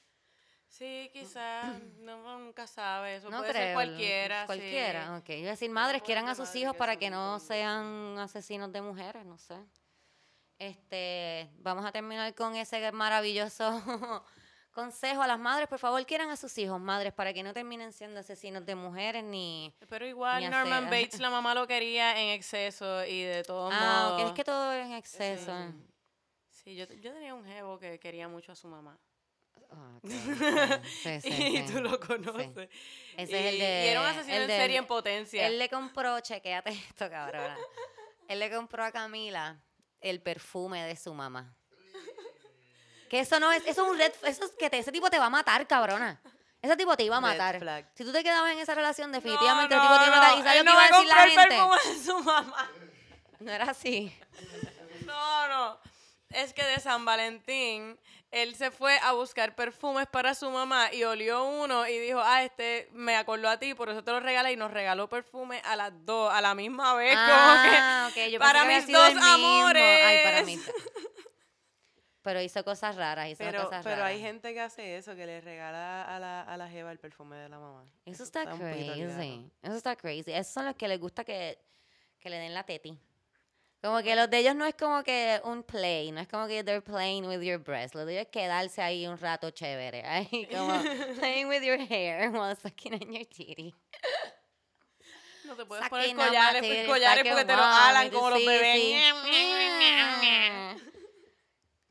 Sí, 0.70 1.10
quizás, 1.12 1.66
no, 1.98 2.38
nunca 2.38 2.66
sabe, 2.66 3.16
eso 3.16 3.28
no 3.28 3.38
puede 3.38 3.50
creo. 3.50 3.62
ser 3.64 3.74
cualquiera. 3.74 4.40
sí. 4.42 4.46
Cualquiera, 4.46 5.16
ok. 5.18 5.26
Yo 5.28 5.34
iba 5.34 5.48
a 5.48 5.50
decir, 5.50 5.70
madres, 5.70 6.00
quieran 6.02 6.28
a 6.28 6.34
sus 6.34 6.54
hijos 6.54 6.72
que 6.74 6.78
para 6.78 6.96
que 6.96 7.10
no 7.10 7.38
sean 7.40 8.16
asesinos 8.18 8.72
de 8.72 8.80
mujeres, 8.80 9.26
no 9.26 9.36
sé. 9.36 9.56
Este, 10.58 11.50
vamos 11.58 11.84
a 11.86 11.92
terminar 11.92 12.34
con 12.34 12.54
ese 12.54 12.92
maravilloso 12.92 13.70
consejo 14.72 15.22
a 15.22 15.26
las 15.26 15.38
madres, 15.38 15.66
por 15.68 15.78
favor, 15.78 16.04
quieran 16.06 16.30
a 16.30 16.36
sus 16.36 16.56
hijos, 16.58 16.78
madres, 16.80 17.12
para 17.14 17.32
que 17.32 17.42
no 17.42 17.52
terminen 17.52 17.92
siendo 17.92 18.20
asesinos 18.20 18.64
de 18.64 18.74
mujeres 18.74 19.24
ni... 19.24 19.74
Pero 19.88 20.06
igual 20.06 20.40
Ni 20.42 20.48
Norman 20.50 20.84
hacer- 20.86 21.04
Bates, 21.04 21.20
la 21.20 21.30
mamá 21.30 21.54
lo 21.54 21.66
quería 21.66 22.20
en 22.20 22.28
exceso 22.28 23.04
y 23.06 23.22
de 23.22 23.42
todos 23.42 23.72
Ah, 23.74 24.10
modos. 24.12 24.28
es 24.30 24.32
que 24.36 24.44
todo 24.44 24.72
es 24.72 24.86
en 24.86 24.92
exceso. 24.92 25.52
Sí, 26.50 26.76
yo, 26.76 26.84
yo 26.86 27.12
tenía 27.12 27.34
un 27.34 27.44
jevo 27.44 27.78
que 27.78 27.98
quería 27.98 28.28
mucho 28.28 28.52
a 28.52 28.54
su 28.54 28.68
mamá. 28.68 28.98
Ah, 29.72 29.96
ok, 30.02 30.10
sí, 30.84 31.20
sí, 31.20 31.28
y 31.28 31.56
sí. 31.66 31.72
tú 31.72 31.80
lo 31.80 31.98
conoces. 32.00 32.68
Ese 33.16 33.32
y, 33.32 33.34
es 33.46 33.52
el 33.52 33.58
de... 33.58 33.82
y 33.84 33.88
era 33.88 34.00
un 34.00 34.06
asesino 34.06 34.36
el 34.36 34.42
en 34.42 34.48
de- 34.48 34.56
serie 34.56 34.76
en 34.78 34.86
potencia. 34.86 35.46
Él 35.46 35.58
le 35.58 35.68
compró, 35.68 36.18
chequéate 36.20 36.70
esto, 36.70 37.08
cabrona. 37.10 37.56
Él 38.28 38.38
le 38.38 38.50
compró 38.50 38.84
a 38.84 38.90
Camila 38.92 39.60
el 40.00 40.20
perfume 40.22 40.84
de 40.84 40.96
su 40.96 41.14
mamá. 41.14 41.54
Que 43.08 43.20
eso 43.20 43.40
no 43.40 43.50
es, 43.50 43.62
eso 43.66 43.84
es 43.84 43.90
un 43.90 43.98
red, 43.98 44.12
eso 44.24 44.44
es 44.44 44.52
que 44.52 44.70
te- 44.70 44.78
ese 44.78 44.92
tipo 44.92 45.10
te 45.10 45.18
va 45.18 45.26
a 45.26 45.30
matar, 45.30 45.66
cabrona. 45.66 46.20
Ese 46.62 46.76
tipo 46.76 46.96
te 46.96 47.02
iba 47.04 47.16
a 47.16 47.20
matar. 47.20 47.58
Si 47.94 48.04
tú 48.04 48.12
te 48.12 48.22
quedabas 48.22 48.52
en 48.52 48.58
esa 48.58 48.74
relación, 48.74 49.10
No, 49.10 49.16
definitivamente 49.16 49.74
el 49.74 49.80
no, 49.80 49.86
tipo 49.88 49.98
te 50.00 50.06
iba 50.06 50.16
a 50.16 50.20
matar. 50.20 50.38
¿Y 50.38 50.42
sabes 50.42 50.64
no 50.64 50.72
iba 50.72 50.82
a 50.84 50.88
decir 50.88 51.06
la 51.06 51.24
el 51.24 51.30
gente? 51.30 51.48
perfume 51.48 51.76
de 51.94 52.04
su 52.04 52.18
mamá. 52.22 52.70
No 53.40 53.50
era 53.52 53.64
así. 53.70 54.14
No, 55.06 55.48
no. 55.48 55.78
Es 56.30 56.52
que 56.52 56.62
de 56.62 56.78
San 56.78 57.04
Valentín, 57.04 57.98
él 58.30 58.54
se 58.54 58.70
fue 58.70 58.96
a 59.02 59.12
buscar 59.12 59.54
perfumes 59.54 60.06
para 60.06 60.34
su 60.34 60.48
mamá 60.50 60.92
y 60.92 61.02
olió 61.04 61.44
uno 61.44 61.86
y 61.88 61.98
dijo, 61.98 62.20
ah, 62.22 62.44
este 62.44 62.88
me 62.92 63.16
acordó 63.16 63.48
a 63.48 63.58
ti, 63.58 63.74
por 63.74 63.88
eso 63.90 64.04
te 64.04 64.12
lo 64.12 64.20
regalé 64.20 64.52
y 64.52 64.56
nos 64.56 64.70
regaló 64.70 65.08
perfume 65.08 65.60
a 65.64 65.74
las 65.76 65.92
dos, 66.04 66.32
a 66.32 66.40
la 66.40 66.54
misma 66.54 66.94
vez. 66.94 67.14
Ah, 67.16 68.04
como 68.04 68.14
que, 68.14 68.26
ok, 68.26 68.32
yo 68.32 68.38
para 68.38 68.64
mis 68.64 68.86
dos. 68.86 69.02
Ay, 69.02 69.14
para 69.14 70.38
amores. 70.38 70.46
mí. 70.46 70.58
Pero 72.22 72.42
hizo 72.42 72.62
cosas 72.64 72.96
raras, 72.96 73.28
hizo 73.28 73.38
Pero, 73.38 73.64
cosas 73.64 73.82
pero 73.82 73.96
raras. 73.96 74.10
hay 74.10 74.20
gente 74.20 74.52
que 74.52 74.60
hace 74.60 74.98
eso, 74.98 75.16
que 75.16 75.24
le 75.24 75.40
regala 75.40 76.04
a 76.04 76.18
la, 76.18 76.42
a 76.42 76.56
la 76.58 76.68
jeva 76.68 76.92
el 76.92 76.98
perfume 76.98 77.36
de 77.36 77.48
la 77.48 77.58
mamá. 77.58 77.86
Eso 78.04 78.24
está, 78.24 78.44
crazy. 78.44 79.50
Eso 79.62 79.74
está 79.74 79.96
crazy. 79.96 80.30
Esos 80.30 80.52
son 80.52 80.66
los 80.66 80.74
que 80.76 80.86
les 80.86 81.00
gusta 81.00 81.24
que, 81.24 81.58
que 82.18 82.28
le 82.28 82.36
den 82.36 82.52
la 82.52 82.62
teti. 82.64 82.98
Como 83.82 84.02
que 84.02 84.14
los 84.14 84.28
de 84.28 84.38
ellos 84.38 84.54
no 84.54 84.66
es 84.66 84.74
como 84.74 85.02
que 85.02 85.40
un 85.42 85.62
play, 85.62 86.12
no 86.12 86.20
es 86.20 86.28
como 86.28 86.46
que 86.46 86.62
they're 86.62 86.82
playing 86.82 87.24
with 87.26 87.40
your 87.40 87.58
breast. 87.58 87.94
Lo 87.94 88.04
de 88.04 88.12
ellos 88.12 88.26
es 88.26 88.30
quedarse 88.30 88.82
ahí 88.82 89.06
un 89.06 89.16
rato 89.16 89.50
chévere. 89.50 90.02
Ahí 90.06 90.46
como 90.52 90.82
playing 91.18 91.48
with 91.48 91.62
your 91.62 91.78
hair 91.78 92.30
while 92.32 92.54
sucking 92.54 92.94
on 92.94 93.12
your 93.12 93.24
titty. 93.24 93.74
No 95.44 95.56
te 95.56 95.64
puedes 95.64 95.88
poner 95.88 96.10
Sucking 96.10 96.16
collares, 96.16 96.62
titty, 96.62 96.86
collares 96.86 97.24
porque 97.26 97.44
te 97.46 97.52
on 97.54 97.58
alan 97.58 98.10
como 98.10 98.30
los 98.30 98.44
bebés. 98.44 99.10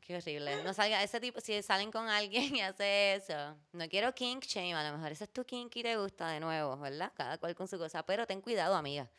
Qué 0.00 0.16
horrible. 0.16 0.62
No 0.62 0.72
salga 0.74 1.02
ese 1.02 1.20
tipo, 1.20 1.40
si 1.40 1.60
salen 1.62 1.90
con 1.90 2.08
alguien 2.08 2.54
y 2.54 2.60
hace 2.60 3.14
eso. 3.14 3.56
No 3.72 3.88
quiero 3.88 4.14
kink 4.14 4.44
shame, 4.44 4.74
a 4.74 4.88
lo 4.88 4.96
mejor 4.96 5.12
ese 5.12 5.24
es 5.24 5.32
tu 5.32 5.44
kink 5.44 5.74
y 5.76 5.82
te 5.82 5.96
gusta 5.96 6.28
de 6.28 6.40
nuevo, 6.40 6.76
¿verdad? 6.78 7.12
Cada 7.14 7.38
cual 7.38 7.54
con 7.54 7.66
su 7.68 7.78
cosa. 7.78 8.04
Pero 8.04 8.26
ten 8.26 8.40
cuidado, 8.40 8.76
amiga. 8.76 9.10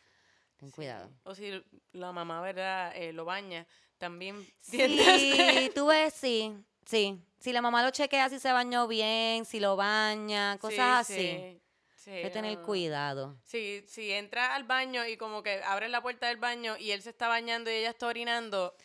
Ten 0.62 0.70
cuidado. 0.70 1.10
O 1.24 1.34
si 1.34 1.52
la 1.92 2.12
mamá, 2.12 2.40
¿verdad? 2.40 2.94
Eh, 2.96 3.14
lo 3.14 3.26
baña, 3.26 3.66
también 3.98 4.46
Sí, 4.62 5.72
tú 5.76 5.88
ves, 5.88 6.14
sí, 6.14 6.54
sí. 6.86 7.20
Si 7.40 7.52
la 7.52 7.64
mamá 7.64 7.84
lo 7.84 7.90
chequea 7.90 8.30
si 8.30 8.38
se 8.38 8.52
bañó 8.52 8.88
bien, 8.88 9.44
si 9.46 9.60
lo 9.60 9.76
baña, 9.76 10.60
cosas 10.60 11.08
Sí, 11.08 11.14
así. 11.16 11.16
sí, 11.16 11.62
sí, 11.96 12.12
Hay 12.12 12.22
que 12.22 12.30
tener 12.30 12.60
no. 12.60 12.64
cuidado. 12.64 13.36
Si, 13.44 13.84
si 13.88 14.12
entra 14.12 14.54
al 14.54 14.64
baño 14.66 15.04
y 15.08 15.18
como 15.18 15.42
que 15.42 15.64
abre 15.64 15.90
la 15.90 16.00
puerta 16.04 16.28
del 16.28 16.38
baño 16.38 16.78
y 16.78 16.92
él 16.92 17.02
se 17.02 17.10
está 17.10 17.28
bañando 17.28 17.72
y 17.72 17.74
ella 17.74 17.90
está 17.90 18.06
orinando, 18.06 18.76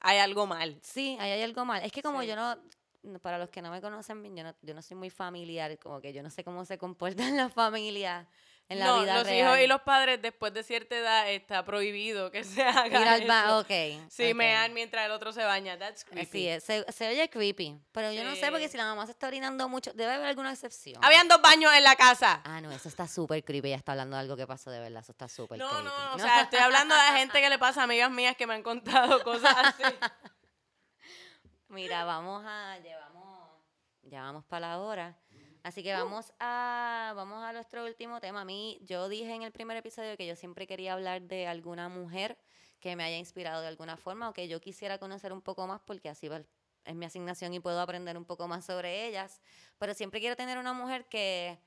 hay 0.00 0.16
algo 0.20 0.46
mal. 0.46 0.80
Sí, 0.82 1.18
ahí 1.20 1.32
hay 1.32 1.42
algo 1.42 1.66
mal. 1.66 1.82
Es 1.84 1.92
que 1.92 2.00
como 2.02 2.22
Sí. 2.22 2.28
yo 2.28 2.36
no, 2.36 2.56
no- 3.02 3.18
para 3.18 3.36
los 3.36 3.50
que 3.50 3.60
no 3.60 3.70
me 3.70 3.82
conocen 3.82 4.22
bien, 4.22 4.34
yo 4.36 4.42
no, 4.44 4.54
yo 4.62 4.72
no 4.72 4.80
soy 4.80 4.96
muy 4.96 5.10
familiar, 5.10 5.78
como 5.78 6.00
que 6.00 6.14
yo 6.14 6.22
no 6.22 6.30
sé 6.30 6.42
cómo 6.44 6.64
se 6.64 6.78
comportan 6.78 7.36
las 7.36 7.52
familias 7.54 8.26
en 8.68 8.78
la 8.78 8.86
no, 8.86 9.02
vida 9.02 9.14
los 9.18 9.24
real. 9.24 9.38
hijos 9.38 9.58
y 9.64 9.66
los 9.66 9.82
padres 9.82 10.22
después 10.22 10.52
de 10.54 10.62
cierta 10.62 10.96
edad 10.96 11.30
está 11.30 11.64
prohibido 11.64 12.30
que 12.30 12.42
se 12.44 12.62
haga 12.62 12.86
Ir 13.00 13.06
al 13.08 13.26
ba- 13.26 13.44
eso. 13.46 13.58
ok. 13.58 14.08
Sí, 14.10 14.30
ok. 14.30 14.34
mear 14.36 14.70
mientras 14.70 15.04
el 15.04 15.12
otro 15.12 15.32
se 15.32 15.44
baña. 15.44 15.78
That's 15.78 16.04
creepy. 16.04 16.26
Así 16.26 16.48
es, 16.48 16.64
se, 16.64 16.90
se 16.92 17.08
oye 17.08 17.28
creepy, 17.28 17.78
pero 17.92 18.10
yo 18.12 18.24
no 18.24 18.34
sé 18.36 18.50
porque 18.50 18.68
si 18.68 18.76
la 18.78 18.84
mamá 18.84 19.04
se 19.06 19.12
está 19.12 19.26
orinando 19.26 19.68
mucho, 19.68 19.92
debe 19.92 20.12
haber 20.14 20.26
alguna 20.28 20.50
excepción. 20.52 21.04
Habían 21.04 21.28
dos 21.28 21.42
baños 21.42 21.72
en 21.74 21.84
la 21.84 21.94
casa. 21.96 22.40
Ah, 22.44 22.60
no, 22.60 22.72
eso 22.72 22.88
está 22.88 23.06
súper 23.06 23.44
creepy, 23.44 23.68
ella 23.68 23.76
está 23.76 23.92
hablando 23.92 24.16
de 24.16 24.20
algo 24.22 24.36
que 24.36 24.46
pasó 24.46 24.70
de 24.70 24.80
verdad, 24.80 25.00
eso 25.02 25.12
está 25.12 25.28
súper 25.28 25.58
No, 25.58 25.68
creepy. 25.68 25.84
no, 25.84 25.92
o 26.14 26.18
sea, 26.18 26.40
estoy 26.42 26.60
hablando 26.60 26.94
de 26.94 27.18
gente 27.18 27.40
que 27.40 27.50
le 27.50 27.58
pasa 27.58 27.82
a 27.82 27.84
amigas 27.84 28.10
mías 28.10 28.34
que 28.36 28.46
me 28.46 28.54
han 28.54 28.62
contado 28.62 29.22
cosas 29.22 29.54
así. 29.58 29.82
Mira, 31.68 32.04
vamos 32.04 32.44
a, 32.46 32.78
llevamos, 32.78 33.48
ya 34.02 34.22
vamos 34.22 34.44
para 34.44 34.68
la 34.68 34.78
hora. 34.78 35.18
Así 35.64 35.82
que 35.82 35.94
vamos 35.94 36.32
a 36.40 37.14
vamos 37.16 37.42
a 37.42 37.52
nuestro 37.54 37.84
último 37.86 38.20
tema. 38.20 38.42
A 38.42 38.44
mí, 38.44 38.78
yo 38.82 39.08
dije 39.08 39.32
en 39.34 39.42
el 39.42 39.50
primer 39.50 39.76
episodio 39.78 40.14
que 40.16 40.26
yo 40.26 40.36
siempre 40.36 40.66
quería 40.66 40.92
hablar 40.92 41.22
de 41.22 41.46
alguna 41.46 41.88
mujer 41.88 42.36
que 42.80 42.94
me 42.96 43.02
haya 43.02 43.16
inspirado 43.16 43.62
de 43.62 43.68
alguna 43.68 43.96
forma 43.96 44.28
o 44.28 44.34
que 44.34 44.46
yo 44.46 44.60
quisiera 44.60 44.98
conocer 44.98 45.32
un 45.32 45.40
poco 45.40 45.66
más 45.66 45.80
porque 45.80 46.10
así 46.10 46.28
va- 46.28 46.44
es 46.84 46.94
mi 46.94 47.06
asignación 47.06 47.54
y 47.54 47.60
puedo 47.60 47.80
aprender 47.80 48.18
un 48.18 48.26
poco 48.26 48.46
más 48.46 48.66
sobre 48.66 49.06
ellas. 49.08 49.40
Pero 49.78 49.94
siempre 49.94 50.20
quiero 50.20 50.36
tener 50.36 50.58
una 50.58 50.74
mujer 50.74 51.06
que, 51.06 51.58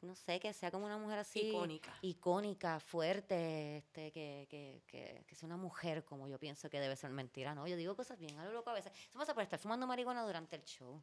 no 0.00 0.14
sé, 0.14 0.38
que 0.38 0.52
sea 0.52 0.70
como 0.70 0.86
una 0.86 0.96
mujer 0.96 1.18
así. 1.18 1.48
Icónica. 1.48 1.98
Icónica, 2.02 2.78
fuerte, 2.78 3.78
este, 3.78 4.12
que, 4.12 4.46
que, 4.48 4.80
que, 4.86 5.24
que 5.26 5.34
sea 5.34 5.48
una 5.48 5.56
mujer 5.56 6.04
como 6.04 6.28
yo 6.28 6.38
pienso 6.38 6.70
que 6.70 6.78
debe 6.78 6.94
ser. 6.94 7.10
Mentira, 7.10 7.52
¿no? 7.56 7.66
Yo 7.66 7.74
digo 7.74 7.96
cosas 7.96 8.16
bien 8.16 8.38
a 8.38 8.44
lo 8.44 8.52
loco 8.52 8.70
a 8.70 8.74
veces. 8.74 8.92
Eso 9.08 9.18
pasa 9.18 9.34
por 9.34 9.42
estar 9.42 9.58
fumando 9.58 9.88
marihuana 9.88 10.24
durante 10.24 10.54
el 10.54 10.62
show. 10.62 11.02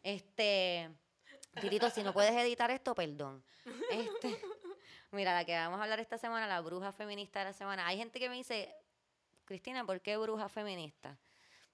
Este, 0.00 0.88
Titito, 1.60 1.90
si 1.90 2.02
no 2.02 2.12
puedes 2.12 2.32
editar 2.32 2.70
esto, 2.70 2.94
perdón. 2.94 3.44
Este, 3.90 4.40
mira, 5.10 5.34
la 5.34 5.44
que 5.44 5.54
vamos 5.56 5.78
a 5.80 5.82
hablar 5.82 6.00
esta 6.00 6.18
semana, 6.18 6.46
la 6.46 6.60
bruja 6.60 6.92
feminista 6.92 7.40
de 7.40 7.46
la 7.46 7.52
semana. 7.52 7.86
Hay 7.86 7.98
gente 7.98 8.18
que 8.18 8.28
me 8.28 8.36
dice, 8.36 8.74
Cristina, 9.44 9.84
¿por 9.84 10.00
qué 10.00 10.16
bruja 10.16 10.48
feminista? 10.48 11.18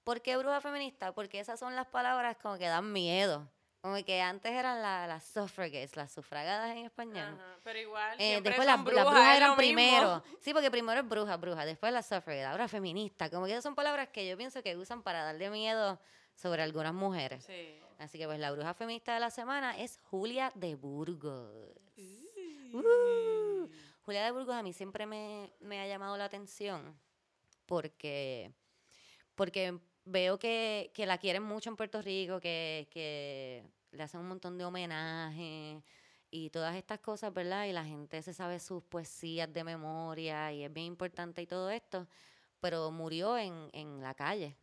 ¿Por 0.04 0.20
qué 0.22 0.36
bruja 0.36 0.60
feminista? 0.60 1.12
Porque 1.12 1.38
esas 1.40 1.60
son 1.60 1.76
las 1.76 1.86
palabras 1.86 2.36
como 2.38 2.58
que 2.58 2.66
dan 2.66 2.92
miedo. 2.92 3.48
Como 3.80 3.94
que 4.04 4.20
antes 4.20 4.50
eran 4.52 4.82
la- 4.82 5.06
las 5.06 5.24
suffragettes, 5.24 5.94
las 5.96 6.10
sufragadas 6.10 6.70
en 6.72 6.78
español. 6.78 7.18
Ajá, 7.38 7.56
Pero 7.62 7.78
igual, 7.78 8.16
Eh, 8.18 8.40
después 8.42 8.66
las 8.66 8.76
las 8.78 8.84
brujas, 8.84 9.04
brujas 9.06 9.28
es 9.30 9.36
eran 9.36 9.50
mismo. 9.50 9.56
primero. 9.56 10.24
Sí, 10.40 10.52
porque 10.52 10.70
primero 10.70 11.00
es 11.00 11.08
bruja, 11.08 11.36
bruja, 11.36 11.64
después 11.64 11.92
la 11.92 12.02
suffragette, 12.02 12.46
ahora 12.46 12.66
feminista. 12.66 13.30
Como 13.30 13.46
que 13.46 13.52
esas 13.52 13.62
son 13.62 13.76
palabras 13.76 14.08
que 14.08 14.26
yo 14.26 14.36
pienso 14.36 14.62
que 14.64 14.76
usan 14.76 15.02
para 15.04 15.22
darle 15.22 15.48
miedo 15.50 16.00
sobre 16.34 16.62
algunas 16.62 16.92
mujeres. 16.92 17.44
Sí. 17.44 17.78
Así 17.98 18.16
que 18.16 18.26
pues 18.26 18.38
la 18.38 18.52
bruja 18.52 18.74
feminista 18.74 19.12
de 19.12 19.20
la 19.20 19.30
semana 19.30 19.78
es 19.78 19.98
Julia 20.04 20.52
de 20.54 20.76
Burgos. 20.76 21.76
Uh. 22.72 23.68
Julia 24.02 24.24
de 24.24 24.30
Burgos 24.30 24.54
a 24.54 24.62
mí 24.62 24.72
siempre 24.72 25.04
me, 25.04 25.52
me 25.60 25.80
ha 25.80 25.86
llamado 25.86 26.16
la 26.16 26.24
atención 26.24 26.98
porque, 27.66 28.52
porque 29.34 29.78
veo 30.04 30.38
que, 30.38 30.90
que 30.94 31.06
la 31.06 31.18
quieren 31.18 31.42
mucho 31.42 31.68
en 31.70 31.76
Puerto 31.76 32.00
Rico, 32.00 32.40
que, 32.40 32.88
que 32.90 33.62
le 33.90 34.02
hacen 34.02 34.20
un 34.20 34.28
montón 34.28 34.56
de 34.56 34.64
homenajes 34.64 35.82
y 36.30 36.50
todas 36.50 36.74
estas 36.76 37.00
cosas, 37.00 37.32
¿verdad? 37.32 37.66
Y 37.66 37.72
la 37.72 37.84
gente 37.84 38.22
se 38.22 38.32
sabe 38.32 38.58
sus 38.60 38.82
poesías 38.82 39.52
de 39.52 39.64
memoria 39.64 40.52
y 40.52 40.64
es 40.64 40.72
bien 40.72 40.86
importante 40.86 41.42
y 41.42 41.46
todo 41.46 41.70
esto, 41.70 42.06
pero 42.60 42.90
murió 42.90 43.36
en, 43.36 43.68
en 43.72 44.00
la 44.00 44.14
calle. 44.14 44.56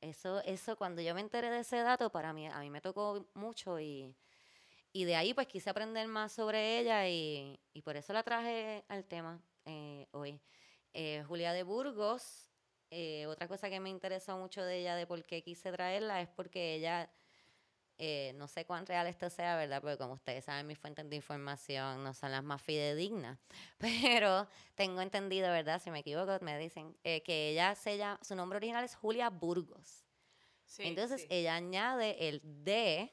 Eso, 0.00 0.40
eso, 0.44 0.76
cuando 0.76 1.02
yo 1.02 1.14
me 1.14 1.20
enteré 1.20 1.50
de 1.50 1.60
ese 1.60 1.78
dato, 1.78 2.10
para 2.10 2.32
mí, 2.32 2.46
a 2.46 2.60
mí 2.60 2.70
me 2.70 2.80
tocó 2.80 3.26
mucho 3.34 3.80
y, 3.80 4.14
y 4.92 5.04
de 5.04 5.16
ahí 5.16 5.34
pues 5.34 5.46
quise 5.46 5.70
aprender 5.70 6.06
más 6.08 6.32
sobre 6.32 6.78
ella 6.78 7.08
y, 7.08 7.58
y 7.72 7.82
por 7.82 7.96
eso 7.96 8.12
la 8.12 8.22
traje 8.22 8.84
al 8.88 9.04
tema 9.04 9.40
eh, 9.64 10.06
hoy. 10.12 10.40
Eh, 10.92 11.24
Julia 11.26 11.52
de 11.52 11.62
Burgos, 11.62 12.50
eh, 12.90 13.26
otra 13.26 13.48
cosa 13.48 13.68
que 13.68 13.80
me 13.80 13.90
interesó 13.90 14.38
mucho 14.38 14.62
de 14.62 14.78
ella, 14.78 14.96
de 14.96 15.06
por 15.06 15.24
qué 15.24 15.42
quise 15.42 15.72
traerla, 15.72 16.20
es 16.22 16.28
porque 16.28 16.74
ella, 16.74 17.10
eh, 17.98 18.32
no 18.36 18.46
sé 18.48 18.64
cuán 18.64 18.86
real 18.86 19.06
esto 19.06 19.30
sea, 19.30 19.56
¿verdad? 19.56 19.80
Porque 19.80 19.96
como 19.98 20.14
ustedes 20.14 20.44
saben, 20.44 20.66
mis 20.66 20.78
fuentes 20.78 21.08
de 21.08 21.16
información 21.16 22.04
no 22.04 22.12
son 22.14 22.32
las 22.32 22.44
más 22.44 22.60
fidedignas, 22.62 23.38
pero 23.78 24.46
tengo 24.74 25.00
entendido, 25.00 25.50
¿verdad? 25.50 25.80
Si 25.82 25.90
me 25.90 26.00
equivoco, 26.00 26.38
me 26.42 26.58
dicen 26.58 26.96
eh, 27.04 27.22
que 27.22 27.50
ella 27.50 27.74
se 27.74 27.96
llama, 27.96 28.18
su 28.22 28.34
nombre 28.34 28.56
original 28.58 28.84
es 28.84 28.94
Julia 28.96 29.30
Burgos. 29.30 30.04
Sí, 30.64 30.82
Entonces 30.84 31.22
sí. 31.22 31.26
ella 31.30 31.54
añade 31.54 32.28
el 32.28 32.40
de 32.42 33.12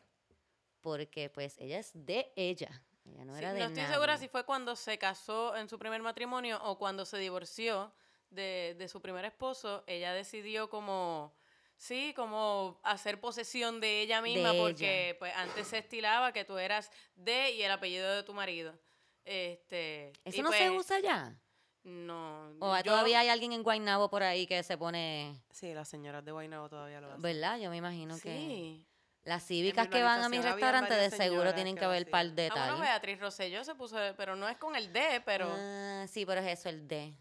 porque 0.82 1.30
pues 1.30 1.58
ella 1.60 1.80
es 1.80 1.92
de 1.94 2.32
ella. 2.36 2.84
Ella 3.06 3.26
no 3.26 3.34
Sí, 3.34 3.40
era 3.40 3.54
de 3.54 3.60
no 3.60 3.66
estoy 3.68 3.84
segura 3.86 4.18
si 4.18 4.28
fue 4.28 4.44
cuando 4.46 4.76
se 4.76 4.98
casó 4.98 5.56
en 5.56 5.70
su 5.70 5.78
primer 5.80 6.02
matrimonio 6.02 6.60
o 6.64 6.78
cuando 6.78 7.06
se 7.06 7.18
divorció 7.18 7.94
de, 8.30 8.76
de 8.78 8.88
su 8.88 9.02
primer 9.02 9.24
esposo. 9.26 9.84
Ella 9.88 10.14
decidió 10.14 10.70
como, 10.70 11.34
sí, 11.78 12.14
como 12.16 12.80
hacer 12.84 13.20
posesión 13.20 13.80
de 13.80 14.02
ella 14.02 14.22
misma 14.22 14.54
porque 14.54 15.16
pues 15.20 15.34
antes 15.36 15.68
se 15.68 15.80
estilaba 15.80 16.32
que 16.32 16.46
tú 16.46 16.58
eras 16.58 16.92
de 17.16 17.52
y 17.52 17.64
el 17.64 17.72
apellido 17.72 18.14
de 18.14 18.24
tu 18.24 18.34
marido. 18.34 18.78
Este, 19.26 20.12
¿Eso 20.26 20.42
no 20.42 20.52
se 20.52 20.70
pues, 20.70 20.86
usa 20.86 21.00
ya? 21.00 21.40
No. 21.84 22.56
¿O 22.60 22.76
yo- 22.78 22.84
todavía 22.84 23.20
hay 23.20 23.30
alguien 23.30 23.52
en 23.52 23.64
Guaynabo 23.64 24.10
por 24.10 24.24
ahí 24.24 24.48
que 24.48 24.64
se 24.64 24.78
pone... 24.78 25.42
Sí, 25.52 25.74
las 25.74 25.90
señoras 25.90 26.24
de 26.24 26.32
Guaynabo 26.32 26.70
todavía 26.70 27.02
lo 27.02 27.08
hacen. 27.08 27.22
¿Verdad? 27.22 27.60
Yo 27.60 27.70
me 27.70 27.82
que... 27.82 28.20
Sí. 28.20 28.88
Las 29.24 29.46
cívicas 29.46 29.88
que 29.88 30.04
van 30.04 30.22
a 30.22 30.28
mi 30.28 30.42
restaurante 30.42 30.94
de 30.94 31.10
seguro 31.10 31.54
tienen 31.54 31.76
que 31.76 31.82
que 31.82 31.88
ver 31.88 32.10
par 32.10 32.30
de 32.32 32.48
Ah, 32.48 32.56
bueno, 32.56 32.74
tal. 32.74 32.82
Beatriz 32.82 33.20
Rosselló 33.22 33.64
se 33.64 33.74
puso, 33.74 33.98
pero 34.18 34.36
no 34.36 34.50
es 34.50 34.58
con 34.58 34.76
el 34.76 34.92
D, 34.92 35.22
pero... 35.26 35.48
Ah, 35.50 36.06
sí, 36.10 36.26
pero 36.26 36.42
es 36.42 36.60
eso, 36.60 36.68
el 36.68 36.88
D. 36.88 37.16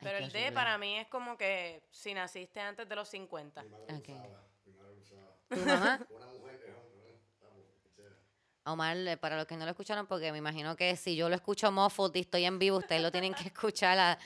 Pero 0.00 0.18
el 0.18 0.30
D 0.32 0.52
para 0.52 0.78
mí 0.78 0.96
es 0.98 1.08
como 1.08 1.36
que 1.36 1.82
si 1.90 2.14
naciste 2.14 2.60
antes 2.60 2.88
de 2.88 2.94
los 2.96 3.08
50. 3.08 3.62
Ok. 3.96 4.08
¿Tu 5.48 5.56
mamá? 5.60 6.06
Omar, 8.64 8.96
eh, 8.98 9.16
para 9.16 9.36
los 9.36 9.46
que 9.46 9.56
no 9.56 9.64
lo 9.64 9.70
escucharon, 9.70 10.06
porque 10.06 10.30
me 10.30 10.38
imagino 10.38 10.76
que 10.76 10.94
si 10.96 11.16
yo 11.16 11.28
lo 11.30 11.34
escucho 11.34 11.72
muffled 11.72 12.14
y 12.14 12.20
estoy 12.20 12.44
en 12.44 12.58
vivo, 12.58 12.76
ustedes 12.78 13.00
lo 13.00 13.10
tienen 13.10 13.32
que 13.34 13.44
escuchar 13.48 13.98
a- 13.98 14.18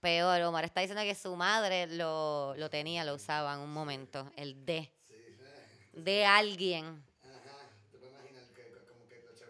peor. 0.00 0.40
Omar 0.42 0.64
está 0.64 0.80
diciendo 0.80 1.02
que 1.04 1.14
su 1.14 1.36
madre 1.36 1.86
lo, 1.86 2.54
lo 2.56 2.70
tenía, 2.70 3.04
lo 3.04 3.14
usaba 3.14 3.52
en 3.54 3.60
un 3.60 3.70
momento, 3.72 4.30
el 4.36 4.64
de. 4.64 4.90
De 5.92 6.24
alguien. 6.24 7.04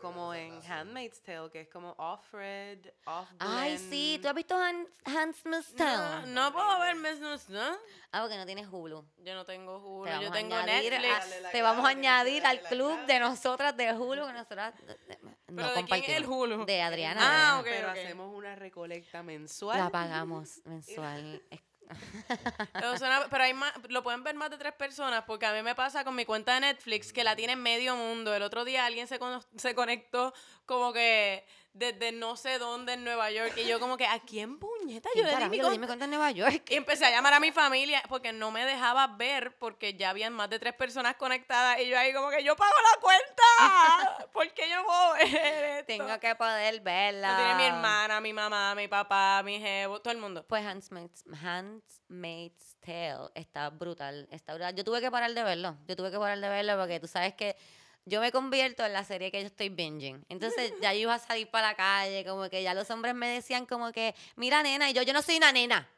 Como 0.00 0.32
en 0.34 0.60
Handmaid's 0.66 1.22
Tale, 1.22 1.50
que 1.50 1.60
es 1.62 1.68
como 1.68 1.92
off-red, 1.98 2.78
off-blend. 3.04 3.38
Ay, 3.58 3.78
sí, 3.78 4.18
¿tú 4.22 4.28
has 4.28 4.34
visto 4.34 4.56
Han- 4.56 4.88
Handmaid's 5.04 5.72
No, 5.72 5.76
Tale? 5.76 6.26
no 6.32 6.52
puedo 6.52 6.80
ver 6.80 6.96
Business, 6.96 7.48
¿no? 7.48 7.76
Ah, 8.12 8.20
porque 8.22 8.36
no 8.36 8.46
tienes 8.46 8.66
Hulu. 8.70 9.04
Yo 9.18 9.34
no 9.34 9.44
tengo 9.44 9.78
Hulu, 9.78 10.04
Te 10.04 10.10
vamos, 10.10 10.24
yo 10.24 10.30
a 10.30 10.32
tengo 10.32 10.54
añadir, 10.56 10.92
Netflix. 10.92 11.44
a- 11.46 11.50
te 11.50 11.62
vamos 11.62 11.84
a 11.84 11.88
añadir 11.90 12.44
al 12.46 12.60
club 12.62 12.92
clave. 12.94 13.12
de 13.12 13.20
nosotras 13.20 13.76
de 13.76 13.92
Hulu, 13.92 14.26
que 14.26 14.32
nosotras 14.32 14.74
eh, 14.88 14.96
eh, 15.08 15.18
no 15.22 15.36
¿Pero 15.46 15.48
de 15.48 15.54
quién 15.56 15.66
es 15.68 15.74
compartimos. 15.74 16.16
el 16.16 16.26
Hulu? 16.26 16.64
De 16.66 16.82
Adriana. 16.82 17.20
Ah, 17.22 17.58
Adriana. 17.58 17.58
ok, 17.60 17.64
Pero 17.66 17.88
ok. 17.90 17.96
hacemos 17.98 18.34
una 18.36 18.56
recolecta 18.56 19.22
mensual. 19.22 19.78
La 19.78 19.90
pagamos 19.90 20.60
mensual. 20.64 21.42
Es- 21.50 21.60
pero 23.30 23.44
hay 23.44 23.54
más, 23.54 23.72
lo 23.88 24.02
pueden 24.02 24.22
ver 24.22 24.34
más 24.34 24.50
de 24.50 24.58
tres 24.58 24.72
personas 24.72 25.24
porque 25.26 25.46
a 25.46 25.52
mí 25.52 25.62
me 25.62 25.74
pasa 25.74 26.04
con 26.04 26.14
mi 26.14 26.24
cuenta 26.24 26.54
de 26.54 26.60
Netflix 26.60 27.12
que 27.12 27.24
la 27.24 27.36
tiene 27.36 27.56
medio 27.56 27.96
mundo. 27.96 28.34
El 28.34 28.42
otro 28.42 28.64
día 28.64 28.86
alguien 28.86 29.06
se, 29.06 29.18
cono- 29.18 29.44
se 29.56 29.74
conectó 29.74 30.32
como 30.66 30.92
que 30.92 31.44
desde 31.72 32.10
no 32.12 32.36
sé 32.36 32.58
dónde 32.58 32.94
en 32.94 33.04
Nueva 33.04 33.30
York 33.30 33.52
y 33.56 33.66
yo 33.66 33.78
como 33.78 33.96
que, 33.96 34.06
¿a 34.06 34.18
quién 34.18 34.58
puñeta? 34.58 35.08
Yo 35.14 35.22
¿Quién 35.22 35.38
le 35.38 35.44
di 35.44 35.50
mi 35.50 35.58
Yo 35.58 35.70
mi 35.70 35.86
cuenta 35.86 36.04
en 36.04 36.10
Nueva 36.10 36.30
York. 36.32 36.64
Y 36.68 36.74
empecé 36.74 37.06
a 37.06 37.10
llamar 37.10 37.34
a 37.34 37.40
mi 37.40 37.52
familia 37.52 38.02
porque 38.08 38.32
no 38.32 38.50
me 38.50 38.64
dejaba 38.64 39.06
ver 39.06 39.56
porque 39.58 39.94
ya 39.94 40.10
habían 40.10 40.32
más 40.32 40.50
de 40.50 40.58
tres 40.58 40.74
personas 40.74 41.14
conectadas 41.16 41.80
y 41.80 41.88
yo 41.88 41.98
ahí 41.98 42.12
como 42.12 42.30
que 42.30 42.42
yo 42.42 42.56
pago 42.56 42.74
la 42.92 43.00
cuenta. 43.00 44.28
¿Por 44.32 44.52
qué 44.52 44.68
yo 44.68 44.76
no 44.76 44.84
puedo 44.84 45.12
ver 45.14 45.64
esto? 45.64 45.86
Tengo 45.86 46.20
que 46.20 46.34
poder 46.34 46.80
verla. 46.80 47.36
Tiene 47.36 47.54
mi 47.54 47.64
hermana, 47.64 48.20
mi 48.20 48.32
mamá, 48.32 48.74
mi 48.74 48.88
papá, 48.88 49.42
mi 49.44 49.60
jevo, 49.60 50.00
todo 50.00 50.12
el 50.12 50.18
mundo. 50.18 50.44
Pues 50.48 50.64
Handmaid's, 50.64 51.24
Handmaid's 51.42 52.76
Tale 52.80 53.30
está 53.34 53.70
brutal, 53.70 54.26
está 54.30 54.54
brutal. 54.54 54.74
Yo 54.74 54.84
tuve 54.84 55.00
que 55.00 55.10
parar 55.10 55.32
de 55.32 55.42
verlo. 55.42 55.76
Yo 55.86 55.94
tuve 55.96 56.10
que 56.10 56.18
parar 56.18 56.38
de 56.38 56.48
verlo 56.48 56.76
porque 56.78 56.98
tú 56.98 57.06
sabes 57.06 57.34
que 57.34 57.56
yo 58.04 58.20
me 58.20 58.32
convierto 58.32 58.84
en 58.84 58.92
la 58.92 59.04
serie 59.04 59.30
que 59.30 59.40
yo 59.40 59.46
estoy 59.46 59.68
binging. 59.68 60.24
Entonces 60.28 60.72
ya 60.82 60.92
yo 60.92 61.00
iba 61.00 61.14
a 61.14 61.18
salir 61.18 61.48
para 61.48 61.68
la 61.68 61.74
calle, 61.74 62.24
como 62.24 62.48
que 62.48 62.62
ya 62.62 62.74
los 62.74 62.90
hombres 62.90 63.14
me 63.14 63.28
decían 63.28 63.66
como 63.66 63.92
que, 63.92 64.14
mira 64.36 64.62
nena, 64.62 64.90
y 64.90 64.92
yo, 64.92 65.02
yo 65.02 65.12
no 65.12 65.22
soy 65.22 65.36
una 65.36 65.52
nena, 65.52 65.88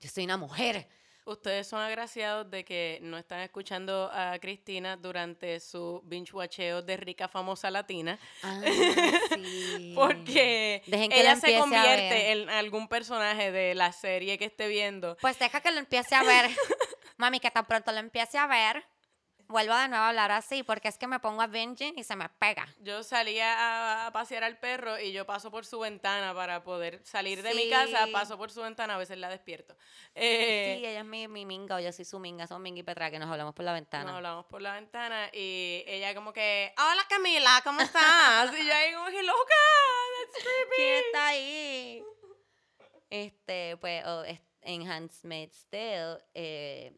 yo 0.00 0.08
soy 0.08 0.24
una 0.24 0.36
mujer. 0.36 0.88
Ustedes 1.26 1.66
son 1.66 1.80
agraciados 1.80 2.50
de 2.50 2.66
que 2.66 2.98
no 3.00 3.16
están 3.16 3.40
escuchando 3.40 4.10
a 4.12 4.38
Cristina 4.38 4.98
durante 4.98 5.58
su 5.58 6.02
binge 6.04 6.34
watcheo 6.34 6.82
de 6.82 6.98
rica 6.98 7.28
famosa 7.28 7.70
latina. 7.70 8.18
Ah, 8.42 8.60
sí. 9.34 9.92
Porque 9.96 10.82
Dejen 10.86 11.10
que 11.10 11.22
la 11.22 11.32
ella 11.32 11.36
se 11.36 11.58
convierte 11.58 12.32
en 12.32 12.50
algún 12.50 12.88
personaje 12.88 13.52
de 13.52 13.74
la 13.74 13.92
serie 13.92 14.36
que 14.36 14.44
esté 14.44 14.68
viendo. 14.68 15.16
Pues 15.22 15.38
deja 15.38 15.62
que 15.62 15.70
lo 15.70 15.78
empiece 15.78 16.14
a 16.14 16.22
ver. 16.24 16.50
Mami, 17.16 17.40
que 17.40 17.50
tan 17.50 17.64
pronto 17.64 17.90
lo 17.92 18.00
empiece 18.00 18.36
a 18.36 18.46
ver, 18.46 18.84
vuelvo 19.48 19.74
de 19.76 19.88
nuevo 19.88 20.04
a 20.04 20.08
hablar 20.08 20.30
así, 20.32 20.62
porque 20.62 20.88
es 20.88 20.98
que 20.98 21.06
me 21.06 21.20
pongo 21.20 21.42
a 21.42 21.46
binging 21.46 21.98
y 21.98 22.04
se 22.04 22.16
me 22.16 22.28
pega. 22.28 22.66
Yo 22.80 23.02
salía 23.02 23.52
a, 23.54 24.06
a 24.06 24.12
pasear 24.12 24.44
al 24.44 24.58
perro 24.58 24.98
y 24.98 25.12
yo 25.12 25.26
paso 25.26 25.50
por 25.50 25.64
su 25.66 25.78
ventana 25.78 26.34
para 26.34 26.62
poder 26.64 27.00
salir 27.04 27.42
de 27.42 27.54
mi 27.54 27.68
casa, 27.70 28.06
paso 28.12 28.36
por 28.38 28.50
su 28.50 28.62
ventana, 28.62 28.94
a 28.94 28.98
veces 28.98 29.18
la 29.18 29.28
despierto. 29.28 29.76
Eh, 30.14 30.76
sí, 30.78 30.86
ella 30.86 31.00
es 31.00 31.04
mi, 31.06 31.28
mi 31.28 31.44
minga 31.46 31.76
o 31.76 31.80
yo 31.80 31.92
soy 31.92 32.04
su 32.04 32.18
minga, 32.18 32.46
son 32.46 32.62
minga 32.62 32.80
y 32.80 32.82
Petra, 32.82 33.10
que 33.10 33.18
nos 33.18 33.30
hablamos 33.30 33.54
por 33.54 33.64
la 33.64 33.72
ventana. 33.72 34.04
Nos 34.04 34.16
hablamos 34.16 34.46
por 34.46 34.62
la 34.62 34.74
ventana 34.74 35.28
y 35.32 35.84
ella 35.86 36.14
como 36.14 36.32
que, 36.32 36.72
hola 36.78 37.02
Camila, 37.08 37.60
¿cómo 37.64 37.80
estás? 37.80 38.50
y 38.58 38.66
yo 38.66 38.74
ahí 38.74 38.92
como 38.94 39.06
que, 39.10 39.22
loca, 39.22 39.54
that's 40.32 40.42
creepy. 40.44 40.76
¿Quién 40.76 41.04
está 41.04 41.26
ahí? 41.28 42.04
Este, 43.10 43.76
pues, 43.76 44.04
o 44.06 44.24
es- 44.24 44.40
en 44.62 44.90
Handmaid's 44.90 45.66
Tale, 45.68 46.18
eh, 46.32 46.96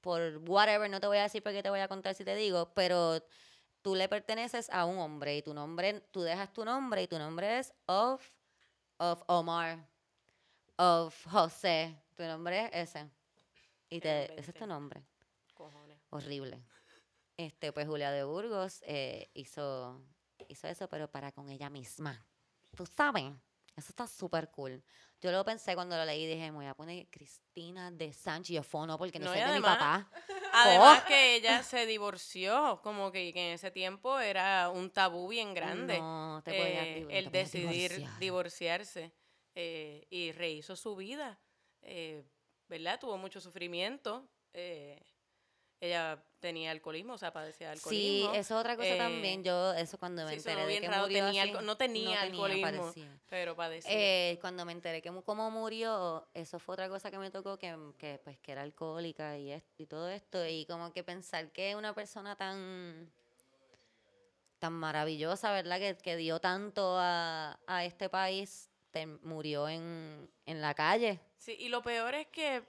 por 0.00 0.38
whatever, 0.46 0.88
no 0.90 1.00
te 1.00 1.06
voy 1.06 1.18
a 1.18 1.22
decir 1.22 1.42
porque 1.42 1.62
te 1.62 1.70
voy 1.70 1.80
a 1.80 1.88
contar 1.88 2.14
si 2.14 2.24
te 2.24 2.34
digo, 2.34 2.72
pero 2.74 3.22
tú 3.82 3.94
le 3.94 4.08
perteneces 4.08 4.70
a 4.70 4.84
un 4.84 4.98
hombre 4.98 5.36
y 5.36 5.42
tu 5.42 5.54
nombre, 5.54 6.00
tú 6.10 6.22
dejas 6.22 6.52
tu 6.52 6.64
nombre 6.64 7.02
y 7.02 7.08
tu 7.08 7.18
nombre 7.18 7.58
es 7.58 7.74
of, 7.86 8.22
of 8.98 9.22
Omar, 9.26 9.88
of 10.76 11.26
José. 11.26 11.96
Tu 12.16 12.24
nombre 12.24 12.66
es 12.72 12.90
ese. 12.90 13.10
Y 13.88 14.00
te, 14.00 14.38
ese 14.38 14.50
es 14.50 14.56
tu 14.56 14.66
nombre. 14.66 15.02
Cojones. 15.54 15.98
Horrible. 16.10 16.62
Este, 17.36 17.72
pues 17.72 17.86
Julia 17.86 18.10
de 18.10 18.24
Burgos 18.24 18.82
eh, 18.84 19.30
hizo, 19.34 20.02
hizo 20.48 20.66
eso, 20.66 20.88
pero 20.88 21.10
para 21.10 21.32
con 21.32 21.48
ella 21.48 21.70
misma. 21.70 22.26
Tú 22.76 22.84
sabes, 22.84 23.32
eso 23.78 23.90
está 23.90 24.06
súper 24.06 24.50
cool. 24.50 24.82
Yo 25.20 25.32
lo 25.32 25.44
pensé 25.44 25.74
cuando 25.74 25.96
lo 25.96 26.04
leí, 26.04 26.26
dije, 26.26 26.50
me 26.50 26.58
voy 26.58 26.66
a 26.66 26.74
poner 26.74 27.08
Cristina 27.10 27.90
de 27.90 28.12
Sánchez. 28.12 28.50
Y 28.50 28.54
yo, 28.54 28.62
fue 28.62 28.86
no, 28.86 28.98
porque 28.98 29.18
no, 29.18 29.26
No, 29.26 29.32
sé 29.32 29.40
y 29.40 29.42
de 29.42 29.52
mi 29.52 29.60
papá. 29.60 30.10
Además 30.52 31.04
que 31.04 31.36
ella 31.36 31.62
se 31.62 31.86
divorció, 31.86 32.80
como 32.82 33.10
que, 33.12 33.32
que 33.32 33.48
en 33.48 33.54
ese 33.54 33.70
tiempo 33.70 34.18
era 34.18 34.70
un 34.70 34.90
tabú 34.90 35.28
bien 35.28 35.54
grande. 35.54 35.98
No, 35.98 36.40
te 36.44 36.52
podías 36.54 36.86
eh, 36.86 37.04
te 37.08 37.18
el 37.18 37.30
decidir 37.30 37.90
divorciar. 37.90 38.18
divorciarse 38.18 39.12
eh, 39.54 40.06
y 40.10 40.32
rehizo 40.32 40.76
su 40.76 40.96
vida, 40.96 41.40
eh, 41.82 42.24
¿verdad? 42.68 42.98
Tuvo 43.00 43.18
mucho 43.18 43.40
sufrimiento. 43.40 44.28
eh, 44.52 45.00
ella 45.80 46.22
tenía 46.40 46.70
alcoholismo, 46.70 47.14
o 47.14 47.18
sea, 47.18 47.32
padecía 47.32 47.70
de 47.70 47.76
Sí, 47.76 47.80
alcoholismo. 48.22 48.34
eso 48.34 48.54
es 48.54 48.60
otra 48.60 48.76
cosa 48.76 48.94
eh, 48.94 48.98
también. 48.98 49.42
Yo, 49.44 49.72
eso 49.74 49.98
cuando 49.98 50.24
me 50.24 50.30
sí, 50.30 50.36
enteré 50.36 50.66
de 50.66 50.80
que 50.80 50.88
raro, 50.88 51.02
murió 51.02 51.24
tenía 51.26 51.42
así, 51.42 51.52
no 51.64 51.76
tenía 51.76 52.20
alcoholismo. 52.22 52.92
pero 53.28 53.56
padecía. 53.56 53.92
Eh, 53.92 54.38
cuando 54.40 54.64
me 54.64 54.72
enteré 54.72 55.02
que 55.02 55.12
cómo 55.24 55.50
murió, 55.50 56.28
eso 56.34 56.58
fue 56.58 56.74
otra 56.74 56.88
cosa 56.88 57.10
que 57.10 57.18
me 57.18 57.30
tocó, 57.30 57.58
que, 57.58 57.76
que, 57.98 58.20
pues 58.22 58.38
que 58.38 58.52
era 58.52 58.62
alcohólica 58.62 59.36
y, 59.38 59.52
es- 59.52 59.64
y 59.76 59.86
todo 59.86 60.08
esto, 60.08 60.44
y 60.46 60.64
como 60.66 60.92
que 60.92 61.02
pensar 61.04 61.50
que 61.52 61.74
una 61.76 61.94
persona 61.94 62.36
tan 62.36 63.12
tan 64.58 64.72
maravillosa, 64.72 65.52
¿verdad? 65.52 65.78
Que, 65.78 65.96
que 65.96 66.16
dio 66.16 66.40
tanto 66.40 66.96
a, 66.98 67.60
a 67.68 67.84
este 67.84 68.08
país, 68.08 68.70
te- 68.90 69.06
murió 69.06 69.68
en, 69.68 70.28
en 70.46 70.60
la 70.60 70.74
calle. 70.74 71.20
sí, 71.36 71.54
y 71.58 71.68
lo 71.68 71.82
peor 71.82 72.14
es 72.14 72.26
que 72.28 72.64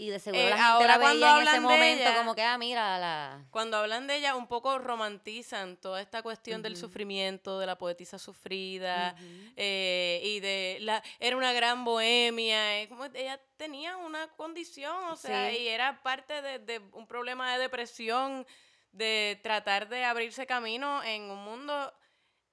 Y 0.00 0.10
de 0.10 0.20
seguro 0.20 0.40
Eh, 0.40 0.50
la 0.50 0.56
gente 0.56 0.62
ahora 0.72 0.86
la 0.94 1.00
cuando 1.00 1.26
veía 1.26 1.36
en 1.36 1.42
ese 1.42 1.48
hablan 1.50 1.62
momento 1.64 2.02
ella- 2.04 2.16
como 2.16 2.34
que, 2.36 2.42
ah, 2.42 2.56
mira, 2.56 2.98
la... 3.00 3.44
Cuando 3.50 3.76
hablan 3.78 4.06
de 4.06 4.14
ella, 4.16 4.36
un 4.36 4.46
poco 4.46 4.78
romantizan 4.78 5.76
toda 5.76 6.00
esta 6.00 6.22
cuestión 6.22 6.62
del 6.62 6.76
sufrimiento, 6.76 7.58
de 7.58 7.66
la 7.66 7.76
poetisa 7.78 8.16
sufrida, 8.16 9.16
eh, 9.56 10.20
y 10.22 10.38
de 10.38 10.78
la 10.82 11.02
era 11.18 11.36
una 11.36 11.52
gran 11.52 11.84
bohemia, 11.84 12.80
eh, 12.80 12.88
como 12.88 13.06
ella 13.06 13.40
tenía 13.56 13.96
una 13.96 14.28
condición, 14.36 14.94
o 15.10 15.16
sea, 15.16 15.50
Sí. 15.50 15.56
y 15.58 15.68
era 15.68 16.00
parte 16.02 16.42
de, 16.42 16.60
de 16.60 16.78
un 16.92 17.08
problema 17.08 17.52
de 17.54 17.58
depresión, 17.58 18.46
de 18.92 19.40
tratar 19.42 19.88
de 19.88 20.04
abrirse 20.04 20.46
camino 20.46 21.02
en 21.02 21.22
un 21.28 21.42
mundo 21.44 21.92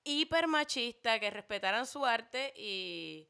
hiper 0.03 0.47
machista, 0.47 1.19
que 1.19 1.29
respetaran 1.29 1.85
su 1.85 2.05
arte 2.05 2.53
y, 2.57 3.27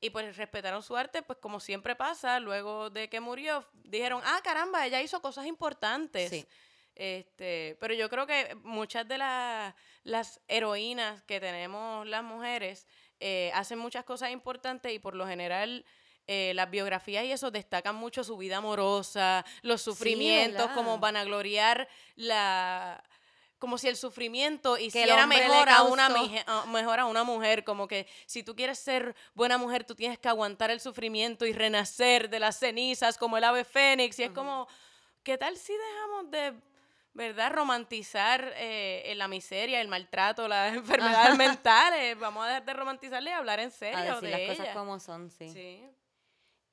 y 0.00 0.10
pues 0.10 0.36
respetaron 0.36 0.82
su 0.82 0.96
arte, 0.96 1.22
pues 1.22 1.38
como 1.38 1.60
siempre 1.60 1.94
pasa, 1.94 2.40
luego 2.40 2.90
de 2.90 3.08
que 3.08 3.20
murió, 3.20 3.64
dijeron, 3.84 4.22
ah, 4.24 4.40
caramba, 4.42 4.86
ella 4.86 5.00
hizo 5.02 5.20
cosas 5.20 5.46
importantes. 5.46 6.30
Sí. 6.30 6.46
Este, 6.94 7.76
pero 7.80 7.94
yo 7.94 8.10
creo 8.10 8.26
que 8.26 8.54
muchas 8.62 9.06
de 9.08 9.18
las, 9.18 9.74
las 10.02 10.40
heroínas 10.48 11.22
que 11.22 11.40
tenemos 11.40 12.06
las 12.06 12.22
mujeres 12.22 12.86
eh, 13.20 13.50
hacen 13.54 13.78
muchas 13.78 14.04
cosas 14.04 14.30
importantes 14.30 14.92
y 14.92 14.98
por 14.98 15.14
lo 15.14 15.26
general 15.26 15.84
eh, 16.26 16.52
las 16.54 16.70
biografías 16.70 17.24
y 17.24 17.32
eso 17.32 17.50
destacan 17.50 17.96
mucho 17.96 18.22
su 18.22 18.36
vida 18.36 18.58
amorosa, 18.58 19.44
los 19.62 19.82
sufrimientos, 19.82 20.70
como 20.72 20.90
¿verdad? 20.92 21.00
vanagloriar 21.00 21.88
la 22.16 23.02
como 23.60 23.78
si 23.78 23.86
el 23.86 23.96
sufrimiento 23.96 24.76
hiciera 24.78 25.26
mejor 25.26 25.68
a 25.68 25.82
una 25.82 26.08
mejor 26.66 26.98
a 26.98 27.04
una 27.04 27.22
mujer, 27.22 27.62
como 27.62 27.86
que 27.86 28.08
si 28.26 28.42
tú 28.42 28.56
quieres 28.56 28.78
ser 28.78 29.14
buena 29.34 29.58
mujer, 29.58 29.84
tú 29.84 29.94
tienes 29.94 30.18
que 30.18 30.28
aguantar 30.28 30.70
el 30.72 30.80
sufrimiento 30.80 31.46
y 31.46 31.52
renacer 31.52 32.28
de 32.28 32.40
las 32.40 32.58
cenizas 32.58 33.16
como 33.18 33.36
el 33.36 33.44
ave 33.44 33.64
fénix 33.64 34.18
y 34.18 34.24
es 34.24 34.30
como 34.32 34.66
¿qué 35.22 35.38
tal 35.38 35.56
si 35.56 35.74
dejamos 35.74 36.30
de 36.30 36.54
¿verdad? 37.12 37.52
Romantizar 37.52 38.52
eh, 38.56 39.12
la 39.16 39.28
miseria, 39.28 39.80
el 39.80 39.88
maltrato, 39.88 40.48
las 40.48 40.74
enfermedades 40.76 41.36
mentales. 41.36 42.18
Vamos 42.18 42.44
a 42.44 42.48
dejar 42.48 42.64
de 42.64 42.72
romantizarle 42.72 43.30
y 43.30 43.32
hablar 43.32 43.60
en 43.60 43.70
serio 43.70 43.98
A 43.98 44.02
decir 44.02 44.20
de 44.20 44.30
las 44.30 44.40
ella. 44.40 44.56
cosas 44.56 44.76
como 44.76 45.00
son, 45.00 45.30
sí. 45.30 45.50
Sí. 45.50 45.84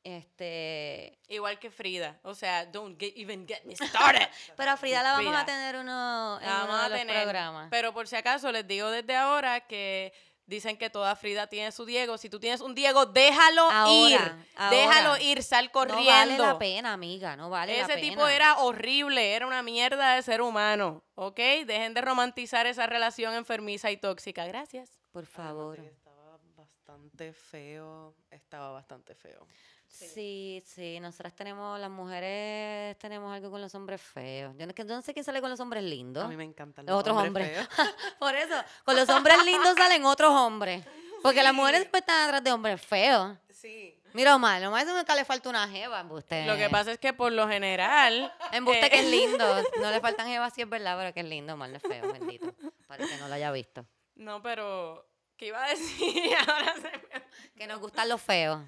Este, 0.08 1.20
Igual 1.28 1.60
que 1.60 1.70
Frida. 1.70 2.20
O 2.24 2.34
sea, 2.34 2.66
don't 2.66 2.98
get- 3.00 3.14
even 3.18 3.46
get 3.48 3.64
me 3.66 3.76
started. 3.76 4.28
pero 4.58 4.72
a 4.72 4.78
Frida 4.78 5.04
la 5.04 5.12
vamos 5.12 5.26
Frida. 5.28 5.42
a 5.42 5.46
tener 5.46 5.76
uno 5.76 6.40
en 6.42 6.46
La 6.48 6.64
uno 6.64 6.68
vamos 6.68 6.80
de 6.80 6.86
a 6.86 6.90
los 6.90 7.00
tener. 7.00 7.24
programas. 7.24 7.68
Pero 7.70 7.94
por 7.94 8.08
si 8.08 8.16
acaso 8.16 8.52
les 8.52 8.66
digo 8.68 8.90
desde 8.90 9.16
ahora 9.16 9.62
que 9.68 10.14
dicen 10.46 10.78
que 10.78 10.90
toda 10.90 11.14
Frida 11.18 11.48
tiene 11.48 11.74
su 11.74 11.86
Diego. 11.86 12.18
Si 12.18 12.30
tú 12.30 12.40
tienes 12.40 12.62
un 12.62 12.74
Diego, 12.74 13.06
déjalo 13.06 13.70
Ahora, 13.70 13.92
ir. 13.92 14.36
Déjalo 14.70 15.18
ir, 15.18 15.44
sal 15.44 15.72
corriendo. 15.72 16.04
No 16.04 16.10
vale 16.10 16.38
la 16.38 16.58
pena, 16.58 16.94
amiga, 16.94 17.36
no 17.36 17.50
vale 17.50 17.74
la 17.78 17.84
Ese 17.84 17.96
pena. 17.96 18.02
tipo 18.10 18.28
era 18.30 18.58
horrible, 18.60 19.34
era 19.36 19.46
una 19.46 19.62
mierda 19.62 20.16
de 20.16 20.22
ser 20.22 20.42
humano, 20.42 21.04
¿ok? 21.16 21.36
Dejen 21.66 21.94
de 21.94 22.00
romantizar 22.02 22.66
esa 22.66 22.88
relación 22.88 23.34
enfermiza 23.34 23.92
y 23.92 23.98
tóxica. 23.98 24.46
Gracias. 24.46 24.90
Por 25.12 25.26
favor. 25.26 25.80
Estaba 25.80 26.38
bastante 26.56 27.34
feo. 27.34 28.16
Estaba 28.32 28.72
bastante 28.72 29.16
feo. 29.16 29.46
Sí, 29.90 30.62
sí, 30.66 31.00
nosotras 31.00 31.34
tenemos, 31.36 31.80
las 31.80 31.90
mujeres 31.90 32.98
tenemos 33.00 33.34
algo 33.34 33.50
con 33.50 33.62
los 33.62 33.74
hombres 33.76 34.02
feos. 34.02 34.54
Yo 34.58 34.68
no, 34.68 34.74
que- 34.74 34.84
yo 34.86 34.96
no 34.96 35.02
sé 35.02 35.14
quién 35.14 35.24
sale 35.24 35.42
con 35.42 35.50
los 35.50 35.60
hombres 35.60 35.84
lindos. 35.84 36.24
A 36.24 36.28
mí 36.28 36.38
me 36.38 36.44
encantan 36.44 36.86
Los 36.86 37.00
otros 37.00 37.18
hombres. 37.18 37.50
feos. 37.50 37.68
Por 38.20 38.36
eso, 38.36 38.56
con 38.86 38.96
los 38.96 39.10
hombres 39.10 39.44
lindos 39.46 39.76
salen 39.76 40.06
otros 40.06 40.32
hombres. 40.32 40.84
Porque 41.24 41.42
las 41.42 41.54
mujeres 41.54 41.82
siempre 41.82 42.00
están 42.00 42.26
atrás 42.28 42.44
de 42.44 42.52
hombres 42.52 42.80
feos. 42.82 43.38
Sí. 43.50 44.00
Mira, 44.14 44.36
Omar, 44.36 44.64
Omar 44.66 44.84
eso 44.86 44.96
nunca 44.96 45.16
le 45.16 45.26
falta 45.26 45.50
una 45.50 45.68
jeva, 45.68 46.00
embuste. 46.00 46.46
Lo 46.46 46.56
que 46.56 46.70
pasa 46.70 46.92
es 46.92 47.00
que 47.00 47.12
por 47.14 47.32
lo 47.32 47.48
general. 47.48 48.32
Embuste 48.52 48.86
eh, 48.86 48.90
que 48.90 49.00
es 49.00 49.06
lindo. 49.10 49.46
No 49.82 49.90
le 49.92 50.00
faltan 50.00 50.28
jevas, 50.28 50.54
sí 50.54 50.62
es 50.62 50.70
verdad, 50.70 50.96
pero 50.98 51.14
que 51.14 51.22
es 51.22 51.26
lindo, 51.26 51.54
Omar 51.56 51.70
no 51.72 51.78
es 51.78 51.82
feo, 51.84 52.12
bendito. 52.14 52.54
Para 52.88 53.06
que 53.06 53.18
no 53.18 53.28
lo 53.28 53.34
haya 53.34 53.52
visto. 53.52 53.86
No, 54.16 54.42
pero. 54.44 55.08
¿Qué 55.38 55.48
iba 55.48 55.64
a 55.64 55.70
decir? 55.70 56.34
Ahora 56.48 56.74
se 56.76 56.82
me- 56.82 57.24
Que 57.56 57.68
nos 57.68 57.80
gustan 57.80 58.10
los 58.10 58.22
feos. 58.22 58.62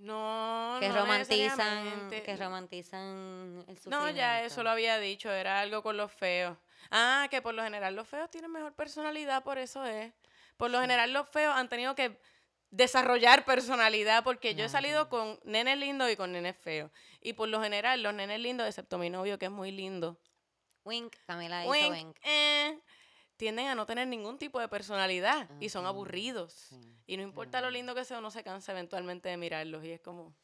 No, 0.00 0.76
Que 0.80 0.88
no 0.88 1.00
romantizan, 1.00 2.08
que 2.10 2.36
romantizan 2.36 3.64
el 3.66 3.74
No, 3.74 3.76
sufrimiento. 3.76 4.16
ya 4.16 4.42
eso 4.44 4.62
lo 4.62 4.70
había 4.70 4.98
dicho, 4.98 5.30
era 5.32 5.60
algo 5.60 5.82
con 5.82 5.96
los 5.96 6.12
feos. 6.12 6.56
Ah, 6.90 7.26
que 7.30 7.42
por 7.42 7.54
lo 7.54 7.62
general 7.64 7.96
los 7.96 8.06
feos 8.06 8.30
tienen 8.30 8.52
mejor 8.52 8.72
personalidad, 8.74 9.42
por 9.42 9.58
eso 9.58 9.84
es. 9.84 10.12
Por 10.56 10.70
lo 10.70 10.80
general 10.80 11.12
los 11.12 11.28
feos 11.28 11.54
han 11.54 11.68
tenido 11.68 11.94
que 11.96 12.16
desarrollar 12.70 13.44
personalidad, 13.44 14.22
porque 14.22 14.54
yo 14.54 14.64
he 14.64 14.68
salido 14.68 15.08
con 15.08 15.38
nenes 15.44 15.78
lindos 15.78 16.10
y 16.10 16.16
con 16.16 16.30
nenes 16.32 16.56
feos. 16.56 16.90
Y 17.20 17.32
por 17.32 17.48
lo 17.48 17.60
general 17.60 18.02
los 18.02 18.14
nenes 18.14 18.38
lindos, 18.40 18.68
excepto 18.68 18.98
mi 18.98 19.10
novio 19.10 19.38
que 19.38 19.46
es 19.46 19.50
muy 19.50 19.72
lindo, 19.72 20.16
Wink, 20.84 21.16
Camila 21.26 21.62
hizo 21.64 21.70
wink, 21.70 21.92
wink. 21.92 22.16
eh, 22.22 22.78
tienden 23.38 23.68
a 23.68 23.74
no 23.74 23.86
tener 23.86 24.06
ningún 24.08 24.36
tipo 24.36 24.60
de 24.60 24.68
personalidad 24.68 25.48
y 25.60 25.70
son 25.70 25.86
aburridos. 25.86 26.70
Y 27.06 27.16
no 27.16 27.22
importa 27.22 27.60
lo 27.60 27.70
lindo 27.70 27.94
que 27.94 28.04
sea, 28.04 28.18
uno 28.18 28.30
se 28.30 28.42
cansa 28.42 28.72
eventualmente 28.72 29.30
de 29.30 29.36
mirarlos 29.38 29.84
y 29.84 29.92
es 29.92 30.00
como... 30.00 30.34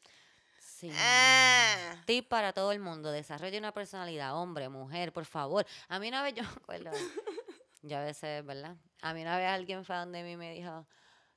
Sí. 0.59 0.89
Ah. 0.93 2.01
Tip 2.05 2.27
para 2.27 2.51
todo 2.51 2.71
el 2.71 2.79
mundo, 2.79 3.11
desarrolle 3.11 3.57
una 3.57 3.71
personalidad, 3.71 4.35
hombre, 4.35 4.67
mujer, 4.67 5.13
por 5.13 5.25
favor. 5.25 5.65
A 5.87 5.99
mí 5.99 6.07
una 6.07 6.23
vez 6.23 6.33
yo 6.33 6.43
me 6.43 6.49
acuerdo, 6.49 6.91
yo 7.81 7.97
a 7.97 8.03
veces, 8.03 8.45
¿verdad? 8.45 8.75
A 9.01 9.13
mí 9.13 9.21
una 9.21 9.37
vez 9.37 9.47
alguien 9.47 9.85
fue 9.85 9.95
donde 9.95 10.23
mí 10.23 10.35
me 10.35 10.53
dijo, 10.53 10.85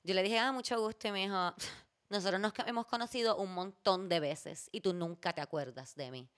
yo 0.03 0.15
le 0.15 0.23
dije, 0.23 0.39
ah, 0.39 0.51
mucho 0.51 0.81
gusto, 0.81 1.09
y 1.09 1.13
me 1.13 1.21
dijo, 1.21 1.55
nosotros 2.09 2.41
nos 2.41 2.53
hemos 2.67 2.87
conocido 2.87 3.37
un 3.37 3.53
montón 3.53 4.09
de 4.09 4.21
veces 4.21 4.69
y 4.73 4.81
tú 4.81 4.93
nunca 4.93 5.33
te 5.33 5.41
acuerdas 5.41 5.95
de 5.95 6.11
mí. 6.11 6.29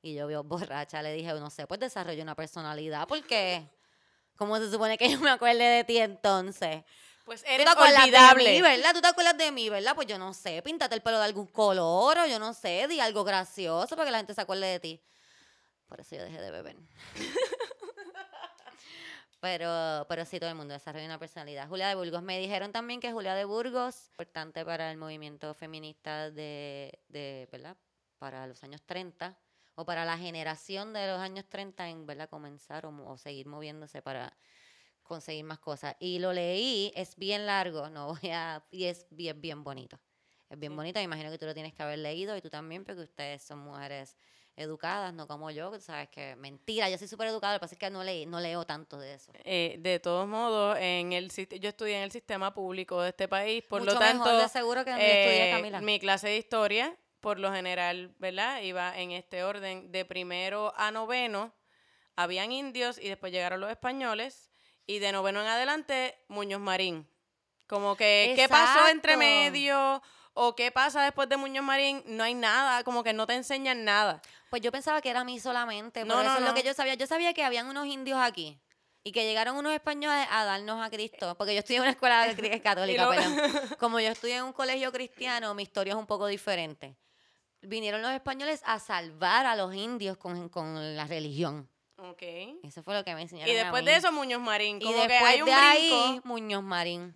Y 0.00 0.14
yo, 0.14 0.26
vio 0.26 0.44
borracha, 0.44 1.02
le 1.02 1.12
dije, 1.12 1.32
no 1.34 1.50
sé, 1.50 1.66
pues 1.66 1.80
desarrolla 1.80 2.22
una 2.22 2.36
personalidad, 2.36 3.08
porque 3.08 3.68
¿cómo 4.38 4.56
se 4.56 4.70
supone 4.70 4.96
que 4.96 5.08
yo 5.10 5.20
me 5.20 5.28
acuerde 5.30 5.62
de 5.62 5.84
ti 5.84 5.98
entonces? 5.98 6.82
Pues 7.26 7.42
Tú 7.42 7.50
eres 7.50 7.66
te 7.66 7.72
acuerdas 7.72 8.04
olvidable. 8.04 8.44
de 8.44 8.50
mí, 8.52 8.62
¿verdad? 8.62 8.94
Tú 8.94 9.02
te 9.02 9.08
acuerdas 9.08 9.36
de 9.36 9.52
mí, 9.52 9.68
¿verdad? 9.68 9.94
Pues 9.94 10.06
yo 10.06 10.18
no 10.18 10.32
sé, 10.32 10.62
píntate 10.62 10.94
el 10.94 11.02
pelo 11.02 11.18
de 11.18 11.26
algún 11.26 11.46
color 11.46 12.16
o 12.20 12.26
yo 12.26 12.38
no 12.38 12.54
sé, 12.54 12.86
di 12.88 13.00
algo 13.00 13.22
gracioso 13.22 13.96
para 13.96 14.06
que 14.06 14.12
la 14.12 14.18
gente 14.18 14.32
se 14.32 14.40
acuerde 14.40 14.66
de 14.66 14.80
ti. 14.80 15.02
Por 15.88 16.00
eso 16.00 16.16
yo 16.16 16.22
dejé 16.22 16.40
de 16.40 16.50
beber. 16.50 16.76
pero, 19.40 20.06
pero 20.08 20.24
sí, 20.24 20.40
todo 20.40 20.48
el 20.48 20.56
mundo 20.56 20.72
desarrolla 20.72 21.04
una 21.04 21.18
personalidad. 21.18 21.68
Julia 21.68 21.88
de 21.88 21.96
Burgos. 21.96 22.22
Me 22.22 22.38
dijeron 22.38 22.72
también 22.72 23.00
que 23.00 23.12
Julia 23.12 23.34
de 23.34 23.44
Burgos, 23.44 24.06
importante 24.12 24.64
para 24.64 24.90
el 24.90 24.96
movimiento 24.96 25.52
feminista 25.52 26.30
de, 26.30 26.98
de 27.08 27.46
¿verdad? 27.52 27.76
Para 28.18 28.46
los 28.46 28.62
años 28.64 28.80
30 28.86 29.36
o 29.78 29.84
para 29.84 30.04
la 30.04 30.18
generación 30.18 30.92
de 30.92 31.06
los 31.06 31.20
años 31.20 31.44
30 31.48 31.88
en, 31.88 32.04
¿verdad? 32.04 32.28
Comenzar 32.28 32.84
o, 32.84 33.16
seguir 33.16 33.46
moviéndose 33.46 34.02
para 34.02 34.36
conseguir 35.04 35.44
más 35.44 35.60
cosas. 35.60 35.94
Y 36.00 36.18
lo 36.18 36.32
leí, 36.32 36.92
es 36.96 37.14
bien 37.14 37.46
largo, 37.46 37.88
no 37.88 38.08
voy 38.08 38.30
a, 38.30 38.64
y 38.72 38.86
es 38.86 39.06
bien, 39.10 39.40
bien 39.40 39.62
bonito. 39.62 40.00
Es 40.50 40.58
bien 40.58 40.72
Sí. 40.72 40.76
bonito, 40.76 40.98
me 40.98 41.04
imagino 41.04 41.30
que 41.30 41.38
tú 41.38 41.46
lo 41.46 41.54
tienes 41.54 41.74
que 41.74 41.82
haber 41.84 42.00
leído 42.00 42.36
y 42.36 42.40
tú 42.40 42.50
también, 42.50 42.84
porque 42.84 43.02
ustedes 43.02 43.40
son 43.42 43.60
mujeres 43.60 44.16
educadas, 44.56 45.14
no 45.14 45.28
como 45.28 45.48
yo, 45.52 45.70
que 45.70 45.78
sabes 45.78 46.08
que 46.08 46.34
mentira, 46.34 46.90
yo 46.90 46.98
soy 46.98 47.06
súper 47.06 47.28
educada, 47.28 47.52
lo 47.52 47.60
que 47.60 47.60
pasa 47.60 47.74
es 47.76 47.78
que 47.78 47.90
no, 47.90 48.02
leí, 48.02 48.26
no 48.26 48.40
leo 48.40 48.64
tanto 48.66 48.98
de 48.98 49.14
eso. 49.14 49.30
Eh, 49.44 49.76
de 49.78 50.00
todos 50.00 50.26
modos, 50.26 50.76
en 50.80 51.12
el 51.12 51.30
yo 51.30 51.68
estudié 51.68 51.98
en 51.98 52.02
el 52.02 52.10
sistema 52.10 52.52
público 52.52 53.00
de 53.00 53.10
este 53.10 53.28
país, 53.28 53.62
por 53.62 53.82
Mucho 53.82 53.92
lo 53.92 54.00
tanto, 54.00 54.24
mejor 54.24 54.42
de 54.42 54.48
seguro 54.48 54.84
que 54.84 54.90
estudié, 54.90 55.46
eh, 55.46 55.50
Camila. 55.50 55.80
mi 55.80 56.00
clase 56.00 56.26
de 56.26 56.38
historia, 56.38 56.98
por 57.20 57.38
lo 57.38 57.52
general, 57.52 58.14
¿verdad? 58.18 58.62
Iba 58.62 58.98
en 58.98 59.12
este 59.12 59.44
orden, 59.44 59.90
de 59.92 60.04
primero 60.04 60.72
a 60.76 60.90
noveno, 60.90 61.54
habían 62.16 62.52
indios 62.52 62.98
y 62.98 63.08
después 63.08 63.32
llegaron 63.32 63.60
los 63.60 63.70
españoles, 63.70 64.50
y 64.86 64.98
de 65.00 65.12
noveno 65.12 65.42
en 65.42 65.46
adelante, 65.46 66.18
Muñoz 66.28 66.60
Marín. 66.60 67.06
Como 67.66 67.96
que, 67.96 68.32
¿qué 68.34 68.48
pasó 68.48 68.88
entre 68.88 69.16
medio? 69.16 70.02
¿O 70.32 70.56
qué 70.56 70.70
pasa 70.70 71.02
después 71.02 71.28
de 71.28 71.36
Muñoz 71.36 71.64
Marín? 71.64 72.02
No 72.06 72.24
hay 72.24 72.34
nada, 72.34 72.82
como 72.84 73.02
que 73.02 73.12
no 73.12 73.26
te 73.26 73.34
enseñan 73.34 73.84
nada. 73.84 74.22
Pues 74.50 74.62
yo 74.62 74.72
pensaba 74.72 75.02
que 75.02 75.10
era 75.10 75.20
a 75.20 75.24
mí 75.24 75.38
solamente, 75.38 76.04
No, 76.04 76.14
por 76.14 76.24
no, 76.24 76.30
eso 76.30 76.38
es 76.38 76.48
lo 76.48 76.54
que 76.54 76.62
yo 76.62 76.72
sabía. 76.72 76.94
Yo 76.94 77.06
sabía 77.06 77.34
que 77.34 77.44
habían 77.44 77.66
unos 77.66 77.86
indios 77.86 78.18
aquí 78.18 78.58
y 79.04 79.12
que 79.12 79.24
llegaron 79.24 79.56
unos 79.56 79.72
españoles 79.72 80.26
a 80.30 80.44
darnos 80.44 80.84
a 80.84 80.90
Cristo, 80.90 81.34
porque 81.36 81.54
yo 81.54 81.60
estudié 81.60 81.76
en 81.78 81.82
una 81.82 81.90
escuela 81.90 82.26
católica, 82.62 83.08
perdón. 83.08 83.36
Como 83.78 84.00
yo 84.00 84.08
estudié 84.08 84.36
en 84.36 84.44
un 84.44 84.52
colegio 84.52 84.90
cristiano, 84.92 85.54
mi 85.54 85.64
historia 85.64 85.92
es 85.92 85.98
un 85.98 86.06
poco 86.06 86.26
diferente. 86.26 86.96
Vinieron 87.62 88.02
los 88.02 88.12
españoles 88.12 88.62
a 88.64 88.78
salvar 88.78 89.46
a 89.46 89.56
los 89.56 89.74
indios 89.74 90.16
con, 90.16 90.48
con 90.48 90.96
la 90.96 91.06
religión. 91.06 91.68
Ok. 91.96 92.22
Eso 92.62 92.82
fue 92.82 92.94
lo 92.94 93.02
que 93.04 93.14
me 93.14 93.22
enseñaron 93.22 93.52
Y 93.52 93.56
a 93.58 93.62
después 93.64 93.82
mí. 93.82 93.90
de 93.90 93.96
eso, 93.96 94.12
Muñoz 94.12 94.40
Marín. 94.40 94.76
y 94.80 94.84
Como 94.84 94.96
después 94.98 95.18
que 95.20 95.26
hay 95.26 95.40
un 95.42 95.46
de 95.46 95.52
brinco. 95.52 95.64
ahí, 96.04 96.20
Muñoz 96.24 96.62
Marín. 96.62 97.14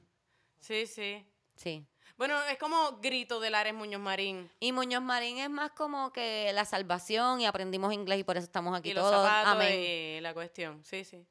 Sí, 0.59 0.87
sí. 0.87 1.25
Sí. 1.55 1.87
Bueno, 2.17 2.41
es 2.45 2.59
como 2.59 2.99
Grito 3.01 3.39
de 3.41 3.51
Lares 3.51 3.75
Muñoz 3.75 4.01
Marín. 4.01 4.51
Y 4.61 4.73
Muñoz 4.73 5.03
Marín 5.03 5.39
es 5.39 5.49
más 5.51 5.71
como 5.73 6.13
que 6.13 6.51
la 6.53 6.65
salvación 6.65 7.41
y 7.41 7.47
aprendimos 7.47 7.93
inglés 7.93 8.19
y 8.21 8.25
por 8.25 8.37
eso 8.37 8.45
estamos 8.45 8.77
aquí 8.77 8.91
y 8.91 8.95
los 8.95 9.05
todos. 9.09 9.25
zapatos 9.27 9.53
Amén. 9.55 9.79
y 9.81 10.21
la 10.21 10.35
cuestión. 10.35 10.83
Sí, 10.85 11.05
sí. 11.05 11.25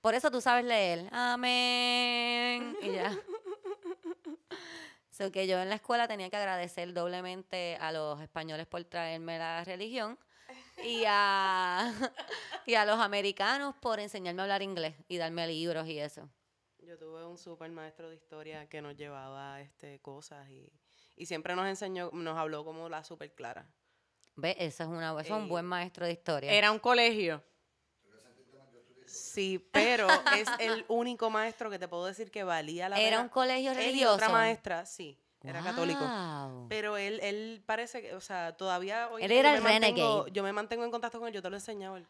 Por 0.00 0.14
eso 0.14 0.30
tú 0.30 0.40
sabes 0.40 0.64
leer. 0.64 1.08
Amén. 1.12 2.76
Y 2.82 2.92
ya. 2.92 3.16
So 5.18 5.32
que 5.32 5.48
yo 5.48 5.60
en 5.60 5.68
la 5.68 5.74
escuela 5.74 6.06
tenía 6.06 6.30
que 6.30 6.36
agradecer 6.36 6.92
doblemente 6.92 7.76
a 7.80 7.90
los 7.90 8.20
españoles 8.20 8.68
por 8.68 8.84
traerme 8.84 9.36
la 9.36 9.64
religión 9.64 10.16
y 10.84 11.02
a, 11.08 11.92
y 12.66 12.74
a 12.76 12.84
los 12.84 13.00
americanos 13.00 13.74
por 13.80 13.98
enseñarme 13.98 14.42
a 14.42 14.44
hablar 14.44 14.62
inglés 14.62 14.94
y 15.08 15.16
darme 15.16 15.44
libros 15.48 15.88
y 15.88 15.98
eso. 15.98 16.30
Yo 16.78 16.96
tuve 16.96 17.26
un 17.26 17.36
super 17.36 17.68
maestro 17.72 18.08
de 18.08 18.14
historia 18.14 18.68
que 18.68 18.80
nos 18.80 18.94
llevaba 18.94 19.60
este, 19.60 19.98
cosas 19.98 20.48
y, 20.50 20.72
y 21.16 21.26
siempre 21.26 21.56
nos 21.56 21.66
enseñó, 21.66 22.10
nos 22.12 22.38
habló 22.38 22.64
como 22.64 22.88
la 22.88 23.02
super 23.02 23.34
clara. 23.34 23.68
¿Ves? 24.36 24.54
Eso 24.56 24.84
es, 24.84 24.88
una, 24.88 25.10
eso 25.20 25.20
es 25.20 25.30
un 25.30 25.48
buen 25.48 25.64
maestro 25.64 26.06
de 26.06 26.12
historia. 26.12 26.52
Era 26.52 26.70
un 26.70 26.78
colegio. 26.78 27.42
Sí, 29.08 29.66
pero 29.72 30.06
es 30.36 30.48
el 30.58 30.84
único 30.88 31.30
maestro 31.30 31.70
que 31.70 31.78
te 31.78 31.88
puedo 31.88 32.06
decir 32.06 32.30
que 32.30 32.44
valía 32.44 32.88
la 32.88 32.98
Era 33.00 33.08
pena. 33.10 33.20
un 33.22 33.28
colegio 33.28 33.72
Él 33.72 33.78
y 33.78 33.84
religioso. 33.86 34.14
otra 34.14 34.28
maestra, 34.28 34.86
sí, 34.86 35.18
era 35.42 35.60
católico. 35.62 36.00
Guau. 36.00 36.66
Pero 36.68 36.96
él, 36.96 37.20
él 37.22 37.62
parece 37.64 38.02
que, 38.02 38.14
o 38.14 38.20
sea, 38.20 38.56
todavía 38.56 39.08
hoy 39.10 39.22
Él 39.22 39.30
día 39.30 39.40
era 39.40 39.50
yo 39.52 39.56
el 39.58 39.62
me 39.62 39.70
mantengo- 39.70 39.96
renegade. 40.24 40.32
Yo 40.32 40.42
me 40.42 40.52
mantengo 40.52 40.84
en 40.84 40.90
contacto 40.90 41.18
con 41.18 41.28
él, 41.28 41.34
yo 41.34 41.42
te 41.42 41.48
lo 41.50 41.56
he 41.56 41.58
enseñado. 41.58 41.96
él- 41.96 42.06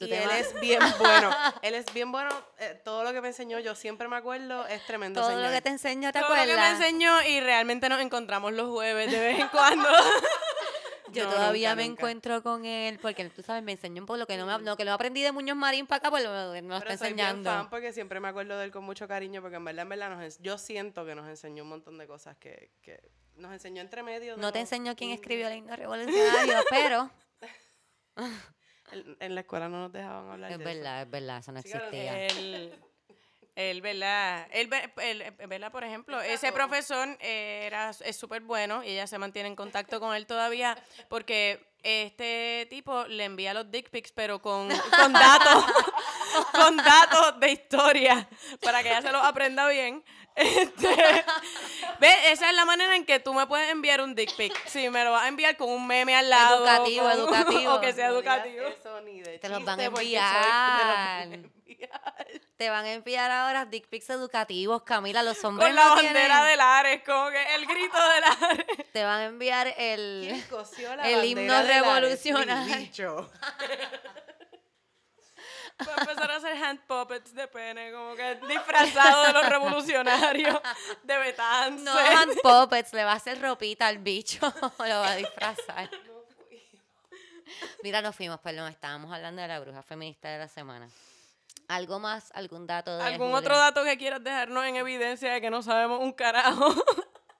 Y 0.00 0.12
él 0.12 0.26
vas- 0.28 0.38
es 0.40 0.60
bien 0.60 0.80
bueno. 0.98 1.30
Él 1.62 1.74
es 1.76 1.86
bien 1.94 2.10
bueno. 2.10 2.28
eh, 2.58 2.78
todo 2.84 3.04
lo 3.04 3.12
que 3.12 3.20
me 3.20 3.28
enseñó, 3.28 3.60
yo 3.60 3.74
siempre 3.76 4.08
me 4.08 4.16
acuerdo, 4.16 4.66
es 4.66 4.84
tremendo 4.86 5.20
Todo 5.20 5.30
señor. 5.30 5.44
lo 5.46 5.50
que 5.52 5.62
te 5.62 5.68
enseño, 5.68 6.10
¿te 6.12 6.18
Todo 6.18 6.30
lo 6.30 6.34
acuerdas? 6.34 6.56
que 6.56 6.60
me 6.60 6.86
enseñó 6.88 7.22
y 7.22 7.38
realmente 7.40 7.88
nos 7.88 8.00
encontramos 8.00 8.52
los 8.52 8.68
jueves 8.70 9.10
de 9.12 9.20
vez 9.20 9.38
en 9.38 9.48
cuando. 9.48 9.88
Yo 11.14 11.24
No, 11.24 11.30
todavía 11.30 11.70
nunca, 11.70 11.76
me 11.82 11.88
nunca. 11.88 12.00
encuentro 12.00 12.42
con 12.42 12.64
él 12.64 12.98
porque 13.00 13.28
tú 13.30 13.42
sabes, 13.42 13.62
me 13.62 13.72
enseñó 13.72 14.02
un 14.02 14.06
poco 14.06 14.18
lo 14.18 14.26
que 14.26 14.36
no, 14.36 14.46
me, 14.46 14.58
lo 14.64 14.76
que 14.76 14.84
no 14.84 14.92
aprendí 14.92 15.22
de 15.22 15.32
Muñoz 15.32 15.56
Marín 15.56 15.86
para 15.86 15.98
acá, 15.98 16.10
pues 16.10 16.24
me 16.24 16.28
lo 16.28 16.54
está 16.54 16.96
soy 16.96 17.12
bien 17.14 17.20
enseñando. 17.28 17.50
fan 17.50 17.70
porque 17.70 17.92
siempre 17.92 18.20
me 18.20 18.28
acuerdo 18.28 18.58
de 18.58 18.64
él 18.66 18.70
con 18.70 18.84
mucho 18.84 19.06
cariño 19.08 19.40
porque 19.40 19.56
en 19.56 19.64
verdad, 19.64 19.82
en 19.82 19.88
verdad, 19.88 20.10
nos 20.16 20.38
yo 20.38 20.58
siento 20.58 21.04
que 21.06 21.14
nos 21.14 21.28
enseñó 21.28 21.62
un 21.62 21.70
montón 21.70 21.98
de 21.98 22.06
cosas 22.06 22.36
que, 22.36 22.72
que 22.82 23.00
nos 23.36 23.52
enseñó 23.52 23.80
entre 23.82 24.02
medio. 24.02 24.36
No 24.36 24.52
te 24.52 24.60
los 24.60 24.70
enseñó 24.72 24.94
quién 24.96 25.10
escribió 25.10 25.48
el 25.48 25.56
himno 25.58 25.74
revolucionario, 25.76 26.54
pero 26.70 27.10
En, 28.92 29.16
en 29.18 29.34
la 29.34 29.40
escuela 29.40 29.68
no 29.68 29.80
nos 29.80 29.92
dejaban 29.92 30.30
hablar 30.30 30.52
es 30.52 30.58
de 30.58 30.64
eso. 30.64 30.74
verdad, 30.74 31.02
es 31.02 31.10
verdad, 31.10 31.38
eso 31.38 31.52
no 31.52 31.62
Sí, 31.62 31.70
claro, 31.70 31.86
existía. 31.86 32.78
Él, 33.56 33.82
¿verdad? 33.82 34.48
Él, 34.50 34.66
ve- 34.66 34.90
él, 35.02 35.32
¿verdad? 35.48 35.70
Por 35.70 35.84
ejemplo, 35.84 36.20
ese 36.20 36.50
profesor 36.52 37.16
era, 37.20 37.90
es 38.04 38.16
súper 38.16 38.42
bueno 38.42 38.82
y 38.82 38.88
ella 38.90 39.06
se 39.06 39.16
mantiene 39.18 39.48
en 39.48 39.54
contacto 39.56 40.00
con 40.00 40.14
él 40.16 40.26
todavía 40.26 40.76
porque 41.08 41.64
este 41.84 42.66
tipo 42.70 43.04
le 43.06 43.24
envía 43.24 43.54
los 43.54 43.70
dick 43.70 43.90
pics, 43.90 44.10
pero 44.10 44.40
con, 44.42 44.68
con 44.68 45.12
datos, 45.12 45.64
con 46.52 46.76
datos 46.78 47.38
de 47.38 47.50
historia 47.52 48.28
para 48.62 48.82
que 48.82 48.88
ella 48.88 49.02
se 49.02 49.12
los 49.12 49.22
aprenda 49.24 49.68
bien. 49.68 50.02
Este, 50.34 50.88
¿Ves? 52.00 52.16
Esa 52.32 52.50
es 52.50 52.56
la 52.56 52.64
manera 52.64 52.96
en 52.96 53.04
que 53.06 53.20
tú 53.20 53.34
me 53.34 53.46
puedes 53.46 53.70
enviar 53.70 54.00
un 54.00 54.16
dick 54.16 54.34
pic. 54.34 54.52
Si 54.66 54.88
me 54.90 55.04
lo 55.04 55.12
vas 55.12 55.22
a 55.24 55.28
enviar 55.28 55.56
con 55.56 55.68
un 55.70 55.86
meme 55.86 56.16
al 56.16 56.28
lado. 56.28 56.64
Educativo, 56.66 57.04
con- 57.04 57.12
educativo. 57.12 57.74
O 57.76 57.80
que 57.80 57.92
sea 57.92 58.08
No 58.08 58.14
educativo. 58.14 58.66
eso 58.66 59.00
ni 59.02 59.20
de 59.20 59.38
te 59.38 59.48
los 59.48 59.64
van 59.64 59.78
a 59.78 59.84
enviar. 59.84 61.28
Enviar. 61.66 62.14
Te 62.56 62.70
van 62.70 62.84
a 62.84 62.92
enviar 62.92 63.30
ahora 63.30 63.64
dick 63.66 63.88
pics 63.88 64.10
educativos, 64.10 64.82
Camila, 64.82 65.22
los 65.22 65.42
hombres 65.44 65.66
Con 65.68 65.76
la 65.76 65.84
no 65.84 65.94
bandera 65.96 66.12
tienen- 66.26 66.44
de 66.46 66.56
Lares, 66.56 67.02
como 67.04 67.30
que 67.30 67.54
el 67.54 67.66
grito 67.66 67.96
de 68.08 68.20
Lares. 68.20 68.66
Te 68.92 69.04
van 69.04 69.20
a 69.20 69.24
enviar 69.24 69.74
el... 69.76 70.26
¿Quién 70.28 70.42
cosió 70.42 70.94
la 70.96 71.08
El 71.08 71.24
himno 71.24 71.62
revolucionario. 71.62 73.30
Va 75.88 75.92
a 75.96 76.00
empezar 76.02 76.30
a 76.30 76.36
hacer 76.36 76.52
hand 76.64 76.80
puppets 76.86 77.34
de 77.34 77.48
pene, 77.48 77.90
como 77.92 78.14
que 78.14 78.36
disfrazado 78.48 79.24
de 79.24 79.32
los 79.32 79.48
revolucionarios 79.48 80.60
de 81.02 81.18
Betance. 81.18 81.82
No, 81.82 81.92
hand 81.98 82.32
puppets, 82.42 82.92
le 82.92 83.02
va 83.02 83.12
a 83.12 83.16
hacer 83.16 83.40
ropita 83.42 83.88
al 83.88 83.98
bicho, 83.98 84.38
lo 84.78 85.00
va 85.00 85.10
a 85.10 85.16
disfrazar. 85.16 85.90
Mira, 87.82 88.00
nos 88.02 88.14
fuimos, 88.14 88.38
perdón, 88.40 88.70
estábamos 88.70 89.12
hablando 89.12 89.42
de 89.42 89.48
la 89.48 89.58
bruja 89.58 89.82
feminista 89.82 90.28
de 90.28 90.38
la 90.38 90.48
semana. 90.48 90.88
¿Algo 91.68 91.98
más? 91.98 92.30
¿Algún 92.34 92.66
dato 92.66 92.96
de 92.98 93.04
¿Algún 93.04 93.34
otro 93.34 93.56
dato 93.56 93.84
que 93.84 93.96
quieras 93.96 94.22
dejarnos 94.22 94.64
en 94.64 94.76
evidencia 94.76 95.32
de 95.32 95.40
que 95.40 95.50
no 95.50 95.62
sabemos 95.62 96.00
un 96.00 96.12
carajo? 96.12 96.74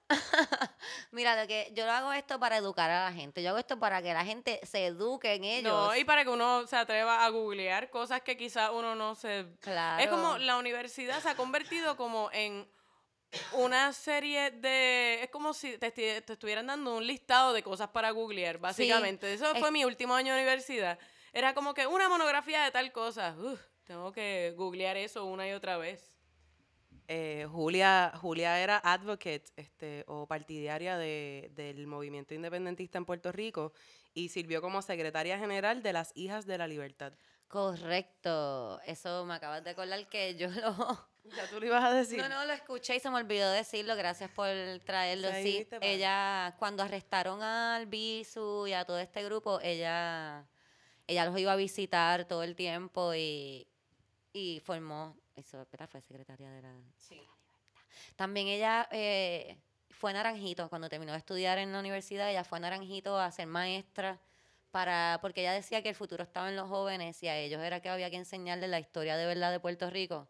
Mira, 1.11 1.39
lo 1.39 1.47
que 1.47 1.71
yo 1.73 1.85
lo 1.85 1.91
hago 1.91 2.13
esto 2.13 2.39
para 2.39 2.57
educar 2.57 2.89
a 2.91 3.05
la 3.05 3.13
gente. 3.13 3.41
Yo 3.41 3.49
hago 3.49 3.57
esto 3.59 3.79
para 3.79 4.01
que 4.01 4.13
la 4.13 4.25
gente 4.25 4.59
se 4.63 4.87
eduque 4.87 5.33
en 5.33 5.43
ellos. 5.43 5.73
No, 5.73 5.95
y 5.95 6.03
para 6.03 6.23
que 6.23 6.29
uno 6.29 6.67
se 6.67 6.75
atreva 6.75 7.25
a 7.25 7.29
googlear 7.29 7.89
cosas 7.89 8.21
que 8.21 8.37
quizás 8.37 8.71
uno 8.73 8.95
no 8.95 9.15
se... 9.15 9.45
Claro. 9.61 10.03
Es 10.03 10.09
como 10.09 10.37
la 10.37 10.57
universidad 10.57 11.21
se 11.21 11.29
ha 11.29 11.35
convertido 11.35 11.97
como 11.97 12.29
en 12.33 12.67
una 13.53 13.93
serie 13.93 14.51
de... 14.51 15.23
Es 15.23 15.29
como 15.29 15.53
si 15.53 15.77
te, 15.77 16.17
estuvieran 16.17 16.67
dando 16.67 16.95
un 16.97 17.05
listado 17.05 17.53
de 17.53 17.63
cosas 17.63 17.89
para 17.89 18.11
googlear, 18.11 18.59
básicamente. 18.59 19.33
Eso 19.33 19.51
es- 19.51 19.59
fue 19.59 19.71
mi 19.71 19.85
último 19.85 20.13
año 20.13 20.33
de 20.33 20.39
universidad. 20.41 20.99
Era 21.33 21.53
como 21.53 21.73
que 21.73 21.87
una 21.87 22.09
monografía 22.09 22.63
de 22.63 22.71
tal 22.71 22.91
cosa. 22.91 23.35
Uf, 23.37 23.59
tengo 23.85 24.11
que 24.11 24.53
googlear 24.57 24.97
eso 24.97 25.25
una 25.25 25.47
y 25.47 25.51
otra 25.53 25.77
vez. 25.77 26.11
Eh, 27.07 27.47
Julia, 27.51 28.11
Julia 28.19 28.59
era 28.59 28.77
advocate 28.83 29.43
este, 29.57 30.03
o 30.07 30.25
partidaria 30.27 30.97
de- 30.97 31.51
del 31.53 31.85
movimiento 31.85 32.33
independentista 32.33 32.97
en 32.97 33.05
Puerto 33.05 33.31
Rico 33.31 33.73
y 34.15 34.29
sirvió 34.29 34.61
como 34.61 34.81
secretaria 34.81 35.37
general 35.37 35.83
de 35.83 35.93
las 35.93 36.11
Hijas 36.15 36.47
de 36.47 36.57
la 36.57 36.67
Libertad. 36.67 37.13
Correcto. 37.47 38.81
Eso 38.85 39.23
me 39.25 39.35
acabas 39.35 39.63
de 39.63 39.69
acordar 39.71 40.07
que 40.09 40.35
yo 40.35 40.49
lo... 40.49 41.09
Ya 41.35 41.49
tú 41.49 41.59
lo 41.59 41.65
ibas 41.65 41.83
a 41.83 41.91
decir. 41.91 42.19
No, 42.19 42.29
no, 42.29 42.45
lo 42.45 42.53
escuché 42.53 42.95
y 42.95 42.99
se 42.99 43.09
me 43.09 43.15
olvidó 43.17 43.49
decirlo. 43.51 43.95
Gracias 43.95 44.29
por 44.29 44.47
traerlo. 44.85 45.27
Sí, 45.41 45.67
ella, 45.81 46.55
cuando 46.59 46.83
arrestaron 46.83 47.41
al 47.41 47.87
Bisu 47.87 48.67
y 48.67 48.73
a 48.73 48.85
todo 48.85 48.99
este 48.99 49.23
grupo, 49.23 49.59
ella, 49.63 50.45
ella 51.07 51.25
los 51.25 51.39
iba 51.39 51.53
a 51.53 51.55
visitar 51.55 52.25
todo 52.25 52.43
el 52.43 52.55
tiempo 52.55 53.15
y, 53.15 53.67
y 54.35 54.59
formó, 54.59 55.15
eso, 55.33 55.65
¿verdad? 55.71 55.87
Fue 55.87 56.01
secretaria 56.01 56.51
de 56.51 56.61
la... 56.61 56.73
También 58.17 58.47
ella 58.47 58.85
eh, 58.91 59.57
fue 59.89 60.11
naranjito, 60.11 60.67
cuando 60.67 60.89
terminó 60.89 61.13
de 61.13 61.19
estudiar 61.19 61.57
en 61.57 61.71
la 61.71 61.79
universidad, 61.79 62.29
ella 62.29 62.43
fue 62.43 62.59
naranjito 62.59 63.17
a 63.17 63.31
ser 63.31 63.47
maestra, 63.47 64.19
para, 64.71 65.19
porque 65.21 65.39
ella 65.39 65.53
decía 65.53 65.81
que 65.81 65.87
el 65.87 65.95
futuro 65.95 66.21
estaba 66.23 66.49
en 66.49 66.57
los 66.57 66.67
jóvenes 66.67 67.23
y 67.23 67.29
a 67.29 67.37
ellos 67.37 67.61
era 67.61 67.79
que 67.79 67.87
había 67.87 68.09
que 68.09 68.17
enseñarles 68.17 68.69
la 68.69 68.79
historia 68.79 69.15
de 69.15 69.25
verdad 69.25 69.51
de 69.51 69.61
Puerto 69.61 69.89
Rico 69.89 70.27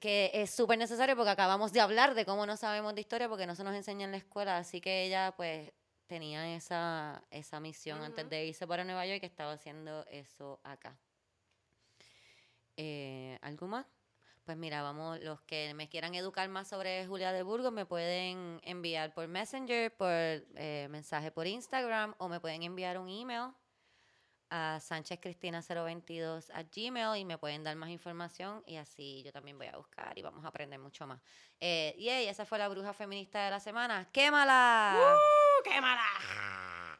que 0.00 0.32
es 0.34 0.52
súper 0.52 0.78
necesario 0.78 1.14
porque 1.14 1.30
acabamos 1.30 1.72
de 1.72 1.80
hablar 1.80 2.14
de 2.14 2.24
cómo 2.24 2.44
no 2.44 2.56
sabemos 2.56 2.92
de 2.96 3.02
historia 3.02 3.28
porque 3.28 3.46
no 3.46 3.54
se 3.54 3.62
nos 3.62 3.76
enseña 3.76 4.04
en 4.04 4.10
la 4.10 4.16
escuela, 4.16 4.58
así 4.58 4.80
que 4.80 5.04
ella 5.04 5.32
pues 5.36 5.70
tenía 6.08 6.56
esa, 6.56 7.22
esa 7.30 7.60
misión 7.60 8.02
antes 8.02 8.28
de 8.28 8.46
irse 8.46 8.66
para 8.66 8.82
Nueva 8.82 9.06
York 9.06 9.20
que 9.20 9.26
estaba 9.26 9.52
haciendo 9.52 10.04
eso 10.10 10.58
acá. 10.64 10.98
Eh, 12.76 13.38
¿Algo 13.42 13.66
más? 13.68 13.86
Pues 14.44 14.56
mira, 14.56 14.82
vamos, 14.82 15.20
los 15.20 15.40
que 15.42 15.72
me 15.74 15.88
quieran 15.88 16.14
educar 16.16 16.48
más 16.48 16.68
sobre 16.68 17.06
Julia 17.06 17.30
de 17.32 17.44
Burgos 17.44 17.72
me 17.72 17.86
pueden 17.86 18.60
enviar 18.64 19.14
por 19.14 19.28
Messenger, 19.28 19.94
por 19.96 20.10
eh, 20.10 20.88
mensaje 20.90 21.30
por 21.30 21.46
Instagram 21.46 22.14
o 22.18 22.28
me 22.28 22.40
pueden 22.40 22.64
enviar 22.64 22.98
un 22.98 23.08
email 23.08 23.52
a 24.50 24.80
sanchezcristina022 24.80 26.50
a 26.52 26.62
gmail 26.64 27.20
y 27.20 27.24
me 27.24 27.38
pueden 27.38 27.62
dar 27.64 27.76
más 27.76 27.88
información 27.88 28.62
y 28.66 28.76
así 28.76 29.22
yo 29.24 29.32
también 29.32 29.56
voy 29.56 29.68
a 29.68 29.76
buscar 29.76 30.18
y 30.18 30.22
vamos 30.22 30.44
a 30.44 30.48
aprender 30.48 30.78
mucho 30.78 31.06
más. 31.06 31.20
Eh, 31.60 31.94
yay, 31.98 32.26
esa 32.26 32.44
fue 32.44 32.58
la 32.58 32.68
bruja 32.68 32.92
feminista 32.92 33.44
de 33.44 33.50
la 33.50 33.60
semana. 33.60 34.10
¡Quémala! 34.12 34.96
¡Uh, 34.98 35.62
¡Qué 35.62 35.80
mala! 35.80 36.04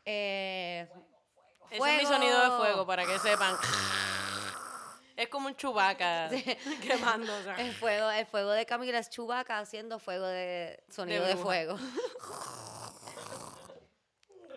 Eh, 0.05 0.89
Ese 1.71 1.97
es 1.97 2.03
mi 2.03 2.07
sonido 2.07 2.41
de 2.41 2.57
fuego, 2.57 2.87
para 2.87 3.05
que 3.05 3.19
sepan. 3.19 3.57
Es 5.17 5.29
como 5.29 5.49
un 5.49 5.57
chubaca. 5.57 6.29
Sea. 6.31 7.57
el 7.59 7.73
fuego, 7.73 8.11
el 8.11 8.27
fuego 8.27 8.51
de 8.51 8.67
Camila 8.67 8.99
es 8.99 9.11
Chubaca 9.11 9.59
haciendo 9.59 9.99
fuego 9.99 10.27
de 10.27 10.83
sonido 10.89 11.25
de, 11.25 11.37
fuego. 11.37 11.79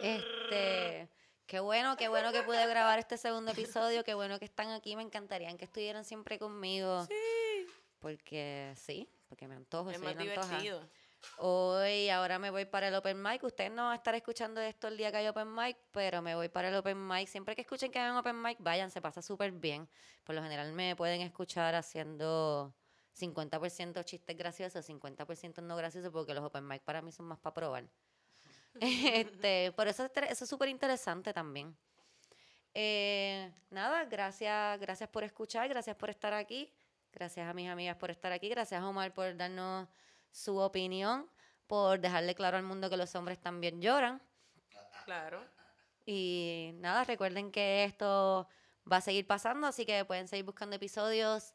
este, 0.02 1.10
qué 1.46 1.60
bueno, 1.60 1.98
qué 1.98 2.08
bueno 2.08 2.32
que 2.32 2.44
pude 2.44 2.66
grabar 2.68 3.00
este 3.00 3.18
segundo 3.18 3.52
episodio, 3.52 4.04
qué 4.04 4.14
bueno 4.14 4.40
que 4.40 4.46
están 4.46 4.70
aquí, 4.72 4.96
me 4.96 5.04
encantaría 5.04 5.56
que 5.58 5.66
estuvieran 5.66 6.06
siempre 6.06 6.40
conmigo. 6.40 7.06
Sí. 7.06 7.68
Porque 8.00 8.74
sí, 8.76 9.10
porque 9.28 9.48
me 9.48 9.56
antojo, 9.56 9.90
Es 9.90 9.98
soy 9.98 10.06
más 10.06 10.16
una 10.16 10.34
antoja. 10.34 10.60
Hoy, 11.38 12.10
ahora 12.10 12.40
me 12.40 12.50
voy 12.50 12.66
para 12.66 12.88
el 12.88 12.96
Open 12.96 13.22
Mic. 13.22 13.44
Ustedes 13.44 13.72
no 13.72 13.84
van 13.84 13.94
a 13.94 13.96
estar 13.96 14.16
escuchando 14.16 14.62
esto 14.62 14.88
el 14.88 14.98
día 14.98 15.12
que 15.12 15.18
hay 15.18 15.28
Open 15.28 15.54
Mic, 15.54 15.78
pero 15.92 16.22
me 16.22 16.36
voy 16.36 16.50
para 16.50 16.70
el 16.70 16.76
Open 16.76 17.08
Mic. 17.08 17.28
Siempre 17.28 17.56
que 17.56 17.62
escuchen 17.62 17.92
que 17.92 18.00
hay 18.00 18.12
un 18.12 18.18
Open 18.18 18.42
Mic, 18.42 18.58
vayan, 18.60 18.92
se 18.92 19.02
pasa 19.02 19.22
súper 19.22 19.52
bien. 19.52 19.88
Por 20.24 20.36
lo 20.36 20.42
general 20.42 20.72
me 20.74 20.96
pueden 20.96 21.22
escuchar 21.22 21.76
haciendo 21.76 22.74
50% 23.18 24.04
chistes 24.04 24.38
graciosos, 24.38 24.88
50% 24.88 25.62
no 25.62 25.76
graciosos, 25.76 26.12
porque 26.12 26.34
los 26.34 26.44
Open 26.44 26.68
Mic 26.68 26.84
para 26.84 27.02
mí 27.02 27.12
son 27.12 27.28
más 27.28 27.40
para 27.40 27.54
probar. 27.54 27.86
este, 28.82 29.72
por 29.74 29.88
eso, 29.88 30.06
eso 30.06 30.44
es 30.44 30.50
súper 30.50 30.70
interesante 30.70 31.34
también. 31.34 31.76
Eh, 32.74 33.54
nada, 33.70 34.04
gracias, 34.06 34.80
gracias 34.80 35.10
por 35.10 35.24
escuchar, 35.24 35.70
gracias 35.70 35.96
por 35.96 36.10
estar 36.10 36.34
aquí. 36.34 36.74
Gracias 37.14 37.48
a 37.48 37.54
mis 37.54 37.70
amigas 37.70 37.96
por 37.96 38.12
estar 38.12 38.34
aquí. 38.34 38.50
Gracias 38.50 38.82
a 38.82 38.88
Omar 38.88 39.14
por 39.14 39.38
darnos 39.38 39.88
su 40.36 40.58
opinión, 40.58 41.30
por 41.66 42.00
dejarle 42.00 42.36
claro 42.36 42.58
al 42.58 42.64
mundo 42.64 42.90
que 42.90 42.98
los 42.98 43.16
hombres 43.16 43.40
también 43.40 43.82
lloran. 43.82 44.22
Claro. 45.06 45.42
Y 46.06 46.72
nada, 46.76 47.06
recuerden 47.06 47.52
que 47.52 47.86
esto 47.86 48.48
va 48.92 48.98
a 48.98 49.02
seguir 49.02 49.26
pasando, 49.26 49.66
así 49.66 49.86
que 49.86 50.04
pueden 50.04 50.28
seguir 50.28 50.46
buscando 50.46 50.76
episodios. 50.76 51.54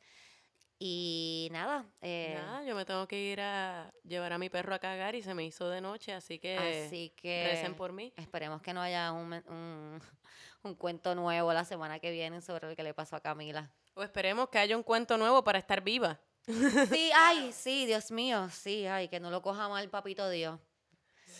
Y 0.78 1.48
nada, 1.52 1.84
eh, 2.00 2.32
Nada, 2.34 2.64
yo 2.64 2.74
me 2.74 2.86
tengo 2.86 3.06
que 3.06 3.20
ir 3.20 3.42
a 3.42 3.92
llevar 4.02 4.32
a 4.32 4.38
mi 4.38 4.48
perro 4.48 4.74
a 4.74 4.78
cagar 4.78 5.14
y 5.14 5.22
se 5.22 5.34
me 5.34 5.44
hizo 5.44 5.68
de 5.68 5.82
noche, 5.82 6.14
así 6.14 6.38
que 6.38 6.56
así 6.86 7.12
que 7.16 7.48
recen 7.50 7.74
por 7.74 7.92
mí. 7.92 8.14
esperemos 8.16 8.62
que 8.62 8.72
no 8.72 8.80
haya 8.80 9.12
un, 9.12 9.34
un, 9.34 10.00
un 10.62 10.74
cuento 10.74 11.14
nuevo 11.14 11.52
la 11.52 11.66
semana 11.66 11.98
que 11.98 12.10
viene 12.10 12.40
sobre 12.40 12.70
lo 12.70 12.74
que 12.74 12.82
le 12.82 12.94
pasó 12.94 13.16
a 13.16 13.20
Camila. 13.20 13.70
O 13.92 14.02
esperemos 14.02 14.48
que 14.48 14.58
haya 14.58 14.74
un 14.74 14.82
cuento 14.82 15.18
nuevo 15.18 15.44
para 15.44 15.58
estar 15.58 15.82
viva. 15.82 16.18
Sí, 16.46 17.10
ay, 17.14 17.52
sí, 17.52 17.86
Dios 17.86 18.10
mío, 18.10 18.48
sí, 18.50 18.86
ay, 18.86 19.08
que 19.08 19.20
no 19.20 19.30
lo 19.30 19.42
coja 19.42 19.68
mal, 19.68 19.88
papito 19.88 20.28
Dios. 20.30 20.58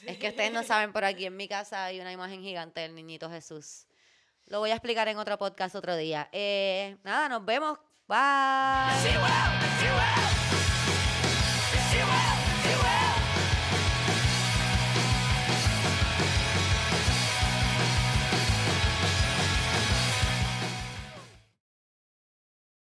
Es 0.07 0.19
que 0.19 0.29
ustedes 0.29 0.53
no 0.53 0.63
saben, 0.63 0.93
por 0.93 1.05
aquí 1.05 1.27
en 1.27 1.37
mi 1.37 1.49
casa 1.49 1.85
hay 1.85 2.01
una 2.01 2.13
imagen 2.13 2.43
gigante 2.43 2.81
del 2.81 2.95
niñito 2.95 3.29
Jesús. 3.31 3.87
Lo 4.47 4.59
voy 4.61 4.71
a 4.71 4.75
explicar 4.75 5.09
en 5.09 5.19
otro 5.19 5.39
podcast 5.39 5.75
otro 5.75 5.97
día. 5.97 6.29
Eh, 6.33 6.97
nada, 7.05 7.29
nos 7.29 7.45
vemos. 7.45 7.79
Bye. 8.09 8.19